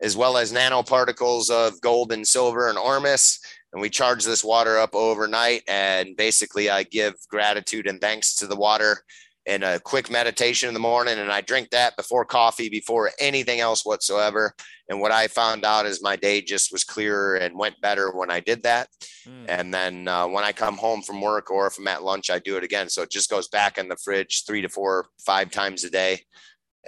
as 0.02 0.16
well 0.16 0.36
as 0.36 0.52
nanoparticles 0.52 1.50
of 1.50 1.80
gold 1.80 2.12
and 2.12 2.26
silver 2.26 2.68
and 2.68 2.78
ormus. 2.78 3.40
And 3.72 3.80
we 3.80 3.88
charge 3.88 4.24
this 4.24 4.44
water 4.44 4.78
up 4.78 4.94
overnight. 4.94 5.62
And 5.68 6.16
basically, 6.16 6.70
I 6.70 6.82
give 6.82 7.14
gratitude 7.28 7.86
and 7.86 8.00
thanks 8.00 8.34
to 8.36 8.46
the 8.46 8.56
water 8.56 9.04
and 9.50 9.64
a 9.64 9.80
quick 9.80 10.12
meditation 10.12 10.68
in 10.68 10.74
the 10.74 10.80
morning 10.80 11.18
and 11.18 11.32
I 11.32 11.40
drink 11.40 11.70
that 11.70 11.96
before 11.96 12.24
coffee, 12.24 12.68
before 12.68 13.10
anything 13.18 13.58
else 13.58 13.84
whatsoever. 13.84 14.54
And 14.88 15.00
what 15.00 15.10
I 15.10 15.26
found 15.26 15.64
out 15.64 15.86
is 15.86 16.00
my 16.00 16.14
day 16.14 16.40
just 16.40 16.70
was 16.70 16.84
clearer 16.84 17.34
and 17.34 17.58
went 17.58 17.80
better 17.80 18.12
when 18.12 18.30
I 18.30 18.38
did 18.38 18.62
that. 18.62 18.88
Mm. 19.26 19.46
And 19.48 19.74
then 19.74 20.06
uh, 20.06 20.28
when 20.28 20.44
I 20.44 20.52
come 20.52 20.76
home 20.76 21.02
from 21.02 21.20
work 21.20 21.50
or 21.50 21.66
if 21.66 21.78
I'm 21.78 21.88
at 21.88 22.04
lunch, 22.04 22.30
I 22.30 22.38
do 22.38 22.56
it 22.58 22.62
again. 22.62 22.88
So 22.88 23.02
it 23.02 23.10
just 23.10 23.28
goes 23.28 23.48
back 23.48 23.76
in 23.76 23.88
the 23.88 23.96
fridge 23.96 24.44
three 24.46 24.62
to 24.62 24.68
four, 24.68 25.06
five 25.18 25.50
times 25.50 25.82
a 25.82 25.90
day. 25.90 26.20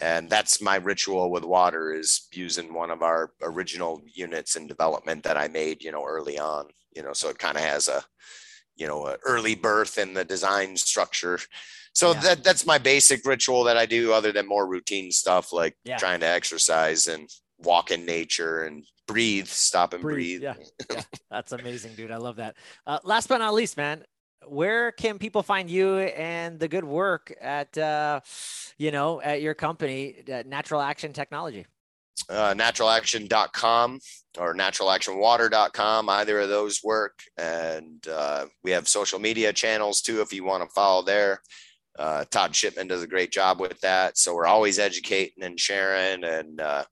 And 0.00 0.30
that's 0.30 0.62
my 0.62 0.76
ritual 0.76 1.32
with 1.32 1.44
water 1.44 1.92
is 1.92 2.28
using 2.32 2.72
one 2.72 2.92
of 2.92 3.02
our 3.02 3.32
original 3.42 4.00
units 4.14 4.54
in 4.54 4.68
development 4.68 5.24
that 5.24 5.36
I 5.36 5.48
made, 5.48 5.82
you 5.82 5.90
know, 5.90 6.04
early 6.06 6.38
on, 6.38 6.68
you 6.94 7.02
know, 7.02 7.12
so 7.12 7.28
it 7.28 7.40
kind 7.40 7.56
of 7.56 7.64
has 7.64 7.88
a, 7.88 8.04
you 8.82 8.88
know, 8.88 9.16
early 9.24 9.54
birth 9.54 9.94
and 9.96 10.16
the 10.16 10.24
design 10.24 10.76
structure 10.76 11.38
so 11.94 12.12
yeah. 12.12 12.20
that 12.20 12.44
that's 12.44 12.66
my 12.66 12.78
basic 12.78 13.24
ritual 13.26 13.64
that 13.64 13.76
I 13.76 13.86
do, 13.86 14.12
other 14.12 14.32
than 14.32 14.48
more 14.48 14.66
routine 14.66 15.10
stuff 15.12 15.52
like 15.52 15.76
yeah. 15.84 15.98
trying 15.98 16.20
to 16.20 16.26
exercise 16.26 17.06
and 17.06 17.28
walk 17.58 17.90
in 17.90 18.06
nature 18.06 18.64
and 18.64 18.84
breathe, 19.06 19.46
stop 19.46 19.92
and 19.92 20.02
breathe. 20.02 20.40
breathe. 20.40 20.42
Yeah. 20.42 20.54
yeah. 20.96 21.02
that's 21.30 21.52
amazing, 21.52 21.94
dude. 21.94 22.10
I 22.10 22.16
love 22.16 22.36
that. 22.36 22.56
Uh, 22.86 22.98
last 23.04 23.28
but 23.28 23.38
not 23.38 23.52
least, 23.52 23.76
man, 23.76 24.04
where 24.46 24.92
can 24.92 25.18
people 25.18 25.42
find 25.42 25.68
you 25.68 25.98
and 25.98 26.58
the 26.58 26.68
good 26.68 26.84
work 26.84 27.32
at 27.40 27.76
uh, 27.76 28.20
you 28.78 28.90
know 28.90 29.20
at 29.20 29.42
your 29.42 29.54
company 29.54 30.16
uh, 30.32 30.42
natural 30.46 30.80
action 30.80 31.12
technology 31.12 31.66
uh, 32.28 32.54
naturalaction.com 32.56 33.98
or 34.38 34.54
naturalactionwater.com 34.54 36.08
either 36.08 36.40
of 36.40 36.48
those 36.48 36.80
work 36.82 37.18
and 37.36 38.06
uh, 38.08 38.46
we 38.62 38.70
have 38.70 38.88
social 38.88 39.18
media 39.18 39.52
channels 39.52 40.00
too 40.00 40.20
if 40.20 40.32
you 40.32 40.44
want 40.44 40.62
to 40.62 40.74
follow 40.74 41.02
there 41.02 41.40
uh, 41.98 42.24
Todd 42.30 42.54
Shipman 42.56 42.88
does 42.88 43.02
a 43.02 43.06
great 43.06 43.32
job 43.32 43.60
with 43.60 43.78
that. 43.80 44.16
So 44.16 44.34
we're 44.34 44.46
always 44.46 44.78
educating 44.78 45.44
and 45.44 45.58
sharing, 45.58 46.24
and 46.24 46.60
uh, 46.60 46.84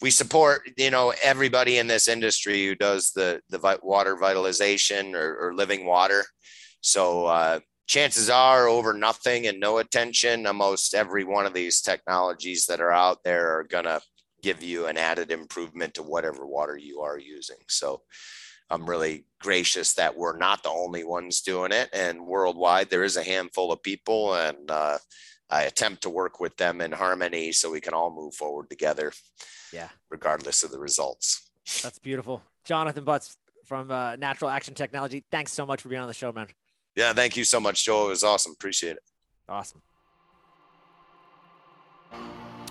we 0.00 0.10
support 0.10 0.62
you 0.76 0.90
know 0.90 1.12
everybody 1.22 1.78
in 1.78 1.86
this 1.86 2.08
industry 2.08 2.66
who 2.66 2.74
does 2.74 3.12
the 3.12 3.40
the 3.50 3.78
water 3.82 4.16
vitalization 4.16 5.14
or, 5.14 5.36
or 5.36 5.54
living 5.54 5.84
water. 5.84 6.24
So 6.80 7.26
uh, 7.26 7.60
chances 7.86 8.30
are, 8.30 8.68
over 8.68 8.94
nothing 8.94 9.46
and 9.46 9.60
no 9.60 9.78
attention, 9.78 10.46
almost 10.46 10.94
every 10.94 11.24
one 11.24 11.46
of 11.46 11.54
these 11.54 11.80
technologies 11.80 12.66
that 12.66 12.80
are 12.80 12.92
out 12.92 13.18
there 13.24 13.58
are 13.58 13.64
gonna 13.64 14.00
give 14.42 14.62
you 14.62 14.86
an 14.86 14.96
added 14.96 15.30
improvement 15.30 15.94
to 15.94 16.02
whatever 16.02 16.46
water 16.46 16.76
you 16.76 17.00
are 17.00 17.18
using. 17.18 17.56
So 17.68 18.02
I'm 18.70 18.88
really 18.88 19.26
gracious 19.40 19.94
that 19.94 20.16
we're 20.16 20.36
not 20.36 20.62
the 20.62 20.70
only 20.70 21.04
ones 21.04 21.42
doing 21.42 21.72
it. 21.72 21.90
And 21.92 22.26
worldwide, 22.26 22.90
there 22.90 23.04
is 23.04 23.16
a 23.16 23.22
handful 23.22 23.70
of 23.70 23.82
people, 23.82 24.34
and 24.34 24.70
uh, 24.70 24.98
I 25.50 25.64
attempt 25.64 26.02
to 26.02 26.10
work 26.10 26.40
with 26.40 26.56
them 26.56 26.80
in 26.80 26.92
harmony 26.92 27.52
so 27.52 27.70
we 27.70 27.80
can 27.80 27.92
all 27.92 28.14
move 28.14 28.34
forward 28.34 28.70
together. 28.70 29.12
Yeah. 29.72 29.88
Regardless 30.10 30.62
of 30.62 30.70
the 30.70 30.78
results. 30.78 31.50
That's 31.82 31.98
beautiful. 31.98 32.42
Jonathan 32.64 33.04
Butts 33.04 33.36
from 33.66 33.90
uh, 33.90 34.16
Natural 34.16 34.50
Action 34.50 34.74
Technology. 34.74 35.24
Thanks 35.30 35.52
so 35.52 35.66
much 35.66 35.82
for 35.82 35.88
being 35.88 36.00
on 36.00 36.08
the 36.08 36.14
show, 36.14 36.32
man. 36.32 36.48
Yeah. 36.96 37.12
Thank 37.12 37.36
you 37.36 37.44
so 37.44 37.60
much, 37.60 37.84
Joel. 37.84 38.06
It 38.06 38.10
was 38.10 38.24
awesome. 38.24 38.52
Appreciate 38.52 38.96
it. 38.96 39.02
Awesome. 39.48 39.82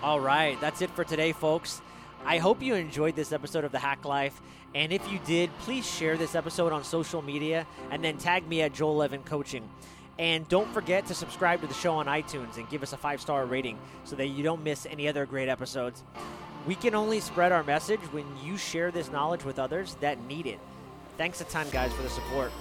All 0.03 0.19
right. 0.19 0.59
That's 0.59 0.81
it 0.81 0.89
for 0.89 1.03
today, 1.03 1.31
folks. 1.31 1.79
I 2.25 2.39
hope 2.39 2.63
you 2.63 2.73
enjoyed 2.73 3.15
this 3.15 3.31
episode 3.31 3.63
of 3.63 3.71
The 3.71 3.77
Hack 3.77 4.03
Life. 4.03 4.41
And 4.73 4.91
if 4.91 5.11
you 5.11 5.19
did, 5.25 5.51
please 5.59 5.87
share 5.87 6.17
this 6.17 6.33
episode 6.33 6.71
on 6.71 6.83
social 6.83 7.21
media 7.21 7.67
and 7.91 8.03
then 8.03 8.17
tag 8.17 8.47
me 8.47 8.63
at 8.63 8.73
Joel 8.73 9.03
Evan 9.03 9.21
Coaching. 9.21 9.69
And 10.17 10.47
don't 10.47 10.71
forget 10.73 11.05
to 11.07 11.13
subscribe 11.13 11.61
to 11.61 11.67
the 11.67 11.73
show 11.75 11.93
on 11.93 12.07
iTunes 12.07 12.57
and 12.57 12.67
give 12.69 12.81
us 12.81 12.93
a 12.93 12.97
five 12.97 13.21
star 13.21 13.45
rating 13.45 13.77
so 14.03 14.15
that 14.15 14.27
you 14.27 14.43
don't 14.43 14.63
miss 14.63 14.87
any 14.87 15.07
other 15.07 15.27
great 15.27 15.49
episodes. 15.49 16.03
We 16.65 16.73
can 16.75 16.95
only 16.95 17.19
spread 17.19 17.51
our 17.51 17.63
message 17.63 18.01
when 18.11 18.25
you 18.43 18.57
share 18.57 18.89
this 18.89 19.11
knowledge 19.11 19.43
with 19.43 19.59
others 19.59 19.97
that 20.01 20.23
need 20.25 20.47
it. 20.47 20.59
Thanks 21.17 21.41
a 21.41 21.43
ton, 21.45 21.67
guys, 21.71 21.93
for 21.93 22.01
the 22.01 22.09
support. 22.09 22.51